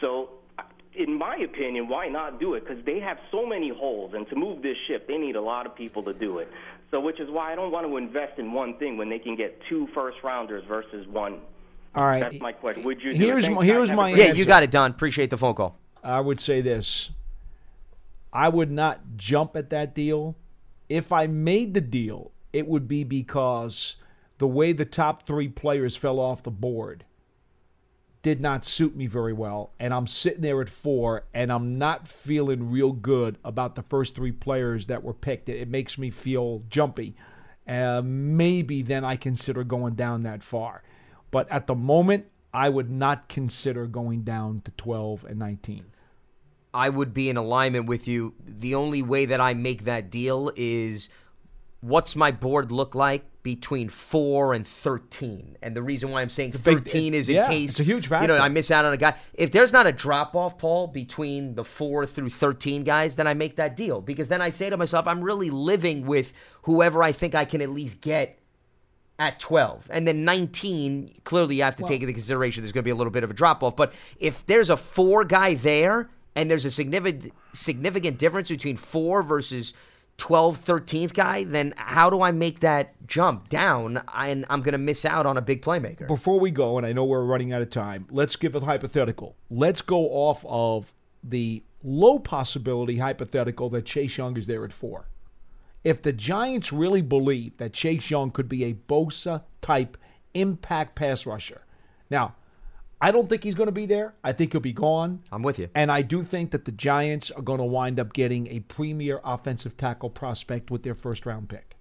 So. 0.00 0.30
In 0.94 1.16
my 1.16 1.36
opinion, 1.36 1.88
why 1.88 2.08
not 2.08 2.38
do 2.38 2.54
it? 2.54 2.66
Because 2.66 2.84
they 2.84 3.00
have 3.00 3.18
so 3.30 3.46
many 3.46 3.70
holes, 3.70 4.12
and 4.14 4.28
to 4.28 4.36
move 4.36 4.60
this 4.62 4.76
ship, 4.86 5.08
they 5.08 5.16
need 5.16 5.36
a 5.36 5.40
lot 5.40 5.64
of 5.66 5.74
people 5.74 6.02
to 6.02 6.12
do 6.12 6.38
it. 6.38 6.48
So, 6.90 7.00
which 7.00 7.18
is 7.18 7.30
why 7.30 7.52
I 7.52 7.54
don't 7.54 7.72
want 7.72 7.86
to 7.86 7.96
invest 7.96 8.38
in 8.38 8.52
one 8.52 8.76
thing 8.76 8.98
when 8.98 9.08
they 9.08 9.18
can 9.18 9.34
get 9.34 9.58
two 9.70 9.88
first 9.94 10.18
rounders 10.22 10.62
versus 10.68 11.06
one. 11.08 11.40
All 11.94 12.04
right. 12.04 12.20
That's 12.20 12.40
my 12.40 12.52
question. 12.52 12.82
Would 12.84 13.00
you? 13.02 13.12
Do 13.12 13.18
Here's 13.18 13.48
my- 13.48 13.64
here's 13.64 13.88
guys. 13.88 13.88
Have 13.90 13.98
a 13.98 14.02
my 14.02 14.10
great 14.12 14.18
Yeah, 14.20 14.26
answer. 14.30 14.38
you 14.40 14.44
got 14.44 14.62
it, 14.62 14.70
Don. 14.70 14.90
Appreciate 14.90 15.30
the 15.30 15.38
phone 15.38 15.54
call. 15.54 15.78
I 16.04 16.20
would 16.20 16.40
say 16.40 16.60
this. 16.60 17.10
I 18.32 18.48
would 18.50 18.70
not 18.70 19.00
jump 19.16 19.56
at 19.56 19.70
that 19.70 19.94
deal. 19.94 20.36
If 20.88 21.10
I 21.12 21.26
made 21.26 21.72
the 21.74 21.80
deal, 21.80 22.32
it 22.52 22.66
would 22.66 22.86
be 22.88 23.04
because 23.04 23.96
the 24.38 24.46
way 24.46 24.72
the 24.72 24.84
top 24.84 25.26
three 25.26 25.48
players 25.48 25.96
fell 25.96 26.18
off 26.18 26.42
the 26.42 26.50
board 26.50 27.04
did 28.22 28.40
not 28.40 28.64
suit 28.64 28.96
me 28.96 29.06
very 29.06 29.32
well. 29.32 29.72
And 29.78 29.92
I'm 29.92 30.06
sitting 30.06 30.42
there 30.42 30.60
at 30.60 30.68
four, 30.68 31.24
and 31.34 31.52
I'm 31.52 31.76
not 31.78 32.06
feeling 32.06 32.70
real 32.70 32.92
good 32.92 33.36
about 33.44 33.74
the 33.74 33.82
first 33.82 34.14
three 34.14 34.32
players 34.32 34.86
that 34.86 35.02
were 35.02 35.12
picked. 35.12 35.48
It, 35.48 35.58
it 35.58 35.68
makes 35.68 35.98
me 35.98 36.10
feel 36.10 36.62
jumpy. 36.68 37.16
Uh, 37.66 38.02
maybe 38.04 38.82
then 38.82 39.04
I 39.04 39.16
consider 39.16 39.64
going 39.64 39.94
down 39.94 40.22
that 40.22 40.42
far. 40.42 40.82
But 41.30 41.50
at 41.50 41.66
the 41.66 41.74
moment, 41.74 42.26
I 42.54 42.68
would 42.68 42.90
not 42.90 43.28
consider 43.28 43.86
going 43.86 44.22
down 44.22 44.62
to 44.64 44.70
12 44.72 45.24
and 45.24 45.38
19. 45.38 45.86
I 46.74 46.88
would 46.88 47.12
be 47.12 47.28
in 47.28 47.36
alignment 47.36 47.86
with 47.86 48.08
you. 48.08 48.34
The 48.44 48.74
only 48.74 49.02
way 49.02 49.26
that 49.26 49.40
I 49.40 49.54
make 49.54 49.84
that 49.84 50.10
deal 50.10 50.52
is 50.56 51.08
what's 51.82 52.16
my 52.16 52.30
board 52.30 52.72
look 52.72 52.94
like 52.94 53.24
between 53.42 53.88
four 53.88 54.54
and 54.54 54.66
thirteen. 54.66 55.58
And 55.62 55.76
the 55.76 55.82
reason 55.82 56.10
why 56.10 56.22
I'm 56.22 56.28
saying 56.28 56.52
big- 56.52 56.60
thirteen 56.62 57.12
it- 57.12 57.18
is 57.18 57.28
in 57.28 57.34
yeah, 57.34 57.48
case 57.48 57.70
it's 57.70 57.80
a 57.80 57.84
huge 57.84 58.08
You 58.10 58.26
know. 58.28 58.38
I 58.38 58.48
miss 58.48 58.70
out 58.70 58.84
on 58.84 58.92
a 58.92 58.96
guy. 58.96 59.16
If 59.34 59.50
there's 59.52 59.72
not 59.72 59.86
a 59.86 59.92
drop 59.92 60.34
off, 60.34 60.56
Paul, 60.58 60.86
between 60.86 61.54
the 61.56 61.64
four 61.64 62.06
through 62.06 62.30
thirteen 62.30 62.84
guys, 62.84 63.16
then 63.16 63.26
I 63.26 63.34
make 63.34 63.56
that 63.56 63.76
deal 63.76 64.00
because 64.00 64.28
then 64.28 64.40
I 64.40 64.50
say 64.50 64.70
to 64.70 64.76
myself, 64.76 65.06
I'm 65.06 65.20
really 65.22 65.50
living 65.50 66.06
with 66.06 66.32
whoever 66.62 67.02
I 67.02 67.12
think 67.12 67.34
I 67.34 67.44
can 67.44 67.60
at 67.60 67.68
least 67.70 68.00
get 68.00 68.38
at 69.18 69.38
12. 69.38 69.88
And 69.90 70.08
then 70.08 70.24
19, 70.24 71.20
clearly 71.22 71.56
you 71.56 71.62
have 71.62 71.76
to 71.76 71.84
take 71.84 72.00
into 72.00 72.12
consideration 72.12 72.62
there's 72.62 72.72
going 72.72 72.82
to 72.82 72.86
be 72.86 72.90
a 72.90 72.94
little 72.94 73.12
bit 73.12 73.22
of 73.22 73.30
a 73.30 73.34
drop 73.34 73.62
off. 73.62 73.76
But 73.76 73.92
if 74.18 74.44
there's 74.46 74.68
a 74.70 74.76
four 74.76 75.24
guy 75.24 75.54
there 75.54 76.08
and 76.34 76.50
there's 76.50 76.64
a 76.64 76.70
significant 76.70 77.32
significant 77.52 78.18
difference 78.18 78.48
between 78.48 78.76
four 78.76 79.22
versus 79.22 79.74
12, 80.22 80.64
13th 80.64 81.14
guy, 81.14 81.42
then 81.42 81.74
how 81.76 82.08
do 82.08 82.22
I 82.22 82.30
make 82.30 82.60
that 82.60 82.94
jump 83.08 83.48
down? 83.48 84.00
And 84.14 84.46
I'm 84.48 84.62
going 84.62 84.70
to 84.70 84.78
miss 84.78 85.04
out 85.04 85.26
on 85.26 85.36
a 85.36 85.40
big 85.40 85.62
playmaker. 85.62 86.06
Before 86.06 86.38
we 86.38 86.52
go, 86.52 86.78
and 86.78 86.86
I 86.86 86.92
know 86.92 87.04
we're 87.04 87.24
running 87.24 87.52
out 87.52 87.60
of 87.60 87.70
time, 87.70 88.06
let's 88.08 88.36
give 88.36 88.54
a 88.54 88.60
hypothetical. 88.60 89.34
Let's 89.50 89.82
go 89.82 90.06
off 90.10 90.44
of 90.48 90.92
the 91.24 91.64
low 91.82 92.20
possibility 92.20 92.98
hypothetical 92.98 93.68
that 93.70 93.84
Chase 93.84 94.16
Young 94.16 94.36
is 94.36 94.46
there 94.46 94.64
at 94.64 94.72
four. 94.72 95.08
If 95.82 96.02
the 96.02 96.12
Giants 96.12 96.72
really 96.72 97.02
believe 97.02 97.56
that 97.56 97.72
Chase 97.72 98.08
Young 98.08 98.30
could 98.30 98.48
be 98.48 98.62
a 98.62 98.74
Bosa 98.74 99.42
type 99.60 99.96
impact 100.34 100.94
pass 100.94 101.26
rusher, 101.26 101.62
now, 102.10 102.36
I 103.02 103.10
don't 103.10 103.28
think 103.28 103.42
he's 103.42 103.56
going 103.56 103.66
to 103.66 103.72
be 103.72 103.86
there. 103.86 104.14
I 104.22 104.32
think 104.32 104.52
he'll 104.52 104.60
be 104.60 104.72
gone. 104.72 105.24
I'm 105.32 105.42
with 105.42 105.58
you. 105.58 105.68
And 105.74 105.90
I 105.90 106.02
do 106.02 106.22
think 106.22 106.52
that 106.52 106.66
the 106.66 106.72
Giants 106.72 107.32
are 107.32 107.42
going 107.42 107.58
to 107.58 107.64
wind 107.64 107.98
up 107.98 108.12
getting 108.12 108.46
a 108.46 108.60
premier 108.60 109.20
offensive 109.24 109.76
tackle 109.76 110.08
prospect 110.08 110.70
with 110.70 110.84
their 110.84 110.94
first 110.94 111.26
round 111.26 111.48
pick. 111.48 111.76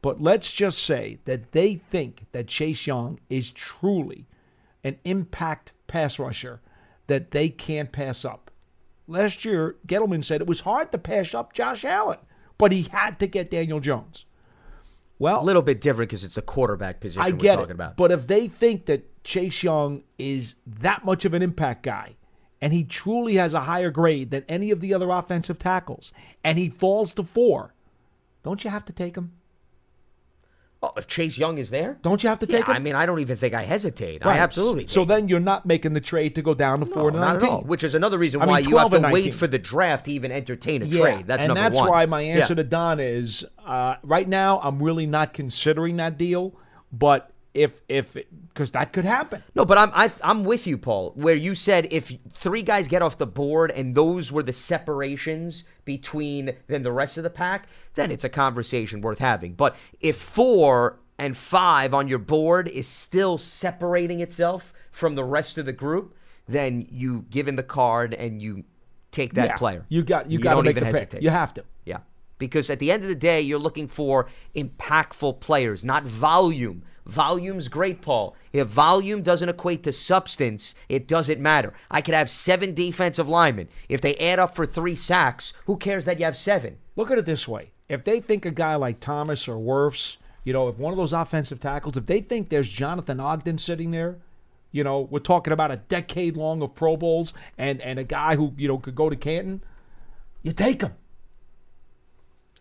But 0.00 0.20
let's 0.20 0.52
just 0.52 0.78
say 0.78 1.18
that 1.24 1.50
they 1.50 1.74
think 1.74 2.26
that 2.30 2.46
Chase 2.46 2.86
Young 2.86 3.18
is 3.28 3.50
truly 3.50 4.28
an 4.84 4.96
impact 5.04 5.72
pass 5.88 6.20
rusher 6.20 6.60
that 7.08 7.32
they 7.32 7.48
can't 7.48 7.90
pass 7.90 8.24
up. 8.24 8.52
Last 9.08 9.44
year, 9.44 9.74
Gettleman 9.88 10.24
said 10.24 10.40
it 10.40 10.46
was 10.46 10.60
hard 10.60 10.92
to 10.92 10.98
pass 10.98 11.34
up 11.34 11.52
Josh 11.52 11.84
Allen, 11.84 12.18
but 12.58 12.70
he 12.70 12.82
had 12.82 13.18
to 13.18 13.26
get 13.26 13.50
Daniel 13.50 13.80
Jones. 13.80 14.24
Well, 15.18 15.40
A 15.40 15.44
little 15.44 15.62
bit 15.62 15.80
different 15.80 16.10
because 16.10 16.24
it's 16.24 16.36
a 16.36 16.42
quarterback 16.42 17.00
position 17.00 17.22
I 17.22 17.30
we're 17.30 17.36
get 17.36 17.54
talking 17.56 17.70
it. 17.70 17.74
about. 17.74 17.96
But 17.96 18.10
if 18.10 18.26
they 18.26 18.48
think 18.48 18.86
that 18.86 19.22
Chase 19.24 19.62
Young 19.62 20.02
is 20.18 20.56
that 20.66 21.04
much 21.04 21.24
of 21.24 21.34
an 21.34 21.42
impact 21.42 21.82
guy, 21.84 22.16
and 22.60 22.72
he 22.72 22.82
truly 22.84 23.34
has 23.36 23.54
a 23.54 23.60
higher 23.60 23.90
grade 23.90 24.30
than 24.30 24.44
any 24.48 24.70
of 24.70 24.80
the 24.80 24.92
other 24.92 25.10
offensive 25.10 25.58
tackles, 25.58 26.12
and 26.42 26.58
he 26.58 26.68
falls 26.68 27.14
to 27.14 27.22
four, 27.22 27.74
don't 28.42 28.64
you 28.64 28.70
have 28.70 28.84
to 28.86 28.92
take 28.92 29.16
him? 29.16 29.32
Oh, 30.84 30.92
if 30.96 31.06
Chase 31.06 31.36
Young 31.38 31.58
is 31.58 31.70
there? 31.70 31.98
Don't 32.02 32.22
you 32.22 32.28
have 32.28 32.38
to 32.40 32.46
Yeah, 32.46 32.58
take 32.58 32.66
him? 32.66 32.74
I 32.74 32.78
mean, 32.78 32.94
I 32.94 33.06
don't 33.06 33.20
even 33.20 33.36
think 33.36 33.54
I 33.54 33.62
hesitate. 33.62 34.24
I 34.24 34.28
Right. 34.30 34.40
absolutely 34.40 34.86
So 34.88 35.04
then 35.04 35.28
you're 35.28 35.40
not 35.40 35.66
making 35.66 35.92
the 35.94 36.00
trade 36.00 36.34
to 36.36 36.42
go 36.42 36.54
down 36.54 36.80
to 36.80 36.86
four 36.86 37.10
No, 37.10 37.10
to 37.10 37.20
not 37.20 37.36
at 37.36 37.42
nineteen. 37.42 37.48
all. 37.56 37.62
Which 37.62 37.84
is 37.84 37.94
another 37.94 38.18
reason 38.18 38.40
I 38.40 38.44
mean, 38.44 38.50
why 38.50 38.58
you 38.60 38.76
have 38.78 38.90
to 38.90 39.00
wait 39.12 39.34
for 39.34 39.46
the 39.46 39.58
draft 39.58 40.04
to 40.06 40.12
even 40.12 40.32
entertain 40.32 40.82
a 40.82 40.86
Yeah, 40.86 41.00
trade. 41.00 41.26
That's 41.26 41.42
and 41.42 41.48
number 41.48 41.62
that's 41.62 41.76
one. 41.76 41.88
why 41.88 42.06
my 42.06 42.22
answer 42.22 42.52
Yeah. 42.52 42.56
to 42.56 42.64
Don 42.64 43.00
is 43.00 43.44
uh, 43.66 43.96
right 44.02 44.28
now 44.28 44.60
I'm 44.62 44.82
really 44.82 45.06
not 45.06 45.32
considering 45.34 45.96
that 45.98 46.16
deal, 46.18 46.54
but 46.92 47.30
if 47.54 47.80
if 47.88 48.14
because 48.48 48.72
that 48.72 48.92
could 48.92 49.04
happen. 49.04 49.42
No, 49.54 49.64
but 49.64 49.78
I'm 49.78 49.90
I, 49.94 50.10
I'm 50.22 50.44
with 50.44 50.66
you, 50.66 50.76
Paul. 50.76 51.12
Where 51.14 51.34
you 51.36 51.54
said 51.54 51.86
if 51.90 52.12
three 52.34 52.62
guys 52.62 52.88
get 52.88 53.00
off 53.00 53.16
the 53.16 53.26
board 53.26 53.70
and 53.70 53.94
those 53.94 54.30
were 54.32 54.42
the 54.42 54.52
separations 54.52 55.64
between 55.84 56.56
then 56.66 56.82
the 56.82 56.92
rest 56.92 57.16
of 57.16 57.24
the 57.24 57.30
pack, 57.30 57.68
then 57.94 58.10
it's 58.10 58.24
a 58.24 58.28
conversation 58.28 59.00
worth 59.00 59.18
having. 59.18 59.54
But 59.54 59.76
if 60.00 60.16
four 60.16 60.98
and 61.18 61.36
five 61.36 61.94
on 61.94 62.08
your 62.08 62.18
board 62.18 62.68
is 62.68 62.88
still 62.88 63.38
separating 63.38 64.20
itself 64.20 64.72
from 64.90 65.14
the 65.14 65.24
rest 65.24 65.58
of 65.58 65.64
the 65.64 65.72
group, 65.72 66.14
then 66.48 66.86
you 66.90 67.24
give 67.30 67.46
in 67.48 67.56
the 67.56 67.62
card 67.62 68.12
and 68.14 68.42
you 68.42 68.64
take 69.12 69.34
that 69.34 69.46
Yeah. 69.48 69.56
player. 69.56 69.86
You 69.88 70.02
got 70.02 70.30
you, 70.30 70.38
got 70.40 70.54
to 70.54 70.62
make 70.62 70.70
even 70.70 70.82
the 70.84 70.86
pick. 70.86 70.94
hesitate. 70.96 71.22
You 71.22 71.30
have 71.30 71.54
to. 71.54 71.64
Because 72.38 72.70
at 72.70 72.78
the 72.78 72.90
end 72.90 73.02
of 73.02 73.08
the 73.08 73.14
day, 73.14 73.40
you're 73.40 73.58
looking 73.58 73.86
for 73.86 74.28
impactful 74.54 75.40
players, 75.40 75.84
not 75.84 76.04
volume. 76.04 76.82
Volume's 77.06 77.68
great, 77.68 78.00
Paul. 78.00 78.34
If 78.52 78.68
volume 78.68 79.22
doesn't 79.22 79.48
equate 79.48 79.82
to 79.82 79.92
substance, 79.92 80.74
it 80.88 81.06
doesn't 81.06 81.40
matter. 81.40 81.74
I 81.90 82.00
could 82.00 82.14
have 82.14 82.30
seven 82.30 82.74
defensive 82.74 83.28
linemen. 83.28 83.68
If 83.88 84.00
they 84.00 84.16
add 84.16 84.38
up 84.38 84.54
for 84.54 84.64
three 84.64 84.96
sacks, 84.96 85.52
who 85.66 85.76
cares 85.76 86.06
that 86.06 86.18
you 86.18 86.24
have 86.24 86.36
seven? 86.36 86.78
Look 86.96 87.10
at 87.10 87.18
it 87.18 87.26
this 87.26 87.46
way: 87.46 87.72
if 87.88 88.04
they 88.04 88.20
think 88.20 88.46
a 88.46 88.50
guy 88.50 88.76
like 88.76 89.00
Thomas 89.00 89.46
or 89.48 89.56
Wirfs, 89.56 90.16
you 90.44 90.52
know, 90.52 90.68
if 90.68 90.78
one 90.78 90.92
of 90.92 90.96
those 90.96 91.12
offensive 91.12 91.60
tackles, 91.60 91.96
if 91.96 92.06
they 92.06 92.20
think 92.20 92.48
there's 92.48 92.68
Jonathan 92.68 93.20
Ogden 93.20 93.58
sitting 93.58 93.90
there, 93.90 94.16
you 94.72 94.82
know, 94.82 95.02
we're 95.02 95.18
talking 95.18 95.52
about 95.52 95.70
a 95.70 95.76
decade 95.76 96.36
long 96.36 96.62
of 96.62 96.74
Pro 96.74 96.96
Bowls 96.96 97.34
and 97.58 97.80
and 97.82 97.98
a 97.98 98.04
guy 98.04 98.36
who 98.36 98.54
you 98.56 98.66
know 98.66 98.78
could 98.78 98.94
go 98.94 99.10
to 99.10 99.16
Canton, 99.16 99.62
you 100.42 100.52
take 100.52 100.80
him. 100.80 100.94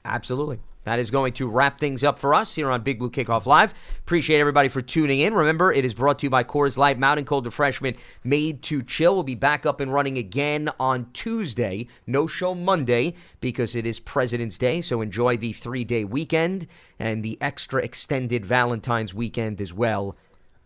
Absolutely. 0.06 0.60
That 0.84 1.00
is 1.00 1.12
going 1.12 1.32
to 1.34 1.48
wrap 1.48 1.80
things 1.80 2.04
up 2.04 2.20
for 2.20 2.36
us 2.36 2.56
here 2.56 2.70
on 2.70 2.82
Big 2.82 3.00
Blue 3.00 3.10
Kickoff 3.10 3.46
Live. 3.46 3.74
Appreciate 4.00 4.40
everybody 4.40 4.68
for 4.68 4.82
tuning 4.82 5.22
in. 5.22 5.34
Remember, 5.34 5.72
it 5.72 5.86
is 5.86 5.94
brought 5.94 6.20
to 6.20 6.26
you 6.26 6.30
by 6.30 6.44
Coors 6.44 6.78
Light 6.78 7.00
Mountain 7.00 7.26
Cold 7.26 7.46
Refreshment 7.46 7.96
made 8.24 8.62
to 8.64 8.84
chill. 8.84 9.14
We'll 9.14 9.24
be 9.24 9.36
back 9.36 9.66
up 9.66 9.80
and 9.80 9.94
running 9.94 10.18
again 10.18 10.70
on 10.82 11.08
Tuesday. 11.14 11.88
No 12.06 12.28
show 12.28 12.54
Monday 12.54 13.16
because 13.40 13.78
it 13.78 13.88
is 13.88 14.02
President's 14.02 14.58
Day. 14.58 14.82
So 14.82 15.00
enjoy 15.00 15.38
the 15.38 15.54
three 15.54 15.86
day 15.86 16.04
weekend 16.04 16.68
and 17.00 17.24
the 17.24 17.38
extra 17.40 17.82
extended 17.82 18.46
Valentine's 18.46 19.14
weekend 19.14 19.62
as 19.62 19.74
well. 19.74 20.18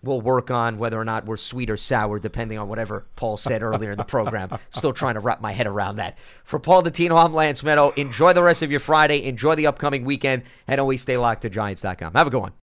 We'll 0.04 0.22
work 0.22 0.52
on 0.52 0.78
whether 0.78 1.00
or 1.00 1.06
not 1.06 1.26
we're 1.26 1.38
sweet 1.38 1.70
or 1.70 1.78
sour, 1.78 2.20
depending 2.20 2.58
on 2.60 2.70
whatever 2.70 3.06
Paul 3.16 3.36
said 3.36 3.64
earlier 3.64 3.92
in 3.92 3.98
the 3.98 4.04
program. 4.04 4.58
Still 4.70 4.94
trying 4.94 5.16
to 5.16 5.20
wrap 5.20 5.42
my 5.42 5.52
head 5.52 5.68
around 5.68 5.96
that. 5.96 6.18
For 6.44 6.60
Paul 6.60 6.84
Dottino, 6.84 7.18
I'm 7.24 7.34
Lance 7.34 7.62
Medow. 7.62 7.98
Enjoy 7.98 8.34
the 8.34 8.44
rest 8.44 8.62
of 8.62 8.70
your 8.70 8.80
Friday. 8.80 9.26
Enjoy 9.26 9.56
the 9.56 9.68
upcoming 9.68 10.06
weekend. 10.06 10.44
And 10.68 10.80
always 10.80 11.02
stay 11.02 11.18
locked 11.18 11.42
to 11.42 11.50
Giants.com. 11.50 12.14
Have 12.14 12.28
a 12.28 12.30
good 12.30 12.42
one. 12.42 12.54